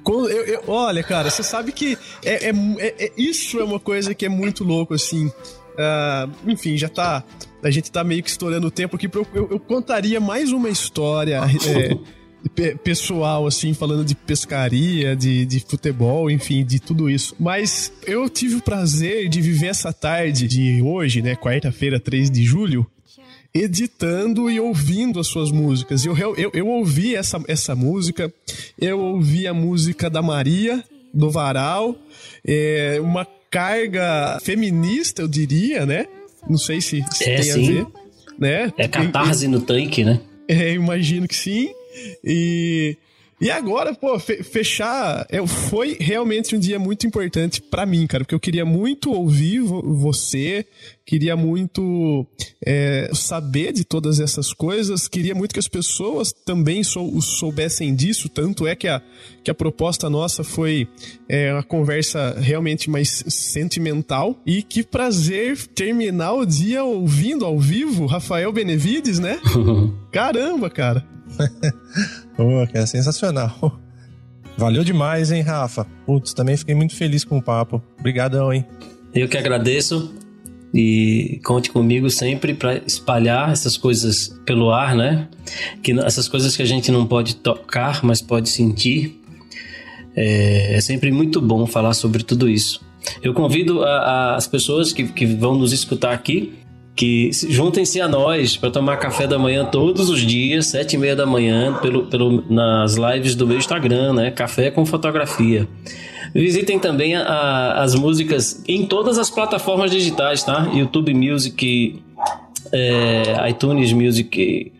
Eu, 0.05 0.27
eu, 0.27 0.63
olha, 0.67 1.03
cara, 1.03 1.29
você 1.29 1.43
sabe 1.43 1.71
que 1.71 1.97
é, 2.23 2.49
é, 2.49 2.49
é, 2.49 3.05
é, 3.05 3.11
isso 3.15 3.59
é 3.59 3.63
uma 3.63 3.79
coisa 3.79 4.15
que 4.15 4.25
é 4.25 4.29
muito 4.29 4.63
louco, 4.63 4.93
assim. 4.93 5.27
Uh, 5.27 6.31
enfim, 6.47 6.77
já 6.77 6.89
tá. 6.89 7.23
A 7.63 7.69
gente 7.69 7.91
tá 7.91 8.03
meio 8.03 8.23
que 8.23 8.29
estourando 8.29 8.67
o 8.67 8.71
tempo 8.71 8.95
aqui. 8.95 9.09
Eu, 9.13 9.47
eu 9.51 9.59
contaria 9.59 10.19
mais 10.19 10.51
uma 10.51 10.69
história. 10.69 11.39
É, 11.67 11.97
pessoal, 12.83 13.45
assim, 13.45 13.73
falando 13.73 14.03
de 14.03 14.15
pescaria, 14.15 15.15
de, 15.15 15.45
de 15.45 15.59
futebol, 15.59 16.29
enfim, 16.29 16.65
de 16.65 16.79
tudo 16.79 17.09
isso. 17.09 17.35
Mas 17.39 17.91
eu 18.05 18.29
tive 18.29 18.55
o 18.55 18.61
prazer 18.61 19.29
de 19.29 19.41
viver 19.41 19.67
essa 19.67 19.93
tarde 19.93 20.47
de 20.47 20.81
hoje, 20.81 21.21
né, 21.21 21.35
quarta-feira, 21.35 21.99
3 21.99 22.31
de 22.31 22.43
julho, 22.43 22.85
editando 23.53 24.49
e 24.49 24.59
ouvindo 24.59 25.19
as 25.19 25.27
suas 25.27 25.51
músicas. 25.51 26.05
Eu, 26.05 26.15
eu, 26.17 26.51
eu 26.53 26.67
ouvi 26.67 27.15
essa, 27.15 27.41
essa 27.47 27.75
música, 27.75 28.33
eu 28.79 28.99
ouvi 28.99 29.47
a 29.47 29.53
música 29.53 30.09
da 30.09 30.21
Maria, 30.21 30.83
do 31.13 31.29
Varal, 31.29 31.95
é, 32.45 32.97
uma 33.01 33.27
carga 33.49 34.39
feminista, 34.41 35.21
eu 35.21 35.27
diria, 35.27 35.85
né? 35.85 36.07
Não 36.49 36.57
sei 36.57 36.81
se, 36.81 37.03
se 37.11 37.29
é, 37.29 37.35
tem 37.35 37.43
sim. 37.43 37.51
a 37.51 37.71
ver. 37.71 37.87
Né? 38.39 38.73
É 38.77 38.87
catarse 38.87 39.47
no 39.47 39.61
tanque, 39.61 40.03
né? 40.03 40.19
É, 40.47 40.73
imagino 40.73 41.27
que 41.27 41.35
sim. 41.35 41.69
E 42.23 42.97
e 43.41 43.49
agora, 43.49 43.91
pô, 43.95 44.19
fechar 44.19 45.25
é, 45.27 45.45
foi 45.47 45.97
realmente 45.99 46.55
um 46.55 46.59
dia 46.59 46.77
muito 46.77 47.07
importante 47.07 47.59
para 47.59 47.87
mim, 47.87 48.05
cara, 48.05 48.23
porque 48.23 48.35
eu 48.35 48.39
queria 48.39 48.63
muito 48.63 49.11
ouvir 49.11 49.61
você, 49.61 50.63
queria 51.03 51.35
muito 51.35 52.23
é, 52.63 53.09
saber 53.15 53.73
de 53.73 53.83
todas 53.83 54.19
essas 54.19 54.53
coisas, 54.53 55.07
queria 55.07 55.33
muito 55.33 55.53
que 55.53 55.59
as 55.59 55.67
pessoas 55.67 56.31
também 56.31 56.83
sou, 56.83 57.19
soubessem 57.19 57.95
disso, 57.95 58.29
tanto 58.29 58.67
é 58.67 58.75
que 58.75 58.87
a, 58.87 59.01
que 59.43 59.49
a 59.49 59.55
proposta 59.55 60.07
nossa 60.07 60.43
foi 60.43 60.87
é, 61.27 61.51
uma 61.51 61.63
conversa 61.63 62.39
realmente 62.39 62.91
mais 62.91 63.23
sentimental 63.27 64.39
e 64.45 64.61
que 64.61 64.83
prazer 64.83 65.57
terminar 65.65 66.33
o 66.33 66.45
dia 66.45 66.83
ouvindo 66.83 67.43
ao 67.43 67.59
vivo 67.59 68.05
Rafael 68.05 68.53
Benevides, 68.53 69.17
né? 69.17 69.39
Caramba, 70.13 70.69
cara! 70.69 71.09
Pô, 72.35 72.65
que 72.67 72.77
é 72.77 72.85
sensacional. 72.85 73.79
Valeu 74.57 74.83
demais, 74.83 75.31
hein, 75.31 75.41
Rafa? 75.41 75.85
Putz, 76.05 76.33
também 76.33 76.57
fiquei 76.57 76.75
muito 76.75 76.95
feliz 76.95 77.23
com 77.23 77.37
o 77.37 77.41
papo. 77.41 77.81
Obrigadão, 77.99 78.53
hein? 78.53 78.65
Eu 79.13 79.27
que 79.27 79.37
agradeço 79.37 80.13
e 80.73 81.41
conte 81.43 81.69
comigo 81.69 82.09
sempre 82.09 82.53
para 82.53 82.77
espalhar 82.85 83.51
essas 83.51 83.75
coisas 83.75 84.29
pelo 84.45 84.71
ar, 84.71 84.95
né? 84.95 85.27
Que 85.83 85.91
essas 85.99 86.27
coisas 86.27 86.55
que 86.55 86.61
a 86.61 86.65
gente 86.65 86.91
não 86.91 87.05
pode 87.05 87.35
tocar, 87.37 88.03
mas 88.03 88.21
pode 88.21 88.49
sentir. 88.49 89.19
É, 90.15 90.75
é 90.75 90.81
sempre 90.81 91.11
muito 91.11 91.41
bom 91.41 91.65
falar 91.65 91.93
sobre 91.93 92.23
tudo 92.23 92.49
isso. 92.49 92.81
Eu 93.21 93.33
convido 93.33 93.83
a, 93.83 93.89
a, 93.89 94.35
as 94.35 94.47
pessoas 94.47 94.93
que, 94.93 95.05
que 95.05 95.25
vão 95.25 95.57
nos 95.57 95.73
escutar 95.73 96.13
aqui 96.13 96.53
que 96.95 97.31
juntem-se 97.33 98.01
a 98.01 98.07
nós 98.07 98.57
para 98.57 98.69
tomar 98.69 98.97
café 98.97 99.25
da 99.25 99.39
manhã 99.39 99.65
todos 99.65 100.09
os 100.09 100.21
dias, 100.21 100.67
sete 100.67 100.95
e 100.95 100.97
meia 100.97 101.15
da 101.15 101.25
manhã, 101.25 101.73
pelo, 101.81 102.05
pelo, 102.07 102.43
nas 102.49 102.95
lives 102.95 103.35
do 103.35 103.47
meu 103.47 103.57
Instagram, 103.57 104.13
né? 104.13 104.31
Café 104.31 104.69
com 104.69 104.85
fotografia. 104.85 105.67
Visitem 106.33 106.79
também 106.79 107.15
a, 107.15 107.23
a, 107.23 107.83
as 107.83 107.95
músicas 107.95 108.63
em 108.67 108.85
todas 108.85 109.17
as 109.17 109.29
plataformas 109.29 109.91
digitais, 109.91 110.43
tá? 110.43 110.69
YouTube 110.73 111.13
Music, 111.13 112.01
é, 112.71 113.49
iTunes 113.49 113.91
Music, 113.93 114.71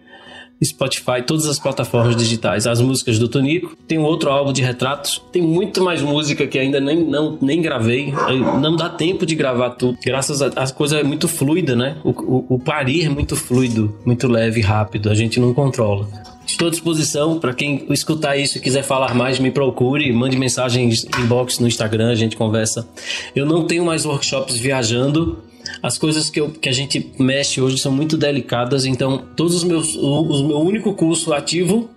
Spotify, 0.64 1.22
todas 1.26 1.46
as 1.48 1.60
plataformas 1.60 2.16
digitais. 2.16 2.68
As 2.68 2.82
músicas 2.82 3.18
do 3.18 3.28
Tonico. 3.28 3.76
Tem 3.88 3.98
um 3.98 4.04
outro 4.04 4.30
álbum 4.30 4.54
de 4.54 4.62
retratos. 4.62 5.22
Tem 5.32 5.42
muito 5.42 5.84
mais 5.84 6.02
música 6.02 6.46
que 6.48 6.60
ainda 6.60 6.80
nem, 6.80 7.04
não, 7.04 7.38
nem 7.42 7.62
gravei. 7.62 8.14
Não 8.62 8.76
dá 8.76 8.90
tempo 8.90 9.26
de 9.26 9.36
gravar 9.36 9.72
tudo. 9.72 9.98
Graças 10.04 10.42
a, 10.42 10.48
a 10.48 10.72
coisa 10.72 11.00
é 11.00 11.04
muito 11.04 11.28
fluida, 11.28 11.76
né? 11.76 11.98
O, 12.04 12.10
o, 12.10 12.46
o 12.56 12.60
parir 12.60 13.06
é 13.06 13.10
muito 13.10 13.36
fluido, 13.36 13.96
muito 14.06 14.28
leve 14.28 14.62
rápido. 14.62 15.10
A 15.10 15.16
gente 15.16 15.40
não 15.40 15.54
controla. 15.54 16.08
Estou 16.46 16.68
à 16.68 16.72
disposição 16.72 17.40
para 17.40 17.54
quem 17.54 17.86
escutar 17.90 18.36
isso 18.36 18.58
e 18.58 18.62
quiser 18.62 18.84
falar 18.84 19.14
mais, 19.14 19.40
me 19.40 19.52
procure, 19.52 20.12
mande 20.12 20.38
mensagens 20.38 21.06
inbox 21.20 21.60
no 21.60 21.68
Instagram, 21.68 22.10
a 22.10 22.16
gente 22.16 22.36
conversa. 22.36 22.88
Eu 23.36 23.46
não 23.46 23.66
tenho 23.66 23.86
mais 23.86 24.06
workshops 24.06 24.58
viajando, 24.58 25.40
as 25.82 25.98
coisas 25.98 26.30
que, 26.30 26.40
eu, 26.40 26.50
que 26.50 26.70
a 26.70 26.72
gente 26.72 27.14
mexe 27.20 27.62
hoje 27.62 27.78
são 27.78 27.92
muito 27.92 28.18
delicadas, 28.18 28.86
então 28.86 29.26
todos 29.36 29.56
os 29.56 29.64
meus 29.64 29.96
o, 29.96 30.22
o 30.22 30.48
meu 30.48 30.60
único 30.60 30.94
curso 30.94 31.34
ativo 31.34 31.90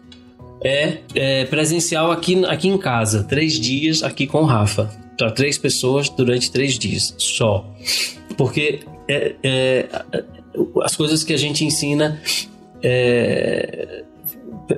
é, 0.62 0.98
é, 1.14 1.44
presencial 1.44 2.10
aqui, 2.10 2.44
aqui 2.46 2.68
em 2.68 2.78
casa, 2.78 3.24
três 3.24 3.54
dias 3.54 4.02
aqui 4.02 4.26
com 4.26 4.42
o 4.42 4.46
Rafa, 4.46 4.90
para 5.16 5.30
três 5.30 5.58
pessoas 5.58 6.08
durante 6.08 6.50
três 6.50 6.78
dias 6.78 7.14
só, 7.18 7.70
porque 8.36 8.80
é, 9.08 9.34
é, 9.42 9.86
as 10.82 10.96
coisas 10.96 11.22
que 11.22 11.32
a 11.32 11.36
gente 11.36 11.64
ensina 11.64 12.20
é, 12.82 14.04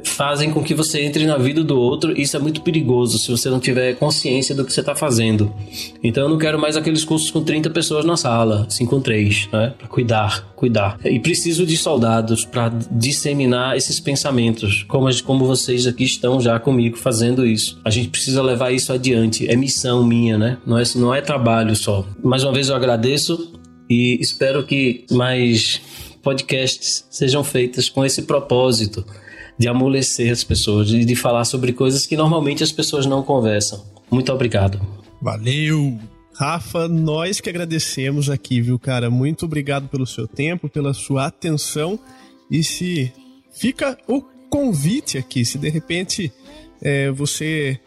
fazem 0.05 0.51
com 0.51 0.63
que 0.63 0.75
você 0.75 1.01
entre 1.01 1.27
na 1.27 1.37
vida 1.37 1.63
do 1.63 1.79
outro. 1.79 2.19
Isso 2.19 2.37
é 2.37 2.41
muito 2.41 2.61
perigoso 2.61 3.19
se 3.19 3.31
você 3.31 3.49
não 3.49 3.61
tiver 3.61 3.95
consciência 3.95 4.55
do 4.55 4.65
que 4.65 4.73
você 4.73 4.81
está 4.81 4.95
fazendo. 4.95 5.55
Então 6.03 6.25
eu 6.25 6.29
não 6.29 6.39
quero 6.39 6.59
mais 6.59 6.77
aqueles 6.77 7.05
cursos 7.05 7.31
com 7.31 7.43
30 7.43 7.71
pessoas 7.71 8.05
na 8.05 8.17
sala, 8.17 8.67
assim 8.69 8.87
com 8.87 9.01
três, 9.01 9.49
né? 9.53 9.75
Para 9.79 9.89
cuidar, 9.89 10.53
cuidar. 10.57 10.99
E 11.05 11.19
preciso 11.21 11.65
de 11.65 11.77
soldados 11.77 12.45
para 12.45 12.71
disseminar 12.91 13.77
esses 13.77 14.01
pensamentos, 14.01 14.85
como, 14.89 15.09
como 15.23 15.47
vocês 15.47 15.87
aqui 15.87 16.05
estão 16.05 16.41
já 16.41 16.59
comigo 16.59 16.97
fazendo 16.97 17.47
isso. 17.47 17.79
A 17.85 17.91
gente 17.91 18.09
precisa 18.09 18.43
levar 18.43 18.73
isso 18.73 18.93
adiante. 18.93 19.49
É 19.49 19.57
missão 19.57 20.05
minha, 20.05 20.37
né? 20.37 20.59
Não 20.67 20.79
é, 20.79 20.83
não 20.97 21.15
é 21.15 21.21
trabalho 21.21 21.75
só. 21.77 22.05
Mais 22.23 22.43
uma 22.43 22.53
vez 22.53 22.69
eu 22.69 22.77
agradeço 22.77 23.53
e 23.89 24.19
espero 24.21 24.65
que 24.65 25.05
mais 25.11 25.81
podcasts 26.23 27.05
sejam 27.09 27.45
feitos 27.45 27.89
com 27.89 28.05
esse 28.05 28.23
propósito 28.23 29.05
de 29.59 29.69
amolecer 29.69 30.31
as 30.33 30.45
pessoas, 30.45 30.89
de, 30.89 31.05
de 31.05 31.16
falar 31.16 31.45
sobre 31.45 31.73
coisas 31.73 32.07
que 32.07 32.16
normalmente 32.16 32.62
as 32.62 32.73
pessoas 32.73 33.07
não 33.07 33.23
conversam. 33.23 33.83
Muito 34.11 34.33
obrigado. 34.33 34.81
Valeu! 35.20 35.99
Rafa, 36.35 36.87
nós 36.87 37.41
que 37.41 37.49
agradecemos 37.49 38.28
aqui, 38.28 38.61
viu, 38.61 38.78
cara? 38.78 39.09
Muito 39.09 39.47
obrigado 39.47 39.89
pelo 39.89 40.07
seu 40.07 40.28
tempo, 40.28 40.69
pela 40.69 40.93
sua 40.93 41.27
atenção. 41.27 41.99
E 42.51 42.62
se 42.62 43.11
fica 43.51 43.97
o 44.07 44.20
convite 44.51 45.16
aqui, 45.16 45.47
se 45.47 45.57
de 45.57 45.70
repente 45.70 46.31
é, 46.83 47.11
você 47.11 47.81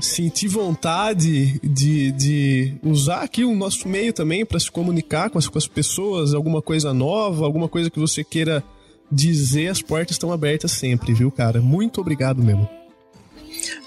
sentir 0.00 0.48
vontade 0.48 1.60
de, 1.62 2.10
de 2.12 2.74
usar 2.82 3.20
aqui 3.20 3.44
o 3.44 3.54
nosso 3.54 3.86
meio 3.86 4.14
também 4.14 4.46
para 4.46 4.58
se 4.58 4.70
comunicar 4.70 5.28
com 5.28 5.38
as, 5.38 5.46
com 5.46 5.58
as 5.58 5.66
pessoas, 5.66 6.32
alguma 6.32 6.62
coisa 6.62 6.94
nova, 6.94 7.44
alguma 7.44 7.68
coisa 7.68 7.90
que 7.90 7.98
você 7.98 8.24
queira 8.24 8.64
dizer 9.10 9.68
as 9.68 9.82
portas 9.82 10.12
estão 10.12 10.32
abertas 10.32 10.72
sempre, 10.72 11.12
viu, 11.12 11.30
cara? 11.30 11.60
Muito 11.60 12.00
obrigado 12.00 12.42
mesmo. 12.42 12.68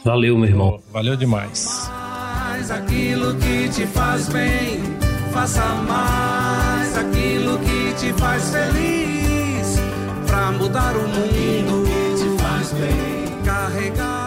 Valeu, 0.04 0.38
meu 0.38 0.48
irmão. 0.48 0.80
Valeu 0.92 1.16
demais. 1.16 1.90
Mais 1.90 2.70
aquilo 2.72 3.36
que 3.36 3.70
te 3.70 3.88
faz 3.88 4.30
bem, 4.30 4.80
faça 5.32 5.66
mais 5.88 6.98
aquilo 6.98 7.58
que 7.60 7.94
te 7.96 8.14
faz 8.14 8.50
feliz, 8.50 9.80
pra 10.28 10.52
mudar 10.52 10.96
o 10.96 11.08
mundo, 11.08 11.86
que 11.86 12.24
te 12.24 12.42
faz 12.42 12.72
bem, 12.74 13.44
carregar. 13.46 14.23